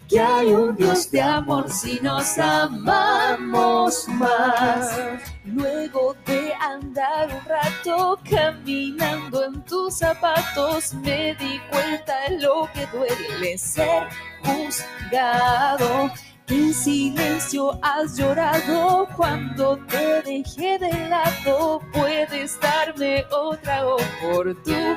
que 0.08 0.20
hay 0.20 0.52
un 0.52 0.76
Dios 0.76 1.10
de 1.10 1.20
amor 1.20 1.70
si 1.70 1.98
nos 2.00 2.38
amamos 2.38 4.08
más. 4.08 4.98
Luego 5.44 6.16
de 6.26 6.52
andar 6.54 7.28
un 7.28 7.44
rato 7.48 8.18
caminando 8.28 9.44
en 9.44 9.64
tus 9.64 9.98
zapatos, 9.98 10.94
me 10.94 11.34
di 11.34 11.60
cuenta 11.70 12.14
lo 12.38 12.68
que 12.72 12.86
duele 12.86 13.58
ser 13.58 14.08
juzgado. 14.42 16.10
En 16.48 16.72
silencio 16.72 17.78
has 17.82 18.16
llorado 18.16 19.08
cuando 19.16 19.76
te 19.88 20.22
dejé 20.22 20.78
de 20.78 21.08
lado. 21.08 21.80
Puedes 21.92 22.60
darme 22.60 23.24
otra 23.32 23.84
oportunidad 23.86 24.94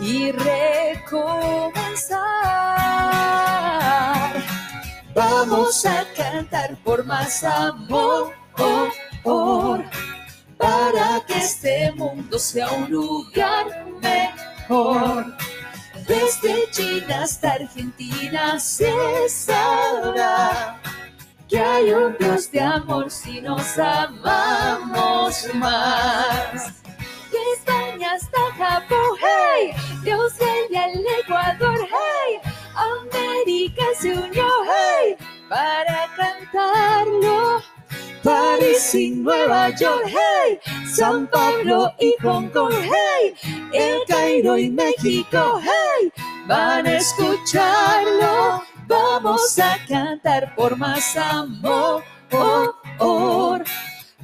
y 0.00 0.30
recomenzar. 0.30 2.18
Vamos 5.12 5.84
a 5.84 6.04
cantar 6.16 6.76
por 6.84 7.04
más 7.04 7.42
amor, 7.42 8.32
para 10.56 11.20
que 11.26 11.38
este 11.38 11.90
mundo 11.96 12.38
sea 12.38 12.70
un 12.70 12.88
lugar 12.88 13.86
mejor. 14.00 15.36
Desde 16.08 16.70
China 16.70 17.24
hasta 17.24 17.52
Argentina 17.52 18.58
se 18.58 19.28
sabrá 19.28 20.80
que 21.46 21.60
hay 21.60 21.90
un 21.92 22.16
Dios 22.16 22.50
de 22.50 22.60
amor 22.60 23.10
si 23.10 23.42
nos 23.42 23.78
amamos 23.78 25.46
más. 25.52 26.82
De 27.30 27.38
España 27.58 28.12
hasta 28.14 28.40
Japón, 28.56 29.18
hey, 29.20 29.72
Dios 30.02 30.32
y 30.70 30.74
el 30.76 31.04
Ecuador, 31.20 31.78
hey, 31.78 32.40
América 32.74 33.84
se 34.00 34.14
unió, 34.14 34.46
hey, 34.64 35.14
para 35.50 36.08
cantarlo. 36.16 37.67
París 38.28 38.94
y 38.94 39.08
Nueva 39.08 39.70
York, 39.70 40.04
hey, 40.04 40.60
San 40.86 41.26
Pablo 41.28 41.94
y 41.98 42.14
Hong 42.22 42.48
Kong, 42.50 42.74
hey, 42.74 43.34
El 43.72 44.00
Cairo 44.06 44.58
y 44.58 44.68
México, 44.68 45.58
hey, 45.62 46.12
van 46.46 46.86
a 46.86 46.98
escucharlo. 46.98 48.62
Vamos 48.86 49.58
a 49.58 49.78
cantar 49.88 50.54
por 50.56 50.76
más 50.76 51.16
amor, 51.16 52.04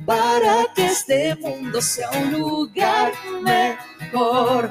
para 0.05 0.67
que 0.75 0.85
este 0.85 1.35
mundo 1.37 1.81
sea 1.81 2.11
un 2.11 2.33
lugar 2.33 3.11
mejor. 3.41 4.71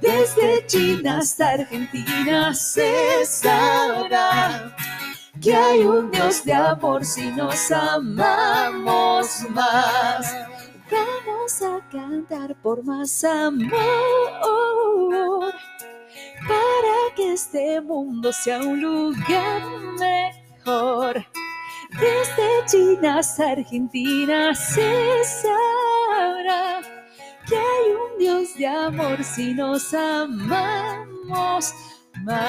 Desde 0.00 0.64
China 0.68 1.18
hasta 1.18 1.50
Argentina 1.54 2.54
se 2.54 3.26
sabrá 3.26 4.72
que 5.42 5.54
hay 5.54 5.80
un 5.80 6.10
Dios 6.12 6.44
de 6.44 6.52
amor 6.52 7.04
si 7.04 7.26
nos 7.32 7.70
amamos 7.72 9.44
más. 9.50 10.36
Vamos 10.90 11.62
a 11.62 11.80
cantar 11.90 12.54
por 12.62 12.84
más 12.84 13.24
amor 13.24 13.70
para 16.46 17.14
que 17.16 17.32
este 17.32 17.80
mundo 17.80 18.32
sea 18.32 18.60
un 18.60 18.80
lugar 18.80 19.62
mejor. 19.98 21.26
Desde 21.90 22.64
China 22.66 23.18
hasta 23.18 23.50
Argentina 23.50 24.54
se 24.54 25.24
sabrá 25.24 26.80
que 27.48 27.56
hay 27.56 27.90
un 27.90 28.18
Dios 28.18 28.54
de 28.56 28.66
amor 28.66 29.24
si 29.24 29.52
nos 29.54 29.92
amamos 29.92 31.74
más. 32.24 32.42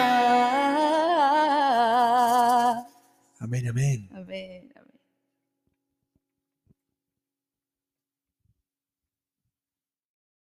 Amén, 3.39 3.67
amén. 3.67 4.09
Amén. 4.13 4.72